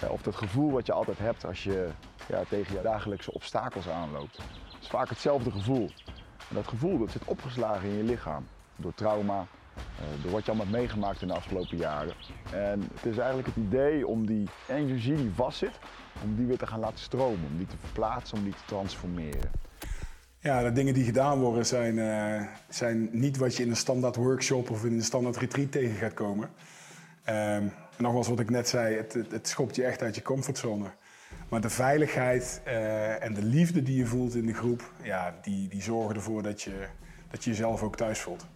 Eh, 0.00 0.10
of 0.10 0.22
dat 0.22 0.34
gevoel 0.34 0.70
wat 0.70 0.86
je 0.86 0.92
altijd 0.92 1.18
hebt 1.18 1.46
als 1.46 1.64
je 1.64 1.88
ja, 2.28 2.42
tegen 2.48 2.74
je 2.74 2.82
dagelijkse 2.82 3.32
obstakels 3.32 3.88
aanloopt 3.88 4.38
is 4.84 4.90
vaak 4.90 5.08
hetzelfde 5.08 5.50
gevoel. 5.50 5.90
En 6.48 6.54
dat 6.54 6.68
gevoel 6.68 6.98
dat 6.98 7.10
zit 7.10 7.24
opgeslagen 7.24 7.88
in 7.88 7.96
je 7.96 8.02
lichaam. 8.02 8.46
Door 8.76 8.94
trauma, 8.94 9.46
door 10.22 10.32
wat 10.32 10.44
je 10.44 10.50
allemaal 10.50 10.66
hebt 10.66 10.78
meegemaakt 10.78 11.22
in 11.22 11.28
de 11.28 11.34
afgelopen 11.34 11.76
jaren. 11.76 12.14
En 12.52 12.80
het 12.94 13.04
is 13.12 13.18
eigenlijk 13.18 13.46
het 13.46 13.56
idee 13.56 14.06
om 14.06 14.26
die 14.26 14.48
energie 14.68 15.16
die 15.16 15.30
vastzit, 15.34 15.78
om 16.22 16.36
die 16.36 16.46
weer 16.46 16.58
te 16.58 16.66
gaan 16.66 16.80
laten 16.80 16.98
stromen. 16.98 17.46
Om 17.50 17.58
die 17.58 17.66
te 17.66 17.76
verplaatsen, 17.80 18.38
om 18.38 18.44
die 18.44 18.52
te 18.52 18.64
transformeren. 18.66 19.50
Ja, 20.38 20.62
de 20.62 20.72
dingen 20.72 20.94
die 20.94 21.04
gedaan 21.04 21.38
worden 21.38 21.66
zijn, 21.66 21.96
uh, 21.96 22.42
zijn 22.68 23.08
niet 23.12 23.36
wat 23.36 23.56
je 23.56 23.62
in 23.62 23.70
een 23.70 23.76
standaard 23.76 24.16
workshop 24.16 24.70
of 24.70 24.84
in 24.84 24.92
een 24.92 25.02
standaard 25.02 25.36
retreat 25.36 25.72
tegen 25.72 25.96
gaat 25.96 26.14
komen. 26.14 26.50
Um, 27.28 27.72
nogmaals 27.98 28.28
wat 28.28 28.40
ik 28.40 28.50
net 28.50 28.68
zei, 28.68 28.96
het, 28.96 29.12
het, 29.30 29.48
schopt 29.48 29.76
je 29.76 29.84
echt 29.84 30.02
uit 30.02 30.14
je 30.14 30.22
comfortzone. 30.22 30.90
Maar 31.48 31.60
de 31.60 31.70
veiligheid 31.70 32.60
uh, 32.66 33.22
en 33.22 33.34
de 33.34 33.42
liefde 33.42 33.82
die 33.82 33.96
je 33.96 34.06
voelt 34.06 34.34
in 34.34 34.46
de 34.46 34.54
groep, 34.54 34.92
ja, 35.02 35.34
die, 35.42 35.68
die 35.68 35.82
zorgen 35.82 36.14
ervoor 36.14 36.42
dat 36.42 36.62
je, 36.62 36.86
dat 37.30 37.44
je 37.44 37.50
jezelf 37.50 37.82
ook 37.82 37.96
thuis 37.96 38.18
voelt. 38.18 38.46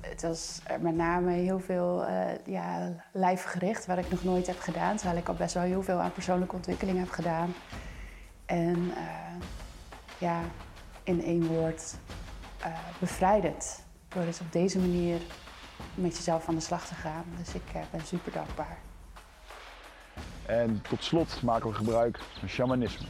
Het 0.00 0.22
was 0.22 0.60
met 0.80 0.94
name 0.94 1.32
heel 1.32 1.60
veel 1.60 2.08
uh, 2.08 2.24
ja, 2.44 2.92
lijfgericht, 3.12 3.86
wat 3.86 3.98
ik 3.98 4.10
nog 4.10 4.24
nooit 4.24 4.46
heb 4.46 4.60
gedaan. 4.60 4.96
Terwijl 4.96 5.18
ik 5.18 5.28
al 5.28 5.34
best 5.34 5.54
wel 5.54 5.62
heel 5.62 5.82
veel 5.82 5.98
aan 6.00 6.12
persoonlijke 6.12 6.54
ontwikkeling 6.54 6.98
heb 6.98 7.10
gedaan. 7.10 7.54
En 8.46 8.78
uh, 8.78 9.44
ja, 10.18 10.40
in 11.02 11.24
één 11.24 11.46
woord, 11.46 11.94
bevrijdend. 12.98 13.84
Door 14.08 14.24
dus 14.24 14.40
op 14.40 14.52
deze 14.52 14.78
manier 14.78 15.20
met 15.94 16.16
jezelf 16.16 16.48
aan 16.48 16.54
de 16.54 16.60
slag 16.60 16.86
te 16.86 16.94
gaan. 16.94 17.24
Dus 17.38 17.54
ik 17.54 17.62
ben 17.90 18.00
super 18.04 18.32
dankbaar. 18.32 18.78
En 20.46 20.82
tot 20.88 21.04
slot 21.04 21.42
maken 21.42 21.68
we 21.68 21.74
gebruik 21.74 22.18
van 22.38 22.48
shamanisme. 22.48 23.06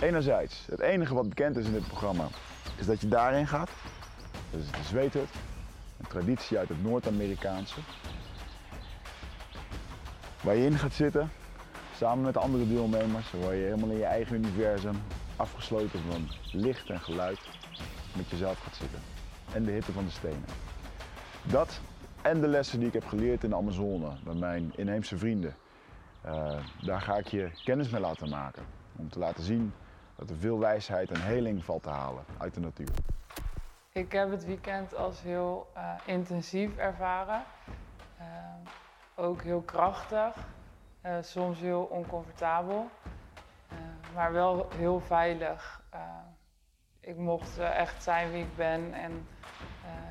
Enerzijds, 0.00 0.66
het 0.70 0.80
enige 0.80 1.14
wat 1.14 1.28
bekend 1.28 1.56
is 1.56 1.66
in 1.66 1.72
dit 1.72 1.86
programma, 1.86 2.26
is 2.76 2.86
dat 2.86 3.00
je 3.00 3.08
daarin 3.08 3.46
gaat. 3.46 3.70
Dat 4.50 4.60
is 4.60 4.70
de 4.70 4.82
zweethut, 4.82 5.28
een 5.98 6.08
traditie 6.08 6.58
uit 6.58 6.68
het 6.68 6.82
Noord-Amerikaanse. 6.82 7.80
Waar 10.42 10.56
je 10.56 10.64
in 10.64 10.78
gaat 10.78 10.92
zitten, 10.92 11.30
samen 11.96 12.24
met 12.24 12.36
andere 12.36 12.68
deelnemers, 12.68 13.30
waar 13.30 13.54
je 13.54 13.64
helemaal 13.64 13.90
in 13.90 13.98
je 13.98 14.04
eigen 14.04 14.36
universum, 14.36 14.96
afgesloten 15.36 16.00
van 16.10 16.28
licht 16.52 16.90
en 16.90 17.00
geluid, 17.00 17.40
met 18.16 18.30
jezelf 18.30 18.58
gaat 18.58 18.76
zitten. 18.76 19.00
En 19.52 19.64
de 19.64 19.70
hitte 19.70 19.92
van 19.92 20.04
de 20.04 20.10
stenen. 20.10 20.44
Dat 21.42 21.80
en 22.22 22.40
de 22.40 22.48
lessen 22.48 22.78
die 22.78 22.88
ik 22.88 22.94
heb 22.94 23.06
geleerd 23.06 23.44
in 23.44 23.50
de 23.50 23.56
Amazone, 23.56 24.10
met 24.24 24.38
mijn 24.38 24.72
inheemse 24.76 25.18
vrienden. 25.18 25.54
Uh, 26.26 26.64
daar 26.82 27.00
ga 27.00 27.16
ik 27.16 27.26
je 27.26 27.50
kennis 27.64 27.88
mee 27.88 28.00
laten 28.00 28.28
maken. 28.28 28.62
Om 28.96 29.10
te 29.10 29.18
laten 29.18 29.44
zien 29.44 29.72
dat 30.16 30.30
er 30.30 30.36
veel 30.36 30.58
wijsheid 30.58 31.10
en 31.10 31.20
heling 31.20 31.64
valt 31.64 31.82
te 31.82 31.88
halen 31.88 32.24
uit 32.38 32.54
de 32.54 32.60
natuur. 32.60 32.88
Ik 33.96 34.12
heb 34.12 34.30
het 34.30 34.44
weekend 34.44 34.94
als 34.94 35.22
heel 35.22 35.72
uh, 35.76 35.92
intensief 36.04 36.76
ervaren. 36.76 37.42
Uh, 38.20 38.26
ook 39.14 39.42
heel 39.42 39.60
krachtig. 39.60 40.34
soms 41.20 41.60
heel 41.60 41.82
oncomfortabel. 41.82 42.90
maar 44.14 44.32
wel 44.32 44.68
heel 44.74 45.00
veilig. 45.00 45.82
ik 47.00 47.16
mocht 47.16 47.58
echt 47.58 48.02
zijn 48.02 48.30
wie 48.30 48.42
ik 48.42 48.56
ben. 48.56 48.94
En 48.94 49.28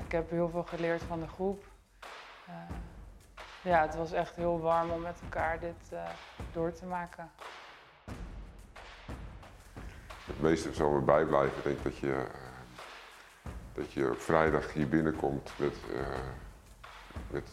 ik 0.04 0.12
heb 0.12 0.30
heel 0.30 0.48
veel 0.48 0.64
geleerd 0.64 1.02
van 1.02 1.20
de 1.20 1.28
groep 1.28 1.64
ja, 3.62 3.82
het 3.82 3.94
was 3.94 4.12
echt 4.12 4.36
heel 4.36 4.60
warm 4.60 4.90
om 4.90 5.00
met 5.00 5.20
elkaar 5.22 5.60
dit 5.60 5.98
door 6.52 6.72
te 6.72 6.86
maken. 6.86 7.30
Het 10.24 10.40
meeste 10.40 10.74
zal 10.74 10.90
me 10.90 11.00
bijblijven. 11.00 11.56
Ik 11.56 11.64
denk 11.64 11.82
dat 11.82 11.98
je, 11.98 12.26
dat 13.76 13.92
je 13.92 14.10
op 14.10 14.20
vrijdag 14.20 14.72
hier 14.72 14.88
binnenkomt 14.88 15.52
met, 15.56 15.74
uh, 15.92 16.00
met 17.30 17.48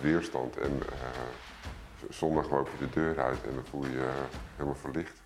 weerstand. 0.00 0.56
En 0.56 0.80
zondag 2.10 2.50
loop 2.50 2.68
je 2.78 2.86
de 2.86 2.92
deur 2.92 3.20
uit 3.20 3.46
en 3.46 3.54
dan 3.54 3.64
voel 3.70 3.84
je 3.84 3.90
je 3.90 4.10
helemaal 4.54 4.74
verlicht. 4.74 5.22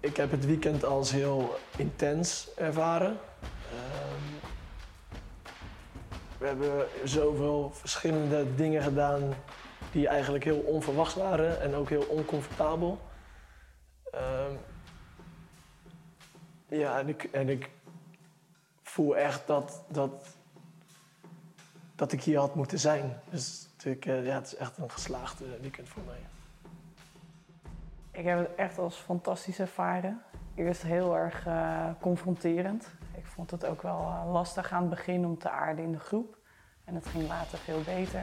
Ik 0.00 0.16
heb 0.16 0.30
het 0.30 0.46
weekend 0.46 0.84
als 0.84 1.10
heel 1.10 1.58
intens 1.76 2.48
ervaren. 2.56 3.18
We 6.38 6.46
hebben 6.46 6.86
zoveel 7.04 7.70
verschillende 7.74 8.54
dingen 8.54 8.82
gedaan 8.82 9.34
die 9.92 10.08
eigenlijk 10.08 10.44
heel 10.44 10.58
onverwachts 10.58 11.14
waren 11.14 11.60
en 11.60 11.74
ook 11.74 11.88
heel 11.88 12.06
oncomfortabel. 12.08 13.00
Um, 14.14 14.58
ja, 16.68 16.98
en 16.98 17.08
ik, 17.08 17.22
en 17.22 17.48
ik 17.48 17.70
voel 18.82 19.16
echt 19.16 19.46
dat, 19.46 19.82
dat, 19.88 20.36
dat 21.94 22.12
ik 22.12 22.22
hier 22.22 22.38
had 22.38 22.54
moeten 22.54 22.78
zijn. 22.78 23.20
Dus 23.30 23.68
ik, 23.82 24.04
ja, 24.04 24.12
het 24.12 24.46
is 24.46 24.56
echt 24.56 24.78
een 24.78 24.90
geslaagde 24.90 25.60
weekend 25.60 25.88
voor 25.88 26.02
mij. 26.06 26.20
Ik 28.10 28.24
heb 28.24 28.38
het 28.38 28.54
echt 28.54 28.78
als 28.78 28.96
fantastisch 28.96 29.58
ervaren. 29.58 30.22
Eerst 30.54 30.82
heel 30.82 31.16
erg 31.16 31.46
uh, 31.46 31.84
confronterend. 32.00 32.88
Ik 33.16 33.26
vond 33.26 33.50
het 33.50 33.64
ook 33.64 33.82
wel 33.82 34.00
uh, 34.00 34.32
lastig 34.32 34.72
aan 34.72 34.80
het 34.80 34.90
begin 34.90 35.26
om 35.26 35.38
te 35.38 35.50
aarden 35.50 35.84
in 35.84 35.92
de 35.92 35.98
groep. 35.98 36.36
En 36.84 36.94
het 36.94 37.06
ging 37.06 37.28
later 37.28 37.58
veel 37.58 37.82
beter. 37.82 38.22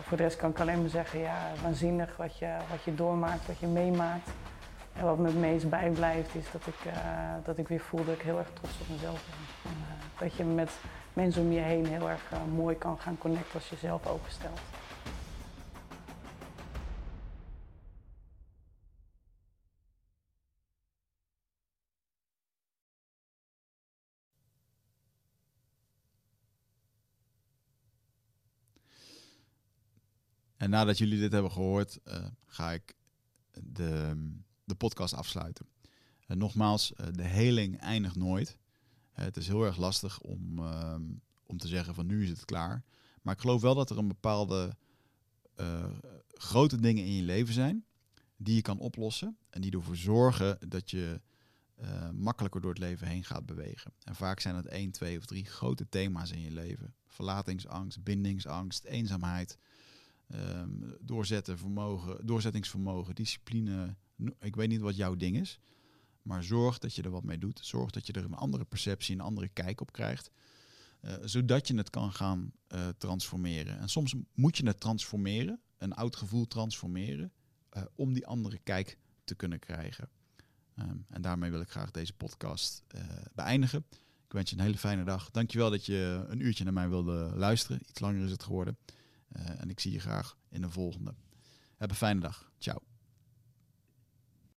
Voor 0.00 0.16
de 0.16 0.22
rest 0.22 0.36
kan 0.36 0.50
ik 0.50 0.60
alleen 0.60 0.80
maar 0.80 0.90
zeggen, 0.90 1.20
ja, 1.20 1.52
waanzinnig 1.62 2.16
wat 2.16 2.38
je, 2.38 2.56
wat 2.70 2.82
je 2.82 2.94
doormaakt, 2.94 3.46
wat 3.46 3.58
je 3.58 3.66
meemaakt. 3.66 4.30
En 4.92 5.04
wat 5.04 5.18
me 5.18 5.26
het 5.26 5.38
meest 5.38 5.68
bijblijft 5.68 6.34
is 6.34 6.50
dat 6.52 6.66
ik, 6.66 6.92
dat 7.44 7.58
ik 7.58 7.68
weer 7.68 7.80
voel 7.80 8.04
dat 8.04 8.14
ik 8.14 8.22
heel 8.22 8.38
erg 8.38 8.50
trots 8.52 8.80
op 8.80 8.88
mezelf 8.88 9.24
ben. 9.24 9.72
En, 9.72 9.78
dat 10.18 10.34
je 10.34 10.44
met 10.44 10.70
mensen 11.12 11.42
om 11.42 11.52
je 11.52 11.60
heen 11.60 11.86
heel 11.86 12.08
erg 12.10 12.22
mooi 12.54 12.76
kan 12.76 12.98
gaan 12.98 13.18
connecten 13.18 13.54
als 13.54 13.68
je 13.68 13.76
zelf 13.76 14.06
openstelt. 14.06 14.60
En 30.56 30.70
nadat 30.70 30.98
jullie 30.98 31.18
dit 31.18 31.32
hebben 31.32 31.50
gehoord, 31.50 32.00
ga 32.46 32.72
ik 32.72 32.94
de, 33.52 34.26
de 34.70 34.76
podcast 34.76 35.14
afsluiten. 35.14 35.66
Uh, 36.28 36.36
nogmaals, 36.36 36.92
uh, 36.92 37.06
de 37.12 37.22
heling 37.22 37.78
eindigt 37.78 38.16
nooit. 38.16 38.58
het 39.12 39.36
is 39.36 39.46
heel 39.46 39.64
erg 39.64 39.76
lastig 39.76 40.20
om, 40.20 40.58
ehm, 40.58 41.02
om 41.46 41.58
te 41.58 41.68
zeggen 41.68 41.94
van 41.94 42.06
nu 42.06 42.22
is 42.22 42.28
het 42.28 42.44
klaar. 42.44 42.84
Maar 43.22 43.34
ik 43.34 43.40
geloof 43.40 43.60
wel 43.60 43.74
dat 43.74 43.90
er 43.90 43.98
een 43.98 44.08
bepaalde 44.08 44.76
grote 46.28 46.80
dingen 46.80 47.04
in 47.04 47.12
je 47.12 47.22
leven 47.22 47.54
zijn 47.54 47.84
die 48.36 48.54
je 48.54 48.62
kan 48.62 48.78
oplossen 48.78 49.36
en 49.50 49.60
die 49.60 49.72
ervoor 49.72 49.96
zorgen 49.96 50.58
dat 50.68 50.90
je 50.90 51.20
makkelijker 52.12 52.60
door 52.60 52.70
het 52.70 52.78
leven 52.78 53.06
heen 53.06 53.24
gaat 53.24 53.46
bewegen. 53.46 53.92
En 54.04 54.14
vaak 54.14 54.40
zijn 54.40 54.54
het 54.54 54.66
één, 54.66 54.90
twee 54.90 55.18
of 55.18 55.24
drie 55.24 55.44
grote 55.44 55.88
thema's 55.88 56.30
in 56.30 56.40
je 56.40 56.50
leven. 56.50 56.94
Verlatingsangst, 57.06 58.02
bindingsangst, 58.02 58.84
eenzaamheid, 58.84 59.58
um, 60.34 60.96
doorzetten, 61.00 61.58
vermogen, 61.58 62.26
doorzettingsvermogen, 62.26 63.14
discipline. 63.14 63.96
Ik 64.40 64.56
weet 64.56 64.68
niet 64.68 64.80
wat 64.80 64.96
jouw 64.96 65.16
ding 65.16 65.36
is. 65.36 65.60
Maar 66.22 66.44
zorg 66.44 66.78
dat 66.78 66.94
je 66.94 67.02
er 67.02 67.10
wat 67.10 67.24
mee 67.24 67.38
doet. 67.38 67.60
Zorg 67.62 67.90
dat 67.90 68.06
je 68.06 68.12
er 68.12 68.24
een 68.24 68.34
andere 68.34 68.64
perceptie, 68.64 69.14
een 69.14 69.20
andere 69.20 69.48
kijk 69.48 69.80
op 69.80 69.92
krijgt. 69.92 70.30
Uh, 71.02 71.14
zodat 71.24 71.68
je 71.68 71.76
het 71.76 71.90
kan 71.90 72.12
gaan 72.12 72.52
uh, 72.68 72.88
transformeren. 72.98 73.78
En 73.78 73.88
soms 73.88 74.14
moet 74.34 74.56
je 74.56 74.66
het 74.66 74.80
transformeren, 74.80 75.60
een 75.78 75.92
oud 75.92 76.16
gevoel 76.16 76.46
transformeren, 76.46 77.32
uh, 77.76 77.82
om 77.94 78.12
die 78.12 78.26
andere 78.26 78.58
kijk 78.58 78.98
te 79.24 79.34
kunnen 79.34 79.58
krijgen. 79.58 80.08
Um, 80.78 81.04
en 81.08 81.22
daarmee 81.22 81.50
wil 81.50 81.60
ik 81.60 81.70
graag 81.70 81.90
deze 81.90 82.12
podcast 82.12 82.84
beëindigen. 83.34 83.84
Ik 84.26 84.32
wens 84.32 84.50
je 84.50 84.56
een 84.56 84.62
hele 84.62 84.78
fijne 84.78 85.04
dag. 85.04 85.30
Dankjewel 85.30 85.70
dat 85.70 85.86
je 85.86 86.24
een 86.28 86.40
uurtje 86.40 86.64
naar 86.64 86.72
mij 86.72 86.88
wilde 86.88 87.32
luisteren. 87.34 87.80
Iets 87.88 88.00
langer 88.00 88.24
is 88.24 88.30
het 88.30 88.42
geworden. 88.42 88.76
En 89.32 89.70
ik 89.70 89.80
zie 89.80 89.92
je 89.92 90.00
graag 90.00 90.36
in 90.48 90.60
de 90.60 90.70
volgende. 90.70 91.14
Heb 91.76 91.90
een 91.90 91.96
fijne 91.96 92.20
dag. 92.20 92.52
Ciao. 92.58 92.89